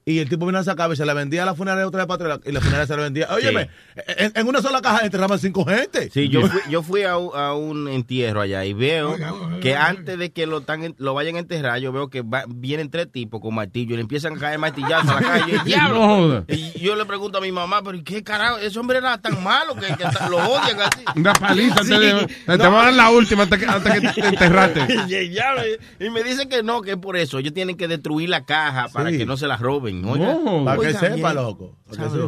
[0.07, 2.07] Y el tipo vino a sacar y se la vendía a la funeraria otra vez
[2.07, 3.27] para atrás y la funeraria se la vendía.
[3.31, 3.71] Óyeme,
[4.17, 6.11] en, en una sola caja enterraban cinco gente.
[6.11, 9.15] Sí, yo fui, yo fui a, un, a un entierro allá y veo
[9.63, 12.91] que antes de que lo, tan, lo vayan a enterrar, yo veo que va- vienen
[12.91, 15.53] tres tipos con martillo y le empiezan a caer martillazos a la calle.
[15.55, 16.45] Y yo, "Diablo".
[16.49, 18.57] Y yo le pregunto a mi mamá, pero ¿qué carajo?
[18.59, 21.03] Ese hombre era tan malo que, que lo odian así.
[21.15, 21.83] Una paliza.
[21.83, 21.89] Sí.
[22.45, 22.57] te No.
[22.59, 24.87] vamos a dar la última hasta que, hasta que te enterraste.
[25.99, 27.39] Y, me dicen que no, que es por eso.
[27.39, 29.17] Ellos tienen que destruir la caja para Sí.
[29.17, 29.94] que no se la roben.
[30.03, 30.35] Oiga.
[30.35, 30.65] No.
[30.65, 31.77] Para que sepa, loco.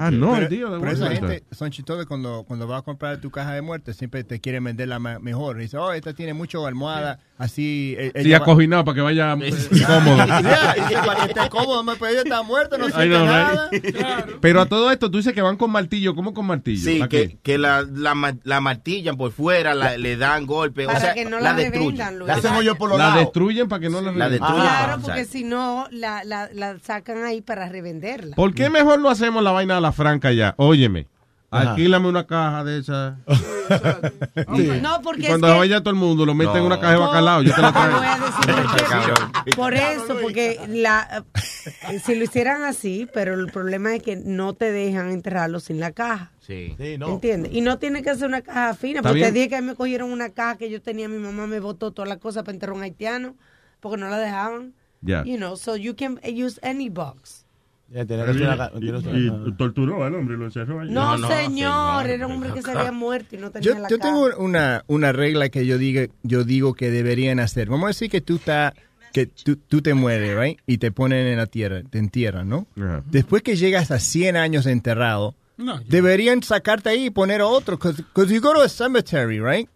[0.02, 0.70] Ah, no, pero, tío.
[0.72, 3.94] de pero esa gente son chistosos cuando, cuando vas a comprar tu caja de muerte,
[3.94, 5.58] siempre te quieren vender la mejor.
[5.58, 7.96] Dice, oh, esta tiene mucho almohada, así.
[7.98, 10.26] eh, Sí, para que vaya cómodo.
[10.26, 13.70] Yeah, para que esté cómodo, me pero ella está muerta, no siente know, nada.
[14.42, 16.16] Pero a todo esto, tú dices que van con martillo.
[16.16, 16.84] ¿Cómo con martillo?
[16.84, 20.86] Sí, ¿A que, que la, la, la martillan por fuera, la- le dan golpes.
[20.86, 21.84] Para o sea, que no la la destruyen.
[21.98, 22.28] revendan, Luis.
[22.28, 23.22] Le hacen hoyo por los La lados.
[23.22, 24.62] destruyen para que no la La destruyen.
[24.62, 28.36] Claro, Ah, porque si no, la, la, la sacan ahí para revenderla.
[28.36, 30.53] ¿Por qué mejor no hacemos la vaina a la franca ya?
[30.58, 31.08] Óyeme.
[31.50, 31.69] Ajá.
[31.72, 33.16] alquílame una caja de esas.
[34.82, 36.68] No, porque Y es cuando que- vaya todo el mundo, lo meten en No.
[36.68, 37.42] una caja de bacalao.
[37.42, 37.98] Yo te la traigo.
[37.98, 41.26] voy a decir por eso, porque la,
[41.90, 45.80] eh, si lo hicieran así, pero el problema es que no te dejan enterrarlo sin
[45.80, 46.32] la caja.
[46.40, 46.76] Sí.
[46.80, 47.52] ¿Entiendes?
[47.53, 50.30] Y no tiene que ser una caja fina, porque te dije que me cogieron una
[50.30, 52.84] caja que yo tenía, mi mamá me botó todas las cosas para enterrar a un
[52.84, 53.36] haitiano,
[53.80, 54.74] porque no la dejaban.
[55.02, 55.24] Ya.
[55.26, 57.45] You know, so you can use any box.
[57.90, 60.92] Ya, Y, torturó al hombre y lo encerró allá.
[60.92, 63.98] No, señor, era un hombre que se había muerto y no tenía Yo, la yo
[63.98, 67.70] tengo una, una regla que yo digo, yo digo que deberían hacer.
[67.70, 68.74] Vamos a decir que tú, está,
[69.14, 70.60] que tú, tú te mueres, right?
[70.68, 72.68] Y te ponen en la tierra, te entierran, ¿no?
[73.06, 77.78] Después que llegas a 100 años enterrado, No, deberían sacarte ahí y poner a otro.
[77.78, 79.70] Because you go to a cemetery, right?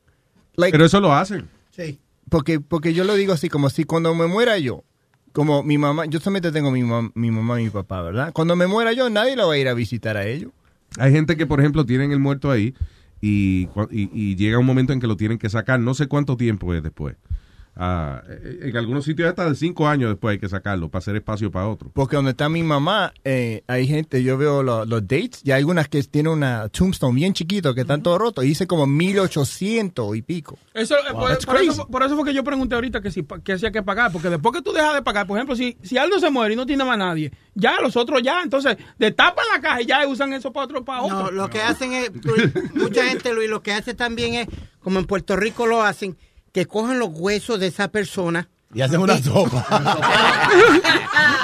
[0.57, 1.49] Like, Pero eso lo hacen.
[1.71, 1.97] Sí.
[2.29, 4.83] porque, porque yo lo digo así, como si cuando me muera yo,
[5.31, 6.83] como mi mamá, yo solamente tengo mi,
[7.15, 8.31] mi mamá y mi papá, ¿verdad?
[8.33, 10.51] Cuando me muera yo, nadie lo va a ir a visitar a ellos.
[10.97, 12.75] Hay gente que, por ejemplo, tienen el muerto ahí
[13.21, 15.79] y, y, y llega un momento en que lo tienen que sacar.
[15.79, 17.15] No sé cuánto tiempo es después.
[17.75, 21.15] Ah, eh, en algunos sitios hasta de cinco años después hay que sacarlo para hacer
[21.15, 21.89] espacio para otro.
[21.93, 25.59] Porque donde está mi mamá, eh, hay gente, yo veo lo- los dates, y hay
[25.59, 30.15] algunas que tienen una tombstone bien chiquito, que están todos rotos, y dice como 1800
[30.15, 30.57] y pico.
[30.73, 33.53] Eso, eh, Wow, por, eso, por eso fue que yo pregunté ahorita que si que
[33.53, 36.19] hacía que pagar, porque después que tú dejas de pagar, por ejemplo, si, si Aldo
[36.19, 39.81] se muere y no tiene más nadie, ya los otros ya, entonces destapan la caja
[39.81, 41.23] y ya usan eso para otro, para otro.
[41.23, 42.11] No, lo que hacen es,
[42.73, 44.47] mucha gente, Luis, lo que hace también es,
[44.81, 46.17] como en Puerto Rico lo hacen,
[46.51, 48.47] que cogen los huesos de esa persona.
[48.73, 49.65] Y hacen una sopa.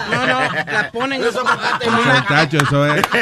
[0.09, 2.21] No, no, la ponen como una...
[2.21, 3.05] Muchacho, eso es.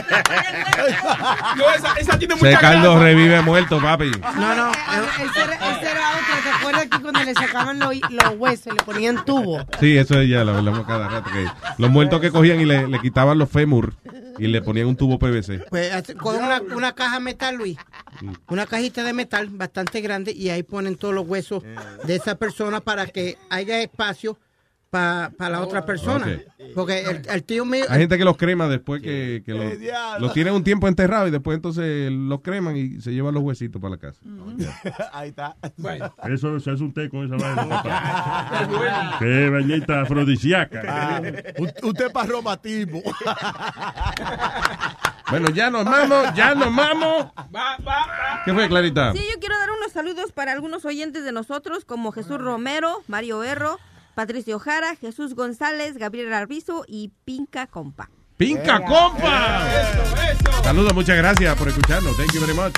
[1.57, 3.03] No, esa, esa tiene mucha caldo grasa.
[3.05, 4.11] revive muerto, papi.
[4.37, 4.71] No, no.
[4.71, 6.43] Ese era, ese era otro.
[6.43, 9.65] ¿Te acuerdas que cuando le sacaban los, los huesos y le ponían tubo?
[9.79, 11.31] Sí, eso es ya, lo hablamos cada rato.
[11.31, 11.47] Que
[11.79, 13.93] los muertos que cogían y le, le quitaban los fémur
[14.37, 15.65] y le ponían un tubo PVC.
[15.69, 17.77] Pues cogen una, una caja metal, Luis.
[18.47, 21.63] Una cajita de metal bastante grande y ahí ponen todos los huesos
[22.05, 24.37] de esa persona para que haya espacio
[25.37, 26.25] para la otra persona.
[26.25, 26.63] Ok.
[26.73, 27.85] Porque el, el tío mío...
[27.89, 29.73] Hay gente que los crema después que, que los,
[30.21, 33.81] los tienen un tiempo enterrado y después entonces los creman y se llevan los huesitos
[33.81, 34.19] para la casa.
[35.13, 35.55] Ahí está.
[36.29, 39.15] Eso se hace un té con esa vaina.
[39.19, 41.21] Qué bañita afrodisíaca.
[41.57, 43.01] U- Usted para romatismo.
[45.29, 47.25] Bueno, ya nos vamos, ya nos vamos.
[47.53, 48.41] Va, va, va.
[48.45, 49.11] ¿Qué fue, Clarita?
[49.13, 53.43] Sí, yo quiero dar unos saludos para algunos oyentes de nosotros, como Jesús Romero, Mario
[53.43, 53.79] Erro,
[54.15, 58.09] Patricio Jara, Jesús González, Gabriel Arbizo y Pinca Compa.
[58.37, 59.63] ¡Pinca Compa!
[60.63, 62.15] Saludos, muchas gracias por escucharnos.
[62.17, 62.73] Thank you very much.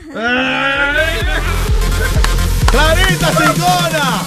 [2.71, 4.23] ¡Clarita Cingona!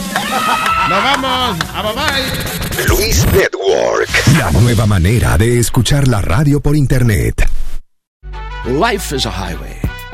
[0.90, 1.58] ¡Nos vamos!
[1.74, 2.86] ¡A bye bye!
[2.88, 4.10] Luis Network.
[4.38, 7.50] La nueva manera de escuchar la radio por internet.
[8.66, 9.80] Life is a highway,